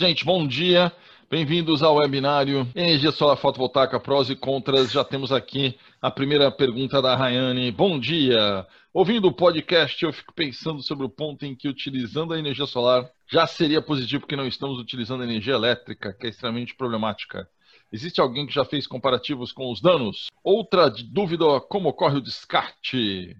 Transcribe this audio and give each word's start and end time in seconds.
Gente, 0.00 0.24
bom 0.24 0.46
dia. 0.46 0.90
Bem-vindos 1.30 1.82
ao 1.82 1.96
webinário 1.96 2.66
Energia 2.74 3.12
Solar 3.12 3.36
Fotovoltaica 3.36 4.00
Prós 4.00 4.30
e 4.30 4.34
Contras. 4.34 4.90
Já 4.90 5.04
temos 5.04 5.30
aqui 5.30 5.78
a 6.00 6.10
primeira 6.10 6.50
pergunta 6.50 7.02
da 7.02 7.14
Rayane. 7.14 7.70
Bom 7.70 8.00
dia. 8.00 8.66
Ouvindo 8.94 9.28
o 9.28 9.32
podcast, 9.34 10.02
eu 10.02 10.10
fico 10.10 10.32
pensando 10.32 10.82
sobre 10.82 11.04
o 11.04 11.10
ponto 11.10 11.44
em 11.44 11.54
que 11.54 11.68
utilizando 11.68 12.32
a 12.32 12.38
energia 12.38 12.64
solar 12.64 13.10
já 13.30 13.46
seria 13.46 13.82
positivo 13.82 14.22
porque 14.22 14.36
não 14.36 14.46
estamos 14.46 14.78
utilizando 14.78 15.20
a 15.20 15.26
energia 15.26 15.52
elétrica, 15.52 16.14
que 16.14 16.28
é 16.28 16.30
extremamente 16.30 16.74
problemática. 16.74 17.46
Existe 17.92 18.22
alguém 18.22 18.46
que 18.46 18.54
já 18.54 18.64
fez 18.64 18.86
comparativos 18.86 19.52
com 19.52 19.70
os 19.70 19.82
danos? 19.82 20.28
Outra 20.42 20.88
dúvida, 20.88 21.44
como 21.68 21.90
ocorre 21.90 22.16
o 22.16 22.22
descarte? 22.22 23.36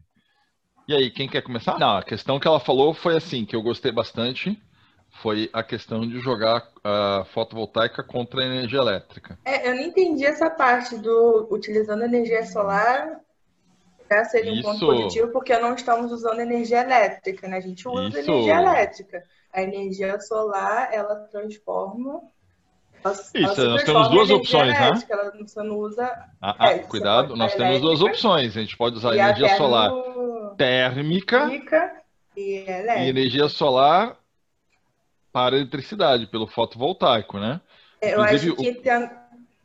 E 0.87 0.93
aí, 0.93 1.11
quem 1.11 1.27
quer 1.27 1.41
começar? 1.41 1.79
Não, 1.79 1.97
a 1.97 2.03
questão 2.03 2.39
que 2.39 2.47
ela 2.47 2.61
falou 2.61 2.93
foi 2.93 3.17
assim, 3.17 3.47
que 3.47 3.57
eu 3.57 3.63
gostei 3.63 3.91
bastante 3.91 4.61
foi 5.23 5.51
a 5.53 5.63
questão 5.63 6.01
de 6.01 6.19
jogar 6.21 6.69
a 6.83 7.25
fotovoltaica 7.33 8.03
contra 8.03 8.43
a 8.43 8.47
energia 8.47 8.79
elétrica. 8.79 9.39
É, 9.45 9.69
eu 9.69 9.75
não 9.75 9.83
entendi 9.83 10.25
essa 10.25 10.49
parte 10.49 10.97
do 10.97 11.49
utilizando 11.51 12.05
energia 12.05 12.45
solar 12.47 13.21
já 14.11 14.25
seria 14.25 14.51
um 14.51 14.57
Isso. 14.57 14.63
ponto 14.65 14.87
positivo, 14.87 15.33
porque 15.33 15.57
não 15.59 15.75
estamos 15.75 16.11
usando 16.11 16.41
energia 16.41 16.81
elétrica, 16.81 17.47
né? 17.47 17.59
A 17.59 17.61
gente 17.61 17.87
usa 17.87 18.19
Isso. 18.19 18.31
energia 18.31 18.61
elétrica. 18.61 19.23
A 19.53 19.63
energia 19.63 20.21
solar, 20.21 20.91
ela 20.93 21.15
transforma 21.31 22.21
isso, 23.35 23.61
ela 23.61 23.71
nós 23.71 23.83
temos 23.83 24.09
duas 24.09 24.31
opções, 24.31 24.73
né? 24.73 24.93
Ela, 25.09 25.33
você 25.41 25.63
não 25.63 25.79
usa. 25.79 26.05
Ah, 26.41 26.55
ah, 26.59 26.79
cuidado, 26.81 27.35
nós 27.35 27.55
temos 27.55 27.81
duas 27.81 28.03
opções. 28.03 28.57
A 28.57 28.61
gente 28.61 28.77
pode 28.77 28.97
usar 28.97 29.15
energia 29.15 29.57
solar 29.57 29.91
térmica, 30.57 31.49
térmica 31.49 31.93
e, 32.37 32.65
e, 32.67 33.09
energia 33.09 33.49
solar 33.49 34.20
para 35.33 35.57
eletricidade, 35.57 36.27
pelo 36.27 36.47
fotovoltaico, 36.47 37.39
né? 37.39 37.61
É, 38.01 38.15
eu 38.15 38.23
acho 38.23 38.55
que. 38.55 38.71
O... 38.71 38.83
Tem... 38.83 39.11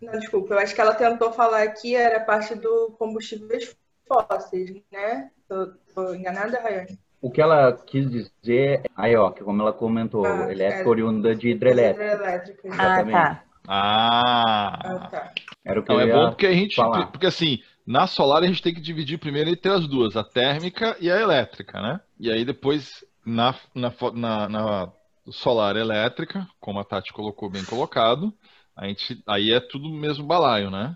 Não, 0.01 0.19
desculpa, 0.19 0.53
eu 0.53 0.59
acho 0.59 0.75
que 0.75 0.81
ela 0.81 0.93
tentou 0.93 1.31
falar 1.31 1.63
aqui 1.63 1.95
era 1.95 2.19
parte 2.19 2.53
do 2.55 2.95
combustíveis 2.99 3.75
fósseis, 4.07 4.81
né? 4.91 5.31
Tô, 5.47 5.67
tô 5.93 6.13
enganada, 6.13 6.59
Rayane? 6.59 6.99
O 7.21 7.31
que 7.31 7.41
ela 7.41 7.73
quis 7.73 8.07
dizer, 8.09 8.83
aí 8.95 9.15
ó, 9.15 9.31
que 9.31 9.43
como 9.43 9.61
ela 9.61 9.73
comentou, 9.73 10.25
ah, 10.25 10.51
elétrica 10.51 10.83
é, 10.83 10.87
oriunda 10.87 11.35
de 11.35 11.49
hidrelétrica. 11.49 12.13
hidrelétrica 12.13 12.69
ah, 12.71 13.03
tá. 13.03 13.43
Ah, 13.67 14.79
ah 14.83 15.07
tá. 15.09 15.33
Era 15.63 15.79
o 15.79 15.83
que 15.83 15.91
Não, 15.91 15.99
é 15.99 16.11
bom 16.11 16.29
porque 16.29 16.45
a 16.45 16.53
gente, 16.53 16.75
falar. 16.75 17.07
porque 17.07 17.25
assim, 17.25 17.63
na 17.85 18.05
solar 18.05 18.43
a 18.43 18.47
gente 18.47 18.61
tem 18.61 18.73
que 18.73 18.81
dividir 18.81 19.17
primeiro 19.17 19.49
entre 19.49 19.71
as 19.71 19.87
duas, 19.87 20.15
a 20.15 20.23
térmica 20.23 20.95
e 20.99 21.09
a 21.09 21.19
elétrica, 21.19 21.81
né? 21.81 21.99
E 22.19 22.31
aí 22.31 22.45
depois 22.45 23.03
na, 23.25 23.55
na, 23.73 23.91
na, 24.13 24.49
na 24.49 24.93
solar 25.31 25.75
elétrica, 25.75 26.47
como 26.59 26.79
a 26.79 26.83
Tati 26.83 27.11
colocou 27.13 27.49
bem 27.49 27.63
colocado, 27.63 28.33
a 28.75 28.87
gente, 28.87 29.21
aí 29.25 29.51
é 29.51 29.59
tudo 29.59 29.89
mesmo 29.89 30.25
balaio, 30.25 30.69
né? 30.69 30.95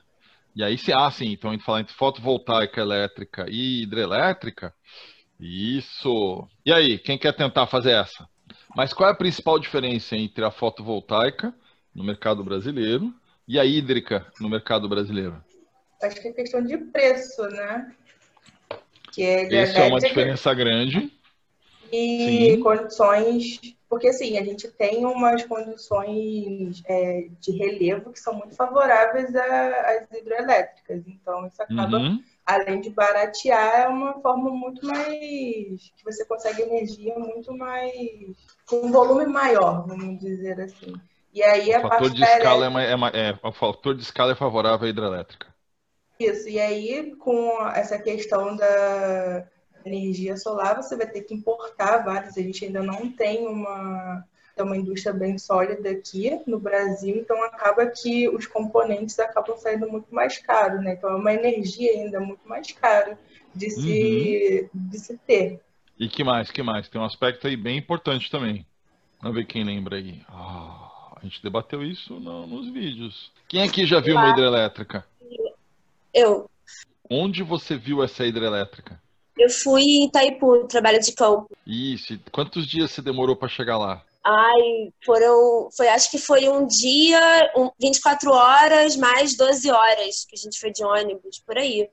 E 0.56 0.64
aí 0.64 0.78
se 0.78 0.92
ah, 0.92 1.10
sim, 1.10 1.32
então 1.32 1.50
a 1.50 1.54
gente 1.54 1.64
fala 1.64 1.80
entre 1.80 1.94
fotovoltaica 1.94 2.82
elétrica 2.82 3.46
e 3.50 3.84
hidrelétrica. 3.84 4.74
Isso. 5.40 6.48
E 6.66 6.74
aí, 6.74 6.98
quem 6.98 7.18
quer 7.18 7.34
tentar 7.34 7.66
fazer 7.68 7.92
essa? 7.92 8.28
Mas 8.76 8.94
qual 8.94 9.10
é 9.10 9.14
a 9.14 9.16
principal 9.16 9.58
diferença 9.58 10.16
entre 10.16 10.44
a 10.44 10.52
fotovoltaica 10.52 11.54
no 11.96 12.04
mercado 12.04 12.44
brasileiro 12.44 13.14
e 13.48 13.58
a 13.58 13.64
hídrica 13.64 14.28
no 14.40 14.50
mercado 14.50 14.90
brasileiro? 14.90 15.42
Acho 16.04 16.22
que 16.22 16.28
é 16.28 16.34
questão 16.34 16.62
de 16.62 16.78
preço, 16.78 17.42
né? 17.44 17.96
Que 19.14 19.24
é 19.24 19.64
Isso 19.64 19.80
é 19.80 19.86
uma 19.86 20.00
diferença 20.00 20.54
grande. 20.54 21.12
E 21.92 22.26
Sim. 22.26 22.60
condições 22.60 23.60
porque, 23.90 24.08
assim, 24.08 24.38
a 24.38 24.44
gente 24.44 24.68
tem 24.68 25.04
umas 25.04 25.44
condições 25.46 26.84
é, 26.86 27.28
de 27.40 27.52
relevo 27.52 28.12
que 28.12 28.20
são 28.20 28.36
muito 28.36 28.56
favoráveis 28.56 29.36
às 29.36 30.08
hidroelétricas. 30.16 31.02
Então, 31.08 31.48
isso 31.48 31.60
acaba, 31.60 31.98
uhum. 31.98 32.24
além 32.46 32.82
de 32.82 32.92
baratear, 32.92 33.82
é 33.82 33.88
uma 33.88 34.14
forma 34.22 34.52
muito 34.52 34.86
mais. 34.86 35.10
que 35.10 36.04
você 36.06 36.24
consegue 36.24 36.62
energia 36.62 37.18
muito 37.18 37.52
mais. 37.58 38.38
com 38.68 38.86
um 38.86 38.92
volume 38.92 39.26
maior, 39.26 39.88
vamos 39.88 40.20
dizer 40.20 40.62
assim. 40.62 40.94
E 41.34 41.42
aí 41.42 41.74
a 41.74 41.80
o 41.80 41.82
fator 41.82 42.10
de 42.12 42.24
escala 42.24 42.82
é, 42.82 42.94
é, 42.94 43.30
é, 43.30 43.40
o 43.44 43.52
fator 43.52 43.96
de 43.96 44.04
escala 44.04 44.34
é 44.34 44.36
favorável 44.36 44.86
à 44.86 44.90
hidrelétrica. 44.90 45.48
Isso, 46.20 46.48
e 46.48 46.60
aí 46.60 47.16
com 47.16 47.68
essa 47.70 47.98
questão 47.98 48.56
da 48.56 49.48
energia 49.86 50.38
solar, 50.38 50.76
você 50.76 50.96
vai 50.96 51.08
ter 51.08 51.22
que 51.22 51.34
importar 51.34 52.04
vários. 52.04 52.38
A 52.38 52.42
gente 52.42 52.66
ainda 52.66 52.82
não 52.82 53.10
tem 53.12 53.48
uma, 53.48 54.24
uma 54.64 54.78
indústria 54.78 55.14
bem 55.14 55.38
sólida 55.38 55.90
aqui 55.90 56.40
no 56.46 56.60
Brasil, 56.60 57.16
então 57.16 57.42
acaba 57.44 57.86
que 57.88 58.28
os 58.30 58.46
componentes 58.46 59.20
acabam 59.20 59.58
saindo 59.58 59.90
muito 59.90 60.14
mais 60.14 60.38
caros, 60.38 60.84
né? 60.84 60.94
Então 60.94 61.10
é 61.10 61.16
uma 61.16 61.34
energia 61.34 61.92
ainda 61.92 62.20
muito 62.20 62.48
mais 62.48 62.72
cara 62.72 63.18
de 63.54 63.70
se, 63.70 64.70
uhum. 64.74 64.90
de 64.90 65.00
se 65.00 65.18
ter. 65.18 65.60
E 65.98 66.08
que 66.08 66.24
mais, 66.24 66.50
que 66.52 66.64
mais? 66.64 66.88
Tem 66.88 67.00
um 67.00 67.06
aspecto 67.06 67.48
aí 67.48 67.58
bem 67.58 67.78
importante 67.78 68.32
também. 68.32 68.66
Vamos 69.22 69.38
ver 69.38 69.46
quem 69.46 69.64
lembra 69.64 69.98
aí. 69.98 70.22
Ah, 70.30 71.14
a 71.18 71.20
gente 71.24 71.44
debateu 71.44 71.84
isso 71.84 72.20
no, 72.20 72.48
nos 72.48 72.72
vídeos. 72.72 73.32
Quem 73.48 73.64
aqui 73.64 73.86
já 73.86 74.00
viu 74.00 74.16
uma 74.16 74.30
hidrelétrica? 74.30 75.06
Eu. 76.14 76.50
Onde 77.10 77.44
você 77.44 77.76
viu 77.76 78.02
essa 78.02 78.26
hidrelétrica? 78.26 79.02
Eu 79.40 79.50
fui 79.50 79.84
em 79.84 80.06
Itaipu, 80.06 80.68
trabalho 80.68 81.00
de 81.00 81.14
campo. 81.14 81.50
Isso. 81.66 82.20
Quantos 82.30 82.68
dias 82.68 82.92
você 82.92 83.02
demorou 83.02 83.38
para 83.38 83.48
chegar 83.48 83.78
lá? 83.78 84.04
Ai, 84.22 84.92
foram. 85.06 85.70
Foi, 85.76 85.88
acho 85.88 86.12
que 86.12 86.18
foi 86.18 86.50
um 86.50 86.68
dia, 86.68 87.52
um, 87.56 87.72
24 87.80 88.32
horas 88.32 88.98
mais 88.98 89.38
12 89.38 89.72
horas 89.72 90.26
que 90.26 90.36
a 90.36 90.38
gente 90.38 90.60
foi 90.60 90.72
de 90.72 90.84
ônibus, 90.84 91.40
por 91.40 91.58
aí. 91.58 91.90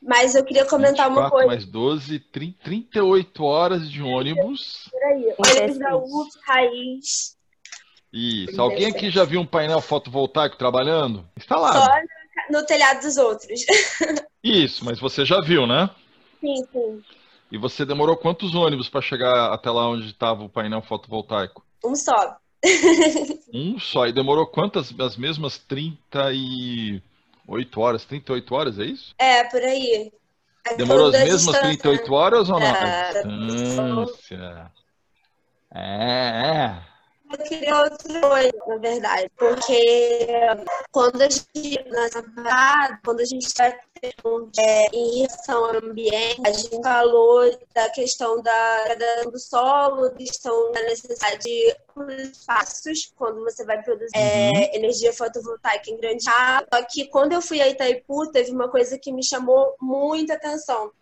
Mas 0.00 0.36
eu 0.36 0.44
queria 0.44 0.64
comentar 0.64 1.10
uma 1.10 1.28
coisa. 1.28 1.48
Mais 1.48 1.66
12, 1.66 2.20
30, 2.20 2.62
38 2.62 3.44
horas 3.44 3.90
de 3.90 4.00
ônibus. 4.00 4.88
Por 4.88 5.02
aí. 5.02 5.34
Ônibus 5.36 5.78
da 5.78 5.96
UF, 5.96 6.30
raiz. 6.46 7.36
Isso. 8.12 8.62
Alguém 8.62 8.86
aqui 8.86 9.10
já 9.10 9.24
viu 9.24 9.40
um 9.40 9.46
painel 9.46 9.80
fotovoltaico 9.80 10.56
trabalhando? 10.56 11.28
Instalado. 11.36 11.80
Só 11.80 11.86
no, 12.52 12.60
no 12.60 12.66
telhado 12.66 13.00
dos 13.00 13.16
outros. 13.16 13.60
Isso, 14.44 14.84
mas 14.84 15.00
você 15.00 15.24
já 15.24 15.40
viu, 15.40 15.66
né? 15.66 15.90
Sim, 16.40 16.66
sim. 16.72 17.02
E 17.50 17.58
você 17.58 17.84
demorou 17.84 18.16
quantos 18.16 18.54
ônibus 18.54 18.88
para 18.88 19.00
chegar 19.00 19.52
até 19.52 19.70
lá 19.70 19.88
onde 19.88 20.06
estava 20.06 20.42
o 20.42 20.48
painel 20.48 20.82
fotovoltaico? 20.82 21.64
Um 21.84 21.94
só. 21.94 22.36
um 23.54 23.78
só. 23.78 24.06
E 24.06 24.12
demorou 24.12 24.46
quantas? 24.46 24.92
As 24.98 25.16
mesmas 25.16 25.58
38 25.58 27.80
horas? 27.80 28.04
38 28.04 28.54
horas, 28.54 28.78
é 28.78 28.84
isso? 28.84 29.14
É, 29.18 29.44
por 29.44 29.62
aí. 29.62 30.12
É 30.66 30.74
demorou 30.74 31.06
as 31.06 31.12
mesmas 31.12 31.58
38 31.60 32.12
horas 32.12 32.50
ou 32.50 32.58
não? 32.58 32.66
É. 32.66 33.22
É, 35.72 35.78
é. 35.78 36.82
Eu 37.30 37.44
queria 37.44 37.82
outra 37.82 38.20
coisa, 38.20 38.52
na 38.66 38.76
verdade, 38.76 39.30
porque 39.36 40.26
quando 40.92 41.20
a 41.22 41.28
gente, 41.28 41.84
parada, 42.34 43.00
quando 43.04 43.20
a 43.20 43.24
gente 43.24 43.46
está 43.46 43.74
é, 44.58 44.86
em 44.92 45.18
relação 45.20 45.64
ao 45.64 45.76
ambiente, 45.76 46.40
a 46.44 46.52
gente 46.52 46.82
falou 46.82 47.50
da 47.74 47.90
questão 47.90 48.40
da 48.42 48.84
degradação 48.88 49.30
do 49.30 49.38
solo, 49.38 50.10
questão 50.12 50.72
da 50.72 50.82
necessidade 50.82 51.42
de 51.42 51.76
espaços 52.22 53.12
quando 53.16 53.42
você 53.42 53.64
vai 53.64 53.82
produzir 53.82 54.10
é, 54.14 54.50
uhum. 54.50 54.56
é, 54.56 54.76
energia 54.76 55.12
fotovoltaica 55.12 55.90
em 55.90 55.96
grande 55.96 56.28
área. 56.28 56.66
Só 56.72 56.82
que 56.84 57.08
quando 57.08 57.32
eu 57.32 57.42
fui 57.42 57.60
a 57.60 57.68
Itaipu, 57.68 58.30
teve 58.30 58.50
uma 58.50 58.68
coisa 58.68 58.98
que 58.98 59.12
me 59.12 59.24
chamou 59.24 59.74
muita 59.80 60.34
atenção 60.34 60.92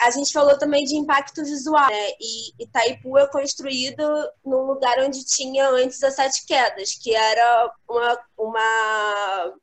a 0.00 0.10
gente 0.10 0.32
falou 0.32 0.56
também 0.56 0.84
de 0.84 0.94
impacto 0.96 1.42
visual, 1.44 1.88
né? 1.88 2.08
E 2.20 2.62
Itaipu 2.62 3.18
é 3.18 3.26
construído 3.26 4.02
num 4.44 4.62
lugar 4.62 4.98
onde 5.00 5.24
tinha 5.24 5.68
antes 5.70 6.02
as 6.02 6.14
sete 6.14 6.46
quedas, 6.46 6.94
que 6.94 7.14
era 7.14 7.72
uma, 7.88 8.18
uma 8.38 9.54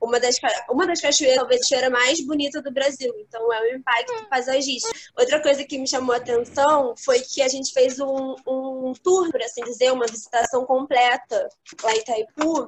uma 0.00 0.20
das, 0.20 0.36
uma 0.68 0.86
das 0.86 1.00
cachoeiras, 1.00 1.38
talvez 1.38 1.60
a 1.60 1.62
cachoeira 1.62 1.90
mais 1.90 2.20
bonita 2.20 2.60
do 2.60 2.70
Brasil. 2.70 3.12
Então, 3.18 3.52
é 3.52 3.62
um 3.62 3.76
impacto 3.76 4.28
paisagístico. 4.28 4.94
Outra 5.18 5.40
coisa 5.40 5.64
que 5.64 5.78
me 5.78 5.88
chamou 5.88 6.14
a 6.14 6.18
atenção 6.18 6.94
foi 6.98 7.20
que 7.20 7.42
a 7.42 7.48
gente 7.48 7.72
fez 7.72 7.98
um, 7.98 8.36
um 8.46 8.92
tour, 9.02 9.30
por 9.30 9.42
assim 9.42 9.62
dizer, 9.64 9.92
uma 9.92 10.06
visitação 10.06 10.64
completa 10.64 11.48
lá 11.82 11.94
em 11.94 11.98
Itaipu. 11.98 12.66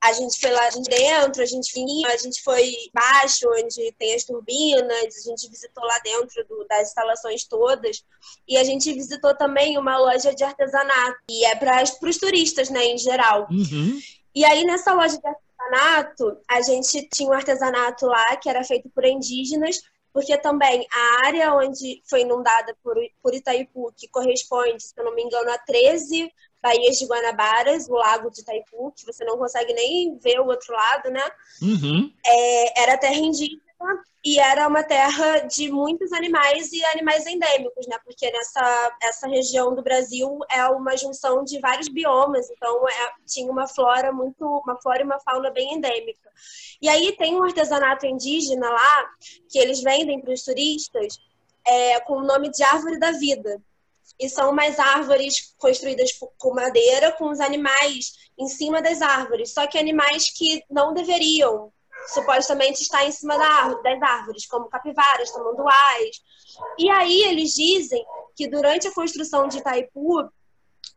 A 0.00 0.12
gente 0.12 0.38
foi 0.38 0.50
lá 0.50 0.68
dentro, 0.86 1.42
a 1.42 1.46
gente 1.46 1.72
vinha, 1.72 2.08
a 2.08 2.16
gente 2.16 2.42
foi 2.42 2.74
embaixo, 2.88 3.48
onde 3.48 3.90
tem 3.98 4.14
as 4.14 4.24
turbinas, 4.24 5.16
a 5.16 5.30
gente 5.30 5.48
visitou 5.48 5.82
lá 5.82 5.98
dentro 6.00 6.44
do, 6.46 6.66
das 6.68 6.88
instalações 6.88 7.44
todas. 7.44 8.04
E 8.46 8.58
a 8.58 8.64
gente 8.64 8.92
visitou 8.92 9.34
também 9.34 9.78
uma 9.78 9.96
loja 9.96 10.34
de 10.34 10.44
artesanato, 10.44 11.16
e 11.30 11.46
é 11.46 11.54
para 11.54 11.82
os 11.82 12.18
turistas, 12.18 12.68
né, 12.68 12.84
em 12.84 12.98
geral. 12.98 13.46
Uhum. 13.50 13.98
E 14.34 14.44
aí, 14.44 14.64
nessa 14.64 14.92
loja 14.92 15.16
de 15.16 15.26
artesanato, 15.58 16.38
a 16.48 16.60
gente 16.62 17.08
tinha 17.12 17.30
um 17.30 17.32
artesanato 17.32 18.06
lá 18.06 18.36
que 18.36 18.48
era 18.48 18.64
feito 18.64 18.88
por 18.90 19.04
indígenas, 19.04 19.80
porque 20.12 20.36
também 20.38 20.86
a 20.92 21.26
área 21.26 21.54
onde 21.54 22.02
foi 22.08 22.22
inundada 22.22 22.76
por, 22.82 22.96
por 23.22 23.34
Itaipu, 23.34 23.92
que 23.96 24.08
corresponde, 24.08 24.82
se 24.82 24.94
eu 24.96 25.04
não 25.04 25.14
me 25.14 25.22
engano, 25.22 25.50
a 25.50 25.58
13 25.58 26.30
Baías 26.62 26.96
de 26.98 27.06
Guanabaras, 27.06 27.88
o 27.88 27.94
lago 27.94 28.30
de 28.30 28.40
Itaipu, 28.40 28.92
que 28.96 29.04
você 29.04 29.24
não 29.24 29.36
consegue 29.36 29.74
nem 29.74 30.16
ver 30.18 30.40
o 30.40 30.46
outro 30.46 30.72
lado, 30.72 31.10
né? 31.10 31.24
Uhum. 31.60 32.12
É, 32.24 32.82
era 32.82 32.96
terra 32.96 33.16
indígena 33.16 33.63
e 34.24 34.38
era 34.38 34.66
uma 34.66 34.82
terra 34.82 35.40
de 35.40 35.70
muitos 35.70 36.10
animais 36.12 36.72
e 36.72 36.82
animais 36.86 37.26
endêmicos, 37.26 37.86
né? 37.86 37.98
Porque 38.04 38.30
nessa 38.30 38.96
essa 39.02 39.28
região 39.28 39.74
do 39.74 39.82
Brasil 39.82 40.38
é 40.50 40.66
uma 40.68 40.96
junção 40.96 41.44
de 41.44 41.60
vários 41.60 41.88
biomas, 41.88 42.48
então 42.50 42.88
é, 42.88 43.12
tinha 43.26 43.52
uma 43.52 43.68
flora 43.68 44.10
muito, 44.12 44.42
uma 44.42 44.80
flora 44.80 45.02
e 45.02 45.04
uma 45.04 45.20
fauna 45.20 45.50
bem 45.50 45.74
endêmica. 45.74 46.30
E 46.80 46.88
aí 46.88 47.14
tem 47.16 47.36
um 47.36 47.42
artesanato 47.42 48.06
indígena 48.06 48.70
lá 48.70 49.10
que 49.50 49.58
eles 49.58 49.82
vendem 49.82 50.20
para 50.20 50.32
os 50.32 50.42
turistas 50.42 51.18
é, 51.66 52.00
com 52.00 52.14
o 52.14 52.24
nome 52.24 52.50
de 52.50 52.62
árvore 52.62 52.98
da 52.98 53.12
vida. 53.12 53.60
E 54.18 54.28
são 54.28 54.50
umas 54.50 54.78
árvores 54.78 55.54
construídas 55.58 56.12
com 56.38 56.54
madeira, 56.54 57.12
com 57.12 57.28
os 57.30 57.40
animais 57.40 58.12
em 58.38 58.46
cima 58.48 58.80
das 58.80 59.02
árvores. 59.02 59.52
Só 59.52 59.66
que 59.66 59.76
animais 59.76 60.30
que 60.30 60.62
não 60.70 60.94
deveriam 60.94 61.72
supostamente 62.06 62.82
estar 62.82 63.04
em 63.04 63.12
cima 63.12 63.36
das 63.38 64.02
árvores, 64.02 64.46
como 64.46 64.68
capivaras, 64.68 65.30
tamanduás. 65.30 66.22
E 66.78 66.90
aí 66.90 67.22
eles 67.22 67.54
dizem 67.54 68.04
que 68.36 68.48
durante 68.48 68.88
a 68.88 68.94
construção 68.94 69.48
de 69.48 69.58
Itaipu 69.58 70.28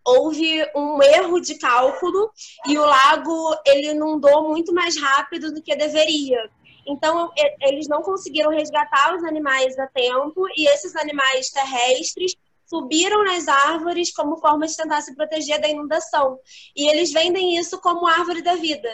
houve 0.06 0.65
um 0.75 1.01
erro 1.04 1.39
de 1.39 1.56
cálculo 1.57 2.31
e 2.68 2.77
o 2.77 2.86
lago 2.86 3.56
ele 3.65 3.92
inundou 3.92 4.48
muito 4.48 4.74
mais 4.74 5.00
rápido 5.00 5.54
do 5.54 5.62
que 5.62 5.75
deveria. 5.75 6.50
Então, 6.88 7.30
eles 7.62 7.88
não 7.89 8.01
conseguiram 8.01 8.50
resgatar 8.50 9.13
os 9.15 9.24
animais 9.25 9.77
a 9.77 9.88
tempo 9.88 10.48
e 10.56 10.68
esses 10.69 10.95
animais 10.95 11.50
terrestres 11.50 12.33
subiram 12.65 13.24
nas 13.24 13.48
árvores 13.48 14.13
como 14.13 14.38
forma 14.38 14.65
de 14.65 14.75
tentar 14.75 15.01
se 15.01 15.13
proteger 15.15 15.59
da 15.59 15.68
inundação. 15.68 16.39
E 16.75 16.89
eles 16.89 17.12
vendem 17.12 17.57
isso 17.57 17.80
como 17.81 18.07
árvore 18.07 18.42
da 18.42 18.56
vida. 18.56 18.89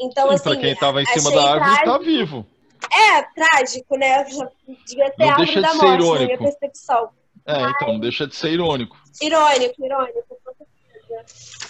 Então, 0.00 0.28
Sim, 0.28 0.34
assim. 0.34 0.44
Pra 0.44 0.56
quem 0.56 0.72
estava 0.72 1.02
em 1.02 1.06
cima 1.06 1.30
da 1.30 1.52
árvore, 1.52 1.74
está 1.74 1.98
vivo. 1.98 2.46
É, 2.92 3.22
trágico, 3.22 3.96
né? 3.96 4.24
Já 4.30 4.48
devia 4.86 5.10
ter 5.10 5.26
não 5.26 5.36
deixa 5.36 5.60
da 5.60 5.72
de 5.72 5.76
morte, 5.76 5.88
ser 5.88 5.94
irônico. 5.94 6.20
na 6.20 6.26
minha 6.26 6.38
percepção. 6.38 7.10
É, 7.46 7.60
Mas... 7.60 7.72
então, 7.74 7.92
não 7.92 8.00
deixa 8.00 8.26
de 8.26 8.34
ser 8.34 8.50
irônico. 8.52 8.96
Irônico, 9.20 9.84
irônico. 9.84 10.40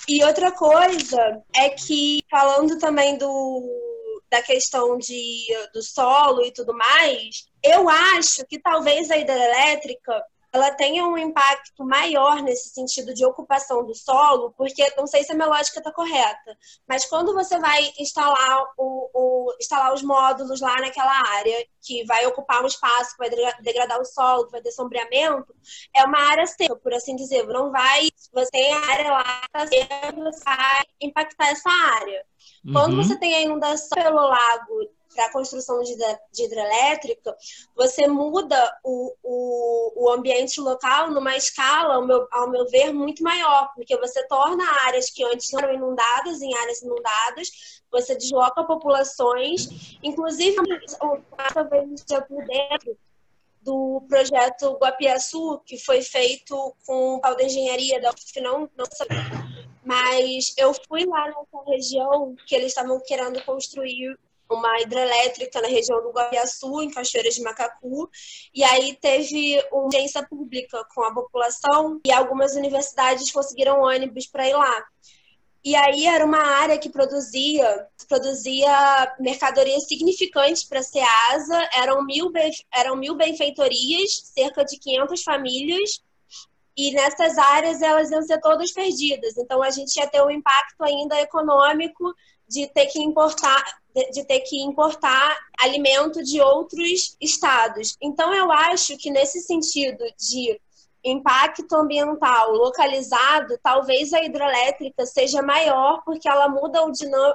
E 0.08 0.22
outra 0.24 0.52
coisa 0.52 1.42
é 1.54 1.70
que, 1.70 2.20
falando 2.30 2.78
também 2.78 3.16
do 3.18 3.88
da 4.30 4.40
questão 4.42 4.96
de, 4.96 5.46
do 5.74 5.82
solo 5.82 6.44
e 6.44 6.52
tudo 6.52 6.72
mais, 6.72 7.48
eu 7.64 7.88
acho 7.88 8.46
que 8.46 8.60
talvez 8.60 9.10
a 9.10 9.16
hidrelétrica 9.16 10.22
ela 10.52 10.70
tenha 10.72 11.06
um 11.06 11.16
impacto 11.16 11.84
maior 11.84 12.42
nesse 12.42 12.70
sentido 12.70 13.14
de 13.14 13.24
ocupação 13.24 13.84
do 13.84 13.94
solo, 13.94 14.52
porque 14.56 14.92
não 14.96 15.06
sei 15.06 15.22
se 15.22 15.32
a 15.32 15.34
minha 15.34 15.46
lógica 15.46 15.78
está 15.78 15.92
correta, 15.92 16.58
mas 16.88 17.06
quando 17.06 17.32
você 17.32 17.58
vai 17.58 17.92
instalar, 17.98 18.64
o, 18.76 19.10
o, 19.14 19.56
instalar 19.60 19.94
os 19.94 20.02
módulos 20.02 20.60
lá 20.60 20.76
naquela 20.80 21.12
área, 21.36 21.66
que 21.82 22.04
vai 22.04 22.26
ocupar 22.26 22.62
um 22.62 22.66
espaço, 22.66 23.12
que 23.12 23.18
vai 23.18 23.30
degradar 23.60 24.00
o 24.00 24.04
solo, 24.04 24.46
que 24.46 24.52
vai 24.52 24.60
ter 24.60 24.72
sombreamento, 24.72 25.54
é 25.94 26.04
uma 26.04 26.18
área 26.18 26.46
seca, 26.46 26.76
por 26.76 26.92
assim 26.92 27.16
dizer. 27.16 27.46
Não 27.46 27.70
vai, 27.70 28.08
você 28.32 28.50
tem 28.50 28.72
a 28.72 28.86
área 28.86 29.12
lá, 29.12 29.42
você 29.56 29.86
vai 30.44 30.82
impactar 31.00 31.48
essa 31.48 31.70
área. 31.70 32.24
Quando 32.72 32.96
uhum. 32.96 33.02
você 33.02 33.16
tem 33.18 33.34
a 33.34 33.40
inundação 33.42 34.02
pelo 34.02 34.20
lago 34.20 34.90
para 35.14 35.26
a 35.26 35.32
construção 35.32 35.82
de, 35.82 35.96
de, 35.96 36.44
hidrelétrica, 36.44 37.36
você 37.74 38.06
muda 38.06 38.78
o, 38.84 39.14
o, 39.22 40.04
o, 40.04 40.10
ambiente 40.10 40.60
local 40.60 41.10
numa 41.10 41.36
escala, 41.36 41.94
ao 41.94 42.06
meu, 42.06 42.26
ao 42.30 42.50
meu 42.50 42.66
ver, 42.68 42.92
muito 42.92 43.22
maior, 43.22 43.72
porque 43.74 43.96
você 43.96 44.26
torna 44.28 44.64
áreas 44.86 45.10
que 45.10 45.24
antes 45.24 45.52
eram 45.52 45.74
inundadas 45.74 46.40
em 46.40 46.54
áreas 46.56 46.82
inundadas, 46.82 47.82
você 47.90 48.14
desloca 48.14 48.64
populações, 48.64 49.98
inclusive, 50.02 50.56
talvez 51.52 52.04
por 52.28 52.44
dentro 52.46 52.96
do 53.62 54.02
projeto 54.08 54.78
Guapiaçu, 54.78 55.60
que 55.66 55.76
foi 55.76 56.00
feito 56.02 56.74
com 56.86 57.16
o 57.16 57.20
pau 57.20 57.36
de 57.36 57.44
engenharia 57.44 58.00
da 58.00 58.10
UF, 58.10 58.40
não, 58.40 58.70
não 58.76 58.86
mas 59.84 60.54
eu 60.56 60.72
fui 60.88 61.04
lá 61.04 61.26
nessa 61.26 61.64
região 61.66 62.34
que 62.46 62.54
eles 62.54 62.68
estavam 62.68 63.00
querendo 63.00 63.42
construir 63.44 64.16
uma 64.50 64.80
hidrelétrica 64.80 65.60
na 65.60 65.68
região 65.68 66.02
do 66.02 66.10
Guapiaçu, 66.10 66.82
em 66.82 66.90
Cachoeiras 66.90 67.34
de 67.34 67.42
Macacu, 67.42 68.10
e 68.54 68.64
aí 68.64 68.96
teve 68.96 69.62
uma 69.72 69.84
audiência 69.84 70.26
pública 70.26 70.84
com 70.94 71.02
a 71.02 71.14
população 71.14 72.00
e 72.04 72.12
algumas 72.12 72.54
universidades 72.54 73.30
conseguiram 73.30 73.82
ônibus 73.82 74.26
para 74.26 74.48
ir 74.48 74.54
lá. 74.54 74.84
E 75.62 75.76
aí 75.76 76.06
era 76.06 76.24
uma 76.24 76.42
área 76.42 76.78
que 76.78 76.88
produzia, 76.88 77.86
produzia 78.08 79.14
mercadorias 79.20 79.86
significantes 79.86 80.64
para 80.64 80.80
a 80.80 80.82
SEASA, 80.82 81.68
eram 81.74 82.02
mil, 82.04 82.32
eram 82.74 82.96
mil 82.96 83.14
benfeitorias, 83.14 84.32
cerca 84.34 84.64
de 84.64 84.78
500 84.78 85.22
famílias, 85.22 86.02
e 86.74 86.92
nessas 86.92 87.36
áreas 87.36 87.82
elas 87.82 88.10
iam 88.10 88.22
ser 88.22 88.40
todas 88.40 88.72
perdidas. 88.72 89.36
Então 89.36 89.62
a 89.62 89.70
gente 89.70 89.94
ia 89.96 90.08
ter 90.08 90.22
um 90.22 90.30
impacto 90.30 90.82
ainda 90.82 91.20
econômico 91.20 92.14
de 92.48 92.66
ter 92.68 92.86
que 92.86 92.98
importar 92.98 93.62
de 94.12 94.24
ter 94.24 94.40
que 94.40 94.60
importar 94.62 95.36
alimento 95.60 96.22
de 96.22 96.40
outros 96.40 97.16
estados. 97.20 97.96
Então 98.00 98.32
eu 98.34 98.50
acho 98.50 98.96
que 98.96 99.10
nesse 99.10 99.40
sentido 99.40 100.04
de 100.18 100.60
impacto 101.04 101.74
ambiental 101.74 102.52
localizado, 102.52 103.58
talvez 103.62 104.12
a 104.12 104.22
hidrelétrica 104.22 105.06
seja 105.06 105.42
maior 105.42 106.02
porque 106.04 106.28
ela 106.28 106.48
muda 106.48 106.78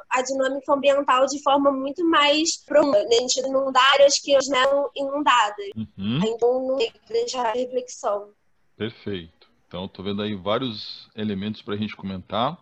a 0.10 0.22
dinâmica 0.22 0.74
ambiental 0.74 1.26
de 1.26 1.42
forma 1.42 1.72
muito 1.72 2.08
mais 2.08 2.58
profunda, 2.64 3.04
né? 3.04 3.16
a 3.18 3.20
gente 3.22 3.40
inundar 3.40 3.94
áreas 3.94 4.20
que 4.20 4.38
não 4.50 4.58
eram 4.58 4.90
inundadas. 4.96 5.70
Uhum. 5.76 6.20
Então 6.24 6.68
não 6.68 6.78
deixar 7.10 7.54
reflexão. 7.54 8.30
Perfeito. 8.78 9.50
Então 9.68 9.86
estou 9.86 10.06
vendo 10.06 10.22
aí 10.22 10.36
vários 10.36 11.10
elementos 11.16 11.62
para 11.62 11.74
a 11.74 11.78
gente 11.78 11.96
comentar. 11.96 12.58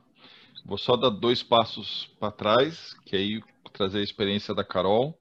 Vou 0.65 0.77
só 0.77 0.95
dar 0.95 1.09
dois 1.09 1.43
passos 1.43 2.09
para 2.17 2.31
trás, 2.31 2.93
que 3.05 3.17
aí 3.17 3.43
trazer 3.73 3.99
a 3.99 4.03
experiência 4.03 4.53
da 4.53 4.63
Carol 4.63 5.19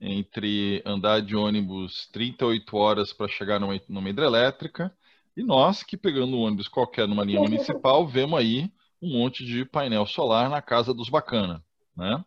entre 0.00 0.82
andar 0.84 1.20
de 1.20 1.34
ônibus 1.34 2.08
38 2.12 2.76
horas 2.76 3.12
para 3.12 3.26
chegar 3.26 3.58
numa, 3.58 3.80
numa, 3.88 4.10
hidrelétrica 4.10 4.94
e 5.36 5.42
nós 5.42 5.82
que 5.82 5.96
pegando 5.96 6.36
um 6.36 6.42
ônibus 6.42 6.68
qualquer 6.68 7.08
numa 7.08 7.24
linha 7.24 7.40
municipal 7.40 8.06
vemos 8.06 8.38
aí 8.38 8.70
um 9.00 9.18
monte 9.18 9.44
de 9.44 9.64
painel 9.64 10.06
solar 10.06 10.48
na 10.48 10.62
casa 10.62 10.92
dos 10.92 11.08
bacana, 11.08 11.62
né? 11.96 12.22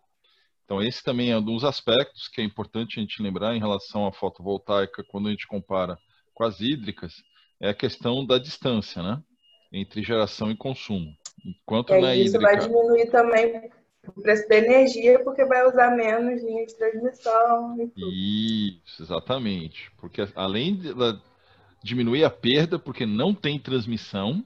Então 0.66 0.82
esse 0.82 1.04
também 1.04 1.32
é 1.32 1.38
um 1.38 1.42
dos 1.42 1.64
aspectos 1.64 2.28
que 2.28 2.42
é 2.42 2.44
importante 2.44 3.00
a 3.00 3.02
gente 3.02 3.22
lembrar 3.22 3.56
em 3.56 3.60
relação 3.60 4.06
à 4.06 4.12
fotovoltaica 4.12 5.04
quando 5.08 5.28
a 5.28 5.32
gente 5.32 5.48
compara 5.48 5.98
com 6.34 6.44
as 6.44 6.60
hídricas, 6.60 7.14
é 7.60 7.70
a 7.70 7.74
questão 7.74 8.26
da 8.26 8.38
distância, 8.38 9.02
né? 9.02 9.22
Entre 9.72 10.04
geração 10.04 10.52
e 10.52 10.56
consumo. 10.56 11.12
Enquanto 11.46 11.94
é, 11.94 12.02
na 12.02 12.16
isso 12.16 12.36
hídrica... 12.36 12.52
vai 12.52 12.60
diminuir 12.60 13.10
também 13.10 13.72
o 14.16 14.22
preço 14.22 14.48
da 14.48 14.58
energia, 14.58 15.20
porque 15.24 15.46
vai 15.46 15.68
usar 15.68 15.96
menos 15.96 16.42
linha 16.42 16.66
de 16.66 16.76
transmissão. 16.76 17.92
Isso, 17.96 19.04
exatamente. 19.04 19.92
Porque 19.98 20.28
além 20.36 20.76
de 20.76 20.94
diminuir 21.84 22.24
a 22.24 22.30
perda, 22.30 22.80
porque 22.80 23.06
não 23.06 23.34
tem 23.34 23.60
transmissão, 23.60 24.44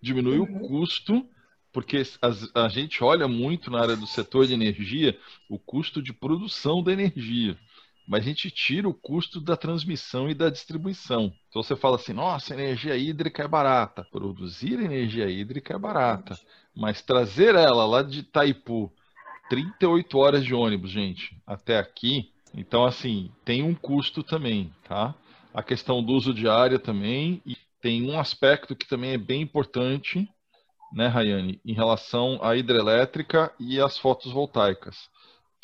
diminui 0.00 0.38
uhum. 0.38 0.44
o 0.44 0.68
custo, 0.68 1.26
porque 1.72 2.02
a, 2.22 2.64
a 2.64 2.68
gente 2.68 3.02
olha 3.02 3.26
muito 3.26 3.70
na 3.70 3.80
área 3.80 3.96
do 3.96 4.06
setor 4.06 4.46
de 4.46 4.54
energia 4.54 5.18
o 5.48 5.58
custo 5.58 6.02
de 6.02 6.12
produção 6.12 6.82
da 6.82 6.92
energia 6.92 7.58
mas 8.06 8.22
a 8.22 8.28
gente 8.28 8.50
tira 8.50 8.88
o 8.88 8.94
custo 8.94 9.40
da 9.40 9.56
transmissão 9.56 10.28
e 10.28 10.34
da 10.34 10.50
distribuição. 10.50 11.32
Então 11.48 11.62
você 11.62 11.74
fala 11.74 11.96
assim, 11.96 12.12
nossa, 12.12 12.52
energia 12.52 12.96
hídrica 12.96 13.42
é 13.42 13.48
barata. 13.48 14.06
Produzir 14.10 14.74
energia 14.74 15.28
hídrica 15.28 15.74
é 15.74 15.78
barata, 15.78 16.38
mas 16.76 17.00
trazer 17.00 17.54
ela 17.54 17.86
lá 17.86 18.02
de 18.02 18.20
Itaipu, 18.20 18.92
38 19.48 20.18
horas 20.18 20.44
de 20.44 20.54
ônibus, 20.54 20.90
gente, 20.90 21.36
até 21.46 21.78
aqui, 21.78 22.30
então 22.54 22.84
assim, 22.84 23.30
tem 23.44 23.62
um 23.62 23.74
custo 23.74 24.22
também, 24.22 24.72
tá? 24.86 25.14
A 25.52 25.62
questão 25.62 26.02
do 26.02 26.12
uso 26.12 26.34
de 26.34 26.48
área 26.48 26.78
também, 26.78 27.42
e 27.46 27.56
tem 27.80 28.10
um 28.10 28.18
aspecto 28.18 28.74
que 28.74 28.86
também 28.86 29.12
é 29.12 29.18
bem 29.18 29.42
importante, 29.42 30.28
né, 30.92 31.06
Rayane, 31.06 31.60
em 31.64 31.72
relação 31.72 32.38
à 32.42 32.56
hidrelétrica 32.56 33.52
e 33.58 33.80
às 33.80 33.98
fotovoltaicas 33.98 35.08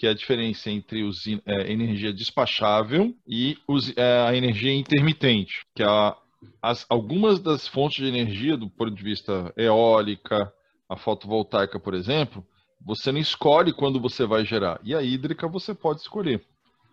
que 0.01 0.07
é 0.07 0.11
a 0.11 0.15
diferença 0.15 0.71
entre 0.71 1.03
os, 1.03 1.27
é, 1.27 1.71
energia 1.71 2.11
despachável 2.11 3.15
e 3.29 3.59
os, 3.69 3.95
é, 3.99 4.23
a 4.27 4.35
energia 4.35 4.73
intermitente, 4.73 5.67
que 5.75 5.83
é 5.83 5.87
a, 5.87 6.17
as, 6.63 6.87
algumas 6.89 7.39
das 7.39 7.69
fontes 7.69 7.99
de 7.99 8.07
energia, 8.07 8.57
do 8.57 8.71
ponto 8.71 8.93
de 8.93 9.03
vista 9.03 9.53
eólica, 9.59 10.51
a 10.89 10.97
fotovoltaica, 10.97 11.79
por 11.79 11.93
exemplo, 11.93 12.43
você 12.81 13.13
não 13.13 13.21
escolhe 13.21 13.75
quando 13.75 14.01
você 14.01 14.25
vai 14.25 14.43
gerar. 14.43 14.81
E 14.83 14.95
a 14.95 15.03
hídrica 15.03 15.47
você 15.47 15.75
pode 15.75 16.01
escolher. 16.01 16.43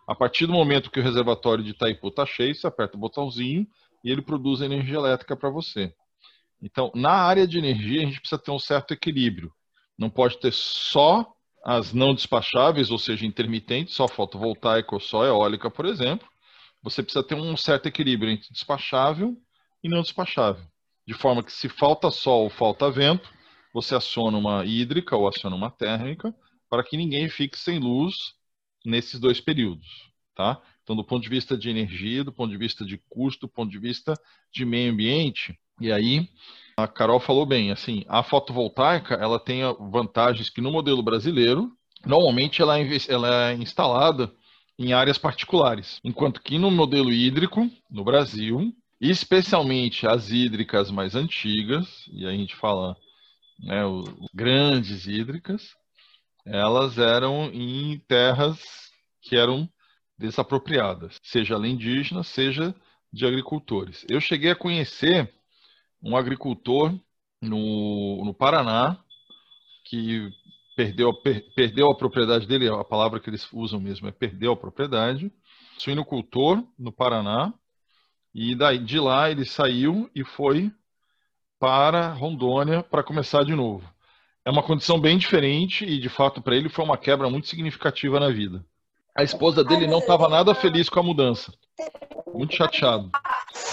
A 0.06 0.14
partir 0.14 0.46
do 0.46 0.52
momento 0.52 0.92
que 0.92 1.00
o 1.00 1.04
reservatório 1.04 1.64
de 1.64 1.70
Itaipu 1.70 2.10
está 2.10 2.26
cheio, 2.26 2.54
você 2.54 2.68
aperta 2.68 2.98
o 2.98 3.00
botãozinho 3.00 3.66
e 4.04 4.12
ele 4.12 4.22
produz 4.22 4.60
energia 4.60 4.98
elétrica 4.98 5.34
para 5.34 5.50
você. 5.50 5.94
Então, 6.62 6.92
na 6.94 7.14
área 7.14 7.48
de 7.48 7.58
energia, 7.58 8.02
a 8.02 8.06
gente 8.06 8.20
precisa 8.20 8.42
ter 8.42 8.52
um 8.52 8.60
certo 8.60 8.94
equilíbrio. 8.94 9.50
Não 9.98 10.10
pode 10.10 10.38
ter 10.42 10.52
só 10.52 11.26
as 11.68 11.92
não 11.92 12.16
despacháveis, 12.16 12.90
ou 12.90 12.98
seja, 12.98 13.26
intermitentes, 13.26 13.94
só 13.94 14.08
fotovoltaica 14.08 14.96
ou 14.96 15.02
só 15.02 15.26
eólica, 15.26 15.70
por 15.70 15.86
exemplo. 15.86 16.26
Você 16.82 17.04
precisa 17.04 17.22
ter 17.22 17.36
um 17.36 17.58
certo 17.58 17.88
equilíbrio 17.88 18.32
entre 18.32 18.50
despachável 18.54 19.36
e 19.84 19.90
não 19.90 20.02
despachável. 20.02 20.64
De 21.06 21.14
forma 21.14 21.44
que 21.44 21.52
se 21.52 21.68
falta 21.68 22.10
sol 22.10 22.46
ou 22.46 22.50
falta 22.50 22.90
vento, 22.90 23.30
você 23.74 23.96
aciona 23.96 24.38
uma 24.38 24.64
hídrica 24.64 25.18
ou 25.18 25.28
aciona 25.28 25.58
uma 25.58 25.70
térmica 25.70 26.34
para 26.70 26.86
que 26.86 26.96
ninguém 26.96 27.28
fique 27.28 27.60
sem 27.60 27.80
luz 27.80 28.16
nesses 28.86 29.20
dois 29.20 29.42
períodos. 29.42 30.10
Tá? 30.34 30.62
Então, 30.88 30.96
do 30.96 31.03
ponto 31.03 31.22
de 31.22 31.27
vista 31.27 31.58
de 31.58 31.70
energia, 31.70 32.24
do 32.24 32.32
ponto 32.32 32.50
de 32.50 32.58
vista 32.58 32.86
de 32.86 32.98
custo, 33.10 33.41
do 33.41 33.51
ponto 33.51 33.70
de 33.70 33.77
vista 33.77 34.13
de 34.53 34.63
meio 34.63 34.94
ambiente, 34.94 35.53
e 35.82 35.91
aí 35.91 36.29
a 36.77 36.88
Carol 36.88 37.20
falou 37.20 37.46
bem, 37.46 37.72
assim, 37.72 38.06
a 38.08 38.24
fotovoltaica 38.24 39.15
ela 39.15 39.38
tem 39.38 39.63
vantagens 39.91 40.50
que 40.50 40.62
no 40.62 40.72
modelo 40.72 41.03
brasileiro, 41.03 41.70
normalmente 42.06 42.62
ela 42.62 42.79
é, 42.79 42.88
ela 43.10 43.50
é 43.50 43.56
instalada 43.56 44.32
em 44.79 44.94
áreas 44.94 45.17
particulares, 45.17 46.00
enquanto 46.06 46.41
que 46.41 46.58
no 46.58 46.72
modelo 46.72 47.12
hídrico, 47.12 47.70
no 47.91 48.06
Brasil, 48.06 48.74
especialmente 49.01 50.08
as 50.08 50.32
hídricas 50.32 50.89
mais 50.89 51.15
antigas, 51.15 52.06
e 52.13 52.25
a 52.25 52.32
gente 52.32 52.56
fala 52.56 52.96
né, 53.60 53.82
grandes 54.34 55.06
hídricas, 55.06 55.75
elas 56.46 56.98
eram 56.98 57.51
em 57.51 58.00
terras 58.08 58.58
que 59.22 59.36
eram 59.36 59.70
desapropriadas, 60.18 61.20
seja 61.22 61.56
indígena, 61.56 62.24
seja 62.24 62.76
de 63.12 63.26
agricultores. 63.26 64.06
Eu 64.10 64.20
cheguei 64.20 64.52
a 64.52 64.56
conhecer 64.56 65.32
um 66.02 66.16
agricultor 66.16 66.94
no, 67.42 68.24
no 68.26 68.34
Paraná 68.34 68.98
que 69.86 70.30
perdeu, 70.76 71.14
per, 71.14 71.44
perdeu 71.56 71.90
a 71.90 71.96
propriedade 71.96 72.46
dele, 72.46 72.70
a 72.70 72.84
palavra 72.84 73.20
que 73.20 73.30
eles 73.30 73.48
usam 73.52 73.80
mesmo 73.80 74.08
é 74.08 74.12
perdeu 74.12 74.52
a 74.52 74.58
propriedade, 74.58 75.32
suinocultor 75.78 76.64
no 76.78 76.92
Paraná, 76.92 77.54
e 78.34 78.56
daí 78.56 78.80
de 78.80 79.00
lá 79.00 79.32
ele 79.32 79.46
saiu 79.46 80.10
e 80.14 80.24
foi 80.24 80.72
para 81.60 82.14
Rondônia 82.14 82.84
para 82.84 83.04
começar 83.04 83.44
de 83.44 83.56
novo. 83.56 83.88
É 84.46 84.52
uma 84.52 84.64
condição 84.64 85.00
bem 85.00 85.18
diferente 85.18 85.84
e 85.84 86.00
de 86.00 86.10
fato 86.10 86.42
para 86.42 86.56
ele 86.56 86.70
foi 86.70 86.86
uma 86.86 86.98
quebra 86.98 87.30
muito 87.30 87.48
significativa 87.48 88.20
na 88.20 88.30
vida. 88.30 88.64
A 89.18 89.24
esposa 89.24 89.64
dele 89.64 89.88
não 89.88 89.98
estava 89.98 90.30
nada 90.30 90.54
feliz 90.54 90.90
com 90.90 91.00
a 91.00 91.04
mudança, 91.04 91.52
muito 92.36 92.54
chateado. 92.54 93.10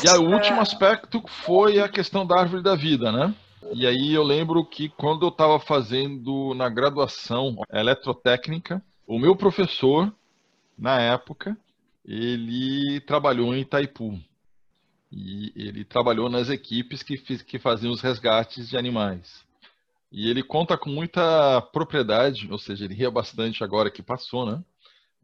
E 0.03 0.09
o 0.09 0.33
último 0.33 0.59
aspecto 0.63 1.23
foi 1.45 1.81
a 1.81 1.87
questão 1.87 2.27
da 2.27 2.41
árvore 2.41 2.63
da 2.63 2.75
vida, 2.75 3.13
né? 3.13 3.35
E 3.75 3.87
aí 3.87 4.15
eu 4.15 4.23
lembro 4.23 4.65
que 4.65 4.89
quando 4.89 5.27
eu 5.27 5.29
estava 5.29 5.61
fazendo 5.61 6.55
na 6.55 6.71
graduação 6.71 7.57
eletrotécnica, 7.71 8.83
o 9.07 9.19
meu 9.19 9.37
professor, 9.37 10.11
na 10.79 10.99
época, 10.99 11.55
ele 12.07 13.01
trabalhou 13.01 13.55
em 13.55 13.61
Itaipu. 13.61 14.19
E 15.13 15.53
ele 15.55 15.85
trabalhou 15.85 16.31
nas 16.31 16.49
equipes 16.49 17.03
que, 17.03 17.19
que 17.19 17.59
faziam 17.59 17.93
os 17.93 18.01
resgates 18.01 18.71
de 18.71 18.79
animais. 18.79 19.45
E 20.11 20.31
ele 20.31 20.43
conta 20.43 20.79
com 20.79 20.89
muita 20.89 21.61
propriedade, 21.61 22.51
ou 22.51 22.59
seja, 22.59 22.87
ele 22.87 22.95
ria 22.95 23.11
bastante 23.11 23.63
agora 23.63 23.91
que 23.91 24.03
passou, 24.03 24.47
né? 24.47 24.65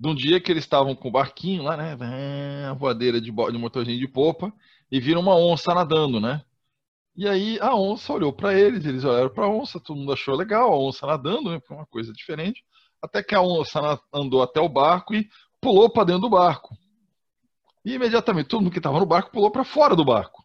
De 0.01 0.09
um 0.09 0.15
dia 0.15 0.41
que 0.41 0.51
eles 0.51 0.65
estavam 0.65 0.97
com 0.97 1.09
o 1.09 1.13
barquinho 1.13 1.63
lá, 1.63 1.77
né? 1.77 1.95
Voadeira 2.79 3.21
de, 3.21 3.31
de 3.31 3.59
motorzinho 3.59 3.99
de 3.99 4.09
popa, 4.09 4.51
e 4.91 4.99
viram 4.99 5.21
uma 5.21 5.37
onça 5.37 5.75
nadando, 5.75 6.19
né? 6.19 6.43
E 7.15 7.29
aí 7.29 7.59
a 7.61 7.75
onça 7.75 8.11
olhou 8.15 8.33
para 8.33 8.59
eles, 8.59 8.87
eles 8.87 9.05
olharam 9.05 9.29
para 9.29 9.45
a 9.45 9.51
onça, 9.51 9.79
todo 9.79 9.99
mundo 9.99 10.11
achou 10.13 10.35
legal 10.35 10.73
a 10.73 10.79
onça 10.79 11.07
nadando, 11.07 11.51
né? 11.51 11.61
Foi 11.67 11.77
uma 11.77 11.85
coisa 11.85 12.15
diferente. 12.15 12.65
Até 13.03 13.23
que 13.23 13.35
a 13.35 13.43
onça 13.43 14.01
andou 14.11 14.43
até 14.43 14.59
o 14.59 14.71
barco 14.71 15.15
e 15.15 15.29
pulou 15.61 15.91
para 15.91 16.05
dentro 16.05 16.23
do 16.23 16.31
barco. 16.31 16.75
E 17.85 17.93
imediatamente 17.93 18.49
todo 18.49 18.63
mundo 18.63 18.73
que 18.73 18.79
estava 18.79 18.99
no 18.99 19.07
barco 19.07 19.31
pulou 19.31 19.51
para 19.51 19.65
fora 19.65 19.95
do 19.95 20.05
barco. 20.05 20.43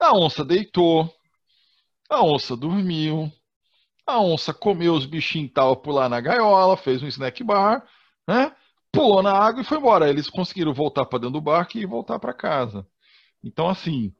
A 0.00 0.12
onça 0.12 0.44
deitou, 0.44 1.08
a 2.10 2.20
onça 2.20 2.56
dormiu, 2.56 3.30
a 4.04 4.20
onça 4.20 4.52
comeu 4.52 4.94
os 4.94 5.06
bichinhos 5.06 5.46
que 5.46 5.52
estavam 5.52 5.76
por 5.76 5.92
lá 5.92 6.08
na 6.08 6.20
gaiola, 6.20 6.76
fez 6.76 7.00
um 7.02 7.06
snack 7.06 7.44
bar, 7.44 7.86
né? 8.26 8.52
Pulou 8.92 9.22
na 9.22 9.32
água 9.32 9.62
e 9.62 9.64
foi 9.64 9.78
embora. 9.78 10.08
Eles 10.08 10.28
conseguiram 10.28 10.72
voltar 10.72 11.04
para 11.06 11.18
dentro 11.18 11.34
do 11.34 11.40
barco 11.40 11.76
e 11.76 11.86
voltar 11.86 12.18
para 12.18 12.32
casa. 12.32 12.86
Então, 13.42 13.68
assim, 13.68 14.14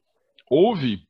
houve 0.50 1.06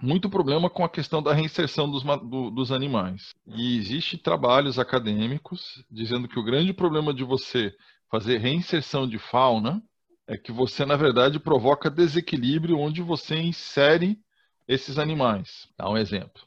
muito 0.00 0.28
problema 0.28 0.68
com 0.68 0.84
a 0.84 0.88
questão 0.88 1.22
da 1.22 1.32
reinserção 1.32 1.88
dos, 1.88 2.02
do, 2.02 2.50
dos 2.50 2.72
animais. 2.72 3.34
E 3.46 3.78
existe 3.78 4.18
trabalhos 4.18 4.78
acadêmicos 4.78 5.84
dizendo 5.88 6.26
que 6.26 6.38
o 6.38 6.44
grande 6.44 6.72
problema 6.72 7.14
de 7.14 7.22
você 7.22 7.72
fazer 8.10 8.38
reinserção 8.38 9.08
de 9.08 9.18
fauna 9.18 9.80
é 10.26 10.36
que 10.36 10.50
você, 10.50 10.84
na 10.84 10.96
verdade, 10.96 11.38
provoca 11.38 11.88
desequilíbrio 11.90 12.78
onde 12.78 13.00
você 13.00 13.36
insere 13.36 14.18
esses 14.66 14.98
animais. 14.98 15.68
Dá 15.78 15.88
um 15.88 15.96
exemplo. 15.96 16.42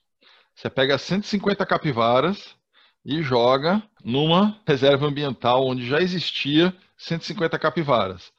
Você 0.54 0.70
pega 0.70 0.98
150 0.98 1.66
capivaras 1.66 2.56
e 3.06 3.22
joga 3.22 3.84
numa 4.04 4.60
reserva 4.66 5.06
ambiental 5.06 5.66
onde 5.66 5.88
já 5.88 6.00
existia 6.00 6.76
150 6.98 7.60
capivaras. 7.60 8.34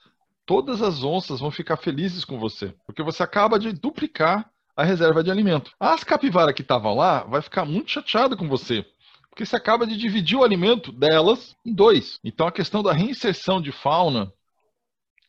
Todas 0.44 0.82
as 0.82 1.04
onças 1.04 1.40
vão 1.40 1.50
ficar 1.50 1.76
felizes 1.76 2.24
com 2.24 2.38
você, 2.38 2.74
porque 2.84 3.02
você 3.02 3.22
acaba 3.22 3.58
de 3.58 3.72
duplicar 3.72 4.50
a 4.76 4.84
reserva 4.84 5.22
de 5.22 5.30
alimento. 5.30 5.72
As 5.78 6.04
capivaras 6.04 6.54
que 6.54 6.62
estavam 6.62 6.94
lá 6.94 7.24
vai 7.24 7.40
ficar 7.40 7.64
muito 7.64 7.90
chateada 7.90 8.36
com 8.36 8.48
você, 8.48 8.84
porque 9.30 9.46
você 9.46 9.56
acaba 9.56 9.86
de 9.86 9.96
dividir 9.96 10.36
o 10.36 10.44
alimento 10.44 10.92
delas 10.92 11.56
em 11.64 11.72
dois. 11.72 12.18
Então 12.24 12.46
a 12.46 12.52
questão 12.52 12.82
da 12.82 12.92
reinserção 12.92 13.60
de 13.60 13.72
fauna 13.72 14.32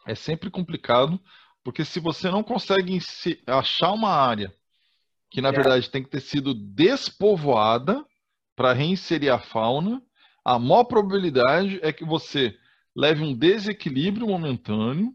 é 0.05 0.15
sempre 0.15 0.49
complicado, 0.49 1.19
porque 1.63 1.83
se 1.83 1.99
você 1.99 2.29
não 2.29 2.43
consegue 2.43 2.99
achar 3.45 3.91
uma 3.91 4.09
área 4.09 4.53
que 5.29 5.41
na 5.41 5.49
é. 5.49 5.51
verdade 5.51 5.89
tem 5.89 6.03
que 6.03 6.09
ter 6.09 6.21
sido 6.21 6.53
despovoada, 6.53 8.05
para 8.57 8.73
reinserir 8.73 9.31
a 9.31 9.37
fauna, 9.37 10.01
a 10.43 10.57
maior 10.57 10.85
probabilidade 10.85 11.79
é 11.83 11.93
que 11.93 12.03
você 12.03 12.57
leve 12.95 13.23
um 13.23 13.31
desequilíbrio 13.31 14.25
momentâneo 14.25 15.13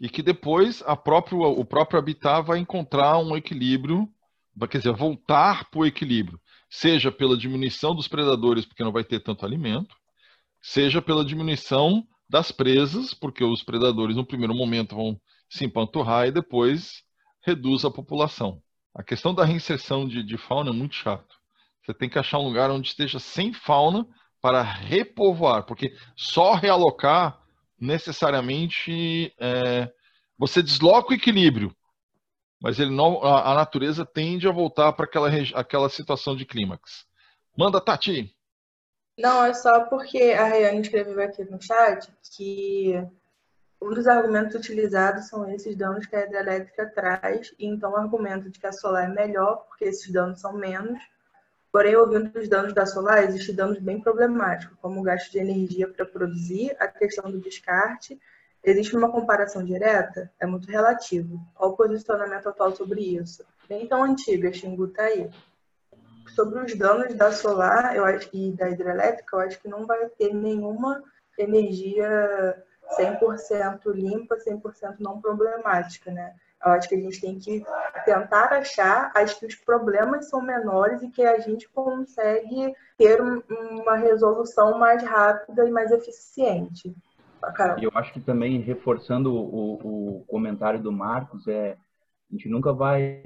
e 0.00 0.08
que 0.08 0.22
depois 0.22 0.82
a 0.86 0.96
próprio, 0.96 1.42
o 1.42 1.64
próprio 1.64 1.98
habitat 1.98 2.46
vai 2.46 2.58
encontrar 2.58 3.18
um 3.18 3.36
equilíbrio, 3.36 4.08
quer 4.70 4.78
dizer, 4.78 4.94
voltar 4.94 5.68
para 5.70 5.80
o 5.80 5.84
equilíbrio, 5.84 6.40
seja 6.70 7.12
pela 7.12 7.36
diminuição 7.36 7.94
dos 7.94 8.08
predadores, 8.08 8.64
porque 8.64 8.82
não 8.82 8.92
vai 8.92 9.04
ter 9.04 9.20
tanto 9.20 9.44
alimento, 9.44 9.94
seja 10.62 11.02
pela 11.02 11.24
diminuição 11.24 12.02
das 12.30 12.50
presas, 12.50 13.12
porque 13.12 13.44
os 13.44 13.62
predadores 13.62 14.16
no 14.16 14.24
primeiro 14.24 14.54
momento 14.54 14.96
vão 14.96 15.20
se 15.50 15.66
empanturrar 15.66 16.26
e 16.26 16.32
depois 16.32 17.02
reduz 17.44 17.84
a 17.84 17.90
população. 17.90 18.62
A 18.94 19.02
questão 19.02 19.34
da 19.34 19.44
reinserção 19.44 20.08
de, 20.08 20.22
de 20.22 20.38
fauna 20.38 20.70
é 20.70 20.72
muito 20.72 20.94
chato. 20.94 21.37
Você 21.88 21.94
tem 21.94 22.08
que 22.10 22.18
achar 22.18 22.38
um 22.38 22.46
lugar 22.46 22.70
onde 22.70 22.88
esteja 22.88 23.18
sem 23.18 23.50
fauna 23.50 24.06
para 24.42 24.60
repovoar, 24.60 25.64
porque 25.64 25.96
só 26.14 26.52
realocar 26.52 27.40
necessariamente 27.80 29.34
é, 29.40 29.90
você 30.36 30.62
desloca 30.62 31.12
o 31.12 31.14
equilíbrio, 31.14 31.74
mas 32.60 32.78
ele 32.78 32.94
não, 32.94 33.24
a, 33.24 33.52
a 33.52 33.54
natureza 33.54 34.04
tende 34.04 34.46
a 34.46 34.52
voltar 34.52 34.92
para 34.92 35.06
aquela, 35.06 35.30
aquela 35.54 35.88
situação 35.88 36.36
de 36.36 36.44
clímax. 36.44 37.06
Manda, 37.56 37.80
Tati! 37.80 38.36
Não, 39.18 39.42
é 39.42 39.54
só 39.54 39.86
porque 39.86 40.18
a 40.38 40.46
Rayane 40.46 40.82
escreveu 40.82 41.22
aqui 41.22 41.42
no 41.44 41.58
chat 41.58 42.06
que 42.36 43.02
um 43.80 43.94
dos 43.94 44.06
argumentos 44.06 44.54
utilizados 44.54 45.28
são 45.28 45.50
esses 45.50 45.74
danos 45.74 46.04
que 46.04 46.14
a 46.14 46.26
hidrelétrica 46.26 46.86
traz, 46.94 47.54
e 47.58 47.66
então 47.66 47.92
o 47.92 47.96
argumento 47.96 48.50
de 48.50 48.60
que 48.60 48.66
a 48.66 48.72
solar 48.72 49.04
é 49.04 49.08
melhor, 49.08 49.64
porque 49.68 49.86
esses 49.86 50.12
danos 50.12 50.38
são 50.38 50.52
menos, 50.52 51.00
Porém, 51.78 51.94
ouvindo 51.94 52.36
os 52.36 52.48
danos 52.48 52.72
da 52.72 52.84
solar, 52.84 53.22
existem 53.22 53.54
danos 53.54 53.78
bem 53.78 54.00
problemáticos, 54.00 54.76
como 54.82 54.98
o 54.98 55.02
gasto 55.04 55.30
de 55.30 55.38
energia 55.38 55.86
para 55.86 56.04
produzir, 56.04 56.74
a 56.76 56.88
questão 56.88 57.30
do 57.30 57.38
descarte. 57.38 58.20
Existe 58.64 58.96
uma 58.96 59.12
comparação 59.12 59.64
direta? 59.64 60.28
É 60.40 60.44
muito 60.44 60.68
relativo. 60.68 61.38
Qual 61.54 61.70
o 61.70 61.76
posicionamento 61.76 62.48
atual 62.48 62.74
sobre 62.74 63.00
isso? 63.02 63.44
Nem 63.70 63.86
tão 63.86 64.02
antiga, 64.02 64.52
Xingu 64.52 64.86
está 64.86 65.04
aí. 65.04 65.30
Sobre 66.34 66.64
os 66.64 66.74
danos 66.74 67.14
da 67.14 67.30
solar 67.30 67.94
eu 67.94 68.04
acho, 68.04 68.28
e 68.32 68.50
da 68.50 68.68
hidrelétrica, 68.68 69.36
eu 69.36 69.40
acho 69.42 69.60
que 69.60 69.68
não 69.68 69.86
vai 69.86 70.04
ter 70.08 70.34
nenhuma 70.34 71.00
energia 71.38 72.60
100% 72.98 73.82
limpa, 73.94 74.36
100% 74.36 74.96
não 74.98 75.20
problemática, 75.20 76.10
né? 76.10 76.34
Eu 76.64 76.72
acho 76.72 76.88
que 76.88 76.94
a 76.96 77.00
gente 77.00 77.20
tem 77.20 77.38
que 77.38 77.64
tentar 78.04 78.52
achar 78.52 79.12
as 79.14 79.34
que 79.34 79.46
os 79.46 79.54
problemas 79.54 80.28
são 80.28 80.42
menores 80.42 81.02
e 81.02 81.10
que 81.10 81.24
a 81.24 81.38
gente 81.38 81.68
consegue 81.68 82.74
ter 82.96 83.20
uma 83.20 83.96
resolução 83.96 84.78
mais 84.78 85.02
rápida 85.02 85.66
e 85.66 85.70
mais 85.70 85.92
eficiente. 85.92 86.94
Caramba. 87.54 87.80
Eu 87.80 87.92
acho 87.94 88.12
que 88.12 88.20
também, 88.20 88.60
reforçando 88.60 89.32
o, 89.32 90.18
o 90.18 90.24
comentário 90.24 90.82
do 90.82 90.90
Marcos, 90.90 91.46
é 91.46 91.76
a 92.30 92.34
gente 92.34 92.48
nunca 92.48 92.72
vai 92.72 93.22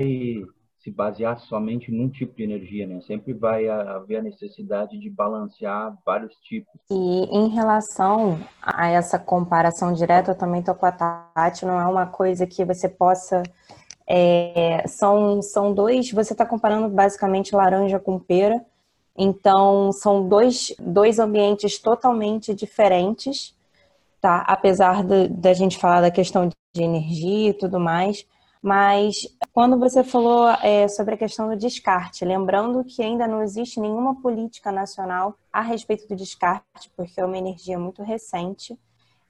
se 0.82 0.90
basear 0.90 1.38
somente 1.38 1.92
num 1.92 2.08
tipo 2.08 2.34
de 2.34 2.42
energia, 2.42 2.86
né? 2.88 3.00
Sempre 3.02 3.32
vai 3.32 3.68
haver 3.68 4.16
a 4.16 4.22
necessidade 4.22 4.98
de 4.98 5.08
balancear 5.08 5.96
vários 6.04 6.34
tipos. 6.38 6.72
E 6.90 7.24
em 7.30 7.48
relação 7.50 8.40
a 8.60 8.88
essa 8.88 9.16
comparação 9.16 9.92
direta, 9.92 10.32
eu 10.32 10.38
também 10.38 10.58
estou 10.58 10.74
com 10.74 10.84
a 10.84 10.90
Tati, 10.90 11.64
não 11.64 11.80
é 11.80 11.86
uma 11.86 12.06
coisa 12.06 12.46
que 12.48 12.64
você 12.64 12.88
possa. 12.88 13.44
É, 14.08 14.84
são, 14.88 15.40
são 15.40 15.72
dois. 15.72 16.10
Você 16.10 16.32
está 16.32 16.44
comparando 16.44 16.88
basicamente 16.88 17.54
laranja 17.54 18.00
com 18.00 18.18
pera, 18.18 18.60
então 19.16 19.92
são 19.92 20.28
dois, 20.28 20.74
dois 20.80 21.20
ambientes 21.20 21.78
totalmente 21.78 22.52
diferentes, 22.52 23.54
tá? 24.20 24.38
Apesar 24.48 25.04
da 25.04 25.52
gente 25.52 25.78
falar 25.78 26.00
da 26.00 26.10
questão 26.10 26.48
de 26.48 26.82
energia 26.82 27.50
e 27.50 27.54
tudo 27.54 27.78
mais. 27.78 28.26
Mas 28.62 29.26
quando 29.52 29.76
você 29.76 30.04
falou 30.04 30.48
é, 30.62 30.86
sobre 30.86 31.14
a 31.14 31.18
questão 31.18 31.48
do 31.48 31.56
descarte, 31.56 32.24
lembrando 32.24 32.84
que 32.84 33.02
ainda 33.02 33.26
não 33.26 33.42
existe 33.42 33.80
nenhuma 33.80 34.20
política 34.22 34.70
nacional 34.70 35.36
a 35.52 35.60
respeito 35.60 36.06
do 36.06 36.14
descarte, 36.14 36.88
porque 36.96 37.20
é 37.20 37.24
uma 37.24 37.36
energia 37.36 37.76
muito 37.76 38.04
recente. 38.04 38.78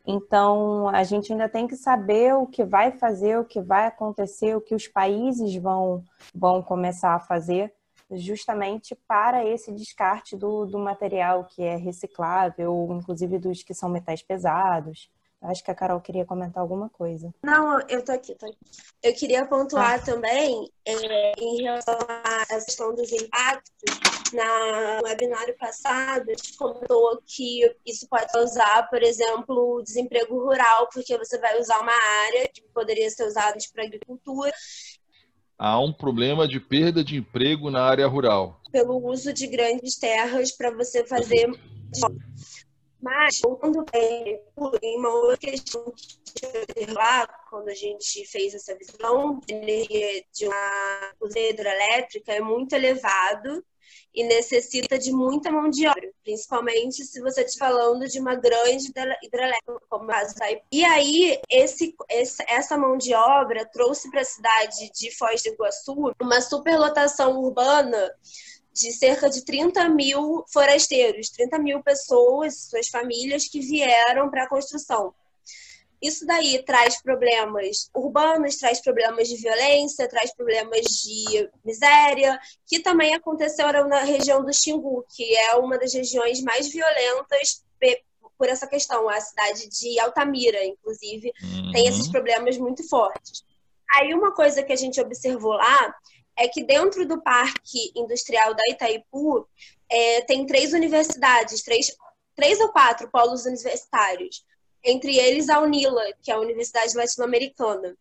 Então, 0.06 0.88
a 0.88 1.02
gente 1.02 1.32
ainda 1.32 1.48
tem 1.48 1.66
que 1.66 1.76
saber 1.76 2.34
o 2.34 2.46
que 2.46 2.62
vai 2.62 2.92
fazer, 2.92 3.38
o 3.38 3.44
que 3.44 3.62
vai 3.62 3.86
acontecer, 3.86 4.54
o 4.54 4.60
que 4.60 4.74
os 4.74 4.86
países 4.86 5.54
vão, 5.56 6.04
vão 6.34 6.62
começar 6.62 7.14
a 7.14 7.20
fazer, 7.20 7.72
justamente 8.10 8.94
para 9.08 9.46
esse 9.46 9.72
descarte 9.72 10.36
do, 10.36 10.66
do 10.66 10.78
material 10.78 11.44
que 11.44 11.62
é 11.62 11.76
reciclável, 11.76 12.88
inclusive 12.90 13.38
dos 13.38 13.62
que 13.62 13.72
são 13.72 13.88
metais 13.88 14.22
pesados. 14.22 15.08
Acho 15.42 15.64
que 15.64 15.70
a 15.70 15.74
Carol 15.74 16.00
queria 16.00 16.24
comentar 16.24 16.62
alguma 16.62 16.88
coisa. 16.88 17.34
Não, 17.42 17.80
eu 17.88 18.04
tô 18.04 18.12
aqui, 18.12 18.34
tô 18.36 18.46
aqui. 18.46 18.56
Eu 19.02 19.12
queria 19.12 19.44
pontuar 19.44 19.94
ah. 19.94 19.98
também 19.98 20.70
é, 20.84 21.32
em 21.36 21.62
relação 21.62 21.98
à 22.08 22.46
questão 22.46 22.94
dos 22.94 23.10
impactos. 23.10 23.72
Na, 24.32 25.00
no 25.00 25.04
webinário 25.04 25.54
passado, 25.58 26.30
a 26.30 26.34
gente 26.34 26.56
comentou 26.56 27.20
que 27.26 27.60
isso 27.84 28.08
pode 28.08 28.30
usar, 28.38 28.88
por 28.88 29.02
exemplo, 29.02 29.78
o 29.78 29.82
desemprego 29.82 30.38
rural, 30.38 30.88
porque 30.92 31.18
você 31.18 31.38
vai 31.38 31.60
usar 31.60 31.80
uma 31.80 31.92
área 31.92 32.48
que 32.48 32.62
poderia 32.72 33.10
ser 33.10 33.26
usada 33.26 33.58
para 33.74 33.84
agricultura. 33.84 34.52
Há 35.58 35.78
um 35.80 35.92
problema 35.92 36.48
de 36.48 36.58
perda 36.58 37.04
de 37.04 37.16
emprego 37.16 37.70
na 37.70 37.84
área 37.84 38.06
rural. 38.06 38.60
Pelo 38.70 38.96
uso 39.06 39.32
de 39.32 39.46
grandes 39.46 39.98
terras 39.98 40.50
para 40.52 40.70
você 40.70 41.04
fazer. 41.04 41.50
Mas, 43.02 43.40
quando 43.40 43.84
em 44.80 44.98
uma 44.98 45.08
outra 45.08 45.36
questão 45.50 45.92
que 45.92 46.92
lá, 46.92 47.26
quando 47.50 47.68
a 47.68 47.74
gente 47.74 48.24
fez 48.26 48.54
essa 48.54 48.76
visão 48.76 49.40
de 49.40 49.52
energia 49.52 50.24
de 50.32 50.46
uma 50.46 51.12
usina 51.20 51.48
hidrelétrica, 51.48 52.32
é 52.32 52.40
muito 52.40 52.74
elevado 52.74 53.64
e 54.14 54.22
necessita 54.24 54.98
de 54.98 55.10
muita 55.10 55.50
mão 55.50 55.68
de 55.68 55.86
obra, 55.86 56.10
principalmente 56.22 57.04
se 57.04 57.20
você 57.20 57.42
estiver 57.42 57.66
falando 57.66 58.06
de 58.06 58.20
uma 58.20 58.34
grande 58.34 58.92
hidrelétrica 59.22 59.80
como 59.88 60.10
a 60.10 60.24
Zai. 60.24 60.60
E 60.70 60.84
aí, 60.84 61.40
esse, 61.50 61.94
essa 62.46 62.76
mão 62.76 62.96
de 62.96 63.14
obra 63.14 63.64
trouxe 63.66 64.10
para 64.10 64.20
a 64.20 64.24
cidade 64.24 64.90
de 64.94 65.10
Foz 65.16 65.42
do 65.42 65.48
Iguaçu 65.48 66.14
uma 66.20 66.40
superlotação 66.40 67.40
urbana 67.40 68.12
de 68.72 68.92
cerca 68.92 69.28
de 69.28 69.44
30 69.44 69.88
mil 69.90 70.44
forasteiros, 70.52 71.28
30 71.30 71.58
mil 71.58 71.82
pessoas, 71.82 72.68
suas 72.70 72.88
famílias 72.88 73.46
que 73.46 73.60
vieram 73.60 74.30
para 74.30 74.44
a 74.44 74.48
construção. 74.48 75.14
Isso 76.02 76.26
daí 76.26 76.60
traz 76.64 77.00
problemas 77.00 77.88
urbanos, 77.94 78.56
traz 78.56 78.80
problemas 78.80 79.28
de 79.28 79.36
violência, 79.36 80.08
traz 80.08 80.34
problemas 80.34 80.84
de 80.84 81.48
miséria, 81.64 82.40
que 82.66 82.80
também 82.80 83.14
aconteceram 83.14 83.86
na 83.86 84.00
região 84.00 84.44
do 84.44 84.52
Xingu, 84.52 85.04
que 85.14 85.36
é 85.36 85.54
uma 85.54 85.78
das 85.78 85.94
regiões 85.94 86.42
mais 86.42 86.68
violentas 86.68 87.62
por 88.36 88.48
essa 88.48 88.66
questão. 88.66 89.08
A 89.08 89.20
cidade 89.20 89.68
de 89.68 90.00
Altamira, 90.00 90.64
inclusive, 90.64 91.32
uhum. 91.40 91.70
tem 91.70 91.86
esses 91.86 92.06
uhum. 92.06 92.12
problemas 92.12 92.58
muito 92.58 92.86
fortes. 92.88 93.44
Aí 93.94 94.12
uma 94.12 94.34
coisa 94.34 94.62
que 94.64 94.72
a 94.72 94.76
gente 94.76 95.00
observou 95.00 95.52
lá 95.52 95.94
é 96.36 96.48
que 96.48 96.64
dentro 96.64 97.06
do 97.06 97.22
Parque 97.22 97.92
Industrial 97.94 98.54
da 98.54 98.62
Itaipu 98.70 99.46
é, 99.90 100.22
tem 100.22 100.46
três 100.46 100.72
universidades, 100.72 101.62
três, 101.62 101.94
três 102.34 102.60
ou 102.60 102.70
quatro 102.70 103.10
polos 103.10 103.44
universitários. 103.44 104.44
Entre 104.84 105.16
eles 105.16 105.48
a 105.48 105.60
UNILA, 105.60 106.02
que 106.22 106.30
é 106.30 106.34
a 106.34 106.40
Universidade 106.40 106.96
Latino-Americana. 106.96 107.96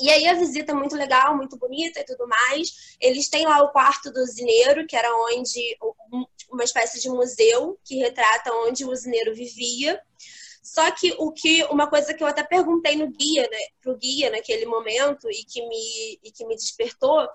E 0.00 0.10
aí 0.10 0.26
a 0.26 0.34
visita 0.34 0.72
é 0.72 0.74
muito 0.74 0.96
legal, 0.96 1.36
muito 1.36 1.58
bonita 1.58 2.00
e 2.00 2.04
tudo 2.04 2.26
mais. 2.26 2.96
Eles 2.98 3.28
têm 3.28 3.44
lá 3.44 3.62
o 3.62 3.70
quarto 3.70 4.10
do 4.10 4.20
usineiro, 4.20 4.86
que 4.86 4.96
era 4.96 5.14
onde 5.26 5.76
uma 6.50 6.64
espécie 6.64 7.00
de 7.00 7.08
museu 7.10 7.78
que 7.84 7.98
retrata 7.98 8.52
onde 8.66 8.84
o 8.84 8.90
usineiro 8.90 9.34
vivia. 9.34 10.00
Só 10.62 10.90
que 10.90 11.14
o 11.18 11.32
que 11.32 11.64
uma 11.64 11.88
coisa 11.88 12.12
que 12.12 12.22
eu 12.22 12.26
até 12.26 12.42
perguntei 12.42 12.96
no 12.96 13.08
guia, 13.10 13.48
né, 13.50 13.58
pro 13.80 13.96
guia 13.96 14.30
naquele 14.30 14.66
momento 14.66 15.30
e 15.30 15.44
que 15.44 15.66
me 15.66 16.18
e 16.22 16.30
que 16.30 16.44
me 16.46 16.54
despertou 16.54 17.26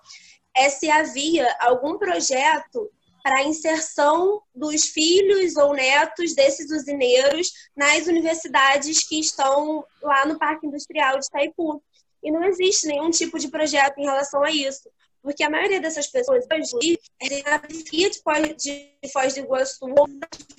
é 0.56 0.70
se 0.70 0.90
havia 0.90 1.54
algum 1.60 1.98
projeto 1.98 2.90
para 3.26 3.40
a 3.40 3.44
inserção 3.44 4.42
dos 4.54 4.86
filhos 4.86 5.56
ou 5.56 5.74
netos 5.74 6.36
desses 6.36 6.70
usineiros 6.70 7.52
nas 7.76 8.06
universidades 8.06 9.06
que 9.08 9.20
estão 9.20 9.84
lá 10.00 10.28
no 10.28 10.38
Parque 10.38 10.68
Industrial 10.68 11.20
de 11.20 11.26
Itaipu. 11.26 11.84
E 12.24 12.32
não 12.32 12.44
existe 12.44 12.86
nenhum 12.86 13.10
tipo 13.10 13.40
de 13.40 13.48
projeto 13.48 13.98
em 13.98 14.06
relação 14.06 14.44
a 14.44 14.52
isso. 14.52 14.88
Porque 15.26 15.44
a 15.44 15.50
maioria 15.50 15.82
dessas 15.82 16.06
pessoas 16.06 16.46
hoje 16.72 17.00
é 17.20 17.28
de 17.28 18.22
Foz 18.22 18.56
de, 18.58 18.92
Foz 19.12 19.34
do 19.34 19.40
Iguaçu 19.40 19.86
ou 19.98 20.08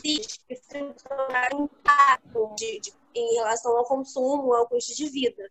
que 0.02 0.20
impacto 1.52 2.54
de, 2.56 2.80
de, 2.80 2.92
em 3.14 3.34
relação 3.36 3.76
ao 3.76 3.84
consumo, 3.84 4.52
ao 4.52 4.66
custo 4.66 4.92
de 4.96 5.08
vida. 5.08 5.48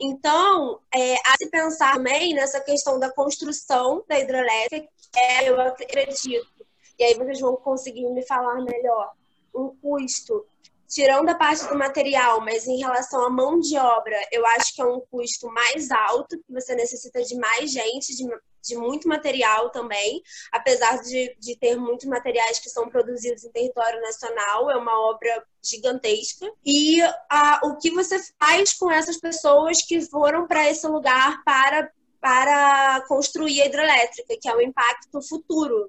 Então, 0.00 0.80
é, 0.90 1.16
a 1.16 1.36
se 1.36 1.50
pensar 1.50 1.96
também 1.96 2.32
nessa 2.32 2.62
questão 2.62 2.98
da 2.98 3.12
construção 3.12 4.02
da 4.08 4.18
hidrelétrica, 4.18 4.88
que 5.12 5.20
é, 5.20 5.50
eu 5.50 5.60
acredito, 5.60 6.66
e 6.98 7.04
aí 7.04 7.14
vocês 7.16 7.40
vão 7.40 7.56
conseguir 7.56 8.08
me 8.08 8.22
falar 8.26 8.64
melhor, 8.64 9.12
um 9.54 9.76
custo 9.82 10.46
tirando 10.90 11.28
a 11.28 11.34
parte 11.36 11.66
do 11.68 11.78
material, 11.78 12.40
mas 12.40 12.66
em 12.66 12.76
relação 12.78 13.24
à 13.24 13.30
mão 13.30 13.60
de 13.60 13.78
obra, 13.78 14.16
eu 14.32 14.44
acho 14.44 14.74
que 14.74 14.82
é 14.82 14.84
um 14.84 15.00
custo 15.08 15.48
mais 15.48 15.88
alto, 15.90 16.36
que 16.36 16.52
você 16.52 16.74
necessita 16.74 17.22
de 17.22 17.36
mais 17.36 17.70
gente, 17.70 18.14
de, 18.16 18.26
de 18.60 18.76
muito 18.76 19.08
material 19.08 19.70
também, 19.70 20.20
apesar 20.50 21.00
de, 21.00 21.36
de 21.38 21.56
ter 21.56 21.76
muitos 21.76 22.06
materiais 22.06 22.58
que 22.58 22.68
são 22.68 22.88
produzidos 22.88 23.44
em 23.44 23.52
território 23.52 24.00
nacional, 24.00 24.68
é 24.68 24.76
uma 24.76 25.08
obra 25.08 25.44
gigantesca. 25.62 26.50
E 26.66 27.00
a, 27.30 27.60
o 27.64 27.76
que 27.76 27.92
você 27.92 28.18
faz 28.38 28.72
com 28.72 28.90
essas 28.90 29.16
pessoas 29.16 29.82
que 29.82 30.00
foram 30.00 30.48
para 30.48 30.68
esse 30.68 30.88
lugar 30.88 31.40
para, 31.44 31.88
para 32.20 33.04
construir 33.06 33.62
a 33.62 33.66
hidrelétrica, 33.66 34.36
que 34.40 34.48
é 34.48 34.56
um 34.56 34.60
impacto 34.60 35.22
futuro 35.22 35.88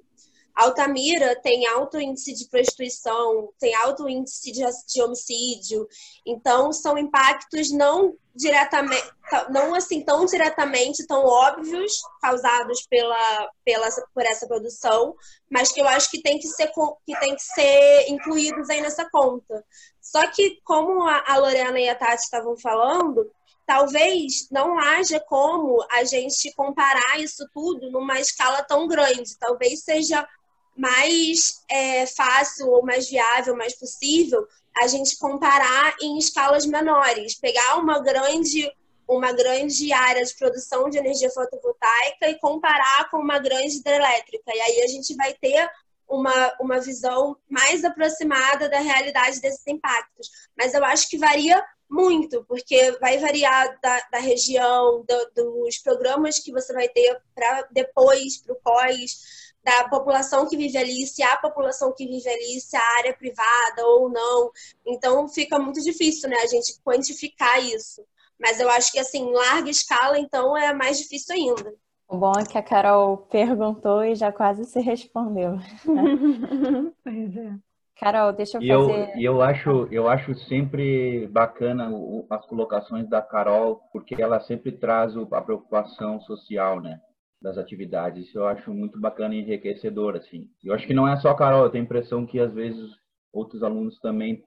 Altamira 0.56 1.36
tem 1.42 1.66
alto 1.68 2.00
índice 2.00 2.34
de 2.34 2.48
prostituição, 2.48 3.50
tem 3.60 3.74
alto 3.76 4.08
índice 4.08 4.52
de, 4.52 4.62
de 4.88 5.02
homicídio, 5.02 5.88
então 6.26 6.72
são 6.72 6.98
impactos 6.98 7.72
não 7.72 8.16
diretamente, 8.36 9.12
não 9.50 9.76
assim 9.76 10.04
tão 10.04 10.26
diretamente, 10.26 11.06
tão 11.06 11.26
óbvios 11.26 11.94
causados 12.22 12.86
pela, 12.90 13.50
pela 13.64 13.88
por 14.14 14.24
essa 14.24 14.48
produção, 14.48 15.16
mas 15.50 15.72
que 15.72 15.82
eu 15.82 15.88
acho 15.88 16.10
que 16.10 16.22
tem 16.22 16.40
que 16.40 16.48
ser 16.48 16.72
que 17.06 17.20
tem 17.20 17.36
que 17.36 17.44
ser 17.44 18.10
incluídos 18.10 18.70
aí 18.70 18.82
nessa 18.82 19.10
conta. 19.10 19.64
Só 20.02 20.26
que 20.28 20.60
como 20.64 21.08
a, 21.08 21.38
Lorena 21.38 21.80
e 21.80 21.90
a 21.90 21.96
Tati 21.96 22.24
estavam 22.24 22.58
falando, 22.58 23.30
talvez 23.66 24.48
não 24.52 24.78
haja 24.78 25.20
como 25.20 25.86
a 25.92 26.04
gente 26.04 26.54
comparar 26.54 27.20
isso 27.20 27.48
tudo 27.54 27.92
numa 27.92 28.20
escala 28.20 28.64
tão 28.64 28.88
grande. 28.88 29.38
Talvez 29.40 29.84
seja 29.84 30.28
mais 30.76 31.64
é, 31.70 32.06
fácil 32.06 32.70
ou 32.70 32.84
mais 32.84 33.10
viável, 33.10 33.56
mais 33.56 33.76
possível, 33.76 34.48
a 34.82 34.88
gente 34.88 35.18
comparar 35.18 35.96
em 36.02 36.18
escalas 36.18 36.66
menores, 36.66 37.36
pegar 37.36 37.78
uma 37.78 38.00
grande 38.00 38.72
uma 39.08 39.34
grande 39.34 39.92
área 39.92 40.24
de 40.24 40.34
produção 40.36 40.90
de 40.90 40.98
energia 40.98 41.30
fotovoltaica 41.30 42.30
e 42.30 42.40
comparar 42.40 43.10
com 43.10 43.18
uma 43.18 43.40
grande 43.40 43.76
hidrelétrica. 43.76 44.52
E 44.56 44.62
aí 44.62 44.82
a 44.84 44.88
gente 44.88 45.14
vai 45.16 45.34
ter 45.34 45.70
uma, 46.08 46.56
uma 46.60 46.80
visão 46.80 47.36
mais 47.50 47.84
aproximada 47.84 48.70
da 48.70 48.80
realidade 48.80 49.42
desses 49.42 49.66
impactos. 49.68 50.30
Mas 50.58 50.74
eu 50.74 50.84
acho 50.86 51.10
que 51.10 51.18
varia 51.18 51.62
muito, 51.90 52.46
porque 52.46 52.92
vai 53.02 53.18
variar 53.18 53.78
da, 53.82 54.00
da 54.12 54.20
região, 54.20 55.06
do, 55.06 55.32
dos 55.36 55.78
programas 55.80 56.40
que 56.40 56.52
você 56.52 56.72
vai 56.72 56.88
ter 56.88 57.22
para 57.36 57.68
depois, 57.72 58.38
para 58.38 58.54
o 58.54 58.62
pós, 58.64 59.51
da 59.64 59.88
população 59.90 60.48
que 60.48 60.58
vive 60.58 60.78
ali, 60.78 61.06
se 61.06 61.22
há 61.22 61.38
população 61.38 61.94
que 61.96 62.06
vive 62.08 62.28
ali, 62.28 62.60
se 62.60 62.76
a 62.76 62.98
área 62.98 63.10
é 63.10 63.14
privada 63.14 63.86
ou 63.86 64.10
não. 64.10 64.52
Então 64.86 65.28
fica 65.28 65.60
muito 65.60 65.82
difícil, 65.82 66.30
né, 66.30 66.38
a 66.38 66.48
gente 66.48 66.80
quantificar 66.84 67.64
isso. 67.64 68.04
Mas 68.40 68.60
eu 68.60 68.70
acho 68.70 68.92
que, 68.92 69.00
assim, 69.00 69.30
em 69.30 69.34
larga 69.34 69.70
escala, 69.70 70.18
então, 70.18 70.58
é 70.58 70.74
mais 70.74 70.98
difícil 70.98 71.36
ainda. 71.36 71.74
O 72.10 72.18
bom 72.18 72.34
é 72.38 72.44
que 72.44 72.58
a 72.58 72.64
Carol 72.64 73.18
perguntou 73.18 74.04
e 74.04 74.16
já 74.16 74.32
quase 74.32 74.66
se 74.66 74.82
respondeu. 74.82 75.58
pois 77.04 77.38
é. 77.38 77.56
Carol, 77.98 78.34
deixa 78.34 78.58
eu 78.58 78.88
fazer. 78.88 79.16
E 79.16 79.24
eu, 79.24 79.36
eu, 79.36 79.42
acho, 79.44 79.88
eu 79.92 80.10
acho 80.10 80.34
sempre 80.48 81.28
bacana 81.28 81.92
as 82.32 82.44
colocações 82.48 83.08
da 83.08 83.22
Carol, 83.22 83.80
porque 83.94 84.20
ela 84.20 84.40
sempre 84.40 84.72
traz 84.72 85.14
a 85.16 85.42
preocupação 85.42 86.20
social, 86.22 86.82
né? 86.82 87.00
Das 87.42 87.58
atividades. 87.58 88.28
Isso 88.28 88.38
eu 88.38 88.48
acho 88.48 88.72
muito 88.72 89.00
bacana 89.00 89.34
e 89.34 89.40
enriquecedor, 89.40 90.16
assim. 90.16 90.48
Eu 90.64 90.74
acho 90.74 90.86
que 90.86 90.94
não 90.94 91.08
é 91.08 91.18
só 91.18 91.30
a 91.30 91.36
Carol, 91.36 91.64
eu 91.64 91.70
tenho 91.70 91.84
a 91.84 91.86
impressão 91.86 92.26
que 92.26 92.40
às 92.40 92.54
vezes 92.54 92.92
outros 93.34 93.64
alunos 93.64 94.00
também 94.00 94.44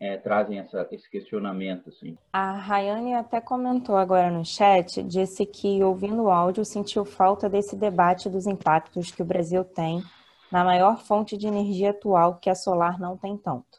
é, 0.00 0.16
trazem 0.16 0.58
essa, 0.58 0.86
esse 0.90 1.10
questionamento. 1.10 1.88
Assim. 1.88 2.16
A 2.32 2.52
Rayane 2.52 3.14
até 3.14 3.40
comentou 3.40 3.96
agora 3.96 4.30
no 4.30 4.44
chat, 4.44 5.02
disse 5.02 5.44
que 5.44 5.82
ouvindo 5.82 6.22
o 6.22 6.30
áudio 6.30 6.64
sentiu 6.64 7.04
falta 7.04 7.48
desse 7.48 7.76
debate 7.76 8.30
dos 8.30 8.46
impactos 8.46 9.10
que 9.10 9.22
o 9.22 9.26
Brasil 9.26 9.64
tem 9.64 10.02
na 10.50 10.64
maior 10.64 10.98
fonte 10.98 11.36
de 11.36 11.46
energia 11.46 11.90
atual, 11.90 12.36
que 12.36 12.48
a 12.48 12.54
solar 12.54 12.98
não 12.98 13.16
tem 13.16 13.36
tanto. 13.36 13.78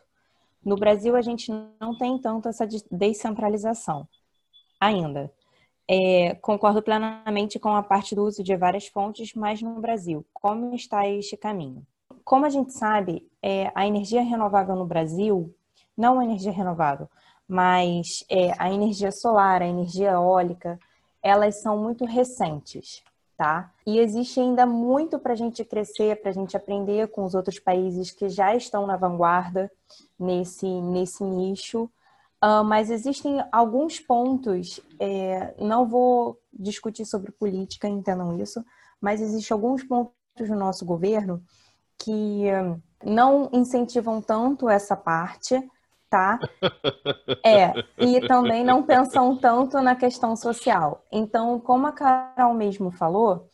No 0.63 0.75
Brasil, 0.75 1.15
a 1.15 1.21
gente 1.21 1.51
não 1.79 1.97
tem 1.97 2.17
tanto 2.19 2.47
essa 2.47 2.67
descentralização 2.91 4.07
ainda. 4.79 5.31
É, 5.91 6.35
concordo 6.35 6.83
plenamente 6.83 7.57
com 7.57 7.75
a 7.75 7.81
parte 7.81 8.13
do 8.13 8.23
uso 8.23 8.43
de 8.43 8.55
várias 8.55 8.87
fontes, 8.87 9.33
mas 9.33 9.59
no 9.59 9.81
Brasil, 9.81 10.23
como 10.31 10.75
está 10.75 11.07
este 11.07 11.35
caminho? 11.35 11.83
Como 12.23 12.45
a 12.45 12.49
gente 12.49 12.73
sabe, 12.73 13.27
é, 13.41 13.71
a 13.73 13.87
energia 13.87 14.21
renovável 14.21 14.75
no 14.75 14.85
Brasil 14.85 15.51
não 15.97 16.19
a 16.19 16.23
energia 16.23 16.51
renovável, 16.51 17.09
mas 17.47 18.23
é, 18.29 18.53
a 18.57 18.71
energia 18.71 19.11
solar, 19.11 19.61
a 19.61 19.67
energia 19.67 20.11
eólica, 20.11 20.79
elas 21.21 21.61
são 21.61 21.77
muito 21.77 22.05
recentes, 22.05 23.03
tá? 23.35 23.69
E 23.85 23.99
existe 23.99 24.39
ainda 24.39 24.65
muito 24.65 25.19
para 25.19 25.33
a 25.33 25.35
gente 25.35 25.65
crescer, 25.65 26.21
para 26.21 26.29
a 26.29 26.33
gente 26.33 26.55
aprender 26.55 27.09
com 27.09 27.25
os 27.25 27.35
outros 27.35 27.59
países 27.59 28.11
que 28.11 28.29
já 28.29 28.55
estão 28.55 28.87
na 28.87 28.95
vanguarda 28.95 29.69
nesse, 30.17 30.67
nesse 30.67 31.23
nicho. 31.23 31.89
Uh, 32.43 32.63
mas 32.63 32.89
existem 32.89 33.43
alguns 33.51 33.99
pontos, 33.99 34.79
é, 34.97 35.53
não 35.59 35.85
vou 35.85 36.39
discutir 36.53 37.05
sobre 37.05 37.31
política, 37.31 37.87
entendam 37.87 38.39
isso, 38.39 38.63
mas 39.01 39.21
existem 39.21 39.53
alguns 39.53 39.83
pontos 39.83 40.13
no 40.39 40.55
nosso 40.55 40.85
governo 40.85 41.43
que 41.97 42.45
não 43.03 43.49
incentivam 43.51 44.21
tanto 44.21 44.69
essa 44.69 44.95
parte, 44.95 45.61
tá? 46.09 46.39
É, 47.45 47.73
e 47.97 48.25
também 48.27 48.63
não 48.63 48.83
pensam 48.83 49.37
tanto 49.37 49.81
na 49.81 49.95
questão 49.95 50.35
social. 50.35 51.05
Então, 51.11 51.59
como 51.59 51.87
a 51.87 51.91
Carol 51.91 52.53
mesmo 52.53 52.91
falou, 52.91 53.47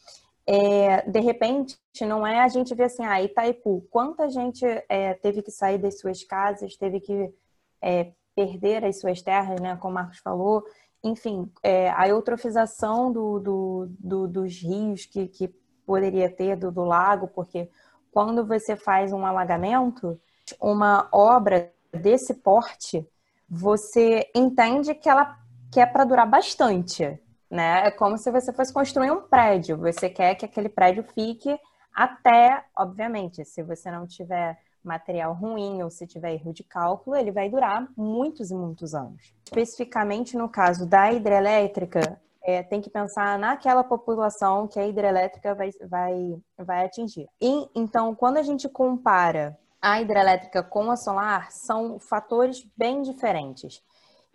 é, 0.48 1.10
de 1.10 1.19
repente, 1.19 1.78
não 2.02 2.26
é 2.26 2.39
a 2.39 2.48
gente 2.48 2.74
ver 2.76 2.84
assim, 2.84 3.04
ah, 3.04 3.21
Itaipu, 3.21 3.86
quanta 3.89 4.30
gente 4.30 4.63
é, 4.88 5.13
teve 5.15 5.41
que 5.41 5.52
sair 5.52 5.78
das 5.78 6.00
suas 6.00 6.24
casas, 6.24 6.78
teve 6.78 7.00
que 7.00 7.34
é, 7.82 8.12
perder 8.36 8.84
as 8.84 9.00
suas 9.00 9.21
terras, 9.21 9.60
né, 9.62 9.78
como 9.78 9.91
o 9.91 9.95
Marcos 9.95 10.19
falou, 10.19 10.63
enfim, 11.04 11.52
é, 11.63 11.89
a 11.91 12.08
eutrofização 12.08 13.12
do, 13.12 13.39
do, 13.39 13.88
do, 14.00 14.28
dos 14.28 14.62
rios 14.62 15.06
que, 15.06 15.28
que 15.28 15.48
poderia 15.86 16.30
ter, 16.30 16.56
do, 16.56 16.71
do 16.71 16.84
lago, 16.84 17.28
porque 17.28 17.69
quando 18.12 18.45
você 18.45 18.76
faz 18.76 19.13
um 19.13 19.26
alagamento, 19.26 20.19
uma 20.60 21.08
obra 21.12 21.71
desse 21.91 22.34
porte, 22.34 23.08
você 23.48 24.30
entende 24.36 24.95
que 24.95 25.08
ela 25.08 25.38
que 25.71 25.80
é 25.80 25.86
para 25.86 26.06
durar 26.06 26.26
bastante, 26.26 27.19
né? 27.50 27.88
É 27.88 27.91
como 27.91 28.17
se 28.17 28.32
você 28.32 28.54
fosse 28.54 28.71
construir 28.71 29.12
um 29.12 29.21
prédio. 29.21 29.78
Você 29.78 30.10
quer 30.10 30.36
que 30.36 30.45
aquele 30.45 30.69
prédio 30.69 31.04
fique 31.04 31.60
até, 31.93 32.63
obviamente, 32.76 33.43
se 33.43 33.62
você 33.62 33.91
não 33.91 34.08
tiver 34.08 34.58
material 34.88 35.34
ruim 35.34 35.82
ou 35.82 35.89
se 35.89 36.06
tiver 36.08 36.34
erro 36.34 36.54
de 36.54 36.63
cálculo, 36.63 37.15
ele 37.15 37.32
vai 37.32 37.50
durar 37.50 37.88
muitos 37.98 38.52
e 38.52 38.56
muitos 38.56 38.93
anos. 38.93 39.34
Especificamente 39.43 40.38
no 40.38 40.48
caso 40.48 40.86
da 40.86 41.12
hidrelétrica, 41.12 42.19
é, 42.43 42.62
tem 42.62 42.80
que 42.80 42.89
pensar 42.89 43.39
naquela 43.39 43.84
população 43.84 44.67
que 44.67 44.80
a 44.80 44.88
hidrelétrica 44.88 45.56
vai, 45.56 45.71
vai, 45.89 46.38
vai 46.58 46.86
atingir. 46.86 47.28
E, 47.41 47.67
então, 47.74 48.13
quando 48.13 48.38
a 48.38 48.43
gente 48.43 48.69
compara 48.69 49.58
a 49.82 50.02
hidrelétrica 50.02 50.63
com 50.63 50.89
a 50.89 50.95
solar 50.95 51.52
são 51.52 52.00
fatores 52.00 52.65
bem 52.76 53.04
diferentes. 53.04 53.84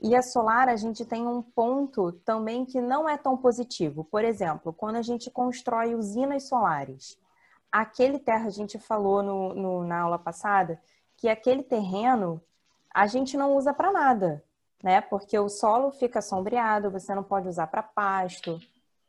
E 0.01 0.15
a 0.15 0.23
solar, 0.23 0.69
a 0.69 0.77
gente 0.77 1.05
tem 1.05 1.27
um 1.27 1.43
ponto 1.43 2.13
também 2.25 2.65
que 2.65 2.81
não 2.81 3.09
é 3.09 3.19
tão 3.19 3.37
positivo. 3.37 4.05
Por 4.05 4.25
exemplo, 4.25 4.73
quando 4.73 4.97
a 4.97 5.03
gente 5.03 5.31
constrói 5.31 5.95
usinas 5.95 6.49
solares, 6.49 7.19
aquele 7.71 8.19
terra, 8.19 8.47
a 8.47 8.51
gente 8.51 8.79
falou 8.79 9.23
no, 9.23 9.55
no, 9.55 9.85
na 9.85 10.01
aula 10.01 10.19
passada, 10.19 10.81
que 11.17 11.29
aquele 11.29 11.63
terreno 11.63 12.43
a 12.93 13.07
gente 13.07 13.37
não 13.37 13.55
usa 13.57 13.73
para 13.73 13.93
nada, 13.93 14.45
né? 14.83 15.01
Porque 15.01 15.39
o 15.39 15.49
solo 15.49 15.91
fica 15.93 16.21
sombreado, 16.21 16.91
você 16.91 17.15
não 17.15 17.23
pode 17.23 17.49
usar 17.49 17.67
para 17.69 17.83
pasto. 17.83 18.59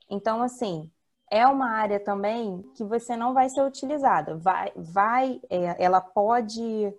Então, 0.09 0.43
assim, 0.43 0.91
é 1.29 1.47
uma 1.47 1.69
área 1.69 1.99
também 1.99 2.61
que 2.75 2.83
você 2.83 3.15
não 3.15 3.33
vai 3.33 3.49
ser 3.49 3.63
utilizada. 3.63 4.35
Vai, 4.35 4.71
vai 4.75 5.41
é, 5.49 5.83
ela 5.83 6.01
pode 6.01 6.93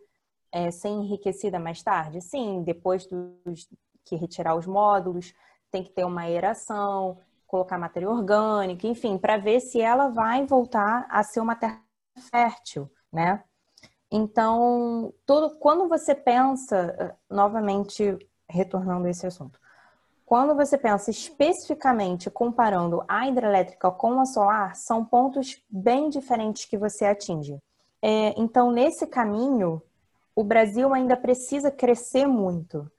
é, 0.51 0.71
ser 0.71 0.89
enriquecida 0.89 1.59
mais 1.59 1.83
tarde? 1.83 2.21
Sim, 2.21 2.63
depois 2.63 3.07
dos, 3.07 3.69
que 4.05 4.17
retirar 4.17 4.57
os 4.57 4.67
módulos, 4.67 5.35
tem 5.71 5.83
que 5.85 5.91
ter 5.91 6.05
uma 6.05 6.23
aeração, 6.23 7.19
colocar 7.53 7.77
matéria 7.77 8.09
orgânica, 8.09 8.87
enfim, 8.87 9.19
para 9.19 9.37
ver 9.37 9.61
se 9.61 9.79
ela 9.79 10.09
vai 10.09 10.47
voltar 10.47 11.07
a 11.11 11.23
ser 11.23 11.39
uma 11.39 11.55
terra 11.55 11.83
fértil, 12.31 12.91
né? 13.13 13.45
Então, 14.11 15.13
todo, 15.27 15.59
quando 15.59 15.87
você 15.87 16.15
pensa, 16.15 17.15
novamente 17.29 18.17
retornando 18.49 19.07
a 19.07 19.11
esse 19.11 19.27
assunto, 19.27 19.61
quando 20.25 20.55
você 20.55 20.79
pensa 20.79 21.11
especificamente 21.11 22.31
comparando 22.31 23.05
a 23.07 23.29
hidrelétrica 23.29 23.91
com 23.91 24.19
a 24.19 24.25
solar, 24.25 24.75
são 24.75 25.05
pontos 25.05 25.63
bem 25.69 26.09
diferentes 26.09 26.65
que 26.65 26.79
você 26.79 27.05
atinge. 27.05 27.59
É, 28.01 28.33
então, 28.41 28.73
nesse 28.73 29.07
caminho, 29.07 29.83
o 30.35 30.43
Brasil 30.43 30.95
ainda 30.95 31.19
precisa 31.19 31.71
crescer 31.71 32.27
muito. 32.27 32.91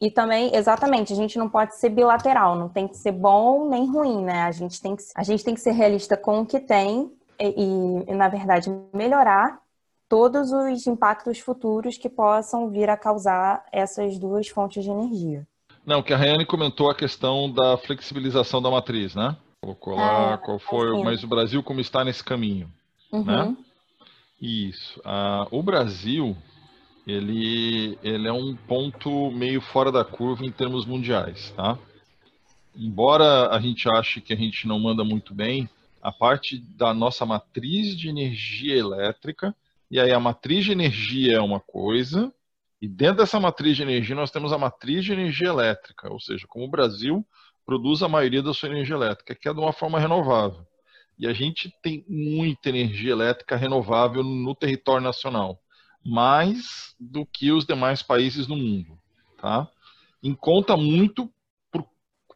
E 0.00 0.10
também, 0.10 0.54
exatamente, 0.54 1.12
a 1.12 1.16
gente 1.16 1.38
não 1.38 1.48
pode 1.48 1.76
ser 1.76 1.90
bilateral, 1.90 2.56
não 2.56 2.70
tem 2.70 2.88
que 2.88 2.96
ser 2.96 3.12
bom 3.12 3.68
nem 3.68 3.86
ruim, 3.86 4.24
né? 4.24 4.42
A 4.44 4.50
gente 4.50 4.80
tem 4.80 4.96
que, 4.96 5.02
a 5.14 5.22
gente 5.22 5.44
tem 5.44 5.54
que 5.54 5.60
ser 5.60 5.72
realista 5.72 6.16
com 6.16 6.40
o 6.40 6.46
que 6.46 6.58
tem 6.58 7.12
e, 7.38 8.04
e 8.08 8.14
na 8.14 8.28
verdade, 8.28 8.70
melhorar 8.94 9.60
todos 10.08 10.50
os 10.50 10.86
impactos 10.86 11.38
futuros 11.38 11.98
que 11.98 12.08
possam 12.08 12.68
vir 12.70 12.88
a 12.88 12.96
causar 12.96 13.64
essas 13.70 14.18
duas 14.18 14.48
fontes 14.48 14.82
de 14.82 14.90
energia. 14.90 15.46
Não, 15.84 16.02
que 16.02 16.12
a 16.12 16.16
Rayane 16.16 16.46
comentou 16.46 16.90
a 16.90 16.94
questão 16.94 17.50
da 17.50 17.76
flexibilização 17.78 18.60
da 18.60 18.70
matriz, 18.70 19.14
né? 19.14 19.36
Colocou 19.60 19.94
lá 19.94 20.34
ah, 20.34 20.38
qual 20.38 20.58
foi, 20.58 20.94
assim. 20.94 21.04
mas 21.04 21.22
o 21.22 21.28
Brasil 21.28 21.62
como 21.62 21.80
está 21.80 22.04
nesse 22.04 22.24
caminho, 22.24 22.70
uhum. 23.12 23.24
né? 23.24 23.56
Isso. 24.40 25.00
Ah, 25.04 25.46
o 25.50 25.62
Brasil, 25.62 26.36
ele, 27.06 27.98
ele 28.02 28.28
é 28.28 28.32
um 28.32 28.54
ponto 28.54 29.30
meio 29.30 29.60
fora 29.60 29.90
da 29.90 30.04
curva 30.04 30.44
em 30.44 30.50
termos 30.50 30.84
mundiais, 30.84 31.50
tá? 31.56 31.78
Embora 32.76 33.48
a 33.48 33.60
gente 33.60 33.88
ache 33.88 34.20
que 34.20 34.32
a 34.32 34.36
gente 34.36 34.66
não 34.66 34.78
manda 34.78 35.04
muito 35.04 35.34
bem, 35.34 35.68
a 36.02 36.12
parte 36.12 36.58
da 36.58 36.94
nossa 36.94 37.26
matriz 37.26 37.96
de 37.96 38.08
energia 38.08 38.76
elétrica, 38.76 39.54
e 39.90 39.98
aí 39.98 40.12
a 40.12 40.20
matriz 40.20 40.64
de 40.64 40.72
energia 40.72 41.36
é 41.36 41.40
uma 41.40 41.60
coisa, 41.60 42.32
e 42.80 42.88
dentro 42.88 43.18
dessa 43.18 43.38
matriz 43.38 43.76
de 43.76 43.82
energia, 43.82 44.16
nós 44.16 44.30
temos 44.30 44.52
a 44.52 44.58
matriz 44.58 45.04
de 45.04 45.12
energia 45.12 45.48
elétrica, 45.48 46.10
ou 46.10 46.18
seja, 46.18 46.46
como 46.48 46.64
o 46.64 46.70
Brasil 46.70 47.26
produz 47.66 48.02
a 48.02 48.08
maioria 48.08 48.42
da 48.42 48.54
sua 48.54 48.70
energia 48.70 48.94
elétrica, 48.94 49.34
que 49.34 49.48
é 49.48 49.52
de 49.52 49.60
uma 49.60 49.72
forma 49.72 49.98
renovável. 49.98 50.66
E 51.18 51.26
a 51.26 51.32
gente 51.34 51.70
tem 51.82 52.02
muita 52.08 52.70
energia 52.70 53.12
elétrica 53.12 53.54
renovável 53.54 54.22
no 54.24 54.54
território 54.54 55.02
nacional, 55.02 55.60
mais 56.04 56.94
do 56.98 57.26
que 57.26 57.52
os 57.52 57.64
demais 57.64 58.02
países 58.02 58.46
no 58.46 58.56
mundo. 58.56 58.98
Tá? 59.38 59.68
Em 60.22 60.34
conta 60.34 60.76
muito 60.76 61.32
por 61.70 61.86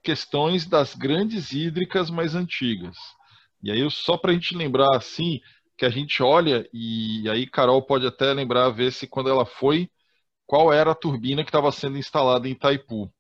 questões 0.03 0.67
das 0.67 0.95
grandes 0.95 1.53
hídricas 1.53 2.11
mais 2.11 2.35
antigas. 2.35 2.97
E 3.63 3.71
aí, 3.71 3.91
só 3.91 4.17
para 4.17 4.31
a 4.31 4.35
gente 4.35 4.57
lembrar 4.57 4.97
assim, 4.97 5.41
que 5.77 5.85
a 5.85 5.91
gente 5.91 6.23
olha, 6.23 6.69
e 6.73 7.29
aí 7.29 7.47
Carol 7.47 7.83
pode 7.83 8.07
até 8.07 8.33
lembrar, 8.33 8.71
ver 8.71 8.93
se 8.93 9.07
quando 9.07 9.31
ela 9.31 9.45
foi 9.45 9.91
qual 10.47 10.73
era 10.73 10.93
a 10.93 10.95
turbina 10.95 11.43
que 11.43 11.49
estava 11.49 11.73
sendo 11.73 11.99
instalada 11.99 12.49
em 12.49 12.53
Itaipu. 12.53 13.13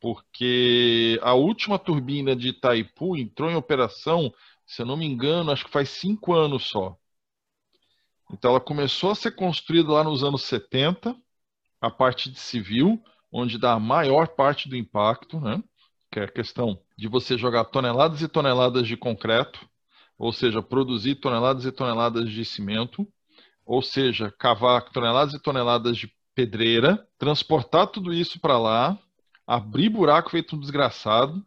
Porque 0.00 1.18
a 1.22 1.34
última 1.34 1.78
turbina 1.78 2.34
de 2.34 2.48
Itaipu 2.48 3.16
entrou 3.16 3.50
em 3.50 3.54
operação, 3.54 4.32
se 4.66 4.82
eu 4.82 4.86
não 4.86 4.96
me 4.96 5.06
engano, 5.06 5.52
acho 5.52 5.64
que 5.64 5.70
faz 5.70 5.90
cinco 5.90 6.32
anos 6.32 6.64
só. 6.64 6.96
Então 8.32 8.50
ela 8.50 8.60
começou 8.60 9.10
a 9.10 9.14
ser 9.14 9.32
construída 9.32 9.92
lá 9.92 10.04
nos 10.04 10.24
anos 10.24 10.42
70, 10.42 11.14
a 11.80 11.90
parte 11.90 12.30
de 12.30 12.38
civil, 12.40 13.02
onde 13.30 13.58
dá 13.58 13.72
a 13.72 13.80
maior 13.80 14.28
parte 14.28 14.68
do 14.68 14.76
impacto, 14.76 15.40
né? 15.40 15.62
que 16.10 16.20
é 16.20 16.24
a 16.24 16.28
questão 16.30 16.78
de 16.96 17.08
você 17.08 17.38
jogar 17.38 17.64
toneladas 17.64 18.20
e 18.20 18.28
toneladas 18.28 18.86
de 18.86 18.96
concreto, 18.96 19.66
ou 20.18 20.32
seja, 20.32 20.62
produzir 20.62 21.16
toneladas 21.16 21.64
e 21.64 21.72
toneladas 21.72 22.30
de 22.30 22.44
cimento, 22.44 23.08
ou 23.64 23.80
seja, 23.80 24.30
cavar 24.30 24.90
toneladas 24.90 25.34
e 25.34 25.38
toneladas 25.40 25.96
de 25.96 26.12
pedreira, 26.34 27.06
transportar 27.18 27.86
tudo 27.86 28.12
isso 28.12 28.38
para 28.40 28.58
lá, 28.58 28.98
abrir 29.46 29.88
buraco 29.88 30.30
feito 30.30 30.54
um 30.54 30.60
desgraçado, 30.60 31.44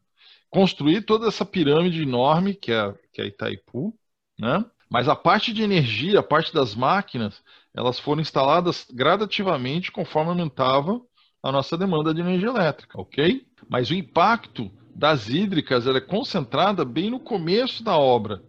construir 0.49 1.01
toda 1.01 1.27
essa 1.27 1.45
pirâmide 1.45 2.01
enorme 2.01 2.55
que 2.55 2.71
é, 2.71 2.93
que 3.13 3.21
é 3.21 3.27
Itaipu, 3.27 3.97
né? 4.37 4.65
Mas 4.89 5.07
a 5.07 5.15
parte 5.15 5.51
de 5.51 5.63
energia, 5.63 6.19
a 6.19 6.23
parte 6.23 6.53
das 6.53 6.75
máquinas, 6.75 7.41
elas 7.73 7.99
foram 7.99 8.21
instaladas 8.21 8.87
gradativamente 8.91 9.91
conforme 9.91 10.29
aumentava 10.29 11.01
a 11.41 11.51
nossa 11.51 11.77
demanda 11.77 12.13
de 12.13 12.21
energia 12.21 12.49
elétrica, 12.49 12.99
ok? 12.99 13.45
Mas 13.69 13.89
o 13.89 13.93
impacto 13.93 14.71
das 14.95 15.27
hídricas 15.29 15.85
ela 15.85 15.97
é 15.97 16.01
concentrada 16.01 16.85
bem 16.85 17.09
no 17.09 17.19
começo 17.19 17.83
da 17.83 17.97
obra. 17.97 18.41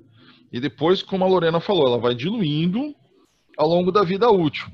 E 0.53 0.61
depois, 0.61 1.03
como 1.03 1.25
a 1.25 1.29
Lorena 1.29 1.61
falou, 1.61 1.89
ela 1.89 1.99
vai 1.99 2.15
diluindo 2.15 2.95
ao 3.57 3.69
longo 3.69 3.91
da 3.91 4.03
vida 4.03 4.31
útil. 4.31 4.67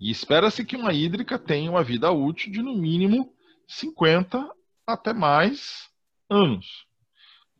E 0.00 0.10
espera-se 0.10 0.64
que 0.64 0.76
uma 0.76 0.92
hídrica 0.92 1.38
tenha 1.38 1.70
uma 1.70 1.82
vida 1.82 2.10
útil 2.10 2.52
de 2.52 2.62
no 2.62 2.74
mínimo 2.74 3.32
50 3.66 4.48
até 4.86 5.12
mais 5.12 5.88
anos. 6.28 6.86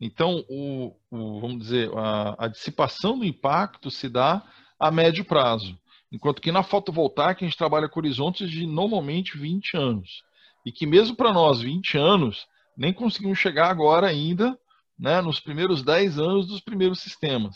Então, 0.05 0.43
o, 0.49 0.93
o 1.09 1.39
vamos 1.39 1.59
dizer, 1.59 1.89
a, 1.95 2.35
a 2.45 2.47
dissipação 2.49 3.17
do 3.17 3.23
impacto 3.23 3.89
se 3.89 4.09
dá 4.09 4.43
a 4.77 4.91
médio 4.91 5.23
prazo. 5.23 5.79
Enquanto 6.11 6.41
que 6.41 6.51
na 6.51 6.61
fotovoltaica 6.61 7.39
a 7.39 7.47
gente 7.47 7.57
trabalha 7.57 7.87
com 7.87 8.01
horizontes 8.01 8.51
de 8.51 8.67
normalmente 8.67 9.37
20 9.37 9.77
anos. 9.77 10.21
E 10.65 10.73
que 10.73 10.85
mesmo 10.85 11.15
para 11.15 11.31
nós, 11.31 11.61
20 11.61 11.97
anos, 11.97 12.45
nem 12.75 12.91
conseguimos 12.91 13.39
chegar 13.39 13.69
agora 13.69 14.05
ainda 14.05 14.59
né, 14.99 15.21
nos 15.21 15.39
primeiros 15.39 15.81
10 15.81 16.19
anos 16.19 16.47
dos 16.47 16.59
primeiros 16.59 16.99
sistemas. 16.99 17.55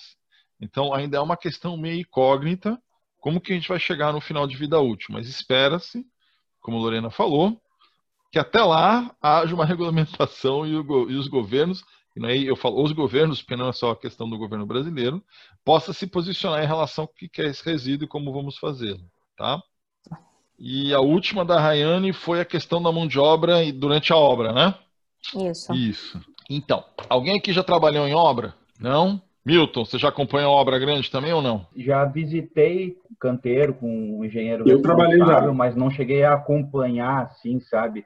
Então 0.61 0.93
ainda 0.93 1.17
é 1.17 1.19
uma 1.19 1.35
questão 1.35 1.75
meio 1.75 1.99
incógnita 1.99 2.81
como 3.19 3.41
que 3.41 3.51
a 3.51 3.55
gente 3.55 3.67
vai 3.67 3.77
chegar 3.77 4.13
no 4.13 4.21
final 4.21 4.47
de 4.47 4.55
vida 4.55 4.79
útil. 4.79 5.09
Mas 5.11 5.27
espera-se, 5.27 6.05
como 6.61 6.77
a 6.77 6.79
Lorena 6.79 7.09
falou, 7.09 7.61
que 8.31 8.39
até 8.39 8.63
lá 8.63 9.13
haja 9.21 9.53
uma 9.53 9.65
regulamentação 9.67 10.65
e, 10.65 10.77
o, 10.77 11.09
e 11.11 11.15
os 11.15 11.27
governos 11.27 11.83
e 12.17 12.19
não 12.19 12.29
é, 12.29 12.35
eu 12.35 12.55
falo 12.55 12.83
os 12.83 12.91
governos, 12.91 13.41
porque 13.41 13.55
não 13.55 13.69
é 13.69 13.73
só 13.73 13.91
a 13.91 13.95
questão 13.95 14.27
do 14.27 14.39
governo 14.39 14.65
brasileiro, 14.65 15.23
possa 15.63 15.93
se 15.93 16.07
posicionar 16.07 16.63
em 16.63 16.67
relação 16.67 17.03
ao 17.03 17.07
que 17.07 17.29
é 17.39 17.45
esse 17.45 17.63
resíduo 17.63 18.05
e 18.05 18.09
como 18.09 18.33
vamos 18.33 18.57
fazê-lo, 18.57 19.03
tá? 19.37 19.61
E 20.57 20.91
a 20.95 20.99
última 20.99 21.45
da 21.45 21.59
Rayane 21.59 22.11
foi 22.11 22.41
a 22.41 22.45
questão 22.45 22.81
da 22.81 22.91
mão 22.91 23.07
de 23.07 23.19
obra 23.19 23.71
durante 23.71 24.11
a 24.11 24.15
obra, 24.15 24.51
né? 24.51 24.73
Isso. 25.35 25.71
Isso. 25.75 26.19
Então, 26.49 26.83
alguém 27.07 27.37
aqui 27.37 27.53
já 27.53 27.61
trabalhou 27.61 28.07
em 28.07 28.15
obra? 28.15 28.55
Não? 28.79 29.21
Milton, 29.45 29.85
você 29.85 29.99
já 29.99 30.09
acompanha 30.09 30.49
obra 30.49 30.79
grande 30.79 31.11
também 31.11 31.31
ou 31.31 31.41
não? 31.41 31.67
Já 31.75 32.03
visitei 32.03 32.97
canteiro 33.19 33.75
com 33.75 34.17
um 34.19 34.25
engenheiro 34.25 34.67
eu 34.67 34.81
trabalhei 34.81 35.19
já. 35.19 35.53
mas 35.53 35.75
não 35.75 35.91
cheguei 35.91 36.23
a 36.23 36.33
acompanhar 36.33 37.25
assim, 37.25 37.59
sabe? 37.59 38.05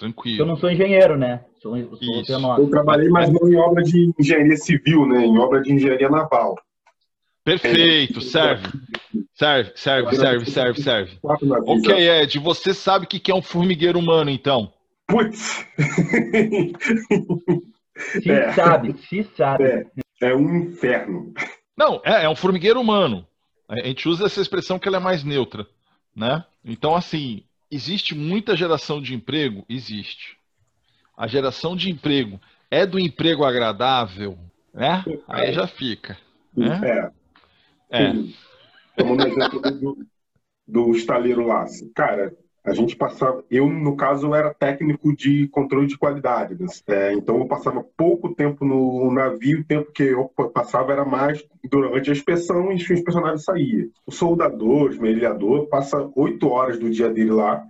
Tranquilo. 0.00 0.40
Eu 0.40 0.46
não 0.46 0.56
sou 0.56 0.70
engenheiro, 0.70 1.18
né? 1.18 1.44
Sou, 1.60 1.76
sou 1.76 2.58
Eu 2.58 2.70
trabalhei, 2.70 3.10
mas 3.10 3.30
não 3.30 3.46
em 3.46 3.56
obra 3.56 3.84
de 3.84 4.10
engenharia 4.18 4.56
civil, 4.56 5.06
né? 5.06 5.26
Em 5.26 5.38
obra 5.38 5.60
de 5.60 5.74
engenharia 5.74 6.08
naval. 6.08 6.56
Perfeito, 7.44 8.22
serve. 8.22 8.66
Serve, 9.34 9.72
serve, 9.74 10.16
serve, 10.16 10.50
serve, 10.50 10.82
serve. 10.82 11.18
Ok, 11.22 11.94
Ed, 11.94 12.38
você 12.38 12.72
sabe 12.72 13.04
o 13.04 13.08
que 13.08 13.30
é 13.30 13.34
um 13.34 13.42
formigueiro 13.42 13.98
humano, 13.98 14.30
então? 14.30 14.72
Putz! 15.06 15.66
Se 18.22 18.30
é. 18.30 18.52
sabe, 18.52 18.96
se 19.06 19.22
sabe. 19.36 19.64
É, 19.64 19.86
é, 20.22 20.34
um 20.34 20.56
inferno. 20.56 21.34
Não, 21.76 22.00
é, 22.02 22.24
é 22.24 22.28
um 22.28 22.36
formigueiro 22.36 22.80
humano. 22.80 23.26
A 23.68 23.86
gente 23.86 24.08
usa 24.08 24.24
essa 24.24 24.40
expressão 24.40 24.78
que 24.78 24.88
ela 24.88 24.96
é 24.96 25.00
mais 25.00 25.22
neutra, 25.22 25.66
né? 26.16 26.42
Então, 26.64 26.94
assim, 26.94 27.44
existe 27.70 28.14
muita 28.14 28.56
geração 28.56 29.00
de 29.00 29.14
emprego? 29.14 29.64
Existe. 29.68 30.36
A 31.16 31.26
geração 31.26 31.76
de 31.76 31.90
emprego 31.90 32.40
é 32.70 32.86
do 32.86 32.98
emprego 32.98 33.44
agradável, 33.44 34.38
né? 34.72 35.04
Aí 35.28 35.52
já 35.52 35.66
fica. 35.66 36.16
Né? 36.56 36.80
É. 37.90 38.02
É. 38.04 38.12
Como 38.96 39.16
no 39.16 39.26
exemplo 39.26 39.60
do, 39.60 40.06
do 40.66 40.92
estaleiro 40.92 41.46
lá. 41.46 41.66
Cara, 41.94 42.34
a 42.64 42.74
gente 42.74 42.94
passava. 42.94 43.42
Eu, 43.50 43.68
no 43.68 43.96
caso, 43.96 44.34
era 44.34 44.52
técnico 44.52 45.14
de 45.14 45.48
controle 45.48 45.86
de 45.86 45.96
qualidade. 45.96 46.54
Né? 46.58 46.66
É, 46.86 47.12
então, 47.12 47.38
eu 47.38 47.46
passava 47.46 47.84
pouco 47.96 48.34
tempo 48.34 48.64
no 48.64 49.10
navio, 49.12 49.60
o 49.60 49.64
tempo 49.64 49.90
que 49.92 50.02
eu 50.02 50.26
passava 50.52 50.92
era 50.92 51.04
mais 51.04 51.42
durante 51.70 52.10
a 52.10 52.12
inspeção 52.12 52.70
e 52.72 52.76
os 52.76 53.00
personagens 53.00 53.44
saía. 53.44 53.88
O 54.06 54.12
soldador, 54.12 54.90
esmerilhador, 54.90 55.68
passa 55.68 56.10
oito 56.14 56.48
horas 56.48 56.78
do 56.78 56.90
dia 56.90 57.08
dele 57.08 57.32
lá. 57.32 57.62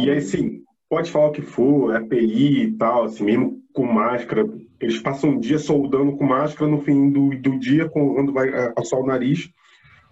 E 0.00 0.10
aí, 0.10 0.20
sim, 0.20 0.62
pode 0.88 1.10
falar 1.10 1.28
o 1.28 1.32
que 1.32 1.42
for, 1.42 1.94
é 1.94 1.98
API 1.98 2.64
e 2.64 2.72
tal, 2.72 3.04
assim, 3.04 3.24
mesmo 3.24 3.62
com 3.72 3.84
máscara. 3.84 4.48
Eles 4.80 4.98
passam 4.98 5.30
um 5.30 5.38
dia 5.38 5.58
soldando 5.58 6.16
com 6.16 6.24
máscara, 6.24 6.70
no 6.70 6.80
fim 6.80 7.10
do, 7.10 7.30
do 7.38 7.58
dia, 7.58 7.88
quando 7.88 8.32
vai 8.32 8.72
passar 8.72 8.96
o 8.96 9.06
nariz, 9.06 9.50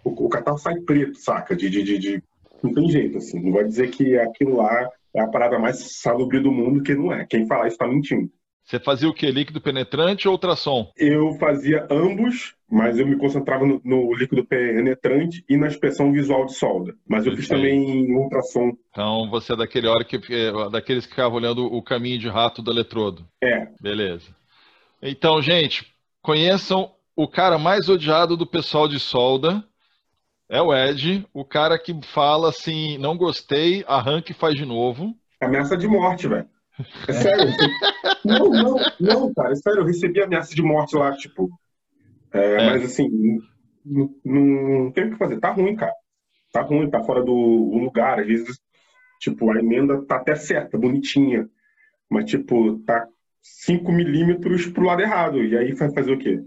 o, 0.04 0.26
o 0.26 0.28
catarro 0.28 0.58
sai 0.58 0.78
preto, 0.80 1.18
saca? 1.18 1.56
De, 1.56 1.68
de, 1.68 1.82
de, 1.82 1.98
de 1.98 2.22
não 2.66 2.74
tem 2.74 2.88
jeito, 2.88 3.18
assim. 3.18 3.40
Não 3.40 3.52
vai 3.52 3.64
dizer 3.64 3.90
que 3.90 4.18
aquilo 4.18 4.56
lá 4.56 4.90
é 5.14 5.20
a 5.20 5.28
parada 5.28 5.58
mais 5.58 6.00
salubre 6.00 6.40
do 6.40 6.52
mundo, 6.52 6.82
que 6.82 6.94
não 6.94 7.12
é. 7.12 7.26
Quem 7.26 7.46
falar 7.46 7.66
isso 7.66 7.74
está 7.74 7.86
mentindo. 7.86 8.30
Você 8.64 8.78
fazia 8.78 9.08
o 9.08 9.14
que? 9.14 9.28
Líquido 9.28 9.60
penetrante 9.60 10.28
ou 10.28 10.34
ultrassom? 10.34 10.92
Eu 10.96 11.32
fazia 11.40 11.88
ambos, 11.90 12.54
mas 12.70 13.00
eu 13.00 13.06
me 13.06 13.16
concentrava 13.16 13.66
no, 13.66 13.80
no 13.84 14.14
líquido 14.14 14.44
penetrante 14.44 15.44
e 15.48 15.56
na 15.56 15.66
inspeção 15.66 16.12
visual 16.12 16.46
de 16.46 16.54
solda. 16.54 16.94
Mas 17.08 17.26
eu 17.26 17.34
fiz 17.34 17.48
também 17.48 18.14
ultrassom. 18.14 18.76
Então 18.90 19.28
você 19.28 19.54
é 19.54 19.56
daquele 19.56 19.88
hora 19.88 20.04
que 20.04 20.20
é, 20.30 20.70
daqueles 20.70 21.04
que 21.04 21.10
ficavam 21.10 21.38
olhando 21.38 21.64
o 21.64 21.82
caminho 21.82 22.20
de 22.20 22.28
rato 22.28 22.62
do 22.62 22.70
eletrodo. 22.70 23.26
É. 23.42 23.66
Beleza. 23.80 24.28
Então, 25.02 25.42
gente, 25.42 25.86
conheçam 26.22 26.92
o 27.16 27.26
cara 27.26 27.58
mais 27.58 27.88
odiado 27.88 28.36
do 28.36 28.46
pessoal 28.46 28.86
de 28.86 29.00
solda, 29.00 29.64
é 30.50 30.60
o 30.60 30.74
Ed, 30.74 31.24
o 31.32 31.44
cara 31.44 31.78
que 31.78 31.98
fala 32.12 32.48
assim, 32.48 32.98
não 32.98 33.16
gostei, 33.16 33.84
arranca 33.86 34.32
e 34.32 34.34
faz 34.34 34.56
de 34.56 34.66
novo. 34.66 35.14
Ameaça 35.40 35.76
de 35.76 35.86
morte, 35.86 36.26
velho. 36.26 36.48
É 37.06 37.12
sério. 37.12 37.44
não, 38.24 38.50
não, 38.50 38.76
não, 38.98 39.34
cara, 39.34 39.52
é 39.52 39.54
sério, 39.54 39.80
eu 39.80 39.86
recebi 39.86 40.20
ameaça 40.20 40.52
de 40.52 40.62
morte 40.62 40.96
lá, 40.96 41.14
tipo. 41.16 41.48
É, 42.32 42.54
é. 42.54 42.66
Mas 42.66 42.84
assim, 42.84 43.08
não, 43.84 44.10
não 44.24 44.90
tem 44.90 45.04
o 45.04 45.10
que 45.12 45.18
fazer. 45.18 45.38
Tá 45.38 45.52
ruim, 45.52 45.76
cara. 45.76 45.94
Tá 46.52 46.62
ruim, 46.62 46.90
tá 46.90 47.00
fora 47.04 47.22
do 47.22 47.32
lugar. 47.32 48.18
Às 48.18 48.26
vezes, 48.26 48.60
tipo, 49.20 49.50
a 49.52 49.58
emenda 49.60 50.04
tá 50.04 50.16
até 50.16 50.34
certa, 50.34 50.76
bonitinha. 50.76 51.48
Mas, 52.10 52.28
tipo, 52.28 52.78
tá 52.80 53.06
5 53.40 53.92
milímetros 53.92 54.66
pro 54.66 54.84
lado 54.84 55.00
errado. 55.00 55.44
E 55.44 55.56
aí 55.56 55.72
vai 55.74 55.92
fazer 55.92 56.12
o 56.12 56.18
quê? 56.18 56.42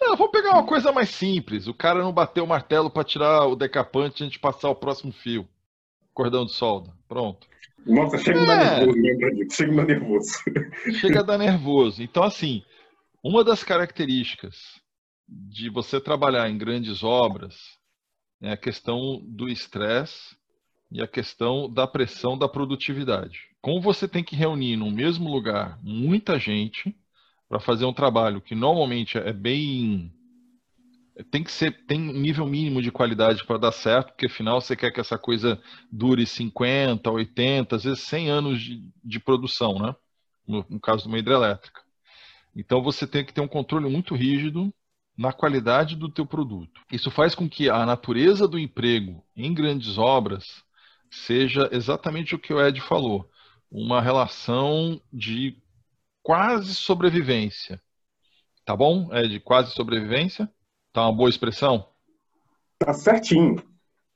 Não, 0.00 0.16
vamos 0.16 0.32
pegar 0.32 0.52
uma 0.52 0.66
coisa 0.66 0.92
mais 0.92 1.08
simples. 1.08 1.66
O 1.66 1.74
cara 1.74 2.02
não 2.02 2.12
bateu 2.12 2.44
o 2.44 2.48
martelo 2.48 2.90
para 2.90 3.04
tirar 3.04 3.46
o 3.46 3.56
decapante 3.56 4.22
antes 4.22 4.34
de 4.34 4.38
passar 4.38 4.68
o 4.68 4.74
próximo 4.74 5.12
fio. 5.12 5.48
Cordão 6.12 6.44
de 6.44 6.52
solda. 6.52 6.92
Pronto. 7.08 7.46
Nossa, 7.86 8.18
chega 8.18 8.40
é. 8.40 8.42
a 8.42 8.46
dar 8.46 8.62
é. 8.62 8.86
nervoso, 8.86 8.98
né, 9.00 9.46
Chega 9.50 9.70
a 9.70 9.84
dar 9.84 9.86
nervoso. 9.86 10.32
Chega 11.00 11.20
a 11.20 11.22
dar 11.24 11.38
nervoso. 11.38 12.02
Então, 12.02 12.22
assim, 12.22 12.62
uma 13.22 13.42
das 13.42 13.62
características 13.62 14.56
de 15.28 15.70
você 15.70 16.00
trabalhar 16.00 16.48
em 16.48 16.58
grandes 16.58 17.02
obras 17.02 17.56
é 18.40 18.52
a 18.52 18.56
questão 18.56 19.20
do 19.24 19.48
estresse 19.48 20.36
e 20.90 21.02
a 21.02 21.08
questão 21.08 21.72
da 21.72 21.86
pressão 21.86 22.36
da 22.36 22.48
produtividade. 22.48 23.40
Como 23.60 23.80
você 23.80 24.06
tem 24.06 24.22
que 24.22 24.36
reunir 24.36 24.76
no 24.76 24.90
mesmo 24.90 25.28
lugar 25.30 25.78
muita 25.82 26.38
gente, 26.38 26.96
para 27.48 27.60
fazer 27.60 27.84
um 27.84 27.92
trabalho 27.92 28.40
que 28.40 28.54
normalmente 28.54 29.18
é 29.18 29.32
bem 29.32 30.12
tem 31.30 31.42
que 31.42 31.50
ser 31.50 31.86
tem 31.86 32.10
um 32.10 32.12
nível 32.12 32.46
mínimo 32.46 32.82
de 32.82 32.92
qualidade 32.92 33.44
para 33.44 33.58
dar 33.58 33.72
certo, 33.72 34.08
porque 34.08 34.26
afinal 34.26 34.60
você 34.60 34.76
quer 34.76 34.90
que 34.90 35.00
essa 35.00 35.16
coisa 35.16 35.60
dure 35.90 36.26
50, 36.26 37.10
80, 37.10 37.76
às 37.76 37.84
vezes 37.84 38.00
100 38.00 38.30
anos 38.30 38.60
de, 38.60 38.82
de 39.02 39.18
produção, 39.18 39.78
né? 39.78 39.94
No, 40.46 40.64
no, 40.68 40.78
caso 40.78 41.02
de 41.02 41.08
uma 41.08 41.18
hidrelétrica. 41.18 41.80
Então 42.54 42.82
você 42.82 43.06
tem 43.06 43.24
que 43.24 43.32
ter 43.32 43.40
um 43.40 43.48
controle 43.48 43.88
muito 43.88 44.14
rígido 44.14 44.72
na 45.16 45.32
qualidade 45.32 45.96
do 45.96 46.10
teu 46.10 46.26
produto. 46.26 46.82
Isso 46.92 47.10
faz 47.10 47.34
com 47.34 47.48
que 47.48 47.70
a 47.70 47.84
natureza 47.86 48.46
do 48.46 48.58
emprego 48.58 49.24
em 49.34 49.52
grandes 49.52 49.96
obras 49.96 50.44
seja 51.10 51.68
exatamente 51.72 52.34
o 52.34 52.38
que 52.38 52.52
o 52.52 52.60
Ed 52.60 52.80
falou, 52.80 53.28
uma 53.70 54.00
relação 54.00 55.00
de 55.12 55.56
quase 56.26 56.74
sobrevivência. 56.74 57.80
Tá 58.64 58.74
bom? 58.74 59.08
É 59.14 59.22
de 59.22 59.38
quase 59.38 59.70
sobrevivência? 59.70 60.50
Tá 60.92 61.02
uma 61.02 61.16
boa 61.16 61.30
expressão? 61.30 61.88
Tá 62.78 62.92
certinho. 62.92 63.62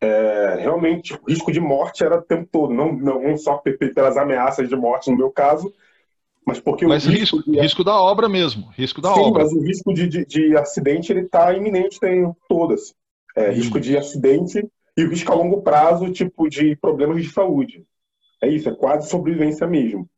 é, 0.01 0.57
realmente 0.61 1.15
o 1.15 1.21
risco 1.29 1.53
de 1.53 1.61
morte 1.61 2.03
era 2.05 2.19
o 2.19 2.23
tempo 2.23 2.49
todo, 2.51 2.73
não, 2.75 2.93
não 2.93 3.37
só 3.37 3.59
pelas 3.59 4.17
ameaças 4.17 4.69
de 4.69 4.77
morte 4.77 5.11
no 5.11 5.17
meu 5.17 5.31
caso, 5.31 5.73
mas 6.47 6.61
porque 6.61 6.87
mas 6.87 7.07
o 7.07 7.11
risco, 7.11 7.37
risco, 7.37 7.43
de... 7.45 7.61
risco 7.61 7.85
da 7.85 7.95
obra 8.03 8.29
mesmo, 8.29 8.69
risco 8.71 9.01
da 9.01 9.15
Sim, 9.15 9.21
obra. 9.21 9.45
mas 9.45 9.53
o 9.53 9.61
risco 9.61 9.93
de, 9.93 10.09
de, 10.09 10.27
de 10.27 10.57
acidente 10.57 11.13
ele 11.13 11.23
está 11.23 11.55
iminente 11.55 12.01
tem 12.01 12.35
todas. 12.49 12.95
É, 13.37 13.51
hum. 13.51 13.53
Risco 13.53 13.81
de 13.81 13.97
acidente 13.97 14.67
e 14.97 15.05
o 15.05 15.11
risco 15.11 15.33
a 15.33 15.35
longo 15.35 15.63
prazo, 15.63 16.11
tipo 16.11 16.49
de 16.49 16.77
problemas 16.77 17.23
de 17.23 17.31
saúde. 17.31 17.85
É 18.43 18.49
isso, 18.49 18.69
é 18.69 18.75
quase 18.75 19.09
sobrevivência 19.09 19.67
mesmo. 19.67 20.09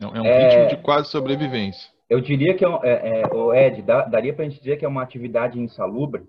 É 0.00 0.06
um 0.06 0.26
é... 0.26 0.48
ritmo 0.48 0.76
de 0.76 0.82
quase 0.82 1.10
sobrevivência. 1.10 1.90
Eu 2.08 2.20
diria 2.20 2.54
que, 2.54 2.64
é, 2.64 2.68
é, 2.84 3.22
é 3.22 3.66
Ed, 3.66 3.82
dá, 3.82 4.04
daria 4.04 4.32
para 4.32 4.44
a 4.44 4.48
gente 4.48 4.60
dizer 4.60 4.78
que 4.78 4.84
é 4.84 4.88
uma 4.88 5.02
atividade 5.02 5.58
insalubre? 5.58 6.22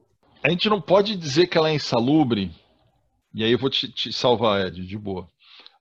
A 0.44 0.50
gente 0.50 0.70
não 0.70 0.82
pode 0.82 1.16
dizer 1.16 1.48
que 1.48 1.58
ela 1.58 1.70
é 1.70 1.74
insalubre, 1.76 2.52
e 3.34 3.44
aí 3.44 3.52
eu 3.52 3.60
vou 3.60 3.70
te, 3.70 3.92
te 3.92 4.12
salvar, 4.12 4.68
Ed, 4.68 4.86
de 4.86 4.98
boa. 4.98 5.28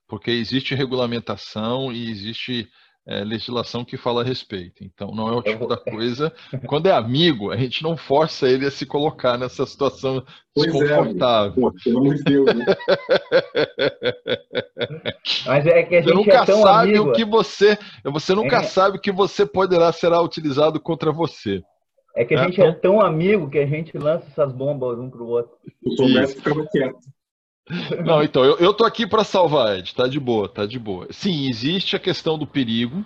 Porque 0.06 0.30
existe 0.30 0.74
regulamentação 0.74 1.92
e 1.92 2.10
existe 2.10 2.68
é, 3.06 3.22
legislação 3.22 3.84
que 3.84 3.96
fala 3.96 4.22
a 4.22 4.24
respeito. 4.24 4.82
Então, 4.82 5.14
não 5.14 5.28
é 5.28 5.36
o 5.36 5.42
tipo 5.42 5.66
da 5.66 5.76
coisa. 5.76 6.32
Quando 6.66 6.88
é 6.88 6.92
amigo, 6.92 7.52
a 7.52 7.56
gente 7.56 7.82
não 7.82 7.96
força 7.96 8.48
ele 8.48 8.66
a 8.66 8.70
se 8.70 8.84
colocar 8.84 9.38
nessa 9.38 9.64
situação 9.64 10.24
pois 10.52 10.66
é, 10.66 10.72
desconfortável. 10.72 11.68
É, 11.68 11.84
pelo 11.84 11.98
amor 11.98 12.14
de 12.16 12.24
Deus, 12.24 12.54
né? 12.54 12.66
Mas 15.46 15.66
é 15.66 15.82
que 15.84 15.96
a 15.96 16.00
gente 16.00 16.08
você 16.08 16.14
nunca 16.14 16.34
é 16.34 16.44
tão 16.44 16.62
sabe 16.62 16.90
amigo. 16.90 17.10
o 17.10 17.12
que 17.12 17.24
você. 17.24 17.78
Você 18.04 18.34
nunca 18.34 18.56
é. 18.56 18.64
sabe 18.64 18.98
o 18.98 19.00
que 19.00 19.12
você 19.12 19.46
poderá 19.46 19.92
será 19.92 20.20
utilizado 20.20 20.80
contra 20.80 21.12
você. 21.12 21.62
É 22.16 22.24
que 22.24 22.34
a 22.34 22.44
gente 22.44 22.60
é 22.60 22.72
tão 22.72 23.00
amigo 23.00 23.50
que 23.50 23.58
a 23.58 23.66
gente 23.66 23.96
lança 23.98 24.26
essas 24.28 24.50
bombas 24.50 24.98
um 24.98 25.10
pro 25.10 25.26
outro. 25.26 25.52
O 25.84 25.96
comércio 25.96 26.36
ficava 26.36 26.66
quieto. 26.72 26.98
Não, 28.04 28.22
então, 28.22 28.44
eu, 28.44 28.56
eu 28.58 28.72
tô 28.72 28.84
aqui 28.84 29.06
para 29.06 29.24
salvar, 29.24 29.78
Ed, 29.78 29.94
tá 29.94 30.06
de 30.06 30.20
boa, 30.20 30.48
tá 30.48 30.64
de 30.66 30.78
boa. 30.78 31.08
Sim, 31.10 31.48
existe 31.48 31.96
a 31.96 31.98
questão 31.98 32.38
do 32.38 32.46
perigo, 32.46 33.04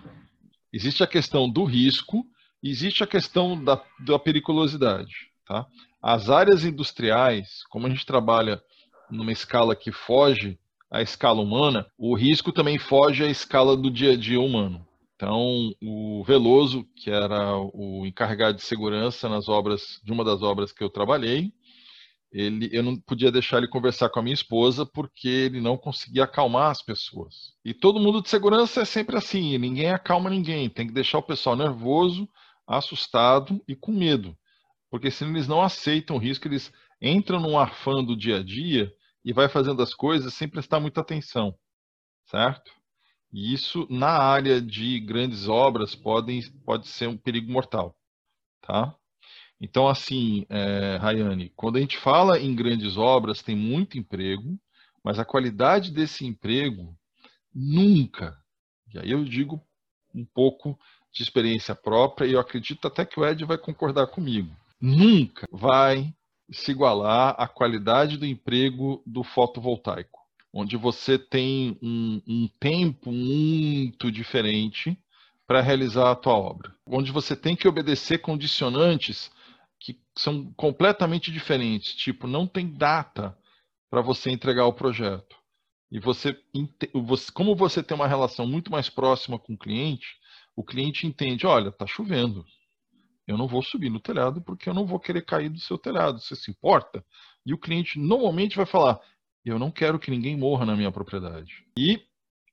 existe 0.73 1.03
a 1.03 1.07
questão 1.07 1.49
do 1.49 1.65
risco, 1.65 2.27
existe 2.63 3.03
a 3.03 3.07
questão 3.07 3.63
da, 3.63 3.83
da 4.05 4.19
periculosidade, 4.19 5.31
tá? 5.47 5.67
As 6.03 6.29
áreas 6.29 6.65
industriais, 6.65 7.65
como 7.71 7.87
a 7.87 7.91
gente 7.91 8.05
trabalha 8.05 8.63
numa 9.11 9.33
escala 9.33 9.75
que 9.75 9.91
foge 9.91 10.59
à 10.91 11.01
escala 11.01 11.41
humana, 11.41 11.87
o 11.99 12.15
risco 12.15 12.53
também 12.53 12.79
foge 12.79 13.25
à 13.25 13.29
escala 13.29 13.77
do 13.77 13.91
dia 13.91 14.13
a 14.13 14.17
dia 14.17 14.41
humano. 14.41 14.87
Então, 15.17 15.75
o 15.83 16.25
Veloso, 16.25 16.87
que 16.97 17.11
era 17.11 17.55
o 17.75 18.07
encarregado 18.07 18.57
de 18.57 18.63
segurança 18.63 19.29
nas 19.29 19.49
obras, 19.49 20.01
de 20.03 20.13
uma 20.13 20.25
das 20.25 20.43
obras 20.43 20.73
que 20.73 20.83
eu 20.83 20.89
trabalhei, 20.89 21.53
ele, 22.33 22.69
eu 22.73 22.83
não 22.83 22.97
podia 22.97 23.33
deixar 23.33 23.59
ele 23.59 23.69
conversar 23.69 24.09
com 24.09 24.21
a 24.21 24.23
minha 24.23 24.35
esposa 24.35 24.87
porque 24.87 25.29
ele 25.29 25.61
não 25.61 25.77
conseguia 25.77 26.25
acalmar 26.25 26.71
as 26.71 26.81
pessoas. 26.81 27.55
E 27.65 27.75
todo 27.75 28.01
mundo 28.01 28.23
de 28.23 28.29
segurança 28.29 28.83
é 28.83 28.85
sempre 28.85 29.17
assim, 29.17 29.59
ninguém 29.59 29.91
acalma 29.91 30.31
ninguém, 30.31 30.71
tem 30.71 30.87
que 30.87 30.93
deixar 30.93 31.19
o 31.19 31.23
pessoal 31.23 31.57
nervoso, 31.57 32.29
assustado 32.67 33.61
e 33.67 33.75
com 33.75 33.93
medo, 33.93 34.37
porque 34.91 35.11
senão 35.11 35.33
eles 35.33 35.49
não 35.49 35.61
aceitam 35.61 36.17
o 36.17 36.19
risco, 36.21 36.47
eles 36.47 36.73
entram 37.03 37.41
num 37.41 37.59
afã 37.59 38.05
do 38.05 38.17
dia 38.17 38.39
a 38.39 38.43
dia 38.43 38.93
e 39.25 39.33
vai 39.33 39.49
fazendo 39.49 39.83
as 39.83 39.93
coisas 39.93 40.33
sem 40.33 40.49
prestar 40.49 40.79
muita 40.79 41.01
atenção, 41.01 41.55
certo? 42.27 42.71
E 43.33 43.53
isso 43.53 43.87
na 43.91 44.11
área 44.11 44.61
de 44.61 45.01
grandes 45.01 45.49
obras 45.49 45.95
pode, 45.95 46.51
pode 46.65 46.87
ser 46.89 47.09
um 47.09 47.17
perigo 47.17 47.51
mortal, 47.51 47.97
tá? 48.61 48.95
Então, 49.61 49.89
assim, 49.89 50.47
é, 50.49 50.97
Rayane, 50.97 51.53
quando 51.55 51.77
a 51.77 51.81
gente 51.81 51.99
fala 51.99 52.41
em 52.41 52.55
grandes 52.55 52.97
obras, 52.97 53.43
tem 53.43 53.55
muito 53.55 53.99
emprego, 53.99 54.59
mas 55.05 55.19
a 55.19 55.25
qualidade 55.25 55.91
desse 55.91 56.25
emprego 56.25 56.97
nunca, 57.55 58.37
e 58.95 58.99
aí 58.99 59.11
eu 59.11 59.23
digo 59.25 59.61
um 60.15 60.25
pouco 60.25 60.79
de 61.13 61.23
experiência 61.23 61.75
própria, 61.75 62.27
e 62.27 62.33
eu 62.33 62.41
acredito 62.41 62.87
até 62.87 63.05
que 63.05 63.21
o 63.21 63.27
Ed 63.27 63.45
vai 63.45 63.59
concordar 63.59 64.07
comigo, 64.07 64.55
nunca 64.81 65.47
vai 65.53 66.15
se 66.51 66.71
igualar 66.71 67.35
à 67.39 67.47
qualidade 67.47 68.17
do 68.17 68.27
emprego 68.27 69.03
do 69.07 69.23
fotovoltaico, 69.23 70.21
onde 70.53 70.77
você 70.77 71.19
tem 71.19 71.79
um, 71.83 72.23
um 72.27 72.49
tempo 72.59 73.13
muito 73.13 74.11
diferente 74.11 74.99
para 75.47 75.61
realizar 75.61 76.11
a 76.11 76.17
tua 76.17 76.35
obra, 76.35 76.73
onde 76.87 77.13
você 77.13 77.37
tem 77.37 77.55
que 77.55 77.69
obedecer 77.69 78.19
condicionantes 78.19 79.31
que 79.81 79.99
são 80.17 80.53
completamente 80.53 81.33
diferentes. 81.33 81.95
Tipo, 81.95 82.27
não 82.27 82.47
tem 82.47 82.71
data 82.71 83.37
para 83.91 84.03
você 84.03 84.31
entregar 84.31 84.67
o 84.67 84.73
projeto. 84.73 85.37
E 85.91 85.99
você, 85.99 86.39
como 87.35 87.57
você 87.57 87.83
tem 87.83 87.97
uma 87.97 88.07
relação 88.07 88.47
muito 88.47 88.71
mais 88.71 88.89
próxima 88.89 89.39
com 89.39 89.55
o 89.55 89.59
cliente, 89.59 90.07
o 90.55 90.63
cliente 90.63 91.07
entende, 91.07 91.47
olha, 91.47 91.71
está 91.71 91.87
chovendo. 91.87 92.45
Eu 93.27 93.37
não 93.37 93.49
vou 93.49 93.63
subir 93.63 93.91
no 93.91 93.99
telhado 93.99 94.41
porque 94.41 94.69
eu 94.69 94.75
não 94.75 94.87
vou 94.87 95.01
querer 95.01 95.23
cair 95.23 95.49
do 95.49 95.59
seu 95.59 95.77
telhado. 95.77 96.21
Você 96.21 96.37
se 96.37 96.51
importa? 96.51 97.05
E 97.45 97.53
o 97.53 97.59
cliente 97.59 97.99
normalmente 97.99 98.57
vai 98.57 98.67
falar, 98.67 99.01
eu 99.45 99.59
não 99.59 99.71
quero 99.71 99.99
que 99.99 100.11
ninguém 100.11 100.37
morra 100.37 100.67
na 100.67 100.77
minha 100.77 100.93
propriedade. 100.93 101.65
E 101.77 102.01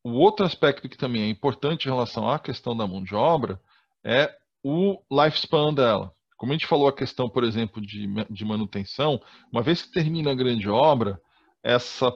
o 0.03 0.11
outro 0.13 0.45
aspecto 0.45 0.87
que 0.87 0.97
também 0.97 1.23
é 1.23 1.29
importante 1.29 1.85
em 1.85 1.91
relação 1.91 2.29
à 2.29 2.39
questão 2.39 2.75
da 2.75 2.87
mão 2.87 3.03
de 3.03 3.13
obra 3.13 3.61
é 4.03 4.35
o 4.63 5.01
lifespan 5.11 5.73
dela. 5.73 6.15
Como 6.37 6.51
a 6.51 6.55
gente 6.55 6.67
falou 6.67 6.87
a 6.87 6.95
questão, 6.95 7.27
por 7.27 7.43
exemplo, 7.43 7.81
de, 7.81 8.07
de 8.29 8.45
manutenção, 8.45 9.19
uma 9.51 9.63
vez 9.63 9.81
que 9.81 9.91
termina 9.91 10.31
a 10.31 10.35
grande 10.35 10.69
obra, 10.69 11.19
essa 11.63 12.13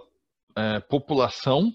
é, 0.56 0.80
população 0.80 1.74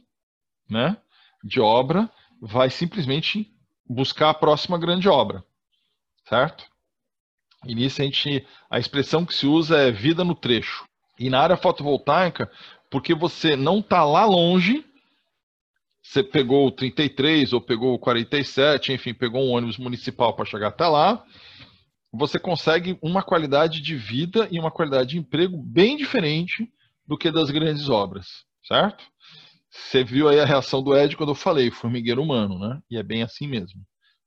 né, 0.70 0.96
de 1.42 1.61
obra 1.61 2.11
vai 2.40 2.70
simplesmente 2.70 3.52
buscar 3.88 4.30
a 4.30 4.35
próxima 4.35 4.78
grande 4.78 5.09
obra, 5.09 5.44
certo? 6.28 6.64
E 7.66 7.74
nisso 7.74 8.00
a, 8.00 8.04
gente, 8.04 8.46
a 8.70 8.78
expressão 8.78 9.26
que 9.26 9.35
se 9.35 9.46
usa 9.46 9.78
é 9.78 9.90
vida 9.90 10.22
no 10.22 10.35
trecho. 10.35 10.87
E 11.18 11.28
na 11.28 11.40
área 11.40 11.56
fotovoltaica, 11.56 12.50
porque 12.90 13.14
você 13.14 13.56
não 13.56 13.80
está 13.80 14.04
lá 14.04 14.24
longe, 14.24 14.85
você 16.02 16.22
pegou 16.22 16.68
o 16.68 16.70
33 16.70 17.52
ou 17.52 17.61
pegou 17.61 17.94
o 17.94 17.98
47, 17.98 18.92
enfim, 18.92 19.12
pegou 19.12 19.42
um 19.42 19.50
ônibus 19.50 19.78
municipal 19.78 20.35
para 20.35 20.44
chegar 20.44 20.68
até 20.68 20.87
lá, 20.87 21.24
você 22.12 22.38
consegue 22.38 22.99
uma 23.03 23.23
qualidade 23.23 23.81
de 23.81 23.97
vida 23.97 24.49
e 24.51 24.59
uma 24.59 24.71
qualidade 24.71 25.11
de 25.11 25.19
emprego 25.19 25.57
bem 25.57 25.97
diferente 25.97 26.71
do 27.07 27.16
que 27.16 27.31
das 27.31 27.51
grandes 27.51 27.88
obras, 27.88 28.27
certo? 28.66 29.05
Você 29.71 30.03
viu 30.03 30.29
aí 30.29 30.40
a 30.40 30.45
reação 30.45 30.83
do 30.83 30.97
Ed 30.97 31.16
quando 31.16 31.31
eu 31.31 31.35
falei 31.35 31.71
formigueiro 31.71 32.23
humano, 32.23 32.59
né? 32.59 32.81
E 32.90 32.97
é 32.97 33.03
bem 33.03 33.23
assim 33.23 33.47
mesmo. 33.47 33.81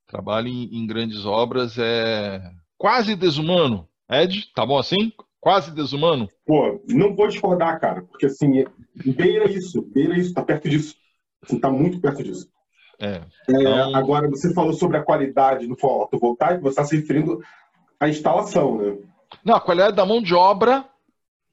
Trabalho 0.07 0.47
em, 0.47 0.69
em 0.75 0.85
grandes 0.85 1.25
obras 1.25 1.77
é 1.77 2.41
quase 2.77 3.15
desumano. 3.15 3.87
Ed, 4.09 4.51
tá 4.53 4.65
bom 4.65 4.77
assim? 4.77 5.11
Quase 5.39 5.71
desumano? 5.71 6.27
Pô, 6.45 6.81
não 6.87 7.15
vou 7.15 7.27
discordar, 7.27 7.79
cara, 7.79 8.01
porque 8.03 8.25
assim, 8.25 8.65
beira 8.95 9.49
isso, 9.49 9.81
beira 9.81 10.17
isso, 10.17 10.33
tá 10.33 10.43
perto 10.43 10.69
disso. 10.69 10.95
Assim, 11.41 11.59
tá 11.59 11.71
muito 11.71 11.99
perto 11.99 12.23
disso. 12.23 12.49
É, 12.99 13.15
é 13.15 13.23
então... 13.47 13.77
é, 13.77 13.95
agora, 13.95 14.29
você 14.29 14.53
falou 14.53 14.73
sobre 14.73 14.97
a 14.97 15.03
qualidade 15.03 15.65
no 15.65 15.77
fotovoltaico, 15.77 16.63
você 16.63 16.69
está 16.69 16.83
se 16.83 16.97
referindo 16.97 17.41
a 17.99 18.07
instalação, 18.07 18.77
né? 18.77 18.97
Não, 19.43 19.55
a 19.55 19.61
qualidade 19.61 19.95
da 19.95 20.05
mão 20.05 20.21
de 20.21 20.33
obra. 20.33 20.85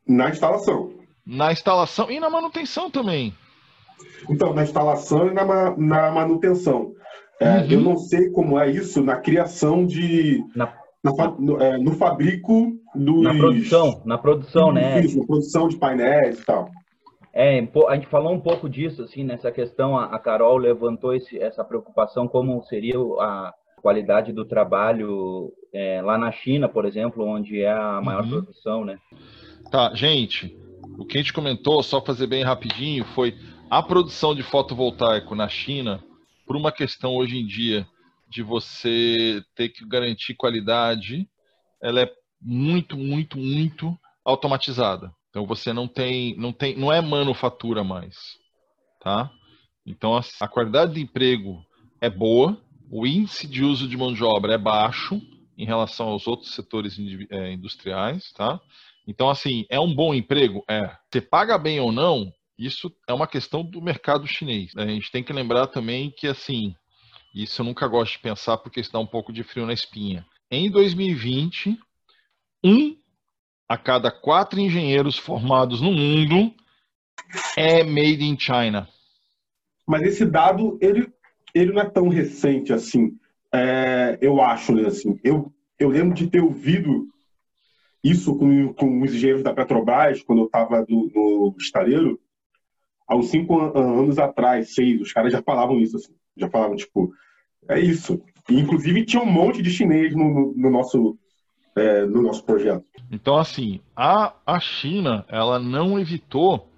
Na 0.07 0.31
instalação. 0.31 0.93
Na 1.27 1.53
instalação 1.53 2.11
e 2.11 2.21
na 2.21 2.31
manutenção 2.31 2.91
também. 2.91 3.35
Então, 4.31 4.55
na 4.55 4.63
instalação 4.63 5.29
e 5.29 5.35
na, 5.35 5.45
na 5.77 6.11
manutenção. 6.11 6.93
É, 7.41 7.59
uhum. 7.59 7.71
Eu 7.71 7.81
não 7.81 7.97
sei 7.97 8.31
como 8.31 8.59
é 8.59 8.71
isso 8.71 9.03
na 9.03 9.17
criação 9.17 9.85
de. 9.85 10.43
Na, 10.55 10.73
na, 11.03 11.13
no, 11.39 11.61
é, 11.61 11.79
no, 11.79 11.93
fabrico 11.93 12.73
dos. 12.95 13.23
Na 13.23 13.35
produção, 13.35 14.03
na 14.05 14.19
produção, 14.19 14.73
né? 14.73 15.01
Isso, 15.01 15.19
na 15.19 15.27
produção 15.27 15.69
de 15.69 15.77
painéis 15.77 16.39
e 16.39 16.45
tal. 16.45 16.71
É, 17.33 17.59
a 17.89 17.95
gente 17.95 18.07
falou 18.07 18.33
um 18.33 18.41
pouco 18.41 18.67
disso, 18.67 19.03
assim, 19.03 19.23
nessa 19.23 19.53
questão, 19.53 19.99
a, 19.99 20.19
Carol 20.19 20.57
levantou 20.57 21.15
esse, 21.15 21.39
essa 21.39 21.63
preocupação, 21.63 22.27
como 22.27 22.63
seria 22.63 22.97
a 23.21 23.53
qualidade 23.81 24.33
do 24.33 24.45
trabalho 24.45 25.53
é, 25.73 26.01
lá 26.03 26.19
na 26.19 26.33
China, 26.33 26.69
por 26.69 26.85
exemplo, 26.85 27.25
onde 27.25 27.61
é 27.61 27.73
a 27.73 28.01
maior 28.01 28.25
uhum. 28.25 28.31
produção, 28.31 28.85
né? 28.85 28.99
Tá, 29.71 29.95
gente, 29.95 30.57
o 30.99 31.05
que 31.05 31.19
a 31.19 31.21
gente 31.21 31.33
comentou, 31.33 31.83
só 31.83 32.01
fazer 32.01 32.27
bem 32.27 32.43
rapidinho, 32.43 33.05
foi 33.05 33.37
a 33.71 33.83
produção 33.83 34.35
de 34.35 34.43
fotovoltaico 34.43 35.35
na 35.35 35.49
China, 35.49 36.03
por 36.47 36.57
uma 36.57 36.73
questão 36.73 37.15
hoje 37.17 37.37
em 37.37 37.47
dia 37.47 37.87
de 38.29 38.43
você 38.43 39.43
ter 39.55 39.69
que 39.69 39.87
garantir 39.87 40.35
qualidade, 40.35 41.29
ela 41.83 42.01
é 42.01 42.11
muito, 42.41 42.97
muito, 42.97 43.39
muito 43.39 43.97
automatizada. 44.25 45.13
Então 45.31 45.47
você 45.47 45.73
não 45.73 45.87
tem, 45.87 46.37
não 46.37 46.53
tem, 46.53 46.77
não 46.77 46.93
é 46.93 47.01
manufatura 47.01 47.85
mais, 47.85 48.17
tá? 49.01 49.31
Então 49.85 50.17
a, 50.17 50.21
a 50.41 50.49
qualidade 50.49 50.95
de 50.95 51.03
emprego 51.03 51.65
é 52.01 52.09
boa, 52.09 52.61
o 52.91 53.07
índice 53.07 53.47
de 53.47 53.63
uso 53.65 53.89
de 53.89 53.97
mão 53.97 54.13
de 54.13 54.23
obra 54.23 54.55
é 54.55 54.59
baixo, 54.59 55.21
em 55.57 55.65
relação 55.65 56.09
aos 56.09 56.27
outros 56.27 56.55
setores 56.55 56.97
é, 57.31 57.53
industriais, 57.53 58.33
tá? 58.33 58.61
Então, 59.07 59.31
assim, 59.31 59.65
é 59.71 59.81
um 59.81 59.95
bom 59.95 60.13
emprego? 60.13 60.65
É. 60.69 60.95
Você 61.11 61.21
paga 61.21 61.57
bem 61.57 61.81
ou 61.81 61.93
não? 61.93 62.33
Isso 62.59 62.93
é 63.09 63.13
uma 63.13 63.27
questão 63.27 63.63
do 63.63 63.81
mercado 63.81 64.27
chinês. 64.27 64.73
A 64.77 64.87
gente 64.87 65.11
tem 65.11 65.23
que 65.23 65.33
lembrar 65.33 65.69
também 65.69 66.11
que, 66.11 66.27
assim, 66.27 66.75
isso 67.35 67.61
eu 67.61 67.67
nunca 67.67 67.87
gosto 67.87 68.13
de 68.13 68.19
pensar 68.19 68.57
porque 68.59 68.81
isso 68.81 68.93
dá 68.93 68.99
um 68.99 69.07
pouco 69.07 69.33
de 69.33 69.43
frio 69.43 69.67
na 69.67 69.73
espinha. 69.73 70.27
Em 70.51 70.71
2020, 70.71 71.79
um 72.65 72.97
a 73.69 73.77
cada 73.77 74.11
quatro 74.11 74.59
engenheiros 74.61 75.17
formados 75.17 75.81
no 75.81 75.93
mundo 75.93 76.55
é 77.57 77.83
made 77.85 78.25
in 78.25 78.39
China. 78.39 78.89
Mas 79.87 80.03
esse 80.03 80.27
dado, 80.27 80.79
ele, 80.81 81.13
ele 81.59 81.73
não 81.73 81.83
é 81.83 81.89
tão 81.89 82.09
recente 82.09 82.73
assim. 82.73 83.17
É, 83.53 84.19
eu 84.21 84.41
acho, 84.43 84.75
né? 84.75 84.87
Assim, 84.87 85.19
eu, 85.25 85.53
eu 85.79 85.89
lembro 85.89 86.15
de 86.15 86.27
ter 86.27 86.43
ouvido 86.43 87.09
isso 88.03 88.37
com, 88.37 88.73
com 88.75 89.03
os 89.03 89.15
engenheiros 89.15 89.43
da 89.43 89.55
Petrobras, 89.55 90.23
quando 90.23 90.41
eu 90.41 90.47
estava 90.47 90.85
no, 90.89 91.11
no 91.15 91.55
estaleiro, 91.59 92.21
há 93.09 93.17
uns 93.17 93.29
cinco 93.29 93.59
anos 93.59 94.19
atrás, 94.19 94.75
seis, 94.75 95.01
os 95.01 95.13
caras 95.13 95.33
já 95.33 95.43
falavam 95.43 95.81
isso, 95.81 95.97
assim, 95.97 96.15
já 96.37 96.49
falavam, 96.49 96.77
tipo, 96.77 97.13
é 97.69 97.81
isso. 97.81 98.23
E, 98.49 98.61
inclusive, 98.61 99.05
tinha 99.05 99.23
um 99.23 99.31
monte 99.31 99.61
de 99.61 99.71
chinês 99.71 100.15
no, 100.15 100.25
no, 100.25 100.55
no 100.57 100.71
nosso, 100.71 101.19
é, 101.75 102.05
no 102.05 102.23
nosso 102.23 102.45
projeto. 102.45 102.85
Então, 103.11 103.37
assim, 103.37 103.81
a, 103.97 104.35
a 104.47 104.61
China, 104.61 105.25
ela 105.29 105.59
não 105.59 105.99
evitou 105.99 106.69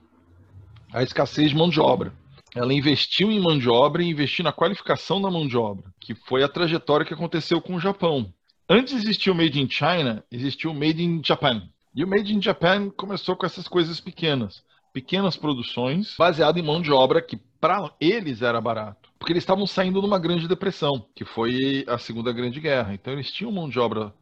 a 0.93 1.03
escassez 1.03 1.51
de 1.51 1.57
mão 1.57 1.69
de 1.69 1.81
obra. 1.81 2.13
Ela 2.59 2.75
investiu 2.75 3.31
em 3.31 3.39
mão 3.39 3.57
de 3.57 3.69
obra 3.69 4.03
e 4.03 4.09
investiu 4.09 4.43
na 4.43 4.51
qualificação 4.51 5.23
da 5.23 5.31
mão 5.31 5.47
de 5.47 5.57
obra, 5.57 5.95
que 6.01 6.13
foi 6.13 6.43
a 6.43 6.49
trajetória 6.49 7.07
que 7.07 7.15
aconteceu 7.15 7.61
com 7.61 7.77
o 7.77 7.81
Japão. 7.81 8.35
Antes 8.69 8.95
existia 8.95 9.33
o 9.33 9.37
Made 9.37 9.63
in 9.63 9.71
China, 9.71 10.25
existia 10.29 10.69
o 10.69 10.75
Made 10.75 11.01
in 11.01 11.23
Japan. 11.25 11.69
E 11.95 12.03
o 12.03 12.09
Made 12.09 12.35
in 12.35 12.43
Japan 12.43 12.91
começou 12.91 13.37
com 13.37 13.47
essas 13.47 13.69
coisas 13.69 14.01
pequenas. 14.01 14.65
Pequenas 14.93 15.37
produções 15.37 16.17
baseadas 16.19 16.61
em 16.61 16.67
mão 16.67 16.83
de 16.83 16.91
obra 16.91 17.23
que 17.23 17.37
para 17.61 17.95
eles 18.01 18.43
era 18.43 18.61
barato. 18.61 19.09
Porque 19.21 19.33
eles 19.33 19.45
estavam 19.45 19.65
saindo 19.65 20.01
de 20.01 20.07
uma 20.09 20.19
grande 20.19 20.49
depressão, 20.49 21.07
que 21.15 21.25
foi 21.25 21.85
a 21.87 21.97
Segunda 21.97 22.33
Grande 22.33 22.59
Guerra. 22.59 22.93
Então 22.93 23.13
eles 23.13 23.31
tinham 23.31 23.53
mão 23.53 23.69
de 23.69 23.79
obra 23.79 24.13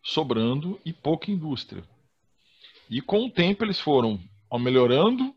sobrando 0.00 0.78
e 0.86 0.92
pouca 0.92 1.28
indústria. 1.28 1.82
E 2.88 3.00
com 3.00 3.26
o 3.26 3.30
tempo 3.30 3.64
eles 3.64 3.80
foram 3.80 4.20
melhorando 4.60 5.34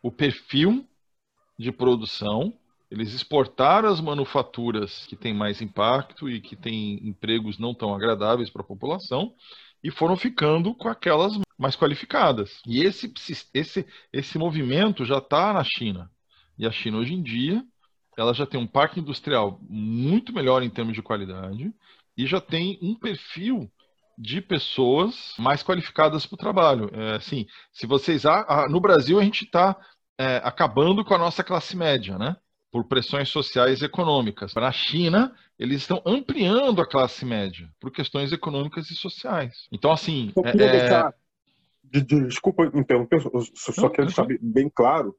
o 0.00 0.12
perfil 0.12 0.86
de 1.58 1.72
produção, 1.72 2.52
eles 2.90 3.12
exportaram 3.12 3.88
as 3.88 4.00
manufaturas 4.00 5.06
que 5.06 5.16
têm 5.16 5.34
mais 5.34 5.60
impacto 5.60 6.28
e 6.28 6.40
que 6.40 6.54
têm 6.54 7.00
empregos 7.06 7.58
não 7.58 7.74
tão 7.74 7.94
agradáveis 7.94 8.50
para 8.50 8.62
a 8.62 8.66
população 8.66 9.34
e 9.82 9.90
foram 9.90 10.16
ficando 10.16 10.74
com 10.74 10.88
aquelas 10.88 11.38
mais 11.58 11.74
qualificadas. 11.74 12.60
E 12.66 12.82
esse, 12.82 13.12
esse, 13.54 13.86
esse 14.12 14.38
movimento 14.38 15.04
já 15.04 15.18
está 15.18 15.52
na 15.52 15.64
China. 15.64 16.10
E 16.58 16.66
a 16.66 16.70
China 16.70 16.98
hoje 16.98 17.14
em 17.14 17.22
dia 17.22 17.64
ela 18.16 18.32
já 18.32 18.46
tem 18.46 18.58
um 18.58 18.66
parque 18.66 19.00
industrial 19.00 19.58
muito 19.68 20.32
melhor 20.32 20.62
em 20.62 20.70
termos 20.70 20.94
de 20.94 21.02
qualidade 21.02 21.72
e 22.16 22.26
já 22.26 22.40
tem 22.40 22.78
um 22.80 22.94
perfil 22.94 23.70
de 24.18 24.40
pessoas 24.40 25.34
mais 25.38 25.62
qualificadas 25.62 26.24
para 26.24 26.34
o 26.34 26.38
trabalho. 26.38 26.90
É, 26.94 27.16
assim, 27.16 27.46
se 27.70 27.86
vocês 27.86 28.22
no 28.70 28.80
Brasil 28.80 29.18
a 29.18 29.22
gente 29.22 29.44
está 29.44 29.76
é, 30.18 30.40
acabando 30.42 31.04
com 31.04 31.14
a 31.14 31.18
nossa 31.18 31.44
classe 31.44 31.76
média, 31.76 32.18
né? 32.18 32.36
Por 32.70 32.84
pressões 32.84 33.28
sociais 33.28 33.80
e 33.80 33.84
econômicas. 33.84 34.54
Na 34.54 34.72
China, 34.72 35.32
eles 35.58 35.78
estão 35.78 36.02
ampliando 36.04 36.80
a 36.80 36.88
classe 36.88 37.24
média 37.24 37.68
por 37.80 37.90
questões 37.90 38.32
econômicas 38.32 38.90
e 38.90 38.94
sociais. 38.94 39.66
Então, 39.72 39.92
assim. 39.92 40.32
Eu 40.36 40.42
queria 40.42 40.66
é... 40.66 40.80
deixar. 40.80 41.14
De, 41.84 42.02
de, 42.02 42.26
desculpa 42.26 42.64
interromper, 42.74 43.22
eu 43.32 43.42
só 43.54 43.82
não, 43.82 43.90
quero 43.90 44.08
deixar 44.08 44.26
bem 44.40 44.68
claro 44.68 45.14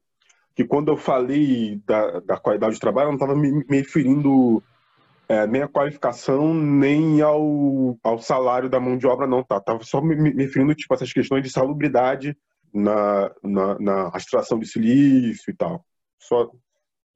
que 0.54 0.66
quando 0.66 0.90
eu 0.90 0.98
falei 0.98 1.82
da, 1.86 2.20
da 2.20 2.38
qualidade 2.38 2.74
de 2.74 2.80
trabalho, 2.80 3.06
eu 3.06 3.12
não 3.12 3.16
estava 3.16 3.36
me, 3.36 3.52
me, 3.52 3.78
referindo 3.78 4.62
é, 5.30 5.48
nem 5.48 5.62
à 5.62 5.68
qualificação, 5.68 6.54
nem 6.54 7.22
ao, 7.22 7.98
ao 8.04 8.20
salário 8.20 8.68
da 8.68 8.82
mão 8.82 8.98
de 8.98 9.08
obra, 9.08 9.26
não, 9.26 9.44
tá? 9.44 9.62
Tava 9.62 9.84
só 9.84 10.02
me, 10.02 10.16
me 10.16 10.44
referindo, 10.44 10.76
tipo, 10.76 10.94
essas 10.94 11.14
questões 11.14 11.42
de 11.42 11.50
salubridade 11.50 12.36
na, 12.74 13.32
na, 13.44 13.80
na 13.80 14.12
extração 14.16 14.60
de 14.60 14.68
silício 14.68 15.52
e 15.52 15.56
tal. 15.56 15.84
Só. 16.20 16.50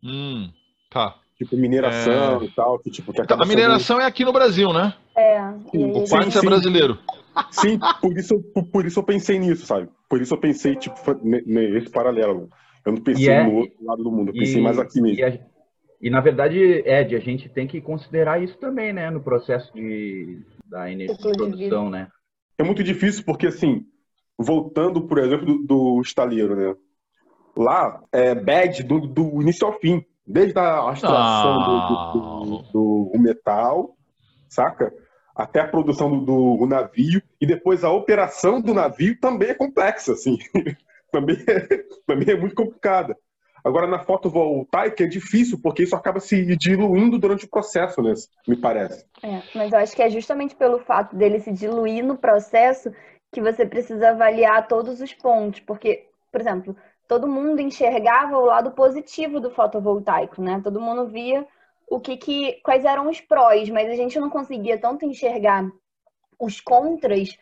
Hum, 0.04 0.50
tá. 0.90 1.16
Tipo, 1.38 1.58
mineração 1.58 2.42
é... 2.42 2.46
e 2.46 2.52
tal. 2.52 2.80
Que, 2.80 2.92
tipo, 2.92 3.12
que 3.12 3.22
a 3.22 3.46
mineração 3.46 3.98
sendo... 3.98 4.06
é 4.06 4.08
aqui 4.08 4.24
no 4.24 4.34
Brasil, 4.34 4.72
né? 4.72 4.94
É. 5.16 5.42
O 5.74 6.08
Quartz 6.08 6.36
é 6.36 6.42
brasileiro. 6.42 7.00
Sim, 7.50 7.80
por 8.02 8.18
isso, 8.18 8.40
por, 8.54 8.64
por, 8.66 8.86
isso 8.86 9.00
eu 9.00 9.04
pensei 9.04 9.40
nisso, 9.40 9.66
sabe? 9.66 9.90
Por 10.10 10.22
isso 10.22 10.34
eu 10.34 10.38
pensei, 10.38 10.76
tipo, 10.76 10.96
nesse 11.24 11.90
paralelo. 11.90 12.50
Eu 12.86 12.94
não 12.94 13.02
pensei 13.02 13.30
é, 13.30 13.44
no 13.44 13.56
outro 13.56 13.86
lado 13.86 14.04
do 14.04 14.12
mundo, 14.12 14.30
eu 14.30 14.34
pensei 14.34 14.60
e, 14.60 14.62
mais 14.62 14.78
aqui 14.78 15.02
mesmo. 15.02 15.20
E, 15.20 15.24
a, 15.24 15.40
e, 16.02 16.10
na 16.10 16.20
verdade, 16.20 16.58
Ed, 16.60 17.16
a 17.16 17.20
gente 17.20 17.48
tem 17.48 17.68
que 17.68 17.80
considerar 17.80 18.42
isso 18.42 18.58
também, 18.58 18.92
né? 18.92 19.10
No 19.10 19.22
processo 19.22 19.72
de, 19.74 20.40
da 20.66 20.92
energia 20.92 21.16
de 21.16 21.38
produção, 21.38 21.90
né? 21.90 22.08
É 22.58 22.64
muito 22.64 22.84
difícil 22.84 23.24
porque, 23.24 23.48
assim, 23.48 23.86
voltando, 24.42 25.08
por 25.08 25.18
exemplo, 25.20 25.46
do, 25.46 25.58
do 25.66 26.02
estaleiro, 26.02 26.56
né? 26.56 26.76
Lá 27.56 28.02
é 28.12 28.34
bad 28.34 28.84
do, 28.84 29.02
do 29.02 29.42
início 29.42 29.68
ao 29.68 29.74
fim. 29.74 30.04
Desde 30.26 30.58
a 30.58 30.92
extração 30.94 31.60
ah. 31.60 32.12
do, 32.14 32.58
do, 32.72 33.12
do, 33.14 33.20
metal, 33.20 33.96
saca? 34.48 34.94
Até 35.36 35.60
a 35.62 35.68
produção 35.68 36.24
do, 36.24 36.66
navio. 36.66 37.22
E 37.40 37.46
depois 37.46 37.84
a 37.84 37.92
operação 37.92 38.62
do 38.62 38.74
navio 38.74 39.20
também 39.20 39.50
é 39.50 39.54
complexa, 39.54 40.14
assim. 40.14 40.38
também, 41.12 41.38
é, 41.48 41.84
também 42.08 42.30
é 42.30 42.40
muito 42.40 42.56
complicada. 42.56 43.18
Agora, 43.64 43.86
na 43.86 44.00
fotovoltaica 44.00 45.04
é 45.04 45.08
difícil, 45.08 45.60
porque 45.62 45.84
isso 45.84 45.96
acaba 45.96 46.20
se 46.20 46.56
diluindo 46.56 47.20
durante 47.20 47.46
o 47.46 47.50
processo, 47.50 48.02
né? 48.02 48.14
Me 48.48 48.56
parece. 48.56 49.06
É, 49.22 49.42
mas 49.54 49.72
eu 49.72 49.80
acho 49.80 49.96
que 49.96 50.02
é 50.02 50.10
justamente 50.10 50.56
pelo 50.56 50.80
fato 50.80 51.16
dele 51.16 51.40
se 51.40 51.52
diluir 51.52 52.04
no 52.04 52.18
processo 52.18 52.92
que 53.32 53.42
você 53.42 53.66
precisa 53.66 54.10
avaliar 54.10 54.68
todos 54.68 55.02
os 55.02 55.14
pontos, 55.14 55.62
porque, 55.62 56.08
por 56.32 56.42
exemplo, 56.42 56.76
todo 57.08 57.28
mundo 57.28 57.62
enxergava 57.62 58.38
o 58.38 58.46
lado 58.46 58.72
positivo 58.72 59.40
do 59.40 59.50
fotovoltaico, 59.52 60.42
né? 60.42 60.62
Todo 60.64 60.82
mundo 60.82 61.08
via 61.08 61.46
o 61.90 62.00
que, 62.00 62.18
que 62.18 62.54
quais 62.64 62.86
eram 62.86 63.10
os 63.10 63.20
prós, 63.20 63.70
mas 63.70 63.90
a 63.90 63.96
gente 63.96 64.20
não 64.20 64.30
conseguia 64.30 64.80
tanto 64.80 65.06
enxergar 65.06 65.70
os 66.40 66.60
contras 66.60 67.38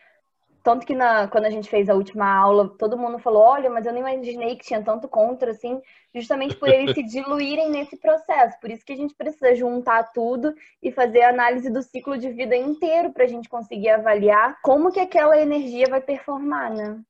tanto 0.62 0.86
que 0.86 0.94
na, 0.94 1.26
quando 1.28 1.46
a 1.46 1.50
gente 1.50 1.68
fez 1.68 1.88
a 1.88 1.94
última 1.94 2.26
aula, 2.26 2.68
todo 2.78 2.98
mundo 2.98 3.18
falou: 3.18 3.42
olha, 3.42 3.70
mas 3.70 3.86
eu 3.86 3.92
nem 3.92 4.02
imaginei 4.02 4.56
que 4.56 4.66
tinha 4.66 4.82
tanto 4.82 5.08
contra, 5.08 5.52
assim, 5.52 5.80
justamente 6.14 6.54
por 6.56 6.68
eles 6.68 6.94
se 6.94 7.02
diluírem 7.04 7.70
nesse 7.70 7.96
processo. 7.96 8.58
Por 8.60 8.70
isso 8.70 8.84
que 8.84 8.92
a 8.92 8.96
gente 8.96 9.14
precisa 9.14 9.54
juntar 9.54 10.12
tudo 10.12 10.54
e 10.82 10.92
fazer 10.92 11.22
a 11.22 11.30
análise 11.30 11.70
do 11.70 11.82
ciclo 11.82 12.18
de 12.18 12.30
vida 12.30 12.56
inteiro 12.56 13.12
para 13.12 13.24
a 13.24 13.28
gente 13.28 13.48
conseguir 13.48 13.88
avaliar 13.88 14.58
como 14.62 14.92
que 14.92 15.00
aquela 15.00 15.38
energia 15.38 15.86
vai 15.88 16.00
performar, 16.00 16.72
né? 16.72 17.00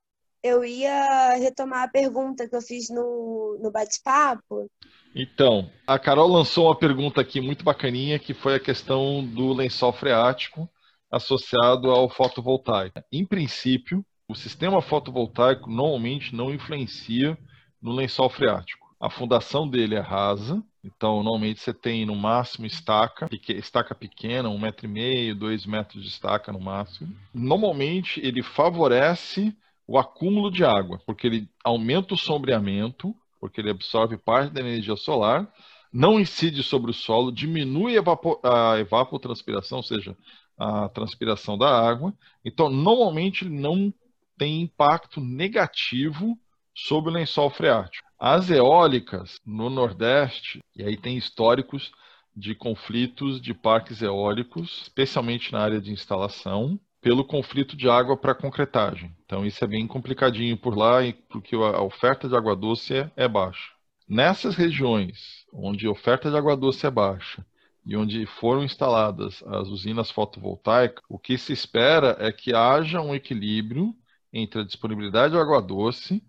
Eu 0.42 0.64
ia 0.64 1.34
retomar 1.34 1.82
a 1.82 1.88
pergunta 1.88 2.48
que 2.48 2.56
eu 2.56 2.62
fiz 2.62 2.88
no, 2.88 3.58
no 3.60 3.70
bate-papo. 3.70 4.70
Então, 5.14 5.68
a 5.86 5.98
Carol 5.98 6.28
lançou 6.28 6.66
uma 6.66 6.78
pergunta 6.78 7.20
aqui 7.20 7.40
muito 7.42 7.62
bacaninha, 7.62 8.18
que 8.18 8.32
foi 8.32 8.54
a 8.54 8.60
questão 8.60 9.22
do 9.22 9.52
lençol 9.52 9.92
freático 9.92 10.66
associado 11.10 11.90
ao 11.90 12.08
fotovoltaico. 12.08 13.02
Em 13.12 13.24
princípio, 13.24 14.04
o 14.28 14.34
sistema 14.34 14.80
fotovoltaico 14.80 15.68
normalmente 15.68 16.34
não 16.34 16.54
influencia 16.54 17.36
no 17.82 17.92
lençol 17.92 18.30
freático. 18.30 18.88
A 19.00 19.08
fundação 19.08 19.68
dele 19.68 19.94
é 19.94 20.00
rasa, 20.00 20.62
então 20.84 21.22
normalmente 21.22 21.60
você 21.60 21.72
tem 21.72 22.04
no 22.04 22.14
máximo 22.14 22.66
estaca, 22.66 23.28
estaca 23.48 23.94
pequena, 23.94 24.48
um 24.48 24.58
metro 24.58 24.86
e 24.86 24.88
meio, 24.88 25.34
dois 25.34 25.64
metros 25.64 26.02
de 26.02 26.08
estaca 26.10 26.52
no 26.52 26.60
máximo. 26.60 27.14
Normalmente 27.32 28.20
ele 28.20 28.42
favorece 28.42 29.56
o 29.86 29.98
acúmulo 29.98 30.50
de 30.50 30.64
água, 30.64 31.00
porque 31.04 31.26
ele 31.26 31.48
aumenta 31.64 32.14
o 32.14 32.18
sombreamento, 32.18 33.14
porque 33.40 33.60
ele 33.60 33.70
absorve 33.70 34.16
parte 34.16 34.52
da 34.52 34.60
energia 34.60 34.94
solar, 34.94 35.50
não 35.92 36.20
incide 36.20 36.62
sobre 36.62 36.90
o 36.90 36.94
solo, 36.94 37.32
diminui 37.32 37.96
a, 37.98 38.78
evapotranspiração, 38.78 39.78
ou 39.78 39.82
seja, 39.82 40.16
a 40.60 40.90
transpiração 40.90 41.56
da 41.56 41.68
água. 41.68 42.12
Então, 42.44 42.68
normalmente, 42.68 43.44
ele 43.44 43.58
não 43.58 43.92
tem 44.36 44.60
impacto 44.60 45.20
negativo 45.20 46.38
sobre 46.74 47.10
o 47.10 47.14
lençol 47.14 47.48
freático. 47.48 48.06
As 48.18 48.50
eólicas 48.50 49.40
no 49.44 49.70
Nordeste, 49.70 50.60
e 50.76 50.82
aí 50.82 50.96
tem 50.96 51.16
históricos 51.16 51.90
de 52.36 52.54
conflitos 52.54 53.40
de 53.40 53.54
parques 53.54 54.02
eólicos, 54.02 54.82
especialmente 54.82 55.50
na 55.52 55.60
área 55.60 55.80
de 55.80 55.90
instalação, 55.90 56.78
pelo 57.00 57.24
conflito 57.24 57.76
de 57.76 57.88
água 57.88 58.16
para 58.16 58.34
concretagem. 58.34 59.10
Então 59.24 59.44
isso 59.46 59.64
é 59.64 59.66
bem 59.66 59.86
complicadinho 59.86 60.56
por 60.56 60.76
lá, 60.76 60.98
porque 61.30 61.56
a 61.56 61.82
oferta 61.82 62.28
de 62.28 62.36
água 62.36 62.54
doce 62.54 62.94
é, 62.94 63.10
é 63.16 63.26
baixa. 63.26 63.72
Nessas 64.06 64.54
regiões 64.54 65.46
onde 65.52 65.86
a 65.86 65.90
oferta 65.90 66.30
de 66.30 66.36
água 66.36 66.56
doce 66.56 66.86
é 66.86 66.90
baixa 66.90 67.44
e 67.84 67.96
onde 67.96 68.26
foram 68.26 68.62
instaladas 68.62 69.42
as 69.46 69.68
usinas 69.68 70.10
fotovoltaicas, 70.10 71.02
o 71.08 71.18
que 71.18 71.38
se 71.38 71.52
espera 71.52 72.16
é 72.18 72.30
que 72.30 72.54
haja 72.54 73.00
um 73.00 73.14
equilíbrio 73.14 73.94
entre 74.32 74.60
a 74.60 74.64
disponibilidade 74.64 75.32
de 75.32 75.40
água 75.40 75.60
doce 75.60 76.22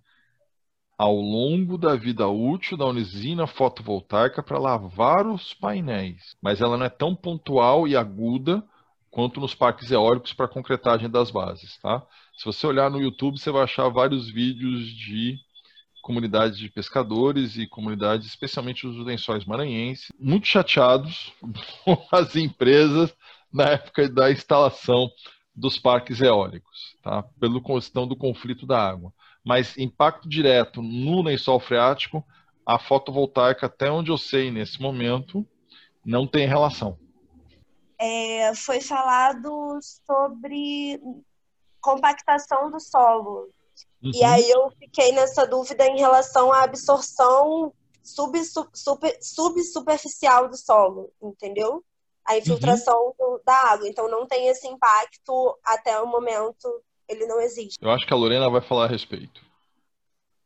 ao 0.98 1.16
longo 1.16 1.78
da 1.78 1.96
vida 1.96 2.28
útil 2.28 2.78
da 2.78 2.86
usina 2.86 3.48
fotovoltaica 3.48 4.44
para 4.44 4.60
lavar 4.60 5.26
os 5.26 5.54
painéis, 5.54 6.36
mas 6.42 6.62
ela 6.62 6.78
não 6.78 6.86
é 6.86 6.90
tão 6.90 7.16
pontual 7.16 7.88
e 7.88 7.96
aguda 7.96 8.64
quanto 9.10 9.40
nos 9.40 9.54
parques 9.54 9.92
eólicos 9.92 10.32
para 10.32 10.48
concretagem 10.48 11.10
das 11.10 11.32
bases, 11.32 11.78
tá? 11.80 12.06
Se 12.38 12.46
você 12.46 12.66
olhar 12.66 12.90
no 12.90 13.02
YouTube, 13.02 13.40
você 13.40 13.52
vai 13.52 13.64
achar 13.64 13.90
vários 13.90 14.32
vídeos 14.32 14.86
de 14.86 15.38
comunidades 16.02 16.58
de 16.58 16.70
pescadores 16.70 17.56
e 17.56 17.68
comunidades, 17.68 18.28
especialmente 18.28 18.86
os 18.88 18.98
lençóis 19.06 19.46
maranhenses, 19.46 20.12
muito 20.20 20.48
chateados 20.48 21.32
com 21.86 22.06
as 22.12 22.36
empresas 22.36 23.16
na 23.54 23.70
época 23.70 24.10
da 24.10 24.32
instalação 24.32 25.10
dos 25.56 25.78
parques 25.78 26.22
eólicos, 26.22 26.98
tá? 27.04 27.24
pela 27.40 27.62
questão 27.62 28.08
do 28.08 28.16
conflito 28.16 28.66
da 28.66 28.80
água 28.80 29.14
mas 29.44 29.78
impacto 29.78 30.30
direto 30.30 30.82
no 30.82 31.22
lençol 31.22 31.60
freático, 31.60 32.24
a 32.66 32.78
fotovoltaica, 32.78 33.66
até 33.66 33.92
onde 33.92 34.12
eu 34.12 34.18
sei 34.18 34.52
nesse 34.52 34.82
momento, 34.82 35.46
não 36.06 36.28
tem 36.28 36.48
relação. 36.48 36.98
É, 38.00 38.54
foi 38.56 38.82
falado 38.82 39.80
sobre 39.82 41.00
compactação 41.80 42.70
do 42.70 42.80
solo. 42.80 43.50
Uhum. 44.04 44.12
E 44.14 44.24
aí 44.24 44.50
eu 44.50 44.70
fiquei 44.72 45.12
nessa 45.12 45.46
dúvida 45.46 45.86
em 45.86 46.00
relação 46.00 46.52
à 46.52 46.64
absorção 46.64 47.74
sub, 48.04 48.40
super, 48.74 49.18
subsuperficial 49.22 50.50
do 50.50 50.58
solo, 50.58 51.12
entendeu? 51.22 51.84
A 52.26 52.38
infiltração 52.38 53.14
uhum. 53.20 53.40
da 53.46 53.72
água. 53.72 53.88
Então 53.88 54.10
não 54.10 54.26
tem 54.26 54.48
esse 54.48 54.68
impacto 54.68 55.58
até 55.64 56.00
o 56.00 56.08
momento 56.08 56.68
ele 57.08 57.26
não 57.26 57.40
existe. 57.42 57.78
Eu 57.82 57.92
acho 57.92 58.06
que 58.06 58.14
a 58.14 58.18
Lorena 58.18 58.50
vai 58.50 58.62
falar 58.62 58.86
a 58.86 58.88
respeito. 58.88 59.42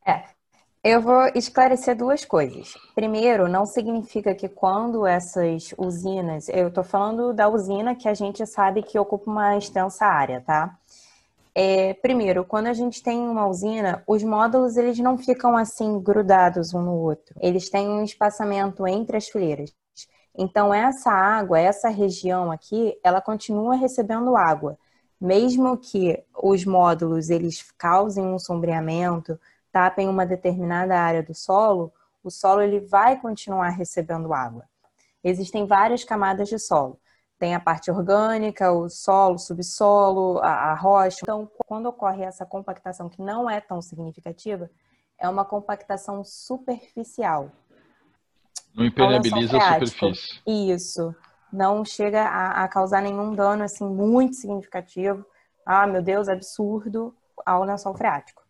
É. 0.05 0.23
Eu 0.83 1.01
vou 1.01 1.31
esclarecer 1.33 1.97
duas 1.97 2.23
coisas. 2.23 2.75
Primeiro, 2.93 3.47
não 3.47 3.65
significa 3.65 4.35
que 4.35 4.47
quando 4.47 5.05
essas 5.07 5.73
usinas, 5.79 6.47
eu 6.49 6.67
estou 6.67 6.83
falando 6.83 7.33
da 7.33 7.49
usina 7.49 7.95
que 7.95 8.07
a 8.07 8.13
gente 8.13 8.45
sabe 8.45 8.83
que 8.83 8.99
ocupa 8.99 9.29
uma 9.29 9.57
extensa 9.57 10.05
área, 10.05 10.41
tá? 10.41 10.77
É, 11.57 11.93
primeiro, 11.93 12.43
quando 12.43 12.67
a 12.67 12.73
gente 12.73 13.01
tem 13.01 13.17
uma 13.17 13.47
usina, 13.47 14.03
os 14.05 14.21
módulos 14.23 14.75
eles 14.75 14.99
não 14.99 15.17
ficam 15.17 15.55
assim 15.55 15.99
grudados 15.99 16.73
um 16.73 16.81
no 16.81 16.93
outro. 16.93 17.33
Eles 17.39 17.69
têm 17.69 17.87
um 17.87 18.03
espaçamento 18.03 18.85
entre 18.85 19.15
as 19.17 19.27
fileiras. 19.29 19.73
Então 20.37 20.73
essa 20.73 21.11
água, 21.11 21.59
essa 21.59 21.87
região 21.87 22.51
aqui, 22.51 22.99
ela 23.01 23.21
continua 23.21 23.75
recebendo 23.75 24.35
água 24.35 24.77
mesmo 25.19 25.77
que 25.77 26.21
os 26.41 26.65
módulos 26.65 27.29
eles 27.29 27.71
causem 27.77 28.25
um 28.25 28.39
sombreamento, 28.39 29.39
tapem 29.71 30.07
uma 30.07 30.25
determinada 30.25 30.99
área 30.99 31.23
do 31.23 31.33
solo, 31.33 31.91
o 32.23 32.29
solo 32.29 32.61
ele 32.61 32.79
vai 32.79 33.19
continuar 33.19 33.69
recebendo 33.69 34.33
água. 34.33 34.65
Existem 35.23 35.65
várias 35.65 36.03
camadas 36.03 36.49
de 36.49 36.59
solo. 36.59 36.99
Tem 37.37 37.53
a 37.53 37.59
parte 37.59 37.91
orgânica, 37.91 38.71
o 38.71 38.89
solo, 38.89 39.35
o 39.35 39.39
subsolo, 39.39 40.39
a, 40.39 40.71
a 40.71 40.73
rocha. 40.73 41.19
Então, 41.21 41.49
quando 41.67 41.87
ocorre 41.87 42.23
essa 42.23 42.45
compactação 42.45 43.09
que 43.09 43.21
não 43.21 43.49
é 43.49 43.59
tão 43.59 43.81
significativa, 43.81 44.69
é 45.19 45.27
uma 45.27 45.43
compactação 45.43 46.23
superficial. 46.23 47.51
Não 48.73 48.85
impermeabiliza 48.85 49.57
a 49.57 49.73
superfície. 49.73 50.41
Isso 50.45 51.15
não 51.51 51.85
chega 51.85 52.23
a, 52.23 52.63
a, 52.63 52.67
causar 52.67 53.01
nenhum 53.01 53.33
dano 53.33 53.63
assim 53.63 53.85
muito 53.85 54.35
significativo. 54.35 55.25
Ah, 55.65 55.87
meu 55.87 56.01
Deus, 56.01 56.27
absurdo 56.27 57.15
ao 57.45 57.63
lençol 57.63 57.95
freático. 57.95 58.43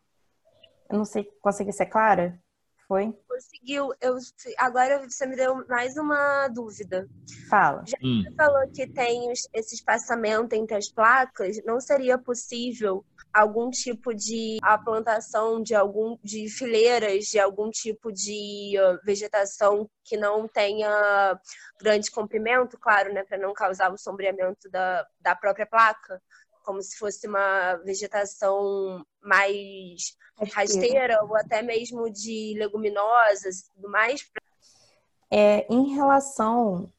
Eu 0.89 0.97
não 0.97 1.05
sei, 1.05 1.23
consegui 1.41 1.71
ser 1.71 1.85
clara? 1.85 2.39
Foi? 2.87 3.11
Conseguiu. 3.27 3.93
Eu, 3.99 4.15
agora 4.57 5.07
você 5.07 5.25
me 5.25 5.35
deu 5.35 5.65
mais 5.67 5.97
uma 5.97 6.47
dúvida. 6.47 7.07
Fala. 7.49 7.83
Já 7.85 7.97
que 7.97 8.07
hum. 8.07 8.23
você 8.23 8.35
falou 8.35 8.71
que 8.71 8.87
tem 8.87 9.31
esse 9.53 9.75
espaçamento 9.75 10.53
entre 10.53 10.75
as 10.75 10.89
placas, 10.89 11.57
não 11.65 11.79
seria 11.79 12.17
possível 12.17 13.03
algum 13.33 13.69
tipo 13.69 14.13
de 14.13 14.57
a 14.61 14.77
plantação 14.77 15.61
de 15.61 15.75
algum 15.75 16.17
de 16.23 16.47
fileiras 16.49 17.25
de 17.25 17.37
algum 17.37 17.69
tipo 17.69 18.09
de 18.09 18.75
uh, 18.79 18.97
vegetação 19.03 19.89
que 20.05 20.15
não 20.15 20.47
tenha 20.47 21.37
grande 21.81 22.09
comprimento, 22.09 22.77
claro, 22.79 23.11
né, 23.13 23.23
para 23.25 23.37
não 23.37 23.53
causar 23.53 23.91
o 23.91 23.97
sombreamento 23.97 24.69
da, 24.69 25.05
da 25.19 25.35
própria 25.35 25.65
placa, 25.65 26.21
como 26.65 26.81
se 26.81 26.97
fosse 26.97 27.27
uma 27.27 27.75
vegetação 27.85 29.05
mais 29.21 30.17
rasteira 30.53 31.23
ou 31.23 31.35
até 31.35 31.61
mesmo 31.61 32.09
de 32.11 32.55
leguminosas 32.57 33.59
e 33.59 33.73
tudo 33.73 33.89
mais. 33.89 34.29
É, 35.31 35.65
em 35.71 35.95
relação 35.95 36.91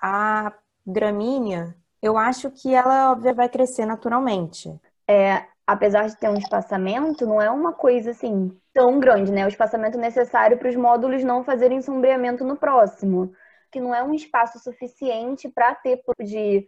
à 0.00 0.52
gramínea, 0.86 1.76
eu 2.02 2.16
acho 2.16 2.50
que 2.50 2.74
ela 2.74 3.14
vai 3.14 3.48
crescer 3.48 3.86
naturalmente. 3.86 4.74
É, 5.06 5.44
apesar 5.66 6.08
de 6.08 6.16
ter 6.16 6.28
um 6.28 6.36
espaçamento, 6.36 7.26
não 7.26 7.40
é 7.40 7.50
uma 7.50 7.72
coisa 7.72 8.10
assim 8.10 8.56
tão 8.72 8.98
grande, 8.98 9.30
né? 9.30 9.44
O 9.44 9.48
espaçamento 9.48 9.98
necessário 9.98 10.58
para 10.58 10.68
os 10.68 10.76
módulos 10.76 11.22
não 11.22 11.44
fazerem 11.44 11.82
sombreamento 11.82 12.44
no 12.44 12.56
próximo, 12.56 13.32
que 13.70 13.80
não 13.80 13.94
é 13.94 14.02
um 14.02 14.14
espaço 14.14 14.58
suficiente 14.58 15.48
para 15.48 15.74
ter 15.74 16.02
de, 16.18 16.66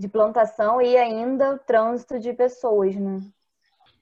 de 0.00 0.08
plantação 0.08 0.80
e 0.80 0.96
ainda 0.96 1.56
o 1.56 1.58
trânsito 1.58 2.18
de 2.18 2.32
pessoas, 2.32 2.96
né? 2.96 3.20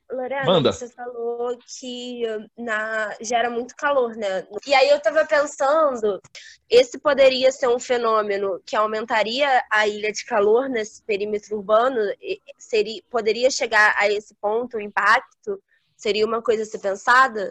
Lorena, 0.09 0.45
Manda. 0.45 0.73
você 0.73 0.89
falou 0.89 1.59
que 1.67 2.23
na, 2.57 3.15
gera 3.21 3.51
muito 3.51 3.75
calor, 3.75 4.15
né? 4.15 4.47
E 4.65 4.73
aí 4.73 4.89
eu 4.91 5.01
tava 5.01 5.27
pensando, 5.27 6.23
esse 6.71 7.01
poderia 7.01 7.51
ser 7.51 7.69
um 7.69 7.81
fenômeno 7.81 8.63
que 8.65 8.77
aumentaria 8.77 9.61
a 9.69 9.89
ilha 9.89 10.13
de 10.13 10.25
calor 10.25 10.69
nesse 10.69 11.03
perímetro 11.03 11.57
urbano? 11.57 11.99
Seria, 12.57 13.03
poderia 13.11 13.51
chegar 13.51 13.93
a 13.99 14.09
esse 14.09 14.37
ponto, 14.37 14.77
o 14.77 14.81
impacto? 14.81 15.61
Seria 15.97 16.25
uma 16.25 16.41
coisa 16.41 16.63
a 16.63 16.67
ser 16.67 16.79
pensada? 16.79 17.51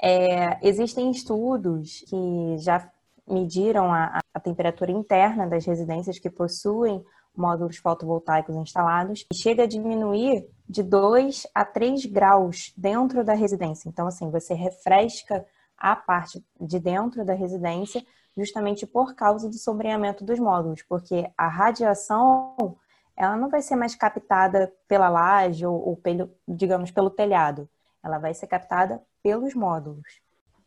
É, 0.00 0.66
existem 0.66 1.10
estudos 1.10 2.00
que 2.08 2.56
já 2.58 2.90
mediram 3.28 3.92
a, 3.92 4.18
a 4.32 4.40
temperatura 4.40 4.90
interna 4.90 5.46
das 5.46 5.66
residências 5.66 6.18
que 6.18 6.30
possuem 6.30 7.04
módulos 7.38 7.78
fotovoltaicos 7.78 8.54
instalados 8.56 9.24
e 9.32 9.36
chega 9.36 9.62
a 9.62 9.66
diminuir 9.66 10.46
de 10.68 10.82
2 10.82 11.46
a 11.54 11.64
3 11.64 12.04
graus 12.06 12.72
dentro 12.76 13.24
da 13.24 13.32
residência. 13.32 13.88
Então, 13.88 14.06
assim, 14.06 14.30
você 14.30 14.52
refresca 14.52 15.46
a 15.76 15.96
parte 15.96 16.44
de 16.60 16.78
dentro 16.78 17.24
da 17.24 17.32
residência 17.32 18.04
justamente 18.36 18.86
por 18.86 19.14
causa 19.14 19.48
do 19.48 19.56
sombreamento 19.56 20.24
dos 20.24 20.38
módulos, 20.38 20.82
porque 20.82 21.30
a 21.36 21.48
radiação 21.48 22.76
ela 23.16 23.36
não 23.36 23.48
vai 23.48 23.60
ser 23.60 23.74
mais 23.74 23.96
captada 23.96 24.72
pela 24.86 25.08
laje 25.08 25.66
ou, 25.66 25.88
ou 25.88 25.96
pelo, 25.96 26.30
digamos, 26.46 26.90
pelo 26.92 27.10
telhado. 27.10 27.68
Ela 28.02 28.18
vai 28.18 28.32
ser 28.32 28.46
captada 28.46 29.02
pelos 29.22 29.54
módulos. 29.54 30.20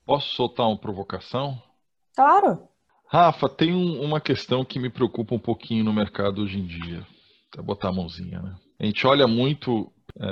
Posso 0.05 0.27
soltar 0.35 0.67
uma 0.67 0.77
provocação? 0.77 1.61
Claro. 2.13 2.67
Rafa, 3.11 3.49
tem 3.49 3.75
um, 3.75 4.01
uma 4.01 4.21
questão 4.21 4.63
que 4.63 4.79
me 4.79 4.89
preocupa 4.89 5.35
um 5.35 5.39
pouquinho 5.39 5.83
no 5.83 5.91
mercado 5.91 6.43
hoje 6.43 6.57
em 6.57 6.65
dia. 6.65 7.05
Vou 7.57 7.65
botar 7.65 7.89
a 7.89 7.91
mãozinha, 7.91 8.41
né? 8.41 8.55
A 8.79 8.85
gente 8.85 9.05
olha 9.05 9.27
muito 9.27 9.91
é, 10.17 10.25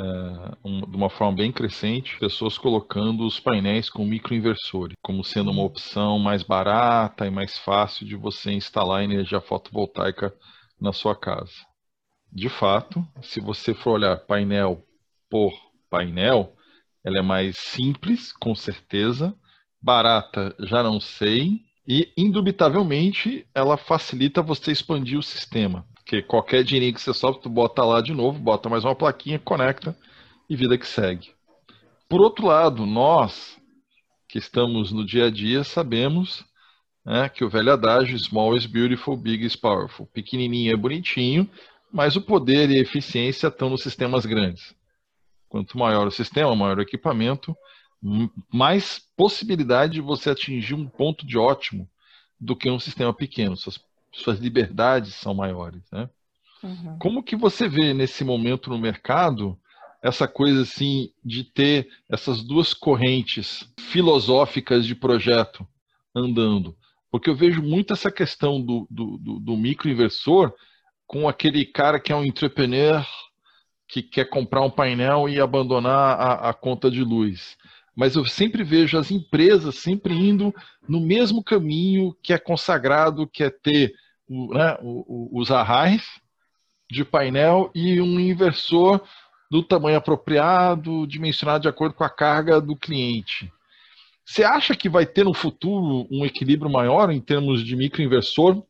um, 0.63 0.89
de 0.89 0.95
uma 0.95 1.09
forma 1.09 1.35
bem 1.35 1.51
crescente, 1.51 2.17
pessoas 2.17 2.57
colocando 2.57 3.27
os 3.27 3.37
painéis 3.37 3.89
com 3.89 4.05
microinversores 4.05 4.95
como 5.03 5.25
sendo 5.25 5.51
uma 5.51 5.61
opção 5.61 6.17
mais 6.19 6.41
barata 6.41 7.27
e 7.27 7.29
mais 7.29 7.57
fácil 7.57 8.07
de 8.07 8.15
você 8.15 8.53
instalar 8.53 9.03
energia 9.03 9.41
fotovoltaica 9.41 10.33
na 10.79 10.93
sua 10.93 11.17
casa. 11.17 11.51
De 12.31 12.47
fato, 12.47 13.05
se 13.21 13.41
você 13.41 13.73
for 13.73 13.95
olhar 13.95 14.15
painel 14.19 14.85
por 15.29 15.51
painel, 15.89 16.55
ela 17.03 17.19
é 17.19 17.21
mais 17.21 17.57
simples, 17.57 18.31
com 18.31 18.55
certeza, 18.55 19.35
barata, 19.81 20.55
já 20.61 20.81
não 20.81 21.01
sei, 21.01 21.67
e, 21.89 22.13
indubitavelmente, 22.15 23.47
ela 23.51 23.75
facilita 23.75 24.43
você 24.43 24.71
expandir 24.71 25.17
o 25.17 25.23
sistema. 25.23 25.87
Porque 25.95 26.21
qualquer 26.21 26.63
dinheiro 26.63 26.95
que 26.95 27.01
você 27.01 27.11
sobe, 27.15 27.41
tu 27.41 27.49
bota 27.49 27.83
lá 27.83 27.99
de 27.99 28.13
novo, 28.13 28.37
bota 28.37 28.69
mais 28.69 28.85
uma 28.85 28.93
plaquinha, 28.93 29.39
conecta 29.39 29.97
e 30.47 30.55
vida 30.55 30.77
que 30.77 30.85
segue. 30.85 31.31
Por 32.07 32.21
outro 32.21 32.45
lado, 32.45 32.85
nós 32.85 33.57
que 34.27 34.37
estamos 34.37 34.91
no 34.91 35.03
dia 35.03 35.25
a 35.25 35.29
dia 35.31 35.63
sabemos 35.63 36.45
né, 37.03 37.27
que 37.27 37.43
o 37.43 37.49
velho 37.49 37.73
adágio 37.73 38.19
small 38.19 38.55
is 38.55 38.67
beautiful, 38.67 39.17
big 39.17 39.43
is 39.43 39.55
powerful. 39.55 40.05
Pequenininho 40.13 40.71
é 40.71 40.75
bonitinho, 40.75 41.49
mas 41.91 42.15
o 42.15 42.21
poder 42.21 42.69
e 42.69 42.77
a 42.77 42.81
eficiência 42.81 43.47
estão 43.47 43.67
nos 43.67 43.81
sistemas 43.81 44.27
grandes. 44.27 44.75
Quanto 45.47 45.75
maior 45.75 46.05
o 46.05 46.11
sistema, 46.11 46.55
maior 46.55 46.77
o 46.77 46.83
equipamento, 46.83 47.57
mais 48.51 48.99
possibilidade 49.15 49.93
de 49.93 50.01
você 50.01 50.29
atingir 50.29 50.73
um 50.73 50.87
ponto 50.87 51.25
de 51.25 51.37
ótimo 51.37 51.89
do 52.39 52.55
que 52.55 52.69
um 52.69 52.79
sistema 52.79 53.13
pequeno. 53.13 53.57
Suas, 53.57 53.79
suas 54.11 54.39
liberdades 54.39 55.15
são 55.15 55.33
maiores, 55.33 55.81
né? 55.91 56.09
Uhum. 56.63 56.97
Como 56.99 57.23
que 57.23 57.35
você 57.35 57.67
vê 57.67 57.93
nesse 57.93 58.23
momento 58.23 58.69
no 58.69 58.77
mercado 58.77 59.57
essa 60.01 60.27
coisa 60.27 60.61
assim 60.61 61.11
de 61.23 61.43
ter 61.43 61.89
essas 62.09 62.43
duas 62.43 62.73
correntes 62.73 63.69
filosóficas 63.77 64.85
de 64.85 64.95
projeto 64.95 65.67
andando. 66.15 66.75
Porque 67.11 67.29
eu 67.29 67.35
vejo 67.35 67.61
muito 67.61 67.93
essa 67.93 68.11
questão 68.11 68.61
do, 68.61 68.87
do, 68.89 69.17
do, 69.17 69.39
do 69.39 69.57
microinversor 69.57 70.53
com 71.05 71.27
aquele 71.27 71.65
cara 71.65 71.99
que 71.99 72.11
é 72.11 72.15
um 72.15 72.23
entrepreneur 72.23 73.05
que 73.87 74.03
quer 74.03 74.25
comprar 74.25 74.61
um 74.61 74.69
painel 74.69 75.27
e 75.27 75.39
abandonar 75.39 76.19
a, 76.19 76.49
a 76.49 76.53
conta 76.53 76.89
de 76.91 77.03
luz. 77.03 77.57
Mas 77.95 78.15
eu 78.15 78.25
sempre 78.25 78.63
vejo 78.63 78.97
as 78.97 79.11
empresas 79.11 79.75
sempre 79.75 80.13
indo 80.13 80.53
no 80.87 80.99
mesmo 80.99 81.43
caminho 81.43 82.15
que 82.21 82.33
é 82.33 82.37
consagrado, 82.37 83.27
que 83.27 83.43
é 83.43 83.49
ter 83.49 83.93
o, 84.27 84.53
né, 84.53 84.77
os 84.81 85.51
arrais 85.51 86.05
de 86.89 87.03
painel 87.03 87.69
e 87.73 88.01
um 88.01 88.19
inversor 88.19 89.01
do 89.49 89.63
tamanho 89.63 89.97
apropriado, 89.97 91.07
dimensionado 91.07 91.63
de 91.63 91.67
acordo 91.67 91.95
com 91.95 92.03
a 92.03 92.09
carga 92.09 92.61
do 92.61 92.75
cliente. 92.75 93.51
Você 94.25 94.43
acha 94.43 94.75
que 94.75 94.87
vai 94.87 95.07
ter 95.07 95.25
no 95.25 95.33
futuro 95.33 96.07
um 96.11 96.23
equilíbrio 96.23 96.71
maior 96.71 97.09
em 97.09 97.19
termos 97.19 97.65
de 97.65 97.75
microinversor 97.75 98.63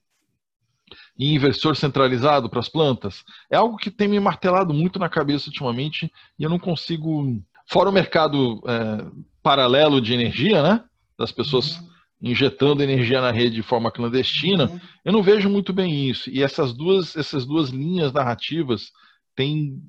e 1.17 1.34
inversor 1.34 1.76
centralizado 1.76 2.49
para 2.49 2.61
as 2.61 2.70
plantas? 2.70 3.26
É 3.51 3.57
algo 3.57 3.76
que 3.76 3.91
tem 3.91 4.07
me 4.07 4.20
martelado 4.22 4.74
muito 4.74 4.97
na 4.97 5.09
cabeça 5.09 5.47
ultimamente 5.49 6.09
e 6.38 6.43
eu 6.43 6.49
não 6.49 6.57
consigo. 6.57 7.43
Fora 7.70 7.89
o 7.89 7.93
mercado 7.93 8.61
é, 8.67 9.05
paralelo 9.43 10.01
de 10.01 10.13
energia, 10.13 10.63
né? 10.63 10.84
Das 11.17 11.32
pessoas 11.32 11.78
uhum. 11.78 11.88
injetando 12.22 12.82
energia 12.82 13.22
na 13.22 13.32
rede 13.32 13.55
de 13.55 13.61
forma 13.61 13.91
clandestina, 13.91 14.70
uhum. 14.70 14.80
eu 15.05 15.13
não 15.13 15.22
vejo 15.22 15.49
muito 15.49 15.72
bem 15.72 16.09
isso. 16.09 16.30
E 16.30 16.41
essas 16.41 16.74
duas, 16.74 17.15
essas 17.15 17.45
duas 17.45 17.70
linhas 17.70 18.11
narrativas 18.11 18.91
têm 19.36 19.82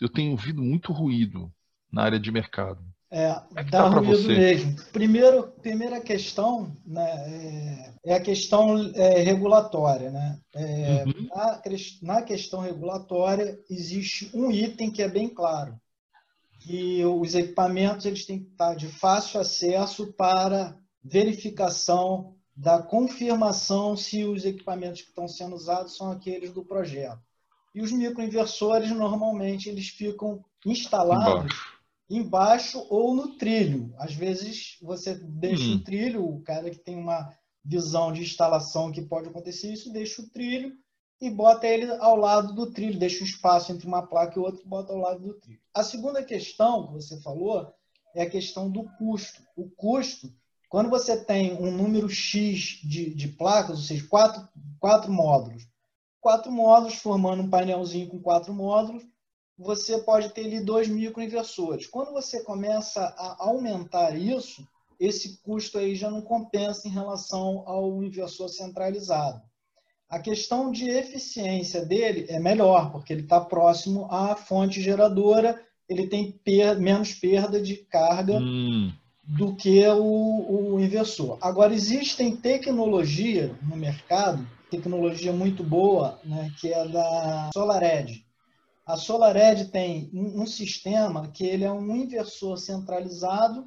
eu 0.00 0.08
tenho 0.08 0.32
ouvido 0.32 0.62
muito 0.62 0.92
ruído 0.92 1.50
na 1.90 2.02
área 2.02 2.20
de 2.20 2.30
mercado. 2.30 2.80
É, 3.10 3.28
é 3.56 3.64
dá 3.64 3.64
tá 3.64 3.88
ruído 3.88 4.22
você? 4.22 4.36
mesmo. 4.36 4.76
Primeiro, 4.92 5.44
primeira 5.62 6.00
questão 6.00 6.76
né, 6.84 7.94
é, 8.04 8.12
é 8.12 8.14
a 8.14 8.20
questão 8.20 8.76
é, 8.94 9.20
regulatória. 9.20 10.10
Né? 10.10 10.38
É, 10.54 11.04
uhum. 11.04 11.28
na, 11.34 11.62
na 12.02 12.22
questão 12.22 12.60
regulatória, 12.60 13.58
existe 13.70 14.30
um 14.34 14.50
item 14.50 14.90
que 14.90 15.02
é 15.02 15.08
bem 15.08 15.28
claro, 15.28 15.74
que 16.66 17.04
os 17.04 17.36
equipamentos 17.36 18.06
eles 18.06 18.26
têm 18.26 18.40
que 18.40 18.50
estar 18.50 18.74
de 18.74 18.88
fácil 18.88 19.40
acesso 19.40 20.12
para 20.14 20.76
verificação 21.00 22.34
da 22.56 22.82
confirmação 22.82 23.96
se 23.96 24.24
os 24.24 24.44
equipamentos 24.44 25.02
que 25.02 25.10
estão 25.10 25.28
sendo 25.28 25.54
usados 25.54 25.96
são 25.96 26.10
aqueles 26.10 26.52
do 26.52 26.64
projeto. 26.64 27.22
E 27.72 27.80
os 27.80 27.92
microinversores, 27.92 28.90
normalmente, 28.90 29.68
eles 29.68 29.90
ficam 29.90 30.44
instalados 30.64 31.54
embaixo, 32.10 32.78
embaixo 32.80 32.86
ou 32.90 33.14
no 33.14 33.36
trilho. 33.36 33.94
Às 33.96 34.14
vezes, 34.14 34.76
você 34.82 35.14
deixa 35.14 35.62
hum. 35.62 35.76
o 35.76 35.84
trilho, 35.84 36.24
o 36.24 36.42
cara 36.42 36.68
que 36.68 36.78
tem 36.78 36.96
uma 36.96 37.32
visão 37.64 38.12
de 38.12 38.22
instalação 38.22 38.90
que 38.90 39.02
pode 39.02 39.28
acontecer 39.28 39.72
isso, 39.72 39.92
deixa 39.92 40.20
o 40.20 40.28
trilho 40.30 40.72
e 41.20 41.30
bota 41.30 41.66
ele 41.66 41.90
ao 41.98 42.16
lado 42.16 42.52
do 42.52 42.70
trilho, 42.70 42.98
deixa 42.98 43.22
um 43.22 43.26
espaço 43.26 43.72
entre 43.72 43.86
uma 43.86 44.06
placa 44.06 44.38
e 44.38 44.42
outra 44.42 44.62
e 44.62 44.68
bota 44.68 44.92
ao 44.92 44.98
lado 44.98 45.20
do 45.20 45.34
trilho. 45.34 45.60
A 45.72 45.82
segunda 45.82 46.22
questão 46.22 46.86
que 46.86 46.92
você 46.94 47.20
falou 47.20 47.72
é 48.14 48.22
a 48.22 48.30
questão 48.30 48.70
do 48.70 48.84
custo. 48.98 49.42
O 49.56 49.68
custo, 49.70 50.32
quando 50.68 50.90
você 50.90 51.16
tem 51.24 51.54
um 51.54 51.70
número 51.70 52.08
X 52.08 52.80
de, 52.82 53.14
de 53.14 53.28
placas, 53.28 53.78
ou 53.78 53.84
seja, 53.84 54.06
quatro, 54.08 54.46
quatro 54.78 55.10
módulos, 55.10 55.66
quatro 56.20 56.50
módulos, 56.52 56.96
formando 56.96 57.42
um 57.42 57.50
painelzinho 57.50 58.08
com 58.08 58.20
quatro 58.20 58.52
módulos, 58.52 59.04
você 59.58 59.98
pode 59.98 60.28
ter 60.30 60.44
ali 60.44 60.60
dois 60.60 60.86
microinversores. 60.86 61.86
Quando 61.86 62.12
você 62.12 62.42
começa 62.42 63.00
a 63.00 63.36
aumentar 63.44 64.14
isso, 64.16 64.66
esse 65.00 65.38
custo 65.38 65.78
aí 65.78 65.94
já 65.94 66.10
não 66.10 66.20
compensa 66.20 66.88
em 66.88 66.90
relação 66.90 67.62
ao 67.66 68.02
inversor 68.02 68.48
centralizado. 68.48 69.42
A 70.08 70.18
questão 70.18 70.70
de 70.70 70.88
eficiência 70.88 71.84
dele 71.84 72.26
é 72.28 72.38
melhor, 72.38 72.92
porque 72.92 73.12
ele 73.12 73.22
está 73.22 73.40
próximo 73.40 74.06
à 74.10 74.36
fonte 74.36 74.80
geradora, 74.80 75.60
ele 75.88 76.06
tem 76.06 76.32
per 76.32 76.78
menos 76.78 77.12
perda 77.12 77.60
de 77.60 77.76
carga 77.76 78.38
hum. 78.38 78.92
do 79.24 79.56
que 79.56 79.86
o, 79.88 80.74
o 80.74 80.80
inversor. 80.80 81.38
Agora, 81.40 81.74
existem 81.74 82.36
tecnologia 82.36 83.54
no 83.62 83.76
mercado 83.76 84.46
tecnologia 84.70 85.32
muito 85.32 85.62
boa, 85.62 86.18
né, 86.24 86.52
que 86.60 86.72
é 86.72 86.88
da 86.88 87.50
SolarEdge. 87.52 88.24
A 88.84 88.96
SolarEdge 88.96 89.66
tem 89.66 90.10
um, 90.12 90.46
sistema 90.46 91.28
que 91.28 91.44
ele 91.44 91.64
é 91.64 91.72
um 91.72 91.94
inversor 91.94 92.56
centralizado, 92.56 93.66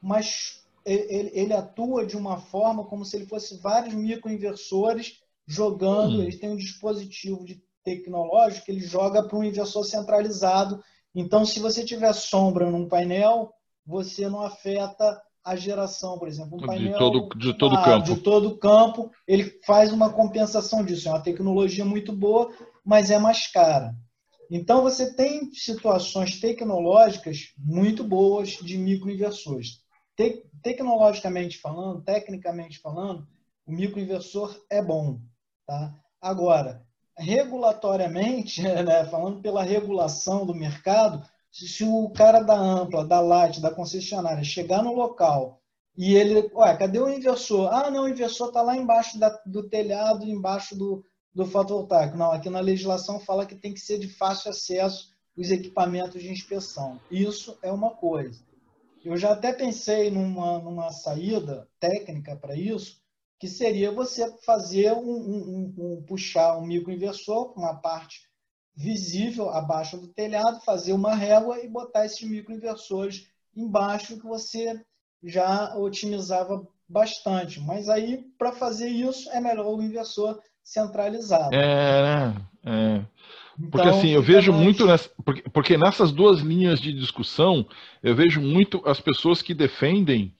mas 0.00 0.62
ele, 0.84 1.30
ele, 1.32 1.52
atua 1.54 2.04
de 2.04 2.16
uma 2.16 2.38
forma 2.38 2.84
como 2.84 3.04
se 3.04 3.16
ele 3.16 3.26
fosse 3.26 3.56
vários 3.58 3.94
microinversores 3.94 5.20
jogando. 5.48 6.18
Hum. 6.18 6.22
Ele 6.22 6.36
tem 6.36 6.50
um 6.50 6.56
dispositivo 6.56 7.44
de 7.44 7.60
tecnológico 7.82 8.66
que 8.66 8.70
ele 8.70 8.80
joga 8.80 9.26
para 9.26 9.38
um 9.38 9.42
inversor 9.42 9.82
centralizado. 9.82 10.80
Então, 11.14 11.44
se 11.46 11.58
você 11.58 11.82
tiver 11.82 12.12
sombra 12.12 12.70
num 12.70 12.86
painel, 12.86 13.50
você 13.84 14.28
não 14.28 14.42
afeta 14.42 15.20
a 15.42 15.56
geração, 15.56 16.18
por 16.18 16.28
exemplo, 16.28 16.58
um 16.58 16.66
painel 16.66 16.92
de 16.92 16.98
todo, 16.98 17.28
de 17.38 17.54
todo 17.54 17.74
ah, 17.76 17.82
campo. 17.82 18.14
De 18.14 18.20
todo 18.20 18.58
campo, 18.58 19.10
ele 19.26 19.58
faz 19.64 19.90
uma 19.90 20.12
compensação 20.12 20.84
disso. 20.84 21.08
É 21.08 21.12
uma 21.12 21.22
tecnologia 21.22 21.84
muito 21.84 22.12
boa, 22.12 22.52
mas 22.84 23.10
é 23.10 23.18
mais 23.18 23.46
cara. 23.46 23.94
Então, 24.50 24.82
você 24.82 25.14
tem 25.14 25.50
situações 25.52 26.38
tecnológicas 26.38 27.54
muito 27.56 28.04
boas 28.04 28.50
de 28.50 28.76
microinversores. 28.76 29.80
Te 30.14 30.44
tecnologicamente 30.62 31.58
falando, 31.58 32.02
tecnicamente 32.02 32.78
falando, 32.80 33.26
o 33.66 33.72
microinversor 33.72 34.58
é 34.68 34.82
bom. 34.82 35.20
Tá? 35.68 35.94
Agora, 36.18 36.82
regulatoriamente, 37.14 38.62
né, 38.64 39.04
falando 39.04 39.42
pela 39.42 39.62
regulação 39.62 40.46
do 40.46 40.54
mercado, 40.54 41.22
se 41.52 41.84
o 41.84 42.08
cara 42.10 42.40
da 42.40 42.58
Ampla, 42.58 43.06
da 43.06 43.20
Light, 43.20 43.60
da 43.60 43.70
concessionária 43.70 44.42
chegar 44.42 44.82
no 44.82 44.94
local 44.94 45.60
e 45.94 46.14
ele, 46.14 46.50
ué, 46.54 46.74
cadê 46.76 46.98
o 46.98 47.08
inversor? 47.08 47.68
Ah, 47.70 47.90
não, 47.90 48.04
o 48.04 48.08
inversor 48.08 48.48
está 48.48 48.62
lá 48.62 48.74
embaixo 48.76 49.18
da, 49.18 49.28
do 49.44 49.68
telhado, 49.68 50.24
embaixo 50.24 50.74
do, 50.74 51.04
do 51.34 51.44
fotovoltaico. 51.44 52.16
Não, 52.16 52.32
aqui 52.32 52.48
na 52.48 52.60
legislação 52.60 53.20
fala 53.20 53.44
que 53.44 53.54
tem 53.54 53.74
que 53.74 53.80
ser 53.80 53.98
de 53.98 54.08
fácil 54.08 54.50
acesso 54.50 55.10
os 55.36 55.50
equipamentos 55.50 56.22
de 56.22 56.30
inspeção. 56.30 56.98
Isso 57.10 57.58
é 57.62 57.70
uma 57.70 57.90
coisa. 57.90 58.42
Eu 59.04 59.16
já 59.16 59.32
até 59.32 59.52
pensei 59.52 60.10
numa, 60.10 60.58
numa 60.60 60.90
saída 60.92 61.68
técnica 61.78 62.36
para 62.36 62.56
isso, 62.56 63.02
que 63.38 63.46
seria 63.46 63.92
você 63.92 64.30
fazer 64.44 64.92
um, 64.92 64.98
um, 64.98 65.74
um, 65.78 66.04
puxar 66.06 66.58
um 66.58 66.66
microinversor, 66.66 67.52
uma 67.56 67.74
parte 67.74 68.28
visível 68.74 69.50
abaixo 69.50 69.96
do 69.96 70.08
telhado, 70.08 70.60
fazer 70.64 70.92
uma 70.92 71.14
régua 71.14 71.58
e 71.60 71.68
botar 71.68 72.06
esses 72.06 72.28
microinversores 72.28 73.28
embaixo 73.56 74.18
que 74.18 74.26
você 74.26 74.80
já 75.22 75.76
otimizava 75.76 76.66
bastante. 76.88 77.60
Mas 77.60 77.88
aí, 77.88 78.24
para 78.38 78.52
fazer 78.52 78.88
isso, 78.88 79.30
é 79.30 79.40
melhor 79.40 79.66
o 79.66 79.82
inversor 79.82 80.40
centralizado. 80.62 81.54
É, 81.54 82.02
né? 82.02 82.36
É. 82.64 83.04
Porque 83.70 83.88
então, 83.88 83.98
assim, 83.98 84.10
eu 84.10 84.22
vejo 84.22 84.52
mais... 84.52 84.64
muito 84.64 84.86
nessa, 84.86 85.10
porque, 85.24 85.42
porque 85.50 85.76
nessas 85.76 86.12
duas 86.12 86.40
linhas 86.40 86.80
de 86.80 86.92
discussão, 86.92 87.66
eu 88.02 88.14
vejo 88.14 88.40
muito 88.40 88.80
as 88.84 89.00
pessoas 89.00 89.42
que 89.42 89.52
defendem 89.52 90.32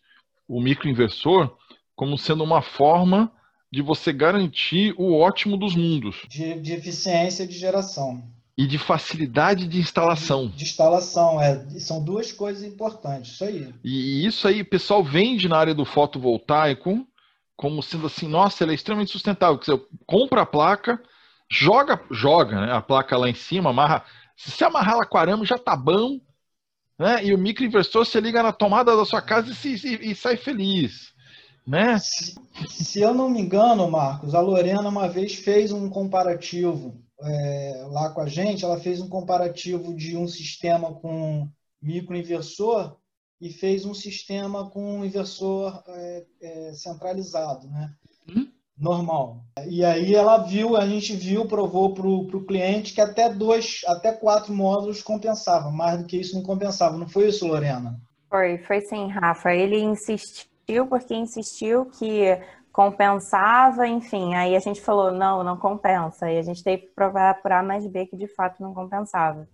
o 0.46 0.60
microinversor 0.60 1.56
como 1.98 2.16
sendo 2.16 2.44
uma 2.44 2.62
forma 2.62 3.28
de 3.72 3.82
você 3.82 4.12
garantir 4.12 4.94
o 4.96 5.18
ótimo 5.18 5.56
dos 5.56 5.74
mundos. 5.74 6.22
De, 6.28 6.54
de 6.60 6.72
eficiência 6.72 7.44
de 7.44 7.58
geração. 7.58 8.22
E 8.56 8.68
de 8.68 8.78
facilidade 8.78 9.66
de 9.66 9.80
instalação. 9.80 10.46
De, 10.46 10.58
de, 10.58 10.62
instalação, 10.62 11.42
é. 11.42 11.58
São 11.80 12.02
duas 12.02 12.30
coisas 12.30 12.62
importantes, 12.62 13.32
isso 13.32 13.44
aí. 13.44 13.74
E 13.82 14.24
isso 14.24 14.46
aí, 14.46 14.60
o 14.60 14.64
pessoal 14.64 15.02
vende 15.02 15.48
na 15.48 15.58
área 15.58 15.74
do 15.74 15.84
fotovoltaico 15.84 17.04
como 17.56 17.82
sendo 17.82 18.06
assim, 18.06 18.28
nossa, 18.28 18.62
ele 18.62 18.70
é 18.70 18.74
extremamente 18.76 19.10
sustentável. 19.10 19.60
Você 19.60 19.80
compra 20.06 20.42
a 20.42 20.46
placa, 20.46 21.02
joga, 21.50 22.00
joga 22.12 22.60
né, 22.60 22.72
a 22.72 22.80
placa 22.80 23.18
lá 23.18 23.28
em 23.28 23.34
cima, 23.34 23.70
amarra. 23.70 24.04
Se 24.36 24.52
você 24.52 24.64
amarrar 24.64 24.94
ela 24.94 25.06
com 25.06 25.18
arame, 25.18 25.44
já 25.44 25.58
tá 25.58 25.74
bom. 25.74 26.20
Né? 26.96 27.24
E 27.24 27.34
o 27.34 27.38
microinversor, 27.38 28.06
você 28.06 28.20
liga 28.20 28.40
na 28.40 28.52
tomada 28.52 28.96
da 28.96 29.04
sua 29.04 29.20
casa 29.20 29.50
e, 29.50 29.54
se, 29.56 29.74
e, 29.84 30.12
e 30.12 30.14
sai 30.14 30.36
feliz. 30.36 31.17
Né? 31.68 31.98
Se, 31.98 32.34
se, 32.66 33.00
eu 33.00 33.12
não 33.12 33.28
me 33.28 33.42
engano, 33.42 33.90
Marcos, 33.90 34.34
a 34.34 34.40
Lorena 34.40 34.88
uma 34.88 35.06
vez 35.06 35.34
fez 35.34 35.70
um 35.70 35.90
comparativo 35.90 36.98
é, 37.20 37.84
lá 37.90 38.08
com 38.08 38.22
a 38.22 38.26
gente, 38.26 38.64
ela 38.64 38.80
fez 38.80 39.02
um 39.02 39.08
comparativo 39.08 39.94
de 39.94 40.16
um 40.16 40.26
sistema 40.26 40.94
com 40.94 41.46
microinversor 41.82 42.96
e 43.38 43.50
fez 43.50 43.84
um 43.84 43.92
sistema 43.92 44.70
com 44.70 45.00
um 45.00 45.04
inversor 45.04 45.82
é, 45.88 46.26
é, 46.40 46.72
centralizado, 46.72 47.68
né? 47.68 47.94
Hum? 48.30 48.48
normal. 48.78 49.44
E 49.66 49.84
aí 49.84 50.14
ela 50.14 50.38
viu, 50.38 50.76
a 50.76 50.86
gente 50.86 51.14
viu, 51.14 51.46
provou 51.46 51.92
para 51.92 52.06
o 52.06 52.46
cliente 52.46 52.94
que 52.94 53.00
até 53.00 53.28
dois, 53.28 53.80
até 53.86 54.12
quatro 54.12 54.54
módulos 54.54 55.02
compensava, 55.02 55.70
mais 55.70 55.98
do 55.98 56.06
que 56.06 56.16
isso 56.16 56.36
não 56.36 56.42
compensava. 56.42 56.96
Não 56.96 57.08
foi 57.08 57.28
isso, 57.28 57.46
Lorena? 57.46 58.00
Foi, 58.30 58.58
foi 58.58 58.80
sim, 58.82 59.08
Rafa. 59.08 59.52
Ele 59.52 59.80
insistiu 59.80 60.46
porque 60.86 61.14
insistiu 61.14 61.86
que 61.86 62.26
compensava, 62.72 63.86
enfim. 63.86 64.34
Aí 64.34 64.54
a 64.54 64.60
gente 64.60 64.80
falou, 64.80 65.10
não, 65.10 65.42
não 65.42 65.56
compensa. 65.56 66.30
E 66.30 66.38
a 66.38 66.42
gente 66.42 66.62
teve 66.62 66.82
que 66.82 66.94
provar 66.94 67.40
por 67.42 67.52
A 67.52 67.62
mais 67.62 67.86
B 67.86 68.06
que 68.06 68.16
de 68.16 68.28
fato 68.28 68.62
não 68.62 68.74
compensava. 68.74 69.48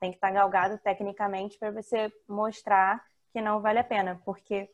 Tem 0.00 0.10
que 0.10 0.16
estar 0.16 0.30
galgado 0.30 0.78
tecnicamente 0.78 1.58
para 1.58 1.70
você 1.70 2.12
mostrar 2.28 3.02
que 3.32 3.40
não 3.40 3.60
vale 3.60 3.78
a 3.80 3.84
pena, 3.84 4.20
porque 4.24 4.68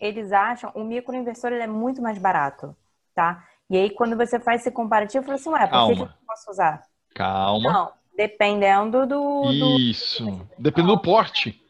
eles 0.00 0.32
acham, 0.32 0.70
o 0.74 0.84
microinversor 0.84 1.52
ele 1.52 1.62
é 1.62 1.66
muito 1.66 2.00
mais 2.00 2.18
barato 2.18 2.74
tá? 3.16 3.42
E 3.68 3.76
aí, 3.76 3.90
quando 3.90 4.14
você 4.14 4.38
faz 4.38 4.60
esse 4.60 4.70
comparativo, 4.70 5.24
eu 5.24 5.24
falo 5.24 5.34
assim, 5.36 5.50
ué, 5.50 5.66
por 5.66 5.88
que, 5.88 5.94
que 5.96 6.02
eu 6.02 6.06
não 6.06 6.26
posso 6.26 6.50
usar? 6.50 6.82
Calma. 7.14 7.72
Não, 7.72 7.92
dependendo 8.14 9.06
do... 9.06 9.42
do... 9.42 9.78
Isso, 9.80 10.46
dependendo 10.56 10.94
do 10.94 11.02
porte. 11.02 11.60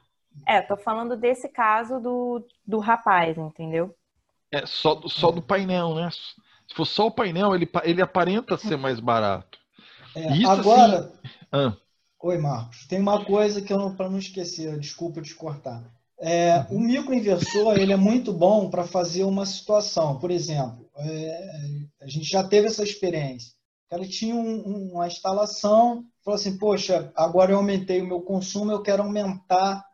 É, 0.47 0.61
tô 0.61 0.77
falando 0.77 1.17
desse 1.17 1.49
caso 1.49 2.01
do, 2.01 2.47
do 2.67 2.79
rapaz, 2.79 3.37
entendeu? 3.39 3.95
É, 4.51 4.65
só, 4.67 5.01
só 5.07 5.31
do 5.31 5.43
painel, 5.43 5.95
né? 5.95 6.11
Se 6.11 6.75
for 6.75 6.85
só 6.85 7.07
o 7.07 7.11
painel, 7.11 7.55
ele, 7.55 7.69
ele 7.85 8.03
aparenta 8.03 8.57
ser 8.57 8.77
mais 8.77 9.01
barato. 9.01 9.59
É, 10.15 10.33
Isso, 10.33 10.51
agora... 10.51 10.99
Assim... 10.99 11.13
Ah. 11.53 11.77
Oi, 12.23 12.39
Marcos. 12.39 12.87
Tem 12.87 12.99
uma 12.99 13.25
coisa 13.25 13.63
que 13.63 13.73
eu 13.73 13.79
não, 13.79 13.95
para 13.95 14.09
não 14.09 14.19
esquecer, 14.19 14.79
desculpa 14.79 15.23
te 15.23 15.35
cortar. 15.35 15.85
É, 16.19 16.65
o 16.71 16.81
microinversor 16.81 17.77
ele 17.79 17.93
é 17.93 17.97
muito 17.97 18.33
bom 18.33 18.71
para 18.71 18.85
fazer 18.85 19.25
uma 19.25 19.45
situação. 19.45 20.19
Por 20.19 20.31
exemplo, 20.31 20.89
é, 20.97 21.51
a 22.01 22.09
gente 22.09 22.25
já 22.25 22.43
teve 22.43 22.69
essa 22.69 22.83
experiência. 22.83 23.53
O 23.87 23.91
cara 23.91 24.09
tinha 24.09 24.35
um, 24.35 24.91
uma 24.93 25.07
instalação, 25.07 26.05
falou 26.25 26.41
assim: 26.41 26.57
Poxa, 26.59 27.13
agora 27.15 27.53
eu 27.53 27.59
aumentei 27.59 28.01
o 28.01 28.07
meu 28.07 28.21
consumo, 28.23 28.73
eu 28.73 28.83
quero 28.83 29.03
aumentar 29.03 29.85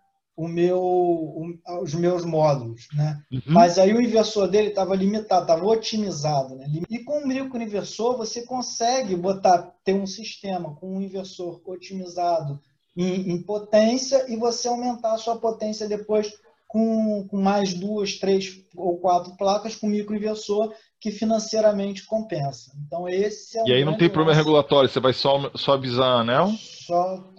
o 0.43 0.49
meu, 0.49 0.81
o, 0.81 1.55
os 1.83 1.95
meus 1.95 2.25
módulos. 2.25 2.89
Né? 2.93 3.23
Uhum. 3.31 3.41
Mas 3.47 3.79
aí 3.79 3.95
o 3.95 4.03
inversor 4.03 4.49
dele 4.49 4.69
estava 4.69 4.97
limitado, 4.97 5.43
estava 5.43 5.65
otimizado. 5.65 6.57
Né? 6.57 6.67
E 6.91 6.99
com 6.99 7.21
o 7.21 7.29
microinversor, 7.29 8.17
você 8.17 8.45
consegue 8.45 9.15
botar, 9.15 9.73
ter 9.85 9.95
um 9.95 10.07
sistema 10.07 10.75
com 10.75 10.97
um 10.97 11.01
inversor 11.01 11.61
otimizado 11.65 12.59
em, 12.97 13.31
em, 13.31 13.43
potência 13.43 14.27
e 14.29 14.37
você 14.37 14.67
aumentar 14.67 15.15
a 15.15 15.19
sua 15.19 15.37
potência 15.37 15.89
depois 15.89 16.33
com, 16.67 17.25
com 17.29 17.41
mais 17.41 17.73
duas, 17.73 18.19
três 18.19 18.65
ou 18.77 18.99
quatro 18.99 19.37
placas 19.37 19.77
com 19.77 19.87
microinversor 19.87 20.75
que 21.01 21.13
financeiramente 21.13 22.05
compensa. 22.05 22.73
Então 22.85 23.09
esse 23.09 23.59
é 23.59 23.65
E 23.67 23.73
aí 23.73 23.85
não 23.85 23.97
tem 23.97 24.11
problema 24.11 24.37
regulatório, 24.37 24.89
você 24.89 25.01
vai 25.01 25.13
só, 25.13 25.51
só 25.55 25.75
avisar 25.75 26.21
anel? 26.21 26.51
Só 26.59 27.32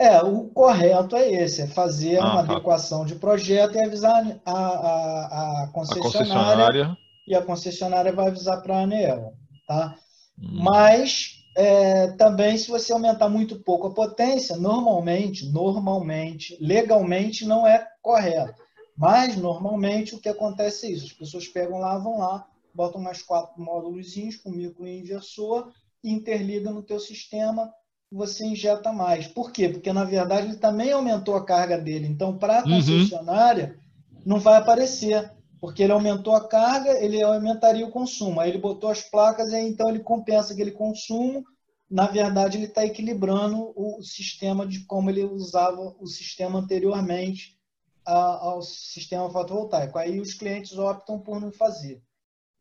é, 0.00 0.22
o 0.22 0.48
correto 0.48 1.14
é 1.14 1.30
esse, 1.30 1.60
é 1.60 1.66
fazer 1.66 2.16
ah, 2.16 2.24
uma 2.24 2.46
tá. 2.46 2.52
adequação 2.54 3.04
de 3.04 3.16
projeto 3.16 3.76
e 3.76 3.84
avisar 3.84 4.40
a, 4.46 4.52
a, 4.52 5.64
a, 5.64 5.66
concessionária, 5.74 6.08
a 6.08 6.12
concessionária, 6.12 6.98
e 7.28 7.34
a 7.34 7.42
concessionária 7.42 8.12
vai 8.12 8.28
avisar 8.28 8.62
para 8.62 8.76
a 8.76 8.82
ANEEL, 8.84 9.34
tá? 9.66 9.94
Hum. 10.38 10.62
Mas 10.62 11.44
é, 11.54 12.12
também, 12.12 12.56
se 12.56 12.70
você 12.70 12.94
aumentar 12.94 13.28
muito 13.28 13.60
pouco 13.60 13.88
a 13.88 13.94
potência, 13.94 14.56
normalmente, 14.56 15.44
normalmente, 15.52 16.56
legalmente 16.58 17.44
não 17.44 17.66
é 17.66 17.86
correto. 18.00 18.62
Mas, 18.96 19.36
normalmente, 19.36 20.14
o 20.14 20.18
que 20.18 20.30
acontece 20.30 20.86
é 20.86 20.90
isso. 20.92 21.04
As 21.04 21.12
pessoas 21.12 21.46
pegam 21.46 21.78
lá, 21.78 21.98
vão 21.98 22.18
lá, 22.18 22.46
botam 22.74 23.02
mais 23.02 23.20
quatro 23.20 23.60
módulos 23.60 24.14
com 24.42 24.50
microinversor 24.50 25.70
e 26.02 26.10
interligam 26.10 26.72
no 26.72 26.82
teu 26.82 26.98
sistema 26.98 27.70
você 28.10 28.44
injeta 28.44 28.92
mais. 28.92 29.26
Por 29.28 29.52
quê? 29.52 29.68
Porque, 29.68 29.92
na 29.92 30.04
verdade, 30.04 30.48
ele 30.48 30.56
também 30.56 30.92
aumentou 30.92 31.36
a 31.36 31.44
carga 31.44 31.78
dele. 31.78 32.06
Então, 32.06 32.36
para 32.36 32.60
a 32.60 32.64
uhum. 32.64 32.76
concessionária, 32.76 33.78
uhum. 34.12 34.22
não 34.26 34.40
vai 34.40 34.56
aparecer 34.56 35.30
porque 35.60 35.82
ele 35.82 35.92
aumentou 35.92 36.34
a 36.34 36.48
carga, 36.48 36.90
ele 37.04 37.22
aumentaria 37.22 37.86
o 37.86 37.90
consumo. 37.90 38.40
Aí 38.40 38.50
ele 38.50 38.58
botou 38.58 38.88
as 38.90 39.02
placas, 39.02 39.52
e 39.52 39.56
aí, 39.56 39.68
então 39.68 39.90
ele 39.90 40.00
compensa 40.00 40.54
aquele 40.54 40.70
consumo. 40.70 41.44
Na 41.88 42.06
verdade, 42.06 42.56
ele 42.56 42.64
está 42.64 42.84
equilibrando 42.84 43.72
o 43.76 44.00
sistema 44.02 44.66
de 44.66 44.86
como 44.86 45.10
ele 45.10 45.24
usava 45.24 45.94
o 46.00 46.06
sistema 46.06 46.58
anteriormente 46.58 47.58
ao 48.06 48.62
sistema 48.62 49.28
fotovoltaico. 49.30 49.98
Aí 49.98 50.18
os 50.18 50.32
clientes 50.32 50.78
optam 50.78 51.18
por 51.18 51.40
não 51.40 51.52
fazer. 51.52 52.02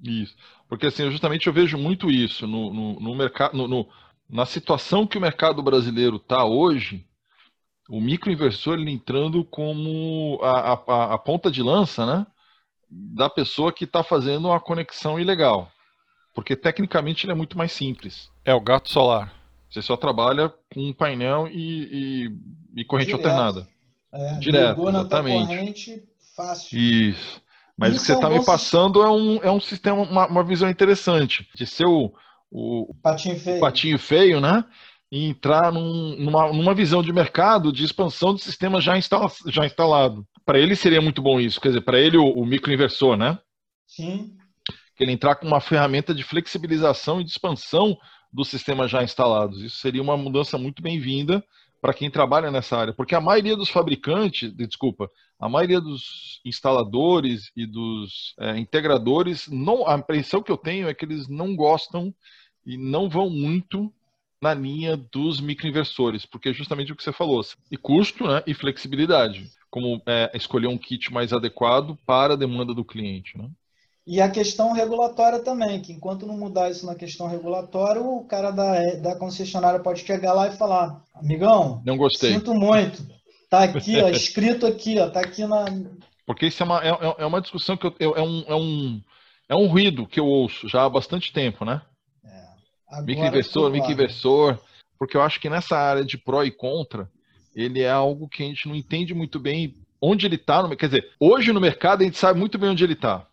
Isso, 0.02 0.36
porque 0.68 0.88
assim, 0.88 1.10
justamente 1.12 1.48
eu 1.48 1.54
vejo 1.54 1.78
muito 1.78 2.10
isso 2.10 2.48
no, 2.48 2.74
no, 2.74 3.00
no 3.00 3.16
mercado, 3.16 3.58
no, 3.58 3.68
no, 3.68 3.88
na 4.30 4.46
situação 4.46 5.08
que 5.08 5.18
o 5.18 5.22
mercado 5.22 5.62
brasileiro 5.64 6.18
está 6.18 6.46
hoje, 6.46 7.06
o 7.90 8.00
microinversor 8.00 8.78
ele 8.78 8.92
entrando 8.92 9.44
como 9.44 10.40
a, 10.44 10.74
a, 10.74 11.14
a 11.16 11.18
ponta 11.18 11.50
de 11.50 11.64
lança, 11.64 12.06
né? 12.06 12.28
da 12.90 13.30
pessoa 13.30 13.72
que 13.72 13.86
está 13.86 14.04
fazendo 14.04 14.48
uma 14.48 14.60
conexão 14.60 15.20
ilegal. 15.20 15.72
Porque 16.34 16.56
tecnicamente 16.56 17.26
ele 17.26 17.32
é 17.32 17.36
muito 17.36 17.58
mais 17.58 17.72
simples. 17.72 18.30
É 18.44 18.54
o 18.54 18.62
gato 18.62 18.90
solar. 18.90 19.34
Você 19.70 19.82
só 19.82 19.96
trabalha 19.96 20.50
com 20.74 20.90
um 20.90 20.94
painel 20.94 21.48
e, 21.48 22.32
e, 22.76 22.82
e 22.82 22.86
corrente 22.86 23.08
Direto. 23.08 23.28
alternada. 23.28 23.68
É, 24.12 24.34
Direto, 24.40 24.90
exatamente. 24.90 25.48
Corrente, 25.48 26.04
fácil. 26.36 26.80
Isso. 26.80 27.42
Mas 27.78 27.94
Isso 27.94 27.98
o 27.98 28.02
que 28.02 28.08
você 28.08 28.14
está 28.14 28.30
é 28.32 28.40
me 28.40 28.46
passando 28.46 29.04
é 29.04 29.10
um, 29.10 29.38
é 29.44 29.52
um 29.52 29.60
sistema, 29.60 30.02
uma, 30.02 30.28
uma 30.28 30.44
visão 30.44 30.70
interessante. 30.70 31.48
De 31.56 31.66
ser 31.66 31.86
o, 31.86 32.12
o 32.52 32.94
patinho 33.02 33.40
feio, 33.40 33.60
patinho 33.60 34.00
feio 34.00 34.42
né? 34.42 34.64
E 35.12 35.26
entrar 35.26 35.72
num, 35.72 36.16
numa, 36.18 36.54
numa 36.54 36.74
visão 36.74 37.02
de 37.02 37.12
mercado 37.12 37.74
de 37.74 37.84
expansão 37.84 38.34
do 38.34 38.40
sistema 38.40 38.80
já, 38.80 38.98
instala, 38.98 39.32
já 39.48 39.66
instalado 39.66 40.26
para 40.50 40.58
ele 40.58 40.76
seria 40.76 41.00
muito 41.00 41.22
bom 41.22 41.40
isso, 41.40 41.62
quer 41.62 41.68
dizer, 41.68 41.82
para 41.82 42.00
ele 42.00 42.18
o, 42.18 42.26
o 42.26 42.44
microinversor, 42.44 43.16
né? 43.16 43.38
Sim. 43.86 44.36
Que 44.96 45.04
ele 45.04 45.12
entrar 45.12 45.36
com 45.36 45.46
uma 45.46 45.62
ferramenta 45.62 46.12
de 46.12 46.24
flexibilização 46.24 47.22
e 47.22 47.24
de 47.24 47.30
expansão 47.30 47.96
dos 48.34 48.48
sistemas 48.48 48.90
já 48.90 49.04
instalados. 49.04 49.62
Isso 49.62 49.78
seria 49.78 50.02
uma 50.02 50.18
mudança 50.18 50.58
muito 50.58 50.82
bem-vinda 50.82 51.44
para 51.80 51.94
quem 51.94 52.10
trabalha 52.10 52.50
nessa 52.50 52.76
área, 52.76 52.94
porque 52.96 53.14
a 53.14 53.22
maioria 53.22 53.56
dos 53.56 53.70
fabricantes, 53.70 54.52
desculpa, 54.56 55.08
a 55.40 55.48
maioria 55.48 55.80
dos 55.80 56.42
instaladores 56.44 57.52
e 57.56 57.68
dos 57.68 58.34
é, 58.40 58.58
integradores, 58.58 59.48
não, 59.48 59.88
a 59.88 59.98
impressão 59.98 60.42
que 60.42 60.52
eu 60.52 60.58
tenho 60.58 60.90
é 60.90 60.96
que 60.96 61.06
eles 61.06 61.28
não 61.30 61.56
gostam 61.56 62.12
e 62.66 62.78
não 62.78 63.10
vão 63.10 63.30
muito 63.30 63.92
na 64.42 64.54
linha 64.54 64.96
dos 64.96 65.42
microinversores, 65.42 66.26
porque 66.26 66.50
é 66.50 66.54
justamente 66.54 66.92
o 66.92 66.96
que 66.96 67.04
você 67.04 67.12
falou, 67.12 67.42
e 67.70 67.76
custo 67.76 68.26
né, 68.26 68.42
e 68.48 68.54
flexibilidade 68.54 69.52
como 69.70 70.02
é, 70.06 70.32
escolher 70.34 70.68
um 70.68 70.78
kit 70.78 71.14
mais 71.14 71.32
adequado 71.32 71.98
para 72.06 72.34
a 72.34 72.38
demanda 72.38 72.74
do 72.74 72.84
cliente. 72.84 73.38
Né? 73.38 73.50
E 74.06 74.20
a 74.20 74.30
questão 74.30 74.74
regulatória 74.74 75.40
também, 75.40 75.82
que 75.82 75.94
enquanto 75.94 76.26
não 76.26 76.38
mudar 76.38 76.70
isso 76.72 76.86
na 76.86 76.96
questão 76.96 77.28
regulatória, 77.28 78.02
o 78.02 78.24
cara 78.26 78.52
da, 78.52 78.96
da 78.96 79.16
concessionária 79.16 79.80
pode 79.80 80.06
chegar 80.06 80.34
lá 80.34 80.48
e 80.48 80.58
falar, 80.58 81.04
amigão, 81.14 81.82
não 81.86 81.98
gostei. 81.98 82.34
Sinto 82.34 82.54
muito. 82.54 83.06
Tá 83.50 83.64
aqui, 83.64 84.02
ó, 84.02 84.10
escrito 84.10 84.66
aqui, 84.66 85.00
ó, 85.00 85.10
tá 85.10 85.20
aqui 85.20 85.46
na. 85.46 85.66
Porque 86.26 86.48
isso 86.48 86.62
é 86.62 86.66
uma, 86.66 86.84
é, 86.84 86.90
é, 86.90 87.16
é 87.20 87.26
uma 87.26 87.42
discussão 87.42 87.78
que 87.78 87.88
eu, 88.00 88.16
é, 88.16 88.22
um, 88.22 88.44
é, 88.48 88.56
um, 88.56 89.02
é 89.50 89.56
um 89.56 89.68
ruído 89.68 90.08
que 90.08 90.20
eu 90.20 90.26
ouço 90.26 90.68
já 90.68 90.86
há 90.86 90.90
bastante 90.90 91.32
tempo, 91.34 91.66
né? 91.66 91.82
É. 92.92 93.02
Microinversor, 93.02 93.72
microinversor, 93.72 94.58
porque 94.98 95.16
eu 95.16 95.22
acho 95.22 95.40
que 95.40 95.50
nessa 95.50 95.78
área 95.78 96.04
de 96.04 96.18
pró 96.18 96.44
e 96.44 96.52
contra, 96.52 97.10
ele 97.56 97.82
é 97.82 97.90
algo 97.90 98.28
que 98.28 98.44
a 98.44 98.46
gente 98.46 98.68
não 98.68 98.76
entende 98.76 99.14
muito 99.14 99.40
bem 99.40 99.76
onde 100.02 100.26
ele 100.26 100.36
está. 100.36 100.68
Quer 100.76 100.88
dizer, 100.88 101.12
hoje 101.20 101.52
no 101.52 101.62
mercado 101.62 102.02
a 102.02 102.06
gente 102.06 102.18
sabe 102.18 102.40
muito 102.40 102.58
bem 102.58 102.70
onde 102.70 102.84
ele 102.84 102.94
está. 102.94 103.26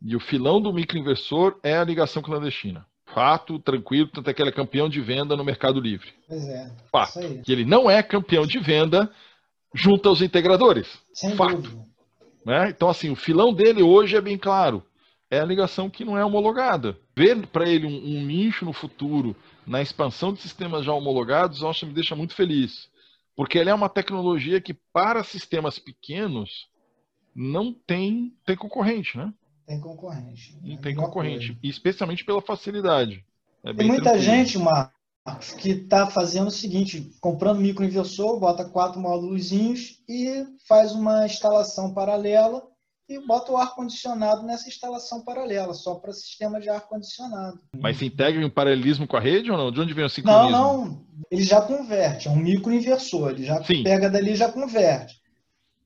E 0.00 0.14
o 0.14 0.20
filão 0.20 0.60
do 0.60 0.72
microinversor 0.72 1.58
é 1.62 1.76
a 1.76 1.84
ligação 1.84 2.22
clandestina. 2.22 2.86
Fato, 3.06 3.58
tranquilo, 3.58 4.08
tanto 4.08 4.28
é 4.28 4.34
que 4.34 4.42
ele 4.42 4.50
é 4.50 4.52
campeão 4.52 4.88
de 4.88 5.00
venda 5.00 5.34
no 5.34 5.44
Mercado 5.44 5.80
Livre. 5.80 6.12
Pois 6.28 6.46
é. 6.46 6.70
Fato. 6.92 7.42
Que 7.42 7.50
ele 7.50 7.64
não 7.64 7.90
é 7.90 8.02
campeão 8.02 8.46
de 8.46 8.58
venda 8.58 9.10
junto 9.74 10.08
aos 10.08 10.20
integradores. 10.20 10.86
Sem 11.12 11.34
Fato. 11.34 11.84
Né? 12.44 12.68
Então, 12.68 12.88
assim, 12.88 13.10
o 13.10 13.16
filão 13.16 13.52
dele 13.52 13.82
hoje 13.82 14.14
é 14.14 14.20
bem 14.20 14.38
claro. 14.38 14.84
É 15.30 15.40
a 15.40 15.44
ligação 15.44 15.90
que 15.90 16.04
não 16.04 16.16
é 16.16 16.24
homologada. 16.24 16.98
Ver 17.16 17.46
para 17.48 17.68
ele 17.68 17.86
um, 17.86 18.18
um 18.18 18.24
nicho 18.24 18.64
no 18.64 18.72
futuro 18.72 19.36
na 19.66 19.82
expansão 19.82 20.32
de 20.32 20.40
sistemas 20.40 20.84
já 20.84 20.92
homologados, 20.92 21.60
que 21.78 21.86
me 21.86 21.92
deixa 21.92 22.16
muito 22.16 22.34
feliz. 22.34 22.88
Porque 23.36 23.58
ela 23.58 23.70
é 23.70 23.74
uma 23.74 23.88
tecnologia 23.88 24.60
que, 24.60 24.74
para 24.74 25.22
sistemas 25.22 25.78
pequenos, 25.78 26.68
não 27.34 27.72
tem, 27.72 28.34
tem 28.44 28.56
concorrente, 28.56 29.16
né? 29.16 29.32
Tem 29.66 29.78
concorrente. 29.78 30.58
Não 30.62 30.76
é 30.76 30.78
tem 30.78 30.94
concorrente. 30.96 31.52
Coisa. 31.52 31.60
Especialmente 31.62 32.24
pela 32.24 32.40
facilidade. 32.40 33.24
É 33.62 33.74
tem 33.74 33.86
muita 33.86 34.04
tranquilo. 34.04 34.24
gente, 34.24 34.58
Marcos, 34.58 35.52
que 35.52 35.70
está 35.70 36.06
fazendo 36.06 36.48
o 36.48 36.50
seguinte: 36.50 37.12
comprando 37.20 37.60
microinversor, 37.60 38.40
bota 38.40 38.64
quatro 38.64 38.98
módulos 38.98 39.52
e 40.08 40.46
faz 40.66 40.92
uma 40.92 41.26
instalação 41.26 41.92
paralela 41.92 42.62
e 43.08 43.18
bota 43.26 43.52
o 43.52 43.56
ar-condicionado 43.56 44.42
nessa 44.42 44.68
instalação 44.68 45.24
paralela, 45.24 45.72
só 45.72 45.94
para 45.94 46.12
sistema 46.12 46.60
de 46.60 46.68
ar-condicionado. 46.68 47.58
Mas 47.80 47.96
se 47.96 48.06
integra 48.06 48.42
em 48.42 48.50
paralelismo 48.50 49.06
com 49.06 49.16
a 49.16 49.20
rede 49.20 49.50
ou 49.50 49.56
não? 49.56 49.72
De 49.72 49.80
onde 49.80 49.94
vem 49.94 50.04
o 50.04 50.10
sincronismo? 50.10 50.50
Não, 50.50 50.84
não. 50.84 51.06
Ele 51.30 51.42
já 51.42 51.60
converte, 51.60 52.28
é 52.28 52.30
um 52.30 52.36
microinversor. 52.36 53.30
Ele 53.30 53.44
já 53.44 53.62
Sim. 53.64 53.82
pega 53.82 54.10
dali 54.10 54.32
e 54.32 54.36
já 54.36 54.52
converte. 54.52 55.17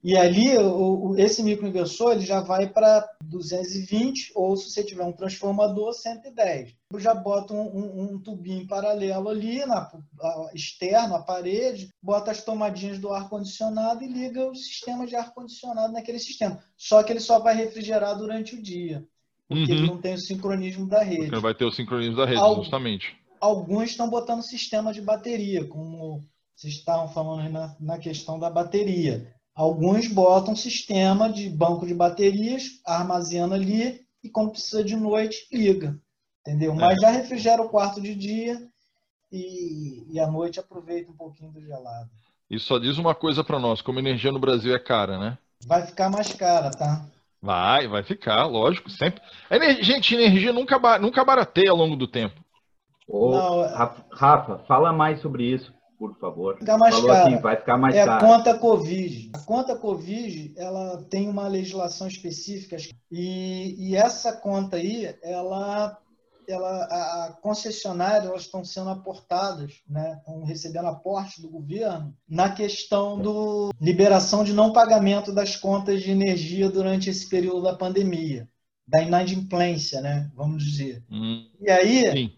E 0.03 0.16
ali, 0.16 0.59
o, 0.59 1.14
esse 1.16 1.44
microinversor 1.44 2.12
ele 2.12 2.26
já 2.26 2.40
vai 2.40 2.68
para 2.68 3.09
220, 3.22 4.32
ou 4.34 4.57
se 4.57 4.68
você 4.68 4.82
tiver 4.82 5.05
um 5.05 5.12
transformador, 5.12 5.92
110. 5.92 6.74
Eu 6.92 6.98
já 6.98 7.14
bota 7.14 7.55
um, 7.55 7.61
um, 7.61 8.03
um 8.03 8.18
tubinho 8.18 8.66
paralelo 8.66 9.28
ali, 9.28 9.64
na, 9.64 9.92
a, 10.20 10.50
externo, 10.53 11.14
à 11.14 11.22
parede, 11.22 11.88
bota 12.03 12.32
as 12.32 12.44
tomadinhas 12.44 12.98
do 12.98 13.12
ar-condicionado 13.12 14.03
e 14.03 14.09
liga 14.09 14.50
o 14.50 14.57
sistema 14.57 15.07
de 15.07 15.14
ar-condicionado 15.14 15.92
naquele 15.92 16.18
sistema. 16.18 16.59
Só 16.76 17.00
que 17.05 17.12
ele 17.12 17.20
só 17.20 17.38
vai 17.38 17.55
refrigerar 17.55 18.18
durante 18.18 18.57
o 18.57 18.62
dia, 18.62 19.07
porque 19.48 19.70
uhum. 19.70 19.78
ele 19.78 19.86
não 19.86 19.98
tem 19.98 20.14
o 20.14 20.18
sincronismo 20.18 20.88
da 20.88 21.05
rede. 21.05 21.26
Porque 21.26 21.40
vai 21.40 21.55
ter 21.55 21.64
o 21.64 21.70
sincronismo 21.70 22.16
da 22.16 22.26
rede, 22.26 22.40
Al, 22.40 22.57
justamente. 22.57 23.16
Alguns 23.40 23.90
estão 23.90 24.11
botando 24.11 24.42
sistema 24.42 24.92
de 24.92 25.00
bateria, 25.00 25.64
como 25.64 26.20
vocês 26.57 26.74
estavam 26.74 27.09
falando 27.09 27.48
na, 27.48 27.76
na 27.78 27.98
questão 27.98 28.36
da 28.36 28.50
bateria 28.50 29.32
Alguns 29.55 30.09
botam 30.09 30.57
sistema 30.57 31.30
de 31.30 31.48
banco 31.50 31.86
de 31.86 31.94
baterias, 31.94 32.80
armazena 32.86 33.55
ali 33.55 34.00
e 34.24 34.30
quando 34.30 34.53
precisa 34.53 34.82
de 34.82 34.96
noite, 34.96 35.46
liga. 35.53 35.98
Entendeu? 36.40 36.74
Mas 36.74 36.98
é. 36.98 37.00
já 37.00 37.11
refrigera 37.11 37.62
o 37.62 37.68
quarto 37.68 38.00
de 38.00 38.14
dia 38.14 38.59
e, 39.30 40.07
e 40.11 40.18
à 40.18 40.26
noite 40.26 40.59
aproveita 40.59 41.11
um 41.11 41.16
pouquinho 41.16 41.53
do 41.53 41.61
gelado. 41.61 42.11
E 42.50 42.59
só 42.59 42.78
diz 42.78 42.98
uma 42.98 43.14
coisa 43.14 43.44
para 43.44 43.59
nós, 43.59 43.82
como 43.82 43.98
energia 43.98 44.32
no 44.32 44.40
Brasil 44.40 44.74
é 44.74 44.78
cara, 44.78 45.18
né? 45.18 45.38
Vai 45.66 45.86
ficar 45.86 46.11
mais 46.11 46.32
cara, 46.32 46.70
tá? 46.70 47.07
Vai, 47.40 47.88
vai 47.88 48.03
ficar, 48.03 48.46
lógico, 48.46 48.90
sempre. 48.90 49.20
Gente, 49.80 50.14
energia 50.14 50.53
nunca, 50.53 50.98
nunca 50.98 51.24
barateia 51.24 51.70
ao 51.70 51.76
longo 51.76 51.96
do 51.96 52.07
tempo. 52.07 52.42
Ô, 53.07 53.30
Não, 53.30 53.98
Rafa, 54.11 54.59
fala 54.66 54.92
mais 54.92 55.20
sobre 55.20 55.44
isso 55.44 55.72
por 56.03 56.18
favor. 56.18 56.59
Ficar 56.59 56.76
mais 56.76 56.96
Falou 56.96 57.11
cara. 57.11 57.28
Assim, 57.28 57.40
vai 57.40 57.57
ficar 57.57 57.78
mais 57.78 57.94
é 57.94 58.05
caro. 58.05 58.24
a 58.24 58.28
conta 58.28 58.59
Covid. 58.59 59.30
A 59.34 59.38
conta 59.38 59.76
Covid, 59.76 60.53
ela 60.57 61.00
tem 61.09 61.28
uma 61.28 61.46
legislação 61.46 62.09
específica 62.09 62.76
e, 63.09 63.76
e 63.78 63.94
essa 63.94 64.32
conta 64.32 64.78
aí, 64.78 65.14
ela, 65.22 65.96
ela, 66.48 66.84
a 67.26 67.32
concessionária, 67.40 68.26
elas 68.26 68.42
estão 68.42 68.64
sendo 68.64 68.90
aportadas, 68.90 69.74
né, 69.88 70.16
estão 70.18 70.42
recebendo 70.42 70.88
aporte 70.88 71.40
do 71.40 71.48
governo 71.48 72.12
na 72.28 72.50
questão 72.50 73.20
do 73.20 73.70
liberação 73.80 74.42
de 74.42 74.53
não 74.53 74.72
pagamento 74.72 75.32
das 75.32 75.55
contas 75.55 76.03
de 76.03 76.11
energia 76.11 76.68
durante 76.68 77.11
esse 77.11 77.28
período 77.28 77.62
da 77.62 77.76
pandemia, 77.76 78.48
da 78.88 79.00
inadimplência, 79.00 80.00
né, 80.00 80.28
vamos 80.34 80.64
dizer. 80.64 81.05
Hum, 81.09 81.46
e 81.61 81.70
aí, 81.70 82.11
sim. 82.11 82.32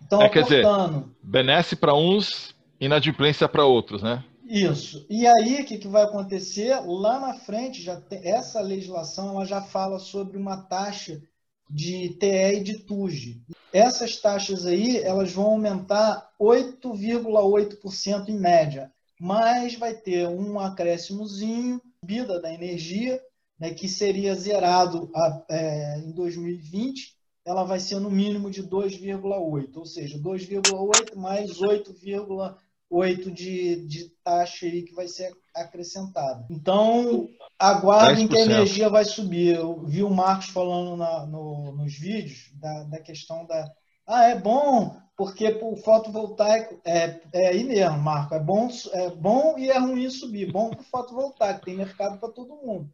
estão 0.00 0.22
é, 0.22 0.26
aportando. 0.26 0.30
Quer 0.30 0.42
dizer, 0.42 1.04
benesse 1.24 1.74
para 1.74 1.92
uns, 1.92 2.53
inadimplência 2.80 3.48
para 3.48 3.64
outros, 3.64 4.02
né? 4.02 4.24
Isso. 4.44 5.06
E 5.08 5.26
aí, 5.26 5.62
o 5.62 5.64
que, 5.64 5.78
que 5.78 5.88
vai 5.88 6.02
acontecer? 6.02 6.78
Lá 6.84 7.18
na 7.18 7.34
frente, 7.34 7.82
já 7.82 8.00
tem, 8.00 8.20
essa 8.26 8.60
legislação 8.60 9.30
ela 9.30 9.44
já 9.44 9.62
fala 9.62 9.98
sobre 9.98 10.36
uma 10.36 10.58
taxa 10.58 11.22
de 11.68 12.10
TE 12.20 12.56
e 12.56 12.62
de 12.62 12.78
TUG. 12.80 13.42
Essas 13.72 14.18
taxas 14.18 14.66
aí, 14.66 14.98
elas 14.98 15.32
vão 15.32 15.46
aumentar 15.46 16.30
8,8% 16.40 18.28
em 18.28 18.38
média, 18.38 18.92
mas 19.18 19.74
vai 19.74 19.94
ter 19.94 20.28
um 20.28 20.60
acréscimozinho, 20.60 21.80
subida 22.00 22.40
da 22.40 22.52
energia, 22.52 23.20
né, 23.58 23.72
que 23.72 23.88
seria 23.88 24.34
zerado 24.34 25.10
a, 25.14 25.44
é, 25.48 25.98
em 25.98 26.12
2020, 26.12 27.14
ela 27.44 27.64
vai 27.64 27.80
ser 27.80 27.98
no 28.00 28.10
mínimo 28.10 28.50
de 28.50 28.62
2,8, 28.62 29.76
ou 29.76 29.86
seja, 29.86 30.18
2,8 30.18 31.16
mais 31.16 31.58
8,8 31.58 32.56
8 32.94 33.30
de, 33.30 33.86
de 33.86 34.08
taxa 34.22 34.66
aí 34.66 34.82
que 34.82 34.94
vai 34.94 35.08
ser 35.08 35.32
acrescentada. 35.54 36.46
Então, 36.48 37.28
aguardem 37.58 38.28
que 38.28 38.36
a 38.36 38.42
energia 38.42 38.88
vai 38.88 39.04
subir. 39.04 39.56
Eu 39.56 39.84
vi 39.84 40.02
o 40.02 40.10
Marcos 40.10 40.48
falando 40.48 40.96
na, 40.96 41.26
no, 41.26 41.72
nos 41.72 41.98
vídeos 41.98 42.50
da, 42.54 42.84
da 42.84 43.00
questão 43.00 43.44
da. 43.46 43.68
Ah, 44.06 44.28
é 44.28 44.38
bom, 44.38 44.96
porque 45.16 45.58
o 45.60 45.76
fotovoltaico 45.76 46.80
é, 46.84 47.20
é 47.32 47.48
aí 47.48 47.64
mesmo, 47.64 47.98
Marco. 47.98 48.34
É 48.34 48.40
bom, 48.40 48.68
é 48.92 49.10
bom 49.10 49.58
e 49.58 49.70
é 49.70 49.78
ruim 49.78 50.08
subir. 50.08 50.52
Bom 50.52 50.70
para 50.70 50.80
o 50.80 50.84
fotovoltaico, 50.84 51.64
tem 51.64 51.76
mercado 51.76 52.18
para 52.20 52.28
todo 52.28 52.56
mundo. 52.56 52.88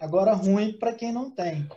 Agora, 0.00 0.34
ruim 0.34 0.72
para 0.72 0.94
quem 0.94 1.12
não 1.12 1.30
tem. 1.30 1.68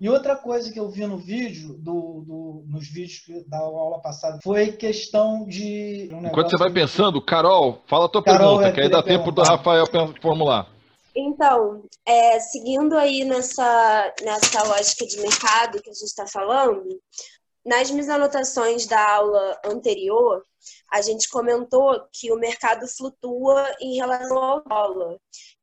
E 0.00 0.08
outra 0.08 0.36
coisa 0.36 0.72
que 0.72 0.78
eu 0.78 0.88
vi 0.88 1.04
no 1.06 1.18
vídeo, 1.18 1.74
do, 1.74 2.22
do, 2.24 2.64
nos 2.68 2.88
vídeos 2.88 3.44
da 3.48 3.58
aula 3.58 4.00
passada, 4.00 4.38
foi 4.42 4.70
questão 4.70 5.44
de. 5.44 6.08
Um 6.12 6.26
Enquanto 6.26 6.50
você 6.50 6.56
vai 6.56 6.72
pensando, 6.72 7.20
Carol, 7.20 7.82
fala 7.88 8.06
a 8.06 8.08
tua 8.08 8.22
Carol, 8.22 8.58
pergunta, 8.58 8.72
que 8.72 8.80
aí 8.80 8.88
dá 8.88 9.02
tempo 9.02 9.32
do 9.32 9.42
Rafael 9.42 9.86
formular. 10.22 10.68
Então, 11.16 11.82
é, 12.06 12.38
seguindo 12.38 12.96
aí 12.96 13.24
nessa, 13.24 14.14
nessa 14.22 14.62
lógica 14.62 15.04
de 15.04 15.20
mercado 15.20 15.82
que 15.82 15.90
a 15.90 15.92
gente 15.92 16.04
está 16.04 16.28
falando, 16.28 16.84
nas 17.66 17.90
minhas 17.90 18.08
anotações 18.08 18.86
da 18.86 19.14
aula 19.16 19.60
anterior, 19.64 20.44
a 20.92 21.02
gente 21.02 21.28
comentou 21.28 22.00
que 22.12 22.32
o 22.32 22.38
mercado 22.38 22.86
flutua 22.86 23.66
em 23.80 23.96
relação 23.96 24.38
ao 24.38 24.62
dólar. 24.62 25.16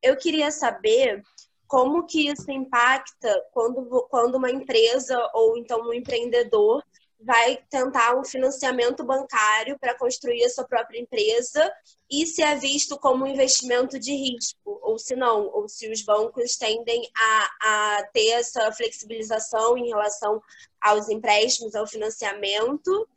Eu 0.04 0.18
queria 0.18 0.52
saber 0.52 1.24
como 1.68 2.05
que 2.05 2.30
isso 2.30 2.49
impacta 2.51 3.43
quando, 3.51 4.07
quando 4.09 4.36
uma 4.36 4.51
empresa 4.51 5.18
ou 5.34 5.57
então 5.57 5.82
um 5.82 5.93
empreendedor 5.93 6.84
vai 7.20 7.57
tentar 7.70 8.16
um 8.16 8.24
financiamento 8.24 9.03
bancário 9.03 9.80
para 9.80 9.97
construir 9.97 10.43
a 10.43 10.49
sua 10.49 10.63
própria 10.66 10.99
empresa 10.99 11.72
e 12.09 12.26
se 12.28 12.43
é 12.43 12.55
visto 12.55 12.99
como 12.99 13.26
um 13.26 13.28
investimento 13.28 13.99
de 13.99 14.13
risco, 14.13 14.80
ou 14.84 14.99
se 14.99 15.16
não, 15.16 15.47
ou 15.47 15.68
se 15.68 15.91
os 15.91 16.03
bancos 16.03 16.55
tendem 16.55 17.09
a, 17.18 17.97
a 17.97 18.03
ter 18.13 18.30
essa 18.30 18.72
flexibilização 18.72 19.76
em 19.78 19.88
relação 19.88 20.39
aos 20.80 21.09
empréstimos, 21.09 21.74
ao 21.74 21.88
financiamento, 21.88 23.07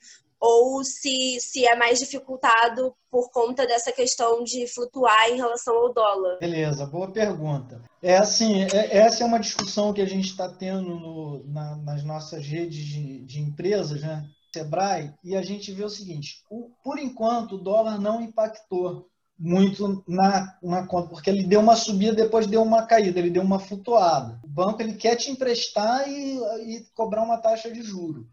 ou 0.41 0.85
se, 0.85 1.39
se 1.41 1.67
é 1.67 1.77
mais 1.77 1.99
dificultado 1.99 2.95
por 3.11 3.31
conta 3.31 3.67
dessa 3.67 3.93
questão 3.93 4.45
de 4.45 4.67
flutuar 4.67 5.29
em 5.31 5.37
relação 5.37 5.75
ao 5.77 5.93
dólar. 5.93 6.39
Beleza, 6.39 6.87
boa 6.87 7.11
pergunta. 7.11 7.83
É 8.03 8.17
assim, 8.17 8.63
é, 8.63 8.99
essa 8.99 9.25
é 9.25 9.27
uma 9.27 9.41
discussão 9.41 9.93
que 9.93 10.01
a 10.01 10.07
gente 10.07 10.29
está 10.29 10.49
tendo 10.49 10.91
no, 10.91 11.45
na, 11.47 11.77
nas 11.77 12.05
nossas 12.05 12.47
redes 12.47 12.85
de, 12.85 13.25
de 13.25 13.41
empresas, 13.41 14.01
né? 14.01 14.25
Sebrae, 14.55 15.13
e 15.23 15.37
a 15.37 15.43
gente 15.43 15.73
vê 15.73 15.85
o 15.85 15.91
seguinte: 15.91 16.43
o, 16.51 16.71
por 16.83 16.99
enquanto 16.99 17.57
o 17.57 17.63
dólar 17.63 18.01
não 18.01 18.21
impactou 18.21 19.07
muito 19.39 20.03
na, 20.09 20.59
na 20.63 20.87
conta, 20.87 21.11
porque 21.11 21.31
ele 21.31 21.45
deu 21.45 21.61
uma 21.61 21.77
subida, 21.77 22.13
depois 22.13 22.47
deu 22.47 22.63
uma 22.63 22.87
caída, 22.87 23.21
ele 23.21 23.31
deu 23.31 23.43
uma 23.43 23.61
flutuada. 23.61 24.41
O 24.43 24.49
banco 24.49 24.83
ele 24.83 24.95
quer 24.95 25.15
te 25.15 25.31
emprestar 25.31 26.09
e, 26.09 26.39
e 26.67 26.85
cobrar 26.95 27.23
uma 27.23 27.39
taxa 27.39 27.71
de 27.71 27.83
juro. 27.83 28.27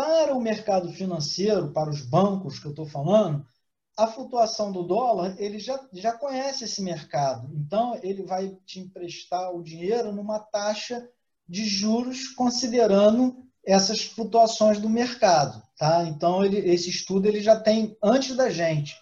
Para 0.00 0.34
o 0.34 0.40
mercado 0.40 0.90
financeiro, 0.90 1.72
para 1.72 1.90
os 1.90 2.00
bancos 2.00 2.58
que 2.58 2.64
eu 2.64 2.70
estou 2.70 2.86
falando, 2.86 3.46
a 3.98 4.06
flutuação 4.06 4.72
do 4.72 4.82
dólar, 4.82 5.34
ele 5.38 5.58
já, 5.58 5.78
já 5.92 6.14
conhece 6.14 6.64
esse 6.64 6.80
mercado. 6.80 7.50
Então, 7.54 8.00
ele 8.02 8.22
vai 8.22 8.56
te 8.64 8.80
emprestar 8.80 9.54
o 9.54 9.62
dinheiro 9.62 10.10
numa 10.10 10.38
taxa 10.38 11.06
de 11.46 11.66
juros 11.66 12.28
considerando 12.28 13.44
essas 13.62 14.00
flutuações 14.00 14.80
do 14.80 14.88
mercado. 14.88 15.62
Tá? 15.76 16.04
Então, 16.04 16.42
ele, 16.42 16.56
esse 16.56 16.88
estudo 16.88 17.28
ele 17.28 17.42
já 17.42 17.60
tem 17.60 17.94
antes 18.02 18.34
da 18.34 18.48
gente. 18.48 18.96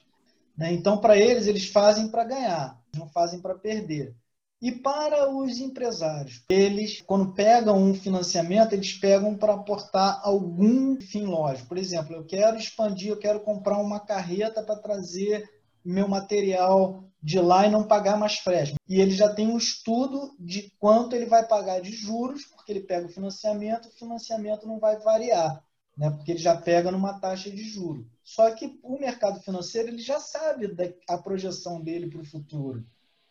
Né? 0.56 0.72
Então, 0.72 0.98
para 0.98 1.16
eles, 1.16 1.46
eles 1.46 1.68
fazem 1.68 2.08
para 2.08 2.24
ganhar, 2.24 2.76
não 2.96 3.08
fazem 3.08 3.40
para 3.40 3.54
perder. 3.54 4.16
E 4.60 4.72
para 4.72 5.30
os 5.30 5.60
empresários, 5.60 6.42
eles, 6.48 7.00
quando 7.02 7.32
pegam 7.32 7.80
um 7.80 7.94
financiamento, 7.94 8.72
eles 8.72 8.92
pegam 8.92 9.36
para 9.36 9.54
aportar 9.54 10.20
algum 10.24 11.00
fim 11.00 11.26
lógico. 11.26 11.68
Por 11.68 11.78
exemplo, 11.78 12.16
eu 12.16 12.24
quero 12.24 12.56
expandir, 12.56 13.08
eu 13.08 13.18
quero 13.18 13.40
comprar 13.40 13.78
uma 13.78 14.00
carreta 14.00 14.60
para 14.62 14.80
trazer 14.80 15.48
meu 15.84 16.08
material 16.08 17.04
de 17.22 17.40
lá 17.40 17.66
e 17.66 17.70
não 17.70 17.86
pagar 17.86 18.18
mais 18.18 18.38
frete. 18.38 18.74
E 18.88 19.00
ele 19.00 19.12
já 19.12 19.32
tem 19.32 19.46
um 19.46 19.56
estudo 19.56 20.34
de 20.38 20.72
quanto 20.78 21.14
ele 21.14 21.26
vai 21.26 21.46
pagar 21.46 21.80
de 21.80 21.92
juros, 21.92 22.44
porque 22.46 22.72
ele 22.72 22.80
pega 22.80 23.06
o 23.06 23.10
financiamento, 23.10 23.86
o 23.86 23.92
financiamento 23.92 24.66
não 24.66 24.80
vai 24.80 24.98
variar, 24.98 25.62
né? 25.96 26.10
porque 26.10 26.32
ele 26.32 26.38
já 26.38 26.56
pega 26.56 26.90
numa 26.90 27.18
taxa 27.20 27.50
de 27.50 27.62
juros. 27.62 28.06
Só 28.24 28.50
que 28.50 28.78
o 28.82 28.98
mercado 28.98 29.40
financeiro 29.40 29.88
ele 29.88 29.98
já 29.98 30.18
sabe 30.18 30.74
a 31.08 31.16
projeção 31.16 31.80
dele 31.80 32.10
para 32.10 32.20
o 32.20 32.26
futuro. 32.26 32.84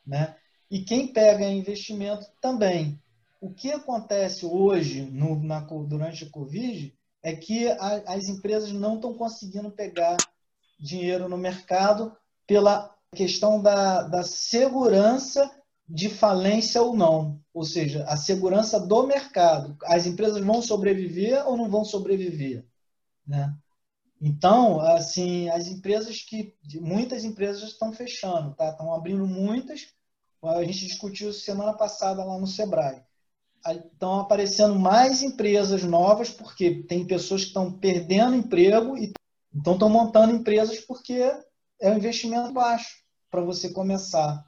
Né? 0.05 0.35
E 0.69 0.81
quem 0.81 1.13
pega 1.13 1.49
investimento 1.49 2.25
também. 2.41 2.99
O 3.39 3.53
que 3.53 3.71
acontece 3.71 4.45
hoje, 4.45 5.01
no, 5.01 5.41
na, 5.41 5.59
durante 5.59 6.25
a 6.25 6.29
Covid, 6.29 6.93
é 7.23 7.35
que 7.35 7.67
a, 7.67 8.13
as 8.13 8.27
empresas 8.27 8.71
não 8.71 8.95
estão 8.95 9.13
conseguindo 9.13 9.71
pegar 9.71 10.17
dinheiro 10.79 11.29
no 11.29 11.37
mercado 11.37 12.15
pela 12.45 12.95
questão 13.15 13.61
da, 13.61 14.03
da 14.03 14.23
segurança 14.23 15.49
de 15.87 16.09
falência 16.09 16.81
ou 16.81 16.95
não, 16.95 17.39
ou 17.53 17.63
seja, 17.63 18.03
a 18.05 18.17
segurança 18.17 18.79
do 18.79 19.07
mercado. 19.07 19.77
As 19.83 20.05
empresas 20.05 20.43
vão 20.43 20.61
sobreviver 20.61 21.47
ou 21.47 21.55
não 21.55 21.69
vão 21.69 21.85
sobreviver, 21.85 22.65
né? 23.25 23.55
Então, 24.19 24.81
assim, 24.81 25.47
as 25.49 25.67
empresas 25.67 26.21
que 26.21 26.55
muitas 26.81 27.23
empresas 27.23 27.63
estão 27.63 27.93
fechando, 27.93 28.53
tá? 28.55 28.69
Estão 28.69 28.93
abrindo 28.93 29.25
muitas. 29.25 29.93
A 30.55 30.63
gente 30.63 30.85
discutiu 30.85 31.33
semana 31.33 31.73
passada 31.73 32.23
lá 32.23 32.37
no 32.37 32.47
Sebrae. 32.47 33.01
Estão 33.65 34.19
aparecendo 34.19 34.75
mais 34.75 35.21
empresas 35.21 35.83
novas 35.83 36.29
porque 36.29 36.83
tem 36.83 37.05
pessoas 37.05 37.41
que 37.41 37.47
estão 37.47 37.71
perdendo 37.71 38.35
emprego 38.35 38.97
e 38.97 39.11
então 39.53 39.73
estão 39.73 39.89
montando 39.89 40.35
empresas 40.35 40.79
porque 40.79 41.19
é 41.81 41.91
um 41.91 41.97
investimento 41.97 42.53
baixo 42.53 42.97
para 43.29 43.41
você 43.41 43.69
começar. 43.69 44.45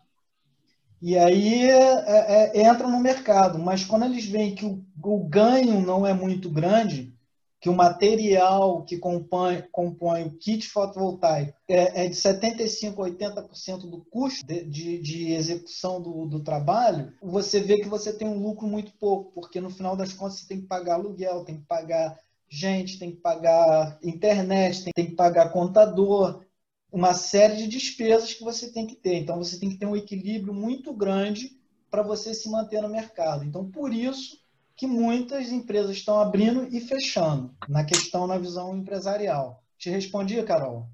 E 1.01 1.17
aí 1.17 1.63
é, 1.63 2.51
é, 2.57 2.61
entra 2.61 2.87
no 2.87 2.99
mercado, 2.99 3.57
mas 3.57 3.85
quando 3.85 4.05
eles 4.05 4.25
veem 4.25 4.53
que 4.53 4.65
o, 4.65 4.85
o, 5.01 5.23
ganho 5.27 5.79
não 5.79 6.05
é 6.05 6.13
muito 6.13 6.49
grande, 6.49 7.15
que 7.59 7.69
o 7.69 7.75
material 7.75 8.83
que 8.85 8.97
compõe, 8.97 9.63
compõe 9.71 10.23
o 10.23 10.31
kit 10.37 10.67
fotovoltaico 10.67 11.53
é, 11.67 12.05
é 12.05 12.09
de 12.09 12.15
75% 12.15 12.93
a 12.93 13.09
80% 13.09 13.89
do 13.89 14.05
custo 14.05 14.45
de, 14.45 14.65
de, 14.65 15.01
de 15.01 15.31
execução 15.33 16.01
do, 16.01 16.25
do, 16.25 16.39
trabalho, 16.41 17.13
você 17.21 17.59
vê 17.59 17.77
que 17.77 17.89
você 17.89 18.13
tem 18.13 18.27
um 18.27 18.41
lucro 18.41 18.65
muito 18.65 18.93
pouco, 18.93 19.31
porque 19.33 19.59
no 19.59 19.69
final 19.69 19.95
das 19.95 20.13
contas 20.13 20.39
você 20.39 20.47
tem 20.47 20.61
que 20.61 20.67
pagar 20.67 20.95
aluguel, 20.95 21.43
tem 21.43 21.57
que 21.57 21.65
pagar 21.65 22.17
gente, 22.47 22.97
tem 22.97 23.11
que 23.11 23.17
pagar 23.17 23.99
internet, 24.01 24.85
tem, 24.85 24.93
tem 24.93 25.05
que 25.07 25.15
pagar 25.15 25.51
contador, 25.51 26.43
uma 26.91 27.13
série 27.13 27.57
de 27.57 27.67
despesas 27.67 28.33
que 28.33 28.43
você 28.43 28.71
tem 28.71 28.87
que 28.87 28.95
ter. 28.95 29.15
Então, 29.15 29.37
você 29.37 29.59
tem 29.59 29.69
que 29.69 29.77
ter 29.77 29.85
um 29.85 29.95
equilíbrio 29.95 30.53
muito 30.53 30.91
grande 30.93 31.51
para 31.91 32.01
você 32.01 32.33
se 32.33 32.49
manter 32.49 32.81
no 32.81 32.89
mercado. 32.89 33.43
Então, 33.43 33.69
por 33.69 33.93
isso 33.93 34.37
que 34.79 34.87
muitas 34.87 35.51
empresas 35.51 35.91
estão 35.91 36.21
abrindo 36.21 36.65
e 36.73 36.79
fechando 36.79 37.53
na 37.67 37.83
questão, 37.83 38.25
na 38.25 38.37
visão 38.37 38.77
empresarial. 38.77 39.61
Te 39.77 39.89
respondi, 39.89 40.41
Carol? 40.43 40.87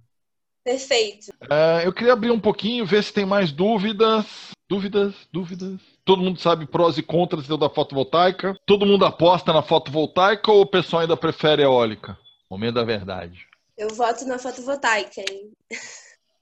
Perfeito. 0.63 1.31
É, 1.47 1.85
eu 1.85 1.93
queria 1.93 2.13
abrir 2.13 2.31
um 2.31 2.39
pouquinho, 2.39 2.83
ver 2.83 3.03
se 3.03 3.13
tem 3.13 3.27
mais 3.27 3.51
dúvidas. 3.51 4.25
Dúvidas, 4.67 5.13
dúvidas. 5.31 5.79
Todo 6.03 6.23
mundo 6.23 6.39
sabe 6.39 6.65
prós 6.65 6.97
e 6.97 7.03
contras 7.03 7.47
da 7.47 7.69
fotovoltaica. 7.69 8.57
Todo 8.65 8.87
mundo 8.87 9.05
aposta 9.05 9.53
na 9.53 9.61
fotovoltaica 9.61 10.51
ou 10.51 10.61
o 10.61 10.65
pessoal 10.65 11.03
ainda 11.03 11.15
prefere 11.15 11.61
eólica? 11.61 12.17
Momento 12.49 12.73
da 12.73 12.83
verdade. 12.83 13.45
Eu 13.77 13.89
voto 13.89 14.25
na 14.25 14.39
fotovoltaica. 14.39 15.21
Hein? 15.21 15.51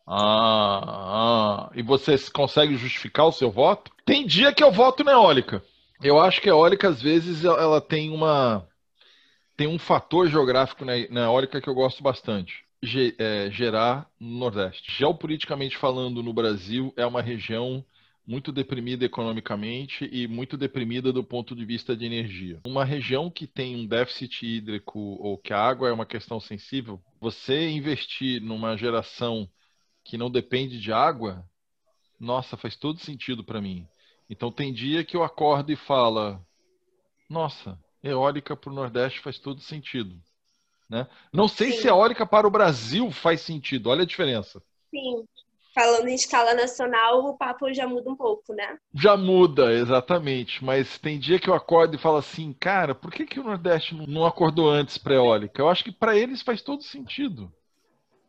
Ah, 0.07 1.67
ah, 1.67 1.71
e 1.75 1.81
você 1.81 2.15
consegue 2.31 2.77
justificar 2.77 3.25
o 3.27 3.33
seu 3.33 3.51
voto? 3.51 3.91
Tem 4.05 4.25
dia 4.25 4.53
que 4.53 4.63
eu 4.63 4.71
voto 4.71 5.03
na 5.03 5.11
eólica. 5.11 5.61
Eu 6.03 6.19
acho 6.19 6.41
que 6.41 6.49
a 6.49 6.51
eólica, 6.51 6.89
às 6.89 7.01
vezes, 7.01 7.45
ela 7.45 7.79
tem 7.79 8.09
uma. 8.09 8.67
Tem 9.55 9.67
um 9.67 9.79
fator 9.79 10.27
geográfico 10.27 10.83
na, 10.83 11.21
eólica 11.21 11.61
que 11.61 11.69
eu 11.69 11.73
gosto 11.73 12.03
bastante. 12.03 12.65
Ge, 12.81 13.15
é, 13.17 13.49
gerar 13.49 14.09
no 14.19 14.39
Nordeste. 14.39 14.91
Geopoliticamente 14.97 15.77
falando, 15.77 16.21
no 16.21 16.33
Brasil, 16.33 16.93
é 16.97 17.05
uma 17.05 17.21
região 17.21 17.85
muito 18.27 18.51
deprimida 18.51 19.05
economicamente 19.05 20.09
e 20.11 20.27
muito 20.27 20.57
deprimida 20.57 21.13
do 21.13 21.23
ponto 21.23 21.55
de 21.55 21.63
vista 21.63 21.95
de 21.95 22.05
energia. 22.05 22.59
Uma 22.65 22.83
região 22.83 23.29
que 23.29 23.47
tem 23.47 23.75
um 23.75 23.85
déficit 23.85 24.45
hídrico 24.45 24.99
ou 24.99 25.37
que 25.37 25.53
a 25.53 25.59
água 25.59 25.87
é 25.87 25.93
uma 25.93 26.05
questão 26.05 26.39
sensível, 26.39 27.01
você 27.21 27.69
investir 27.69 28.41
numa 28.41 28.75
geração 28.75 29.47
que 30.03 30.17
não 30.17 30.29
depende 30.29 30.79
de 30.79 30.91
água, 30.91 31.45
nossa, 32.19 32.57
faz 32.57 32.75
todo 32.75 32.99
sentido 32.99 33.43
para 33.43 33.61
mim. 33.61 33.87
Então 34.29 34.51
tem 34.51 34.73
dia 34.73 35.03
que 35.03 35.15
eu 35.15 35.23
acordo 35.23 35.71
e 35.71 35.75
falo, 35.75 36.39
nossa, 37.29 37.79
eólica 38.03 38.55
para 38.55 38.71
o 38.71 38.75
Nordeste 38.75 39.19
faz 39.21 39.39
todo 39.39 39.61
sentido. 39.61 40.19
Né? 40.89 41.07
Não 41.33 41.47
sei 41.47 41.71
Sim. 41.71 41.77
se 41.77 41.87
eólica 41.87 42.25
para 42.25 42.47
o 42.47 42.51
Brasil 42.51 43.11
faz 43.11 43.41
sentido, 43.41 43.89
olha 43.89 44.03
a 44.03 44.07
diferença. 44.07 44.61
Sim, 44.89 45.27
falando 45.73 46.07
em 46.07 46.15
escala 46.15 46.53
nacional, 46.53 47.25
o 47.25 47.37
papo 47.37 47.73
já 47.73 47.87
muda 47.87 48.09
um 48.09 48.15
pouco, 48.15 48.53
né? 48.53 48.77
Já 48.93 49.17
muda, 49.17 49.73
exatamente. 49.73 50.63
Mas 50.63 50.97
tem 50.99 51.19
dia 51.19 51.39
que 51.39 51.49
eu 51.49 51.53
acordo 51.53 51.95
e 51.95 51.99
falo 51.99 52.17
assim, 52.17 52.53
cara, 52.53 52.93
por 52.93 53.11
que, 53.11 53.25
que 53.25 53.39
o 53.39 53.43
Nordeste 53.43 53.95
não 54.07 54.25
acordou 54.25 54.69
antes 54.69 54.97
para 54.97 55.15
eólica? 55.15 55.61
Eu 55.61 55.69
acho 55.69 55.83
que 55.83 55.91
para 55.91 56.15
eles 56.15 56.41
faz 56.41 56.61
todo 56.61 56.83
sentido. 56.83 57.51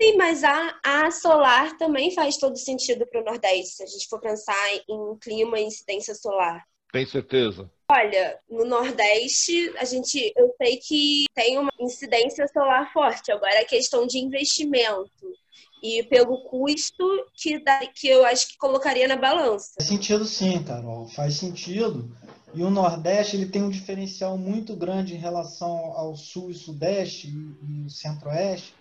Sim, 0.00 0.16
mas 0.16 0.42
a, 0.42 0.78
a 0.84 1.10
solar 1.10 1.76
também 1.76 2.12
faz 2.12 2.36
todo 2.36 2.56
sentido 2.56 3.06
para 3.06 3.20
o 3.20 3.24
Nordeste, 3.24 3.76
se 3.76 3.82
a 3.82 3.86
gente 3.86 4.08
for 4.08 4.20
pensar 4.20 4.74
em 4.88 5.16
clima 5.18 5.58
e 5.58 5.64
incidência 5.64 6.14
solar. 6.14 6.64
Tem 6.92 7.06
certeza? 7.06 7.70
Olha, 7.90 8.38
no 8.48 8.64
Nordeste, 8.64 9.72
a 9.78 9.84
gente, 9.84 10.32
eu 10.36 10.54
sei 10.56 10.76
que 10.76 11.24
tem 11.34 11.58
uma 11.58 11.72
incidência 11.80 12.46
solar 12.48 12.92
forte. 12.92 13.32
Agora, 13.32 13.56
é 13.56 13.64
questão 13.64 14.06
de 14.06 14.18
investimento 14.18 15.10
e 15.82 16.02
pelo 16.04 16.38
custo 16.44 17.04
que, 17.34 17.62
dá, 17.62 17.86
que 17.86 18.08
eu 18.08 18.24
acho 18.24 18.48
que 18.48 18.56
colocaria 18.56 19.06
na 19.06 19.16
balança. 19.16 19.72
Faz 19.76 19.88
sentido 19.88 20.24
sim, 20.24 20.62
Carol, 20.62 21.08
faz 21.08 21.34
sentido. 21.34 22.10
E 22.54 22.62
o 22.62 22.70
Nordeste 22.70 23.36
ele 23.36 23.46
tem 23.46 23.62
um 23.62 23.68
diferencial 23.68 24.38
muito 24.38 24.74
grande 24.76 25.14
em 25.14 25.18
relação 25.18 25.76
ao 25.96 26.16
Sul 26.16 26.50
e 26.50 26.54
Sudeste 26.54 27.28
e, 27.28 27.86
e 27.86 27.90
Centro-Oeste, 27.90 28.72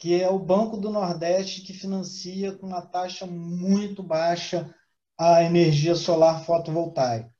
que 0.00 0.18
é 0.18 0.30
o 0.30 0.38
Banco 0.38 0.78
do 0.78 0.90
Nordeste 0.90 1.60
que 1.60 1.74
financia 1.74 2.52
com 2.52 2.66
uma 2.66 2.80
taxa 2.80 3.26
muito 3.26 4.02
baixa 4.02 4.74
a 5.16 5.44
energia 5.44 5.94
solar 5.94 6.42
fotovoltaica. 6.42 7.30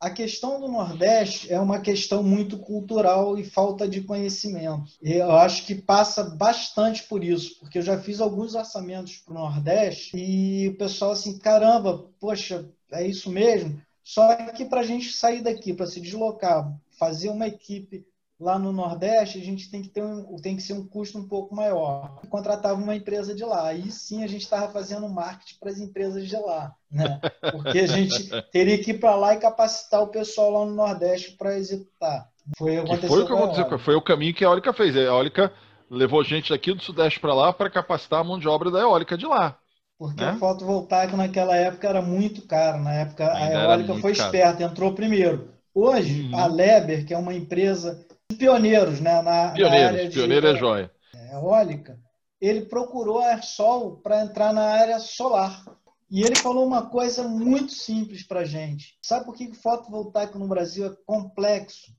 A 0.00 0.08
questão 0.08 0.58
do 0.58 0.68
Nordeste 0.68 1.52
é 1.52 1.60
uma 1.60 1.80
questão 1.80 2.22
muito 2.22 2.56
cultural 2.56 3.36
e 3.36 3.44
falta 3.44 3.86
de 3.86 4.00
conhecimento. 4.00 4.90
Eu 5.02 5.32
acho 5.32 5.66
que 5.66 5.74
passa 5.74 6.24
bastante 6.24 7.02
por 7.02 7.22
isso, 7.22 7.58
porque 7.60 7.76
eu 7.76 7.82
já 7.82 7.98
fiz 7.98 8.20
alguns 8.20 8.54
orçamentos 8.54 9.18
para 9.18 9.32
o 9.32 9.38
Nordeste 9.38 10.16
e 10.16 10.68
o 10.68 10.78
pessoal 10.78 11.10
assim, 11.10 11.36
caramba, 11.38 12.06
poxa, 12.18 12.70
é 12.90 13.06
isso 13.06 13.28
mesmo? 13.28 13.82
Só 14.02 14.34
que 14.52 14.64
para 14.64 14.80
a 14.80 14.84
gente 14.84 15.12
sair 15.12 15.42
daqui, 15.42 15.74
para 15.74 15.86
se 15.86 16.00
deslocar, 16.00 16.72
fazer 16.98 17.28
uma 17.28 17.46
equipe 17.46 18.06
lá 18.40 18.58
no 18.58 18.72
Nordeste, 18.72 19.38
a 19.38 19.44
gente 19.44 19.70
tem 19.70 19.82
que 19.82 19.88
ter 19.88 20.02
um, 20.02 20.36
tem 20.36 20.54
que 20.54 20.62
ser 20.62 20.74
um 20.74 20.86
custo 20.86 21.18
um 21.18 21.26
pouco 21.26 21.54
maior. 21.54 22.20
Contratava 22.28 22.80
uma 22.80 22.94
empresa 22.94 23.34
de 23.34 23.44
lá. 23.44 23.68
Aí 23.68 23.90
sim 23.90 24.22
a 24.22 24.26
gente 24.28 24.42
estava 24.42 24.72
fazendo 24.72 25.08
marketing 25.08 25.56
para 25.58 25.70
as 25.70 25.78
empresas 25.78 26.26
de 26.28 26.36
lá, 26.36 26.72
né? 26.90 27.20
Porque 27.50 27.78
a 27.78 27.86
gente 27.86 28.30
teria 28.52 28.78
que 28.82 28.92
ir 28.92 29.00
para 29.00 29.16
lá 29.16 29.34
e 29.34 29.38
capacitar 29.38 30.02
o 30.02 30.08
pessoal 30.08 30.50
lá 30.52 30.66
no 30.66 30.74
Nordeste 30.74 31.32
para 31.32 31.58
executar. 31.58 32.28
Foi, 32.56 32.76
foi 33.06 33.22
o 33.22 33.26
que 33.26 33.32
aconteceu, 33.32 33.78
foi 33.78 33.94
o 33.94 34.02
caminho 34.02 34.34
que 34.34 34.44
a 34.44 34.48
Eólica 34.48 34.72
fez. 34.72 34.96
A 34.96 35.00
Eólica 35.00 35.52
levou 35.90 36.22
gente 36.22 36.50
daqui 36.50 36.72
do 36.72 36.82
Sudeste 36.82 37.18
para 37.18 37.34
lá 37.34 37.52
para 37.52 37.68
capacitar 37.68 38.20
a 38.20 38.24
mão 38.24 38.38
de 38.38 38.48
obra 38.48 38.70
da 38.70 38.80
Eólica 38.80 39.18
de 39.18 39.26
lá. 39.26 39.58
Porque 39.98 40.24
né? 40.24 40.32
o 40.32 40.38
fotovoltaico 40.38 41.16
naquela 41.16 41.56
época 41.56 41.88
era 41.88 42.00
muito 42.00 42.46
caro. 42.46 42.78
Na 42.82 42.94
época 42.94 43.32
Ainda 43.32 43.58
a 43.58 43.64
Eólica 43.64 43.94
foi 43.96 44.14
caro. 44.14 44.26
esperta, 44.26 44.62
entrou 44.62 44.94
primeiro. 44.94 45.50
Hoje, 45.74 46.22
uhum. 46.22 46.38
a 46.38 46.46
Leber, 46.46 47.04
que 47.04 47.12
é 47.12 47.18
uma 47.18 47.34
empresa 47.34 48.06
pioneiros 48.36 49.00
né, 49.00 49.22
na, 49.22 49.52
pioneiros, 49.52 49.82
na 49.82 49.88
área 49.88 50.08
de 50.08 50.14
pioneiro 50.14 50.46
é 50.46 50.56
joia. 50.56 50.92
eólica, 51.32 51.98
ele 52.40 52.66
procurou 52.66 53.20
a 53.20 53.32
Arsol 53.32 53.96
para 53.98 54.22
entrar 54.22 54.52
na 54.52 54.62
área 54.62 54.98
solar. 54.98 55.64
E 56.10 56.22
ele 56.22 56.36
falou 56.36 56.66
uma 56.66 56.88
coisa 56.88 57.24
muito 57.24 57.72
simples 57.72 58.22
para 58.22 58.40
a 58.40 58.44
gente. 58.44 58.98
Sabe 59.02 59.26
por 59.26 59.34
que 59.34 59.46
o 59.46 59.54
fotovoltaico 59.54 60.38
no 60.38 60.48
Brasil 60.48 60.86
é 60.86 60.96
complexo? 61.04 61.92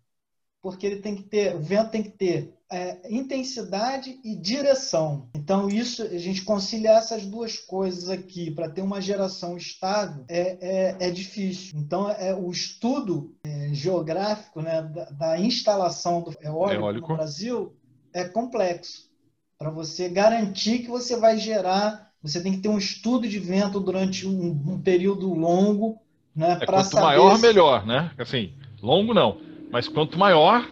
Porque 0.62 0.86
ele 0.86 1.02
tem 1.02 1.16
que 1.16 1.24
ter, 1.24 1.56
o 1.56 1.62
vento 1.62 1.92
tem 1.92 2.02
que 2.02 2.10
ter 2.10 2.59
é, 2.72 3.00
intensidade 3.10 4.20
e 4.24 4.36
direção. 4.36 5.28
Então, 5.36 5.68
isso, 5.68 6.04
a 6.04 6.18
gente 6.18 6.44
conciliar 6.44 6.98
essas 6.98 7.26
duas 7.26 7.58
coisas 7.58 8.10
aqui 8.10 8.52
para 8.52 8.70
ter 8.70 8.82
uma 8.82 9.02
geração 9.02 9.58
estável 9.58 10.24
é, 10.28 10.58
é, 11.00 11.08
é 11.08 11.12
difícil. 11.12 11.74
Então, 11.76 12.10
é, 12.10 12.34
o 12.34 12.52
estudo 12.52 13.34
é, 13.44 13.70
geográfico 13.74 14.62
né, 14.62 14.84
da, 14.84 15.06
da, 15.06 15.40
instalação 15.40 16.22
do 16.22 16.36
eólico, 16.42 16.82
eólico 16.82 17.10
no 17.10 17.18
Brasil 17.18 17.76
é 18.14 18.24
complexo. 18.26 19.10
Para 19.58 19.72
você 19.72 20.08
garantir 20.08 20.80
que 20.80 20.88
você 20.88 21.18
vai 21.18 21.38
gerar, 21.38 22.12
você 22.22 22.40
tem 22.40 22.52
que 22.52 22.60
ter 22.60 22.70
um 22.70 22.78
estudo 22.78 23.28
de 23.28 23.40
vento 23.40 23.80
durante 23.80 24.28
um, 24.28 24.52
um 24.52 24.80
período 24.80 25.34
longo. 25.34 26.00
Né, 26.36 26.60
é, 26.62 26.66
quanto 26.66 26.96
maior, 26.96 27.36
se... 27.36 27.42
melhor, 27.42 27.86
né? 27.86 28.12
Assim, 28.18 28.54
longo 28.82 29.14
não, 29.14 29.42
mas 29.72 29.88
quanto 29.88 30.18
maior, 30.18 30.72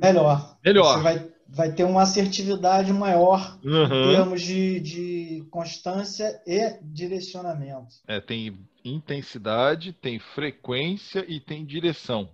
melhor. 0.00 0.56
Melhor. 0.64 0.96
Você 0.96 1.02
vai 1.02 1.31
vai 1.54 1.70
ter 1.70 1.84
uma 1.84 2.02
assertividade 2.02 2.92
maior 2.92 3.58
uhum. 3.62 3.84
em 3.84 4.16
termos 4.16 4.40
de, 4.40 4.80
de 4.80 5.46
constância 5.50 6.40
e 6.46 6.78
direcionamento. 6.82 7.96
É, 8.08 8.20
tem 8.20 8.58
intensidade, 8.82 9.92
tem 9.92 10.18
frequência 10.18 11.24
e 11.28 11.38
tem 11.38 11.64
direção. 11.64 12.30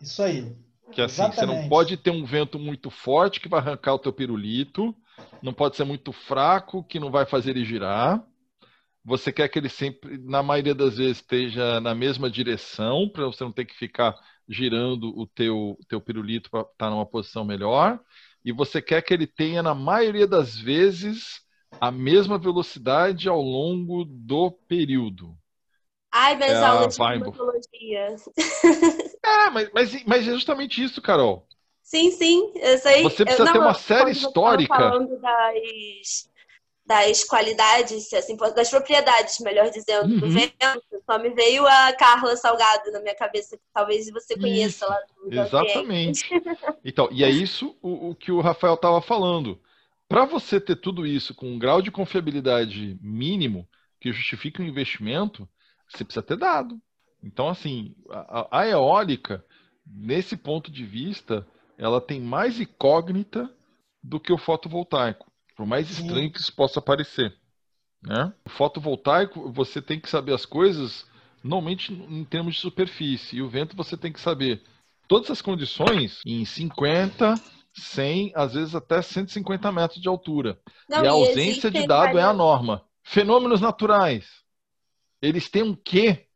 Isso 0.00 0.22
aí. 0.22 0.54
Que 0.92 1.00
assim, 1.00 1.22
Exatamente. 1.22 1.36
você 1.36 1.46
não 1.46 1.68
pode 1.68 1.96
ter 1.96 2.10
um 2.10 2.24
vento 2.24 2.58
muito 2.58 2.90
forte 2.90 3.40
que 3.40 3.48
vai 3.48 3.60
arrancar 3.60 3.94
o 3.94 3.98
teu 3.98 4.12
pirulito, 4.12 4.94
não 5.42 5.54
pode 5.54 5.76
ser 5.76 5.84
muito 5.84 6.12
fraco 6.12 6.84
que 6.84 7.00
não 7.00 7.10
vai 7.10 7.24
fazer 7.24 7.52
ele 7.52 7.64
girar, 7.64 8.22
Você 9.06 9.32
quer 9.32 9.48
que 9.48 9.58
ele 9.58 9.68
sempre, 9.68 10.18
na 10.18 10.42
maioria 10.42 10.74
das 10.74 10.96
vezes, 10.98 11.16
esteja 11.18 11.80
na 11.80 11.94
mesma 11.94 12.30
direção, 12.30 13.08
para 13.08 13.26
você 13.26 13.42
não 13.42 13.52
ter 13.52 13.64
que 13.64 13.74
ficar 13.74 14.14
girando 14.48 15.08
o 15.18 15.26
teu, 15.26 15.78
teu 15.88 16.00
pirulito 16.00 16.50
para 16.50 16.60
estar 16.60 16.74
tá 16.76 16.90
numa 16.90 17.06
posição 17.06 17.44
melhor. 17.44 17.98
E 18.44 18.52
você 18.52 18.82
quer 18.82 19.02
que 19.02 19.14
ele 19.14 19.26
tenha, 19.26 19.62
na 19.62 19.74
maioria 19.74 20.26
das 20.26 20.56
vezes, 20.56 21.40
a 21.80 21.90
mesma 21.90 22.38
velocidade 22.38 23.28
ao 23.28 23.40
longo 23.40 24.04
do 24.04 24.50
período. 24.68 25.36
Ai, 26.12 26.36
minhas 26.36 26.52
é 26.52 26.66
aulas 26.66 26.96
de. 26.96 27.02
É, 29.24 29.50
mas, 29.50 29.70
mas, 29.72 30.04
mas 30.04 30.28
é 30.28 30.32
justamente 30.32 30.82
isso, 30.84 31.00
Carol. 31.00 31.46
Sim, 31.82 32.10
sim. 32.10 32.52
Eu 32.56 32.78
sei. 32.78 33.02
Você 33.02 33.24
precisa 33.24 33.48
eu, 33.48 33.52
ter 33.52 33.58
uma 33.58 33.74
série 33.74 34.10
histórica. 34.10 34.74
Falando 34.74 35.18
das, 35.18 36.30
das 36.86 37.24
qualidades, 37.24 38.12
assim, 38.12 38.36
das 38.36 38.68
propriedades, 38.68 39.38
melhor 39.40 39.70
dizendo, 39.70 40.12
uhum. 40.12 40.20
do 40.20 40.28
vento, 40.28 40.82
só 41.06 41.18
me 41.18 41.30
veio 41.30 41.66
a 41.66 41.92
Carla 41.94 42.36
Salgado 42.36 42.90
na 42.92 43.00
minha 43.00 43.14
cabeça, 43.14 43.56
que 43.56 43.62
talvez 43.72 44.10
você 44.10 44.36
conheça 44.36 44.84
isso. 44.84 44.88
lá 44.88 44.98
do 45.22 45.40
Exatamente. 45.40 46.28
então, 46.84 47.08
e 47.10 47.24
é 47.24 47.30
isso 47.30 47.76
o, 47.80 48.10
o 48.10 48.14
que 48.14 48.30
o 48.30 48.40
Rafael 48.40 48.74
estava 48.74 49.00
falando. 49.00 49.58
Para 50.08 50.26
você 50.26 50.60
ter 50.60 50.76
tudo 50.76 51.06
isso 51.06 51.34
com 51.34 51.46
um 51.46 51.58
grau 51.58 51.80
de 51.80 51.90
confiabilidade 51.90 52.98
mínimo 53.00 53.66
que 54.00 54.12
justifique 54.12 54.60
o 54.60 54.64
um 54.64 54.68
investimento, 54.68 55.48
você 55.88 56.04
precisa 56.04 56.22
ter 56.22 56.36
dado. 56.36 56.78
Então, 57.22 57.48
assim, 57.48 57.94
a, 58.10 58.60
a 58.60 58.68
eólica, 58.68 59.42
nesse 59.86 60.36
ponto 60.36 60.70
de 60.70 60.84
vista, 60.84 61.46
ela 61.78 62.00
tem 62.00 62.20
mais 62.20 62.60
incógnita 62.60 63.50
do 64.02 64.20
que 64.20 64.32
o 64.32 64.38
fotovoltaico, 64.38 65.32
por 65.54 65.66
mais 65.66 65.90
estranho 65.90 66.30
que 66.30 66.40
isso 66.40 66.52
possa 66.52 66.80
parecer. 66.80 67.34
Né? 68.02 68.32
O 68.44 68.50
fotovoltaico, 68.50 69.50
você 69.50 69.80
tem 69.80 69.98
que 69.98 70.10
saber 70.10 70.34
as 70.34 70.44
coisas, 70.44 71.06
normalmente 71.42 71.92
em 71.92 72.24
termos 72.24 72.56
de 72.56 72.60
superfície, 72.60 73.36
e 73.36 73.42
o 73.42 73.48
vento 73.48 73.76
você 73.76 73.96
tem 73.96 74.12
que 74.12 74.20
saber 74.20 74.62
todas 75.08 75.30
as 75.30 75.40
condições 75.40 76.20
em 76.26 76.44
50, 76.44 77.34
100, 77.72 78.32
às 78.34 78.54
vezes 78.54 78.74
até 78.74 79.00
150 79.00 79.72
metros 79.72 80.00
de 80.00 80.08
altura. 80.08 80.58
Não, 80.88 81.04
e 81.04 81.08
a 81.08 81.12
ausência 81.12 81.70
de 81.70 81.86
dado 81.86 82.18
é 82.18 82.22
a 82.22 82.32
norma. 82.32 82.84
Fenômenos 83.02 83.60
naturais, 83.60 84.26
eles 85.20 85.48
têm 85.48 85.62
um 85.62 85.74
quê 85.74 86.26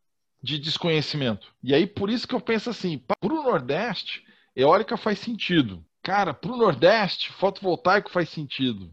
de 0.42 0.58
desconhecimento. 0.58 1.52
E 1.62 1.74
aí, 1.74 1.86
por 1.86 2.10
isso 2.10 2.26
que 2.26 2.34
eu 2.34 2.40
penso 2.40 2.70
assim, 2.70 2.98
para 2.98 3.32
o 3.32 3.42
Nordeste, 3.42 4.24
eólica 4.54 4.96
faz 4.96 5.18
sentido. 5.18 5.84
Cara, 6.02 6.32
para 6.32 6.52
o 6.52 6.56
Nordeste, 6.56 7.30
fotovoltaico 7.32 8.10
faz 8.10 8.28
sentido. 8.28 8.92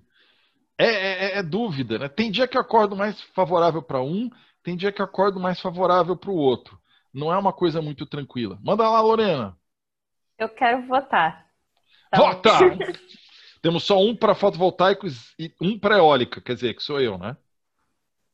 É, 0.78 0.86
é, 0.86 1.26
é, 1.26 1.38
é, 1.38 1.44
dúvida, 1.44 1.98
né? 1.98 2.10
Tem 2.10 2.30
dia 2.30 2.48
que 2.48 2.58
eu 2.58 2.62
acordo 2.62 2.96
mais 2.96 3.22
favorável 3.34 3.82
para 3.82 4.02
um, 4.02 4.30
tem 4.62 4.76
dia 4.76 4.92
que 4.92 5.02
eu 5.02 5.06
acordo 5.06 5.40
mais 5.40 5.60
favorável 5.60 6.18
para 6.18 6.32
o 6.32 6.36
outro. 6.36 6.78
Não 7.14 7.32
é 7.32 7.38
uma 7.38 7.54
coisa 7.54 7.82
muito 7.82 8.06
tranquila. 8.06 8.60
Manda 8.62 8.90
lá, 8.90 9.00
Lorena. 9.00 9.58
Eu 10.38 10.50
quero 10.50 10.86
votar. 10.86 11.46
Então... 12.08 12.26
Vota! 12.26 12.52
Temos 13.62 13.84
só 13.84 13.98
um 14.00 14.16
para 14.16 14.36
fotovoltaicos 14.36 15.34
e 15.40 15.52
um 15.60 15.80
para 15.80 15.98
eólica, 15.98 16.40
quer 16.40 16.54
dizer, 16.54 16.76
que 16.76 16.84
sou 16.84 17.00
eu, 17.00 17.18
né? 17.18 17.36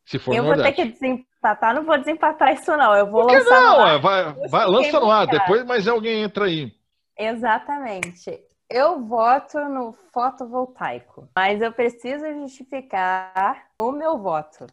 Se 0.06 0.20
for 0.20 0.36
eu 0.36 0.44
vou 0.44 0.58
ter 0.58 0.74
que 0.74 0.84
desempatar, 0.84 1.74
não 1.74 1.86
vou 1.86 1.98
desempatar 1.98 2.54
isso 2.54 2.76
não. 2.76 2.94
Eu 2.94 3.10
vou 3.10 3.22
Por 3.22 3.30
que 3.30 3.38
lançar 3.38 3.62
não? 3.62 3.78
no 3.78 3.82
ar. 3.82 4.00
Vai, 4.00 4.34
vai, 4.50 4.66
lança 4.66 5.00
no 5.00 5.10
ar, 5.10 5.28
depois 5.28 5.64
mais 5.64 5.88
alguém 5.88 6.24
entra 6.24 6.46
aí. 6.46 6.74
Exatamente. 7.18 8.42
Eu 8.74 9.06
voto 9.06 9.60
no 9.66 9.92
fotovoltaico, 10.14 11.28
mas 11.36 11.62
eu 11.62 11.74
preciso 11.74 12.26
justificar 12.36 13.66
o 13.82 13.92
meu 13.92 14.18
voto. 14.18 14.66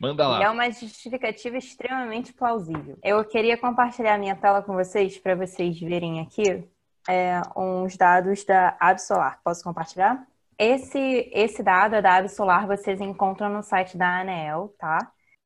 Manda 0.00 0.28
lá. 0.28 0.40
E 0.40 0.44
é 0.44 0.48
uma 0.48 0.70
justificativa 0.70 1.56
extremamente 1.56 2.32
plausível. 2.32 2.96
Eu 3.02 3.24
queria 3.24 3.58
compartilhar 3.58 4.16
minha 4.16 4.36
tela 4.36 4.62
com 4.62 4.74
vocês 4.74 5.18
para 5.18 5.34
vocês 5.34 5.76
verem 5.80 6.20
aqui 6.20 6.64
é, 7.08 7.42
uns 7.56 7.96
dados 7.96 8.44
da 8.44 8.76
Absolar. 8.78 9.40
Posso 9.42 9.64
compartilhar? 9.64 10.24
Esse, 10.56 11.28
esse 11.32 11.64
dado 11.64 11.96
é 11.96 12.02
da 12.02 12.18
Absolar, 12.18 12.68
vocês 12.68 13.00
encontram 13.00 13.48
no 13.48 13.62
site 13.62 13.96
da 13.96 14.20
ANEEL, 14.20 14.72
tá? 14.78 14.98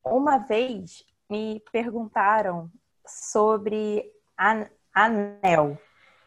Uma 0.04 0.36
vez 0.36 1.02
me 1.30 1.62
perguntaram 1.72 2.70
sobre 3.06 4.04
a 4.36 4.66
ANEL. 4.94 5.78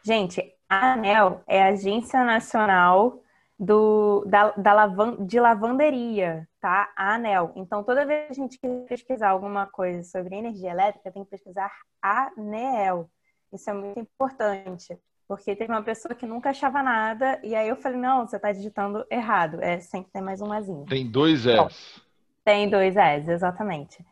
Gente, 0.02 0.52
a 0.74 0.92
ANEL 0.94 1.42
é 1.46 1.62
a 1.62 1.68
Agência 1.68 2.24
Nacional 2.24 3.20
do, 3.58 4.24
da, 4.26 4.50
da 4.52 4.72
lavan, 4.72 5.24
de 5.24 5.38
Lavanderia, 5.38 6.48
tá? 6.60 6.90
A 6.96 7.14
ANEL. 7.14 7.52
Então, 7.56 7.82
toda 7.82 8.04
vez 8.04 8.26
que 8.26 8.32
a 8.32 8.34
gente 8.34 8.58
quer 8.58 8.86
pesquisar 8.88 9.30
alguma 9.30 9.66
coisa 9.66 10.02
sobre 10.02 10.34
energia 10.34 10.70
elétrica, 10.70 11.10
tem 11.10 11.24
que 11.24 11.30
pesquisar 11.30 11.70
ANEL. 12.02 13.08
Isso 13.52 13.70
é 13.70 13.72
muito 13.72 14.00
importante, 14.00 14.98
porque 15.28 15.54
teve 15.54 15.72
uma 15.72 15.82
pessoa 15.82 16.14
que 16.14 16.26
nunca 16.26 16.50
achava 16.50 16.82
nada, 16.82 17.38
e 17.42 17.54
aí 17.54 17.68
eu 17.68 17.76
falei, 17.76 17.98
não, 17.98 18.26
você 18.26 18.36
está 18.36 18.50
digitando 18.50 19.06
errado. 19.10 19.62
É, 19.62 19.78
sempre 19.78 20.10
tem 20.12 20.22
mais 20.22 20.40
um 20.40 20.52
azinho. 20.52 20.86
Tem 20.86 21.08
dois 21.08 21.46
S. 21.46 22.02
Tem 22.44 22.68
dois 22.68 22.96
S, 22.96 23.30
exatamente. 23.30 24.04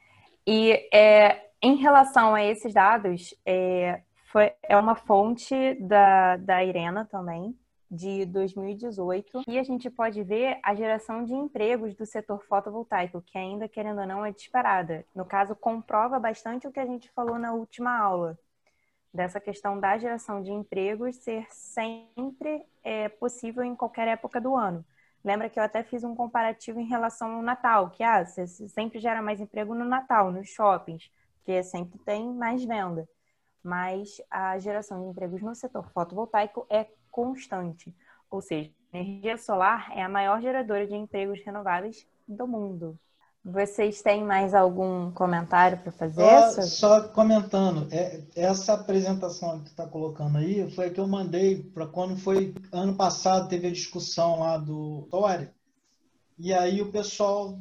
E 0.46 0.88
é, 0.94 1.48
em 1.60 1.76
relação 1.76 2.34
a 2.34 2.42
esses 2.42 2.72
dados, 2.72 3.34
é, 3.44 4.00
foi, 4.33 4.51
é 4.62 4.74
uma 4.78 4.95
fonte 4.95 5.74
da, 5.74 6.39
da 6.39 6.64
Irena 6.64 7.05
também, 7.05 7.55
de 7.91 8.24
2018, 8.24 9.43
e 9.47 9.59
a 9.59 9.62
gente 9.62 9.91
pode 9.91 10.22
ver 10.22 10.59
a 10.62 10.74
geração 10.74 11.22
de 11.22 11.35
empregos 11.35 11.95
do 11.95 12.07
setor 12.07 12.43
fotovoltaico, 12.43 13.20
que 13.20 13.37
ainda, 13.37 13.68
querendo 13.68 14.01
ou 14.01 14.07
não, 14.07 14.24
é 14.24 14.33
disparada. 14.33 15.05
No 15.14 15.26
caso, 15.26 15.55
comprova 15.55 16.18
bastante 16.18 16.66
o 16.66 16.72
que 16.72 16.80
a 16.80 16.87
gente 16.87 17.11
falou 17.11 17.39
na 17.39 17.53
última 17.53 17.95
aula, 17.95 18.39
dessa 19.12 19.39
questão 19.39 19.78
da 19.78 19.99
geração 19.99 20.43
de 20.43 20.51
empregos 20.51 21.16
ser 21.16 21.47
sempre 21.51 22.64
é, 22.83 23.11
possível 23.11 23.62
em 23.62 23.76
qualquer 23.76 24.09
época 24.09 24.41
do 24.41 24.57
ano. 24.57 24.83
Lembra 25.22 25.51
que 25.51 25.61
eu 25.61 25.62
até 25.62 25.83
fiz 25.83 26.03
um 26.05 26.16
comparativo 26.16 26.80
em 26.80 26.89
relação 26.89 27.37
ao 27.37 27.43
Natal, 27.43 27.91
que 27.91 28.03
ah, 28.03 28.24
você 28.24 28.47
sempre 28.47 28.99
gera 28.99 29.20
mais 29.20 29.43
emprego 29.43 29.74
no 29.74 29.85
Natal, 29.85 30.33
nos 30.33 30.49
shoppings, 30.49 31.11
porque 31.37 31.62
sempre 31.62 31.99
tem 31.99 32.33
mais 32.33 32.64
venda 32.64 33.07
mas 33.62 34.20
a 34.30 34.58
geração 34.58 35.00
de 35.00 35.08
empregos 35.08 35.42
no 35.42 35.54
setor 35.54 35.88
fotovoltaico 35.90 36.66
é 36.68 36.86
constante. 37.10 37.94
Ou 38.30 38.40
seja, 38.40 38.70
a 38.92 38.98
energia 38.98 39.36
solar 39.36 39.90
é 39.94 40.02
a 40.02 40.08
maior 40.08 40.40
geradora 40.40 40.86
de 40.86 40.94
empregos 40.94 41.40
renováveis 41.44 42.06
do 42.26 42.46
mundo. 42.46 42.98
Vocês 43.44 44.00
têm 44.02 44.22
mais 44.24 44.54
algum 44.54 45.10
comentário 45.10 45.76
para 45.78 45.90
fazer? 45.90 46.22
Só, 46.52 46.62
só 46.62 47.08
comentando, 47.08 47.88
é, 47.90 48.22
essa 48.36 48.74
apresentação 48.74 49.60
que 49.60 49.70
está 49.70 49.84
colocando 49.84 50.38
aí 50.38 50.70
foi 50.70 50.86
a 50.86 50.90
que 50.90 51.00
eu 51.00 51.08
mandei 51.08 51.60
para 51.60 51.86
quando 51.86 52.16
foi 52.16 52.54
ano 52.70 52.94
passado, 52.94 53.48
teve 53.48 53.66
a 53.66 53.72
discussão 53.72 54.38
lá 54.38 54.58
do 54.58 55.08
Tori, 55.10 55.50
e 56.38 56.54
aí 56.54 56.80
o 56.80 56.92
pessoal 56.92 57.58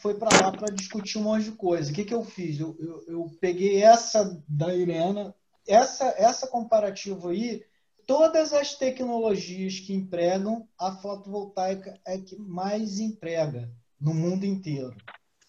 foi 0.00 0.14
para 0.14 0.28
lá 0.42 0.52
para 0.52 0.72
discutir 0.74 1.18
um 1.18 1.22
monte 1.22 1.44
de 1.44 1.52
coisa. 1.52 1.90
O 1.90 1.94
que, 1.94 2.04
que 2.04 2.14
eu 2.14 2.24
fiz? 2.24 2.58
Eu, 2.58 2.76
eu, 2.78 3.04
eu, 3.08 3.30
peguei 3.40 3.82
essa 3.82 4.42
da 4.48 4.74
Irena, 4.74 5.34
essa, 5.66 6.14
essa 6.16 6.46
comparativa 6.46 7.30
aí, 7.30 7.62
todas 8.06 8.52
as 8.52 8.74
tecnologias 8.74 9.80
que 9.80 9.92
empregam, 9.92 10.66
a 10.78 10.92
fotovoltaica 10.92 11.98
é 12.06 12.18
que 12.18 12.36
mais 12.36 12.98
emprega 12.98 13.70
no 14.00 14.14
mundo 14.14 14.44
inteiro. 14.44 14.96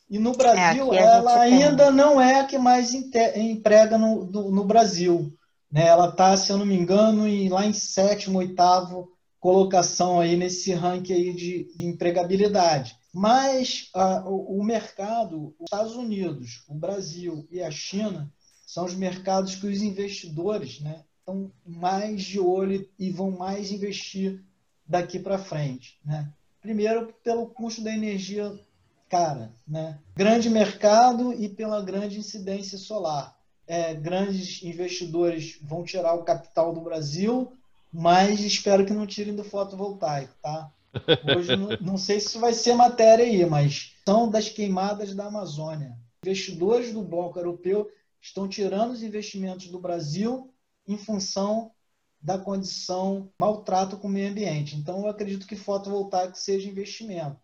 E 0.09 0.19
no 0.19 0.33
Brasil, 0.33 0.93
é, 0.93 0.97
ela 0.97 1.39
ainda 1.39 1.85
tem. 1.85 1.95
não 1.95 2.19
é 2.19 2.41
a 2.41 2.45
que 2.45 2.57
mais 2.57 2.93
emprega 2.93 3.97
no, 3.97 4.25
do, 4.25 4.51
no 4.51 4.65
Brasil. 4.65 5.33
Né? 5.71 5.87
Ela 5.87 6.09
está, 6.09 6.35
se 6.35 6.51
eu 6.51 6.57
não 6.57 6.65
me 6.65 6.75
engano, 6.75 7.25
em, 7.25 7.47
lá 7.47 7.65
em 7.65 7.71
sétimo, 7.71 8.39
oitavo 8.39 9.09
colocação 9.41 10.19
aí 10.19 10.37
nesse 10.37 10.71
ranking 10.71 11.13
aí 11.13 11.33
de, 11.33 11.75
de 11.75 11.85
empregabilidade. 11.85 12.95
Mas 13.13 13.89
o, 14.25 14.59
o 14.59 14.63
mercado, 14.63 15.53
os 15.59 15.65
Estados 15.65 15.95
Unidos, 15.95 16.63
o 16.67 16.73
Brasil 16.73 17.47
e 17.51 17.61
a 17.61 17.69
China 17.69 18.31
são 18.65 18.85
os 18.85 18.95
mercados 18.95 19.55
que 19.55 19.67
os 19.67 19.81
investidores 19.81 20.79
né, 20.79 21.03
estão 21.19 21.51
mais 21.65 22.23
de 22.23 22.39
olho 22.39 22.87
e 22.97 23.09
vão 23.09 23.31
mais 23.31 23.71
investir 23.71 24.41
daqui 24.87 25.19
para 25.19 25.37
frente. 25.37 25.99
Né? 26.05 26.31
Primeiro, 26.61 27.13
pelo 27.23 27.47
custo 27.47 27.83
da 27.83 27.91
energia 27.91 28.57
cara, 29.09 29.51
né? 29.67 29.99
grande 30.15 30.49
mercado 30.49 31.33
e 31.33 31.49
pela 31.49 31.81
grande 31.81 32.17
incidência 32.17 32.77
solar. 32.77 33.37
É, 33.67 33.93
grandes 33.93 34.63
investidores 34.63 35.59
vão 35.61 35.83
tirar 35.83 36.13
o 36.13 36.23
capital 36.23 36.73
do 36.73 36.81
Brasil, 36.81 37.51
mas 37.91 38.39
espero 38.39 38.85
que 38.85 38.93
não 38.93 39.05
tirem 39.05 39.35
do 39.35 39.43
fotovoltaico, 39.43 40.33
tá? 40.41 40.71
Hoje 41.37 41.55
não, 41.81 41.97
sei 41.97 42.19
se 42.19 42.37
vai 42.37 42.53
ser 42.53 42.73
matéria 42.73 43.25
aí, 43.25 43.45
mas 43.45 43.93
são 44.05 44.29
das 44.29 44.49
queimadas 44.49 45.15
da 45.15 45.25
Amazônia. 45.25 45.97
Investidores 46.23 46.93
do 46.93 47.01
bloco 47.01 47.39
europeu 47.39 47.89
estão 48.21 48.47
tirando 48.47 48.91
os 48.91 49.01
investimentos 49.01 49.67
do 49.67 49.79
Brasil 49.79 50.53
em 50.87 50.97
função 50.97 51.71
da 52.21 52.37
condição 52.37 53.31
maltrato 53.41 53.97
com 53.97 54.07
o 54.07 54.11
meio 54.11 54.29
ambiente. 54.29 54.75
Então, 54.75 54.99
eu 54.99 55.07
acredito 55.07 55.47
que 55.47 55.55
fotovoltaico 55.55 56.37
seja 56.37 56.69
investimento. 56.69 57.39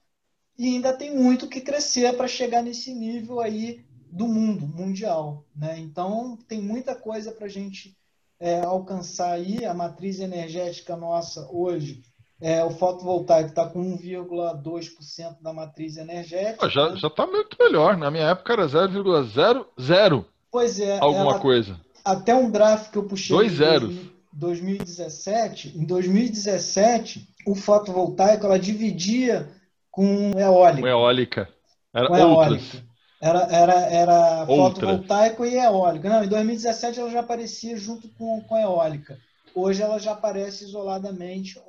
e 0.57 0.65
ainda 0.67 0.91
tem 0.93 1.15
muito 1.15 1.47
que 1.47 1.61
crescer 1.61 2.15
para 2.15 2.27
chegar 2.27 2.63
nesse 2.63 2.93
nível 2.93 3.39
aí 3.39 3.85
do 4.11 4.27
mundo 4.27 4.67
mundial. 4.67 5.45
Né? 5.55 5.79
Então, 5.79 6.37
tem 6.47 6.61
muita 6.61 6.95
coisa 6.95 7.31
para 7.31 7.45
a 7.45 7.49
gente 7.49 7.97
é, 8.39 8.61
alcançar 8.61 9.33
aí. 9.33 9.65
A 9.65 9.73
matriz 9.73 10.19
energética 10.19 10.95
nossa 10.95 11.47
hoje, 11.51 12.03
é, 12.39 12.63
o 12.63 12.69
fotovoltaico 12.69 13.49
está 13.49 13.65
com 13.67 13.97
1,2% 13.97 15.41
da 15.41 15.51
matriz 15.51 15.97
energética. 15.97 16.69
Já 16.69 16.93
está 16.93 17.25
muito 17.25 17.57
melhor. 17.59 17.97
Na 17.97 18.11
minha 18.11 18.29
época 18.29 18.53
era 18.53 18.67
0,00. 18.67 20.25
Pois 20.51 20.79
é. 20.79 20.99
Alguma 20.99 21.31
ela, 21.31 21.39
coisa. 21.39 21.79
Até 22.05 22.35
um 22.35 22.51
gráfico 22.51 22.91
que 22.91 22.97
eu 22.99 23.03
puxei. 23.03 23.35
Dois 23.35 23.53
zeros. 23.53 23.95
2017. 24.33 25.77
Em 25.77 25.83
2017, 25.83 27.27
o 27.45 27.55
fotovoltaico 27.55 28.45
ela 28.45 28.59
dividia 28.59 29.49
com 29.89 30.31
eólica. 30.37 30.81
Com 30.81 30.87
eólica. 30.87 31.49
Era 31.93 32.07
com. 32.07 32.17
Eólica. 32.17 32.87
Era, 33.19 33.39
era, 33.49 33.73
era 33.73 34.45
fotovoltaico 34.45 35.43
e 35.43 35.55
eólica. 35.55 36.07
Não, 36.07 36.23
em 36.23 36.27
2017 36.27 36.99
ela 36.99 37.09
já 37.09 37.21
aparecia 37.21 37.75
junto 37.75 38.07
com, 38.09 38.41
com 38.41 38.57
eólica. 38.59 39.17
Hoje 39.55 39.81
ela 39.81 39.97
já 39.97 40.11
aparece 40.11 40.65
isoladamente 40.65 41.59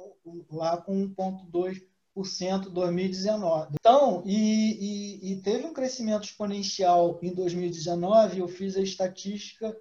lá 0.51 0.77
com 0.77 1.09
1,2% 1.09 2.71
2019. 2.71 3.75
Então, 3.81 4.23
e, 4.27 4.33
e, 4.33 5.33
e, 5.33 5.43
teve 5.43 5.67
um 5.67 5.73
crescimento 5.73 6.25
exponencial 6.25 7.19
em 7.23 7.33
2019. 7.35 8.41
Eu 8.41 8.49
fiz 8.49 8.77
a 8.77 8.81
estatística 8.81 9.77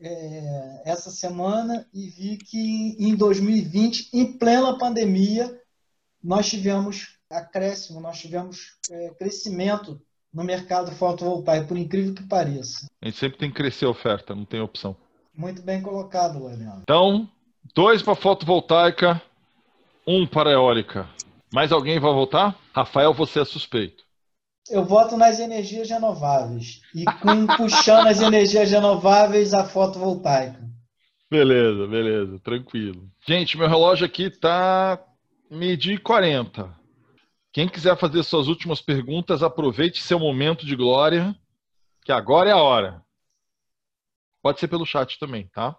é, 0.00 0.82
essa 0.84 1.10
semana 1.10 1.86
e 1.92 2.08
vi 2.08 2.36
que 2.36 2.96
em 2.98 3.14
2020, 3.14 4.10
em 4.12 4.38
plena 4.38 4.76
pandemia, 4.78 5.60
nós 6.22 6.48
tivemos 6.48 7.18
acréscimo, 7.30 8.00
nós 8.00 8.18
tivemos 8.18 8.78
é, 8.90 9.10
crescimento 9.10 10.00
no 10.32 10.44
mercado 10.44 10.90
fotovoltaico, 10.92 11.68
por 11.68 11.76
incrível 11.76 12.14
que 12.14 12.26
pareça. 12.26 12.86
A 13.00 13.06
gente 13.06 13.18
sempre 13.18 13.38
tem 13.38 13.50
que 13.50 13.56
crescer 13.56 13.84
a 13.84 13.90
oferta, 13.90 14.34
não 14.34 14.44
tem 14.44 14.60
opção. 14.60 14.96
Muito 15.34 15.62
bem 15.62 15.82
colocado, 15.82 16.44
Leandro. 16.44 16.82
Então, 16.82 17.28
dois 17.74 18.02
para 18.02 18.14
fotovoltaica, 18.14 19.20
um 20.06 20.26
para 20.26 20.50
eólica. 20.50 21.08
Mais 21.52 21.70
alguém 21.70 21.98
vai 22.00 22.12
votar? 22.12 22.58
Rafael, 22.74 23.12
você 23.12 23.40
é 23.40 23.44
suspeito. 23.44 24.04
Eu 24.70 24.84
voto 24.84 25.16
nas 25.16 25.38
energias 25.40 25.90
renováveis. 25.90 26.80
E 26.94 27.04
com, 27.04 27.46
puxando 27.56 28.06
as 28.06 28.20
energias 28.20 28.70
renováveis 28.70 29.52
a 29.52 29.64
fotovoltaica. 29.64 30.60
Beleza, 31.30 31.86
beleza, 31.86 32.38
tranquilo. 32.40 33.08
Gente, 33.26 33.56
meu 33.56 33.68
relógio 33.68 34.06
aqui 34.06 34.30
tá 34.30 35.02
medir 35.50 36.00
40. 36.00 36.72
Quem 37.52 37.68
quiser 37.68 37.96
fazer 37.98 38.22
suas 38.22 38.48
últimas 38.48 38.80
perguntas, 38.80 39.42
aproveite 39.42 40.02
seu 40.02 40.18
momento 40.18 40.64
de 40.64 40.74
glória, 40.74 41.34
que 42.04 42.12
agora 42.12 42.48
é 42.48 42.52
a 42.52 42.56
hora. 42.56 43.02
Pode 44.42 44.58
ser 44.58 44.68
pelo 44.68 44.86
chat 44.86 45.18
também, 45.18 45.46
tá? 45.48 45.76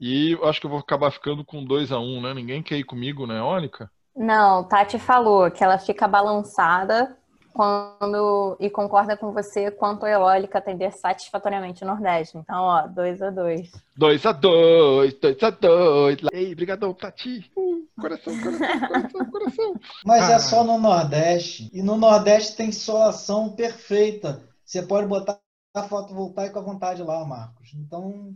E 0.00 0.38
acho 0.44 0.60
que 0.60 0.66
eu 0.66 0.70
vou 0.70 0.78
acabar 0.78 1.10
ficando 1.10 1.44
com 1.44 1.62
2 1.62 1.92
a 1.92 1.98
1 1.98 2.02
um, 2.02 2.22
né? 2.22 2.32
Ninguém 2.32 2.62
quer 2.62 2.76
ir 2.76 2.84
comigo, 2.84 3.26
né, 3.26 3.42
Ônica? 3.42 3.90
Não, 4.16 4.64
Tati 4.64 4.98
falou 4.98 5.50
que 5.50 5.62
ela 5.62 5.78
fica 5.78 6.08
balançada 6.08 7.16
quando 7.52 8.56
e 8.60 8.70
concorda 8.70 9.16
com 9.16 9.32
você 9.32 9.70
quanto 9.70 10.06
a 10.06 10.10
eólica 10.10 10.58
atender 10.58 10.92
satisfatoriamente 10.92 11.82
o 11.82 11.86
Nordeste. 11.86 12.38
Então, 12.38 12.62
ó, 12.62 12.86
2 12.86 13.22
a 13.22 13.30
2 13.30 13.70
2 13.96 14.26
a 14.26 14.32
2 14.32 15.14
2 15.14 15.42
a 15.42 15.50
2 15.50 16.18
Ei, 16.32 16.54
brigadão, 16.54 16.94
Tati. 16.94 17.50
Uh, 17.56 17.86
coração, 18.00 18.32
coração, 18.40 18.80
coração, 18.88 19.30
coração. 19.30 19.74
Mas 20.04 20.28
é 20.28 20.32
ah. 20.32 20.36
é 20.36 20.38
só 20.38 20.64
no 20.64 20.78
Nordeste. 20.78 21.70
E 21.72 21.82
no 21.82 21.96
Nordeste 21.96 22.56
tem 22.56 22.72
solação 22.72 23.50
perfeita. 23.50 24.42
Você 24.64 24.82
pode 24.82 25.06
botar 25.06 25.38
a 25.74 25.82
fotovoltaica 25.82 26.58
à 26.58 26.62
vontade 26.62 27.02
lá, 27.02 27.24
Marcos. 27.24 27.72
Então, 27.74 28.34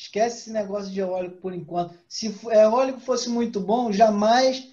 esquece 0.00 0.38
esse 0.38 0.50
negócio 0.50 0.90
de 0.90 1.00
eólico 1.00 1.36
por 1.36 1.52
enquanto. 1.52 1.94
Se 2.08 2.34
eólico 2.50 3.00
fosse 3.00 3.28
muito 3.28 3.60
bom, 3.60 3.92
jamais 3.92 4.68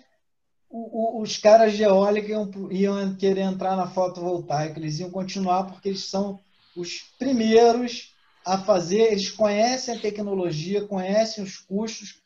o, 0.69 1.19
o, 1.19 1.21
os 1.21 1.37
caras 1.37 1.73
de 1.73 1.83
eólica 1.83 2.29
iam, 2.29 2.49
iam 2.71 3.15
querer 3.15 3.41
entrar 3.41 3.75
na 3.75 3.87
fotovoltaica, 3.87 4.79
eles 4.79 4.99
iam 4.99 5.11
continuar 5.11 5.65
porque 5.65 5.89
eles 5.89 6.05
são 6.05 6.39
os 6.75 7.03
primeiros 7.19 8.13
a 8.45 8.57
fazer, 8.57 9.11
eles 9.11 9.29
conhecem 9.29 9.95
a 9.95 9.99
tecnologia, 9.99 10.85
conhecem 10.85 11.43
os 11.43 11.57
custos, 11.57 12.21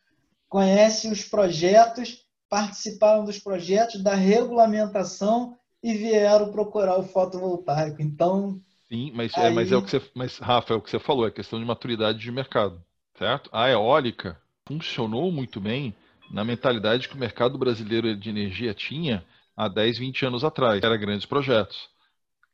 conhecem 0.47 1.11
os 1.11 1.23
projetos, 1.23 2.23
participaram 2.47 3.25
dos 3.25 3.39
projetos, 3.39 4.03
da 4.03 4.13
regulamentação 4.13 5.57
e 5.81 5.93
vieram 5.93 6.51
procurar 6.51 6.99
o 6.99 7.03
fotovoltaico. 7.03 8.01
Então. 8.01 8.61
Sim, 8.87 9.11
mas, 9.15 9.35
aí... 9.35 9.47
é, 9.47 9.49
mas 9.49 9.71
é 9.71 9.75
o 9.75 9.81
que 9.81 9.89
você. 9.89 10.01
Mas, 10.13 10.37
Rafa, 10.37 10.73
é 10.73 10.77
o 10.77 10.81
que 10.81 10.91
você 10.91 10.99
falou, 10.99 11.25
é 11.25 11.31
questão 11.31 11.59
de 11.59 11.65
maturidade 11.65 12.19
de 12.19 12.31
mercado. 12.31 12.83
Certo? 13.21 13.51
A 13.53 13.69
eólica 13.69 14.35
funcionou 14.67 15.31
muito 15.31 15.61
bem 15.61 15.95
na 16.31 16.43
mentalidade 16.43 17.07
que 17.07 17.13
o 17.13 17.19
mercado 17.19 17.55
brasileiro 17.55 18.15
de 18.15 18.31
energia 18.31 18.73
tinha 18.73 19.23
há 19.55 19.67
10, 19.67 19.99
20 19.99 20.25
anos 20.25 20.43
atrás. 20.43 20.83
Era 20.83 20.97
grandes 20.97 21.27
projetos. 21.27 21.87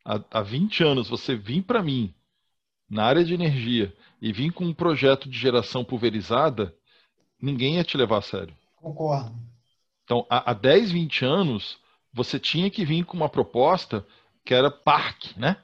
Há, 0.04 0.20
há 0.30 0.42
20 0.42 0.84
anos 0.84 1.08
você 1.08 1.34
vir 1.34 1.62
para 1.62 1.82
mim 1.82 2.12
na 2.86 3.02
área 3.04 3.24
de 3.24 3.32
energia 3.32 3.96
e 4.20 4.30
vir 4.30 4.52
com 4.52 4.66
um 4.66 4.74
projeto 4.74 5.26
de 5.26 5.38
geração 5.38 5.82
pulverizada, 5.82 6.74
ninguém 7.40 7.76
ia 7.76 7.84
te 7.84 7.96
levar 7.96 8.18
a 8.18 8.22
sério. 8.22 8.54
Concordo. 8.76 9.34
Então, 10.04 10.26
há, 10.28 10.50
há 10.50 10.52
10, 10.52 10.90
20 10.92 11.24
anos, 11.24 11.78
você 12.12 12.38
tinha 12.38 12.70
que 12.70 12.84
vir 12.84 13.06
com 13.06 13.16
uma 13.16 13.30
proposta 13.30 14.06
que 14.44 14.52
era 14.52 14.70
parque, 14.70 15.32
né? 15.40 15.56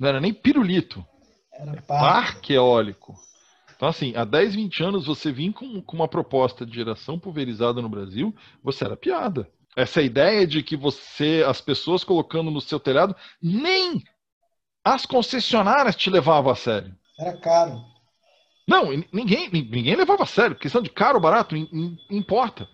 Não 0.00 0.08
era 0.08 0.20
nem 0.20 0.34
pirulito. 0.34 1.06
Era 1.52 1.80
parque. 1.80 1.84
parque 1.86 2.52
eólico. 2.54 3.14
Então, 3.76 3.88
assim, 3.88 4.14
há 4.16 4.24
10, 4.24 4.54
20 4.54 4.82
anos 4.82 5.06
você 5.06 5.30
vinha 5.30 5.52
com, 5.52 5.80
com 5.82 5.96
uma 5.96 6.08
proposta 6.08 6.64
de 6.64 6.74
geração 6.74 7.18
pulverizada 7.18 7.82
no 7.82 7.88
Brasil, 7.88 8.34
você 8.62 8.84
era 8.84 8.96
piada. 8.96 9.48
Essa 9.76 10.00
ideia 10.00 10.46
de 10.46 10.62
que 10.62 10.74
você, 10.74 11.44
as 11.46 11.60
pessoas 11.60 12.02
colocando 12.02 12.50
no 12.50 12.60
seu 12.60 12.80
telhado, 12.80 13.14
nem 13.40 14.02
as 14.82 15.04
concessionárias 15.04 15.94
te 15.94 16.08
levavam 16.08 16.50
a 16.50 16.56
sério. 16.56 16.96
Era 17.20 17.36
caro. 17.38 17.84
Não, 18.66 18.90
ninguém, 19.12 19.50
ninguém 19.50 19.94
levava 19.94 20.22
a 20.22 20.26
sério. 20.26 20.56
Questão 20.56 20.80
de 20.80 20.88
caro 20.88 21.16
ou 21.16 21.20
barato, 21.20 21.54
importa. 22.10 22.66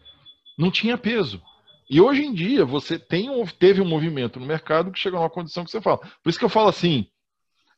Não 0.56 0.70
tinha 0.70 0.96
peso. 0.96 1.42
E 1.90 2.00
hoje 2.00 2.24
em 2.24 2.32
dia 2.32 2.64
você 2.64 2.98
tem 2.98 3.28
um, 3.28 3.44
teve 3.44 3.82
um 3.82 3.88
movimento 3.88 4.38
no 4.38 4.46
mercado 4.46 4.92
que 4.92 4.98
chegou 4.98 5.18
a 5.18 5.22
uma 5.22 5.30
condição 5.30 5.64
que 5.64 5.70
você 5.70 5.80
fala. 5.80 5.98
Por 5.98 6.30
isso 6.30 6.38
que 6.38 6.44
eu 6.44 6.48
falo 6.48 6.68
assim, 6.68 7.06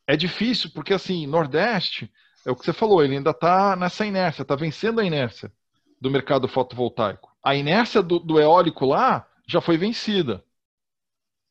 é 0.06 0.16
difícil, 0.16 0.70
porque 0.72 0.92
assim, 0.92 1.26
Nordeste, 1.26 2.10
é 2.46 2.50
o 2.50 2.56
que 2.56 2.64
você 2.64 2.72
falou, 2.72 3.02
ele 3.02 3.16
ainda 3.16 3.30
está 3.30 3.74
nessa 3.76 4.04
inércia, 4.04 4.42
está 4.42 4.54
vencendo 4.54 5.00
a 5.00 5.04
inércia 5.04 5.52
do 6.00 6.10
mercado 6.10 6.46
fotovoltaico. 6.46 7.34
A 7.42 7.54
inércia 7.54 8.02
do, 8.02 8.18
do, 8.18 8.40
eólico 8.40 8.86
lá 8.86 9.26
já 9.46 9.60
foi 9.60 9.76
vencida. 9.76 10.44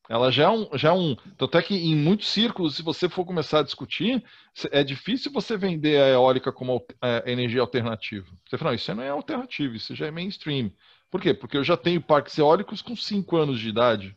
Ela 0.08 0.30
já 0.30 0.44
é, 0.44 0.48
um, 0.50 0.68
já 0.74 0.90
é 0.90 0.92
um. 0.92 1.16
Tanto 1.36 1.56
é 1.56 1.62
que 1.62 1.74
em 1.74 1.96
muitos 1.96 2.28
círculos, 2.28 2.76
se 2.76 2.82
você 2.82 3.08
for 3.08 3.24
começar 3.24 3.60
a 3.60 3.62
discutir, 3.62 4.22
é 4.70 4.84
difícil 4.84 5.32
você 5.32 5.56
vender 5.56 6.00
a 6.00 6.08
eólica 6.08 6.52
como 6.52 6.84
é, 7.02 7.32
energia 7.32 7.62
alternativa. 7.62 8.26
Você 8.46 8.58
fala, 8.58 8.72
não, 8.72 8.76
isso 8.76 8.94
não 8.94 9.02
é 9.02 9.08
alternativo, 9.08 9.74
isso 9.74 9.94
já 9.94 10.06
é 10.06 10.10
mainstream. 10.10 10.70
Por 11.10 11.20
quê? 11.20 11.32
Porque 11.32 11.56
eu 11.56 11.64
já 11.64 11.76
tenho 11.76 12.02
parques 12.02 12.36
eólicos 12.36 12.82
com 12.82 12.94
5 12.94 13.36
anos 13.36 13.58
de 13.58 13.68
idade 13.68 14.16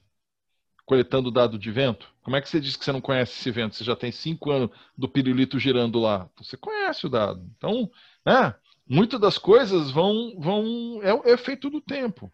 coletando 0.88 1.30
dado 1.30 1.60
de 1.60 1.70
vento? 1.70 2.10
Como 2.28 2.36
é 2.36 2.42
que 2.42 2.50
você 2.50 2.60
diz 2.60 2.76
que 2.76 2.84
você 2.84 2.92
não 2.92 3.00
conhece 3.00 3.32
esse 3.40 3.50
vento? 3.50 3.74
Você 3.74 3.86
já 3.86 3.96
tem 3.96 4.12
cinco 4.12 4.52
anos 4.52 4.70
do 4.98 5.08
pirulito 5.08 5.58
girando 5.58 5.98
lá. 5.98 6.30
Você 6.36 6.58
conhece 6.58 7.06
o 7.06 7.10
dado. 7.10 7.50
Então, 7.56 7.90
né? 8.26 8.54
Muitas 8.86 9.18
das 9.18 9.38
coisas 9.38 9.92
vão. 9.92 10.36
vão 10.38 11.00
é, 11.02 11.32
é 11.32 11.38
feito 11.38 11.70
do 11.70 11.80
tempo. 11.80 12.30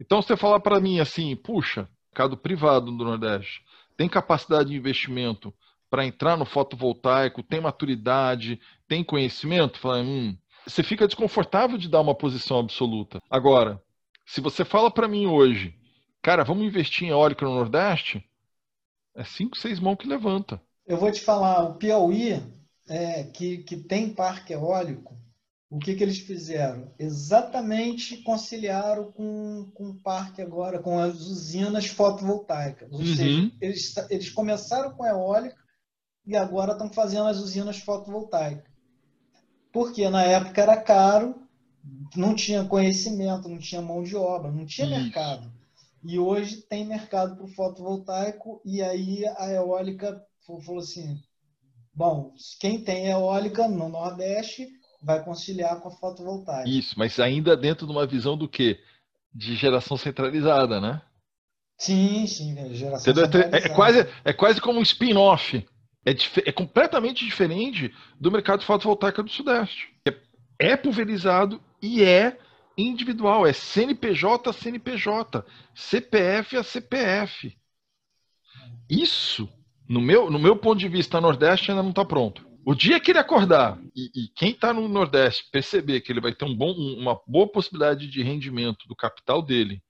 Então, 0.00 0.20
você 0.20 0.36
falar 0.36 0.58
para 0.58 0.80
mim 0.80 0.98
assim, 0.98 1.36
puxa, 1.36 1.88
mercado 2.10 2.36
privado 2.36 2.86
do 2.86 3.04
Nordeste 3.04 3.62
tem 3.96 4.08
capacidade 4.08 4.70
de 4.70 4.76
investimento 4.76 5.54
para 5.88 6.04
entrar 6.04 6.36
no 6.36 6.44
fotovoltaico, 6.44 7.40
tem 7.40 7.60
maturidade, 7.60 8.60
tem 8.88 9.04
conhecimento, 9.04 9.78
fala, 9.78 9.98
hum, 9.98 10.36
você 10.66 10.82
fica 10.82 11.06
desconfortável 11.06 11.78
de 11.78 11.88
dar 11.88 12.00
uma 12.00 12.16
posição 12.16 12.58
absoluta. 12.58 13.22
Agora, 13.30 13.80
se 14.26 14.40
você 14.40 14.64
fala 14.64 14.90
para 14.90 15.06
mim 15.06 15.26
hoje 15.26 15.78
Cara, 16.24 16.42
vamos 16.42 16.64
investir 16.64 17.06
em 17.06 17.10
eólica 17.10 17.44
no 17.44 17.54
Nordeste? 17.54 18.24
É 19.14 19.24
cinco, 19.24 19.56
seis 19.56 19.78
mãos 19.78 19.96
que 19.96 20.08
levanta. 20.08 20.60
Eu 20.86 20.98
vou 20.98 21.10
te 21.10 21.20
falar, 21.20 21.62
o 21.64 21.74
Piauí, 21.74 22.42
é, 22.88 23.24
que, 23.24 23.58
que 23.58 23.76
tem 23.76 24.12
parque 24.12 24.52
eólico, 24.52 25.16
o 25.70 25.78
que, 25.78 25.94
que 25.94 26.04
eles 26.04 26.18
fizeram? 26.18 26.92
Exatamente 26.98 28.18
conciliaram 28.18 29.10
com, 29.10 29.70
com 29.74 29.90
o 29.90 30.00
parque 30.00 30.40
agora, 30.40 30.78
com 30.78 30.98
as 30.98 31.20
usinas 31.20 31.86
fotovoltaicas. 31.86 32.88
Ou 32.92 33.00
uhum. 33.00 33.16
seja, 33.16 33.52
eles, 33.60 33.94
eles 34.10 34.30
começaram 34.30 34.92
com 34.92 35.04
eólica 35.04 35.56
e 36.26 36.36
agora 36.36 36.72
estão 36.72 36.92
fazendo 36.92 37.26
as 37.26 37.38
usinas 37.38 37.78
fotovoltaicas. 37.78 38.70
Porque 39.72 40.08
na 40.08 40.22
época 40.22 40.62
era 40.62 40.76
caro, 40.76 41.34
não 42.14 42.34
tinha 42.34 42.64
conhecimento, 42.64 43.48
não 43.48 43.58
tinha 43.58 43.82
mão 43.82 44.02
de 44.02 44.14
obra, 44.14 44.52
não 44.52 44.64
tinha 44.64 44.86
Isso. 44.86 44.96
mercado. 44.96 45.52
E 46.04 46.18
hoje 46.18 46.60
tem 46.68 46.84
mercado 46.84 47.34
para 47.34 47.46
o 47.46 47.48
fotovoltaico, 47.48 48.60
e 48.64 48.82
aí 48.82 49.24
a 49.38 49.50
eólica 49.50 50.22
falou 50.46 50.80
assim: 50.80 51.18
bom, 51.94 52.34
quem 52.60 52.84
tem 52.84 53.06
eólica 53.06 53.66
no 53.66 53.88
Nordeste 53.88 54.68
vai 55.02 55.24
conciliar 55.24 55.80
com 55.80 55.88
a 55.88 55.92
fotovoltaica. 55.92 56.68
Isso, 56.68 56.98
mas 56.98 57.18
ainda 57.18 57.56
dentro 57.56 57.86
de 57.86 57.92
uma 57.92 58.06
visão 58.06 58.36
do 58.36 58.48
quê? 58.48 58.78
De 59.34 59.56
geração 59.56 59.96
centralizada, 59.96 60.80
né? 60.80 61.00
Sim, 61.78 62.26
sim, 62.26 62.58
é 62.58 62.74
geração 62.74 63.12
Entendeu? 63.12 63.24
centralizada. 63.24 63.66
É 63.66 63.74
quase, 63.74 64.08
é 64.24 64.32
quase 64.32 64.60
como 64.60 64.78
um 64.78 64.82
spin-off. 64.82 65.66
É, 66.06 66.10
é, 66.46 66.52
completamente 66.52 67.24
diferente 67.24 67.92
do 68.20 68.30
mercado 68.30 68.60
de 68.60 68.66
fotovoltaica 68.66 69.22
do 69.22 69.30
Sudeste. 69.30 69.88
É, 70.06 70.14
é 70.58 70.76
pulverizado 70.76 71.60
e 71.80 72.02
é 72.02 72.38
individual, 72.76 73.46
é 73.46 73.52
CNPJ 73.52 74.50
a 74.50 74.52
CNPJ, 74.52 75.44
CPF 75.74 76.56
a 76.56 76.62
CPF. 76.62 77.56
Isso, 78.88 79.48
no 79.88 80.00
meu, 80.00 80.30
no 80.30 80.38
meu 80.38 80.56
ponto 80.56 80.78
de 80.78 80.88
vista, 80.88 81.20
Nordeste 81.20 81.70
ainda 81.70 81.82
não 81.82 81.90
está 81.90 82.04
pronto. 82.04 82.46
O 82.66 82.74
dia 82.74 82.98
que 82.98 83.10
ele 83.10 83.18
acordar 83.18 83.78
e, 83.94 84.10
e 84.14 84.28
quem 84.28 84.50
está 84.50 84.72
no 84.72 84.88
Nordeste 84.88 85.44
perceber 85.50 86.00
que 86.00 86.10
ele 86.10 86.20
vai 86.20 86.34
ter 86.34 86.44
um 86.44 86.54
bom, 86.54 86.72
uma 86.72 87.20
boa 87.26 87.46
possibilidade 87.46 88.06
de 88.06 88.22
rendimento 88.22 88.88
do 88.88 88.96
capital 88.96 89.42
dele 89.42 89.82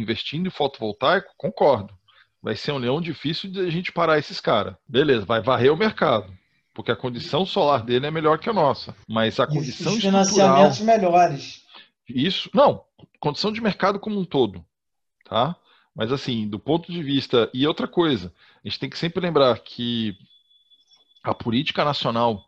investindo 0.00 0.46
em 0.46 0.50
fotovoltaico, 0.50 1.32
concordo. 1.36 1.94
Vai 2.42 2.54
ser 2.54 2.72
um 2.72 2.78
leão 2.78 3.00
difícil 3.00 3.50
de 3.50 3.60
a 3.60 3.70
gente 3.70 3.92
parar 3.92 4.18
esses 4.18 4.40
caras. 4.40 4.74
Beleza, 4.86 5.24
vai 5.24 5.40
varrer 5.40 5.72
o 5.72 5.76
mercado. 5.76 6.32
Porque 6.72 6.92
a 6.92 6.96
condição 6.96 7.44
solar 7.44 7.82
dele 7.82 8.06
é 8.06 8.10
melhor 8.10 8.38
que 8.38 8.48
a 8.48 8.52
nossa. 8.52 8.94
Mas 9.08 9.40
a 9.40 9.46
condição 9.46 9.94
Os 9.94 10.00
financiamentos 10.00 10.80
melhores. 10.80 11.64
Isso, 12.08 12.50
não, 12.54 12.84
condição 13.20 13.52
de 13.52 13.60
mercado 13.60 14.00
como 14.00 14.18
um 14.18 14.24
todo, 14.24 14.64
tá? 15.24 15.56
Mas 15.94 16.12
assim, 16.12 16.48
do 16.48 16.58
ponto 16.58 16.90
de 16.90 17.02
vista 17.02 17.50
e 17.52 17.66
outra 17.66 17.88
coisa, 17.88 18.32
a 18.64 18.68
gente 18.68 18.78
tem 18.78 18.88
que 18.88 18.98
sempre 18.98 19.20
lembrar 19.20 19.58
que 19.58 20.16
a 21.22 21.34
política 21.34 21.84
nacional 21.84 22.44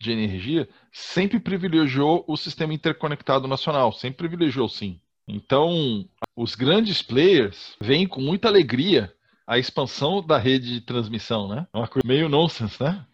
de 0.00 0.10
energia 0.10 0.68
sempre 0.92 1.38
privilegiou 1.38 2.24
o 2.26 2.36
sistema 2.36 2.74
interconectado 2.74 3.46
nacional, 3.46 3.92
sempre 3.92 4.28
privilegiou 4.28 4.68
sim. 4.68 5.00
Então, 5.26 6.04
os 6.36 6.54
grandes 6.54 7.02
players 7.02 7.76
veem 7.80 8.06
com 8.06 8.20
muita 8.20 8.48
alegria 8.48 9.14
a 9.46 9.58
expansão 9.58 10.24
da 10.24 10.38
rede 10.38 10.74
de 10.74 10.80
transmissão, 10.80 11.48
né? 11.48 11.66
É 11.72 11.78
uma 11.78 11.88
coisa 11.88 12.06
meio 12.06 12.28
nonsense, 12.28 12.82
né? 12.82 13.04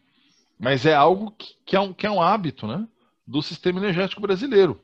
Mas 0.58 0.86
é 0.86 0.94
algo 0.94 1.30
que, 1.32 1.54
que, 1.64 1.76
é, 1.76 1.80
um, 1.80 1.92
que 1.92 2.06
é 2.06 2.10
um 2.10 2.22
hábito, 2.22 2.66
né? 2.66 2.86
Do 3.26 3.42
sistema 3.42 3.78
energético 3.78 4.20
brasileiro. 4.20 4.80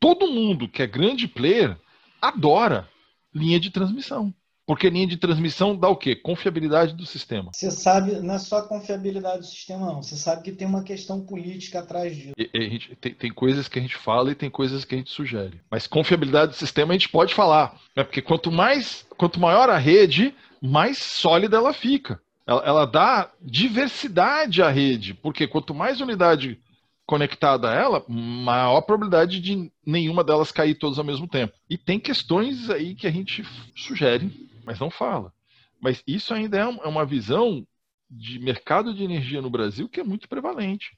Todo 0.00 0.28
mundo 0.28 0.68
que 0.68 0.82
é 0.82 0.86
grande 0.86 1.26
player 1.26 1.76
adora 2.20 2.88
linha 3.34 3.58
de 3.60 3.70
transmissão. 3.70 4.32
Porque 4.68 4.90
linha 4.90 5.06
de 5.06 5.16
transmissão 5.16 5.74
dá 5.74 5.88
o 5.88 5.96
quê? 5.96 6.14
Confiabilidade 6.14 6.94
do 6.94 7.06
sistema. 7.06 7.50
Você 7.54 7.70
sabe, 7.70 8.16
não 8.20 8.34
é 8.34 8.38
só 8.38 8.60
confiabilidade 8.60 9.38
do 9.38 9.46
sistema, 9.46 9.86
não. 9.86 10.02
Você 10.02 10.14
sabe 10.14 10.42
que 10.42 10.52
tem 10.52 10.68
uma 10.68 10.82
questão 10.82 11.24
política 11.24 11.78
atrás 11.78 12.14
disso. 12.14 12.34
E, 12.36 12.50
e 12.52 12.70
gente, 12.72 12.94
tem, 12.96 13.14
tem, 13.14 13.32
coisas 13.32 13.66
que 13.66 13.78
a 13.78 13.82
gente 13.82 13.96
fala 13.96 14.30
e 14.30 14.34
tem 14.34 14.50
coisas 14.50 14.84
que 14.84 14.94
a 14.94 14.98
gente 14.98 15.10
sugere. 15.10 15.58
Mas 15.70 15.86
confiabilidade 15.86 16.52
do 16.52 16.54
sistema 16.54 16.92
a 16.92 16.98
gente 16.98 17.08
pode 17.08 17.34
falar. 17.34 17.80
Né? 17.96 18.04
Porque 18.04 18.20
quanto 18.20 18.52
mais, 18.52 19.06
quanto 19.16 19.40
maior 19.40 19.70
a 19.70 19.78
rede, 19.78 20.34
mais 20.60 20.98
sólida 20.98 21.56
ela 21.56 21.72
fica. 21.72 22.20
Ela, 22.46 22.62
ela 22.62 22.84
dá 22.84 23.30
diversidade 23.40 24.60
à 24.60 24.68
rede. 24.68 25.14
Porque 25.14 25.46
quanto 25.46 25.72
mais 25.72 26.02
unidade 26.02 26.60
conectada 27.08 27.70
a 27.70 27.74
ela, 27.74 28.04
maior 28.06 28.82
probabilidade 28.82 29.40
de 29.40 29.72
nenhuma 29.84 30.22
delas 30.22 30.52
cair 30.52 30.74
todas 30.74 30.98
ao 30.98 31.04
mesmo 31.04 31.26
tempo. 31.26 31.54
E 31.68 31.76
tem 31.76 31.98
questões 31.98 32.68
aí 32.68 32.94
que 32.94 33.06
a 33.06 33.10
gente 33.10 33.42
sugere 33.74 34.48
mas 34.68 34.78
não 34.78 34.90
fala. 34.90 35.32
Mas 35.80 36.02
isso 36.06 36.34
ainda 36.34 36.58
é, 36.58 36.60
é 36.60 36.86
uma 36.86 37.06
visão 37.06 37.66
de 38.10 38.38
mercado 38.38 38.92
de 38.92 39.02
energia 39.02 39.40
no 39.40 39.48
Brasil 39.48 39.88
que 39.88 39.98
é 39.98 40.04
muito 40.04 40.28
prevalente. 40.28 40.94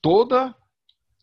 Toda. 0.00 0.52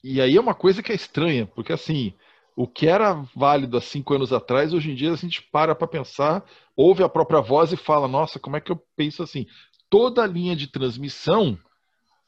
E 0.02 0.22
aí 0.22 0.38
é 0.38 0.40
uma 0.40 0.56
coisa 0.56 0.82
que 0.82 0.94
é 0.94 0.96
estranha, 0.96 1.46
porque 1.48 1.74
assim, 1.74 2.14
o 2.56 2.66
que 2.66 2.88
era 2.88 3.14
válido 3.36 3.76
há 3.76 3.82
cinco 3.82 4.14
anos 4.14 4.32
atrás, 4.32 4.74
hoje 4.74 4.92
em 4.92 4.96
dia 4.96 5.12
a 5.12 5.18
gente 5.18 5.42
para 5.52 5.76
para 5.76 5.86
pensar, 5.86 6.46
ouve 6.78 7.04
a 7.04 7.10
própria 7.10 7.42
voz 7.42 7.74
e 7.74 7.78
fala: 7.78 8.08
nossa, 8.08 8.40
como 8.40 8.56
é 8.56 8.62
que 8.62 8.72
eu 8.72 8.82
penso 8.96 9.22
assim? 9.22 9.46
Toda 9.90 10.26
linha 10.26 10.56
de 10.56 10.68
transmissão 10.68 11.60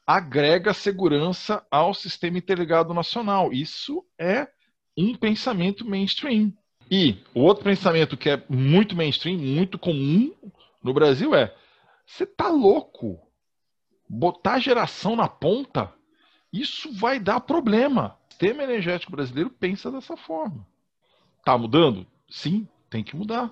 agrega 0.06 0.74
segurança 0.74 1.64
ao 1.70 1.94
sistema 1.94 2.38
interligado 2.38 2.92
nacional. 2.92 3.52
Isso 3.52 4.04
é 4.18 4.48
um 4.96 5.14
pensamento 5.14 5.88
mainstream. 5.88 6.52
E 6.90 7.18
o 7.34 7.40
outro 7.40 7.64
pensamento 7.64 8.16
que 8.16 8.28
é 8.28 8.42
muito 8.48 8.96
mainstream, 8.96 9.38
muito 9.38 9.78
comum 9.78 10.32
no 10.82 10.92
Brasil 10.92 11.34
é: 11.34 11.54
você 12.06 12.26
tá 12.26 12.48
louco? 12.48 13.18
Botar 14.08 14.58
geração 14.58 15.16
na 15.16 15.26
ponta, 15.26 15.92
isso 16.52 16.92
vai 16.92 17.18
dar 17.18 17.40
problema. 17.40 18.18
O 18.28 18.32
sistema 18.32 18.62
energético 18.62 19.12
brasileiro 19.12 19.48
pensa 19.48 19.90
dessa 19.90 20.16
forma. 20.16 20.66
Tá 21.44 21.56
mudando? 21.56 22.06
Sim, 22.28 22.68
tem 22.90 23.02
que 23.02 23.16
mudar. 23.16 23.50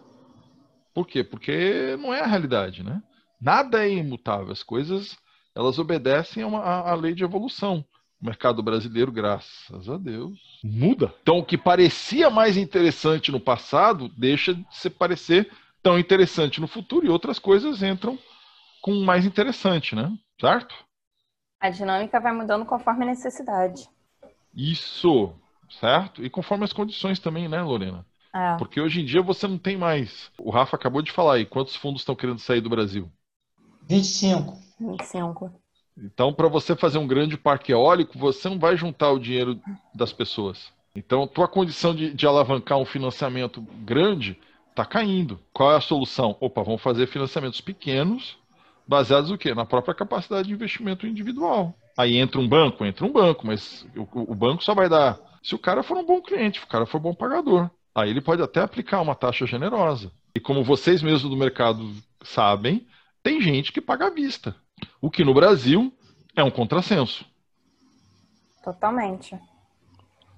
Por 0.93 1.07
quê? 1.07 1.25
Porque 1.25 1.97
não 1.99 2.13
é 2.13 2.21
a 2.21 2.27
realidade, 2.27 2.83
né? 2.83 3.03
Nada 3.41 3.87
é 3.87 3.91
imutável. 3.91 4.53
As 4.53 4.63
coisas 4.63 5.17
elas 5.55 5.79
obedecem 5.79 6.43
a, 6.43 6.47
uma, 6.47 6.61
a, 6.61 6.91
a 6.91 6.95
lei 6.95 7.15
de 7.15 7.25
evolução. 7.25 7.85
O 8.21 8.27
mercado 8.27 8.63
brasileiro, 8.63 9.11
graças 9.11 9.89
a 9.89 9.97
Deus, 9.97 10.39
muda. 10.63 11.15
Então, 11.23 11.39
o 11.39 11.45
que 11.45 11.57
parecia 11.57 12.29
mais 12.29 12.57
interessante 12.57 13.33
no 13.33 13.41
passado 13.41 14.11
deixa 14.11 14.55
de 14.55 14.67
se 14.71 14.91
parecer 14.91 15.51
tão 15.83 15.99
interessante 15.99 16.61
no 16.61 16.69
futuro 16.69 17.07
e 17.07 17.09
outras 17.09 17.39
coisas 17.39 17.83
entram 17.83 18.19
com 18.83 18.95
mais 19.03 19.25
interessante, 19.25 19.95
né? 19.95 20.13
Certo? 20.39 20.75
A 21.59 21.71
dinâmica 21.71 22.21
vai 22.21 22.33
mudando 22.33 22.65
conforme 22.65 23.05
a 23.05 23.09
necessidade. 23.09 23.89
Isso, 24.55 25.35
certo? 25.79 26.25
E 26.25 26.31
conforme 26.31 26.65
as 26.65 26.73
condições 26.73 27.19
também, 27.19 27.49
né, 27.49 27.63
Lorena? 27.63 28.05
É. 28.35 28.57
Porque 28.57 28.81
hoje 28.81 29.01
em 29.01 29.05
dia 29.05 29.23
você 29.23 29.47
não 29.47 29.59
tem 29.59 29.77
mais. 29.77 30.31
O 30.39 30.51
Rafa 30.51 30.77
acabou 30.77 31.03
de 31.03 31.13
falar 31.13 31.35
aí, 31.35 31.47
quantos 31.47 31.77
fundos 31.77 32.03
estão 32.03 32.15
querendo 32.15 32.39
sair 32.39 32.61
do 32.61 32.71
Brasil? 32.71 33.11
25. 33.91 34.57
25. 34.79 35.51
Então, 35.99 36.33
para 36.33 36.47
você 36.47 36.77
fazer 36.77 36.99
um 36.99 37.09
grande 37.09 37.37
parque 37.37 37.73
eólico, 37.73 38.17
você 38.17 38.49
não 38.49 38.57
vai 38.57 38.77
juntar 38.77 39.11
o 39.11 39.19
dinheiro 39.19 39.61
das 39.93 40.13
pessoas. 40.13 40.73
Então, 40.95 41.27
tua 41.27 41.49
condição 41.49 41.93
de, 41.93 42.15
de 42.15 42.25
alavancar 42.25 42.79
um 42.79 42.85
financiamento 42.85 43.61
grande 43.85 44.39
está 44.71 44.85
caindo. 44.85 45.41
Qual 45.53 45.73
é 45.73 45.77
a 45.77 45.81
solução? 45.81 46.37
Opa, 46.41 46.63
vamos 46.63 46.81
fazer 46.81 47.09
financiamentos 47.09 47.61
pequenos, 47.61 48.39
baseados 48.87 49.29
no 49.29 49.37
quê? 49.37 49.53
Na 49.55 49.67
própria 49.67 49.93
capacidade 49.93 50.47
de 50.47 50.55
investimento 50.55 51.05
individual. 51.05 51.75
Aí 51.99 52.17
entra 52.17 52.41
um 52.41 52.49
banco, 52.49 52.85
entra 52.85 53.05
um 53.05 53.13
banco, 53.13 53.45
mas 53.45 53.85
o, 53.97 54.33
o 54.33 54.35
banco 54.37 54.63
só 54.63 54.73
vai 54.73 54.89
dar 54.89 55.19
se 55.43 55.57
o 55.57 55.59
cara 55.59 55.83
for 55.83 55.97
um 55.97 56.07
bom 56.07 56.23
cliente, 56.23 56.61
se 56.61 56.65
o 56.65 56.69
cara 56.69 56.87
for 56.87 56.99
um 56.99 57.03
bom 57.03 57.15
pagador. 57.15 57.69
Aí 57.93 58.09
ele 58.09 58.21
pode 58.21 58.41
até 58.41 58.61
aplicar 58.61 59.01
uma 59.01 59.17
taxa 59.17 59.47
generosa. 59.47 60.13
E 60.33 60.39
como 60.39 60.63
vocês 60.63 61.03
mesmos 61.03 61.29
do 61.29 61.37
mercado 61.37 61.93
sabem, 62.23 62.87
tem 63.23 63.41
gente 63.41 63.73
que 63.73 63.81
paga 63.81 64.07
à 64.07 64.11
vista. 64.11 64.55
O 65.01 65.11
que 65.11 65.25
no 65.25 65.35
Brasil 65.35 65.93
é 66.35 66.43
um 66.43 66.51
contrassenso. 66.51 67.25
Totalmente. 68.63 69.39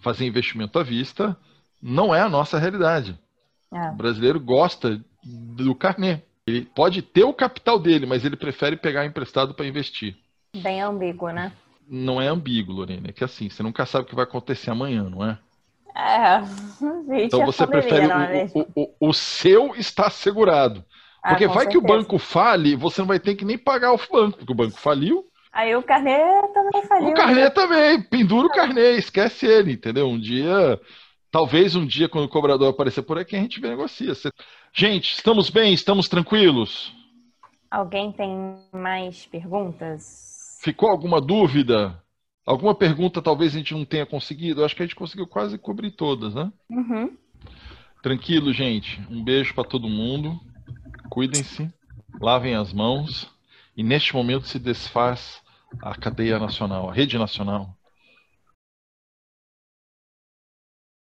Fazer 0.01 0.27
investimento 0.27 0.79
à 0.79 0.83
vista 0.83 1.37
não 1.81 2.15
é 2.15 2.21
a 2.21 2.29
nossa 2.29 2.59
realidade. 2.59 3.19
É. 3.73 3.91
O 3.91 3.95
brasileiro 3.95 4.39
gosta 4.39 5.01
do 5.25 5.75
carnê. 5.75 6.21
Ele 6.47 6.65
pode 6.65 7.03
ter 7.03 7.25
o 7.25 7.33
capital 7.33 7.79
dele, 7.79 8.07
mas 8.07 8.25
ele 8.25 8.37
prefere 8.37 8.77
pegar 8.77 9.07
emprestado 9.07 9.55
para 9.55 9.67
investir. 9.67 10.17
Bem 10.57 10.81
ambíguo, 10.81 11.31
né? 11.31 11.53
Não 11.89 12.21
é 12.21 12.27
ambíguo, 12.29 12.75
Lorena. 12.75 13.09
É 13.09 13.13
que 13.13 13.25
assim, 13.25 13.49
você 13.49 13.63
nunca 13.63 13.87
sabe 13.87 14.05
o 14.05 14.09
que 14.09 14.15
vai 14.15 14.25
acontecer 14.25 14.71
amanhã, 14.71 15.09
não 15.09 15.25
é? 15.25 15.39
É, 15.95 16.43
então 17.25 17.45
você 17.45 17.67
prefere 17.67 18.07
é 18.07 18.51
o, 18.55 18.61
o, 18.61 18.83
o, 18.83 19.09
o, 19.09 19.13
seu 19.13 19.75
está 19.77 20.07
assegurado. 20.07 20.85
Ah, 21.23 21.31
porque 21.31 21.44
ah, 21.44 21.49
vai 21.49 21.65
certeza. 21.65 21.70
que 21.70 21.78
o 21.78 21.86
banco 21.86 22.19
fale, 22.19 22.74
você 22.74 23.01
não 23.01 23.07
vai 23.07 23.20
ter 23.20 23.36
que 23.36 23.44
nem 23.44 23.57
pagar 23.57 23.93
o 23.93 23.97
banco, 24.11 24.39
porque 24.39 24.53
o 24.53 24.57
banco 24.57 24.77
faliu. 24.77 25.24
Aí 25.53 25.77
o 25.77 25.82
carnê 25.82 26.19
também 26.53 26.82
faliu. 26.82 27.09
O 27.11 27.15
carnê 27.15 27.43
né? 27.43 27.51
também, 27.51 28.03
pendura 28.03 28.47
o 28.47 28.53
carnê, 28.53 28.97
esquece 28.97 29.47
ele, 29.47 29.73
entendeu? 29.73 30.09
Um 30.09 30.19
dia, 30.19 30.81
talvez 31.31 31.77
um 31.77 31.86
dia, 31.86 32.09
quando 32.09 32.24
o 32.24 32.28
cobrador 32.28 32.70
aparecer 32.70 33.03
por 33.03 33.19
aqui, 33.19 33.36
a 33.36 33.39
gente 33.39 33.61
negocia. 33.61 34.12
Gente, 34.73 35.12
estamos 35.12 35.49
bem? 35.49 35.73
Estamos 35.73 36.09
tranquilos? 36.09 36.93
Alguém 37.70 38.11
tem 38.12 38.57
mais 38.73 39.24
perguntas? 39.27 40.59
Ficou 40.62 40.89
alguma 40.90 41.20
dúvida? 41.20 42.03
Alguma 42.44 42.74
pergunta 42.74 43.23
talvez 43.23 43.55
a 43.55 43.59
gente 43.59 43.74
não 43.74 43.85
tenha 43.85 44.07
conseguido? 44.07 44.65
Acho 44.65 44.74
que 44.74 44.82
a 44.82 44.86
gente 44.86 44.97
conseguiu 44.97 45.28
quase 45.28 45.57
cobrir 45.57 45.93
todas, 45.93 46.35
né? 46.35 46.51
Uhum. 46.69 47.16
Tranquilo, 48.03 48.53
gente. 48.53 49.01
Um 49.09 49.23
beijo 49.23 49.55
para 49.55 49.69
todo 49.69 49.89
mundo 49.89 50.40
cuidem-se, 51.13 51.71
lavem 52.19 52.55
as 52.55 52.73
mãos, 52.73 53.31
e 53.77 53.83
neste 53.83 54.15
momento 54.15 54.47
se 54.47 54.59
desfaz 54.59 55.43
a 55.83 55.95
cadeia 55.95 56.39
nacional, 56.39 56.89
a 56.89 56.93
rede 56.95 57.19
nacional 57.19 57.77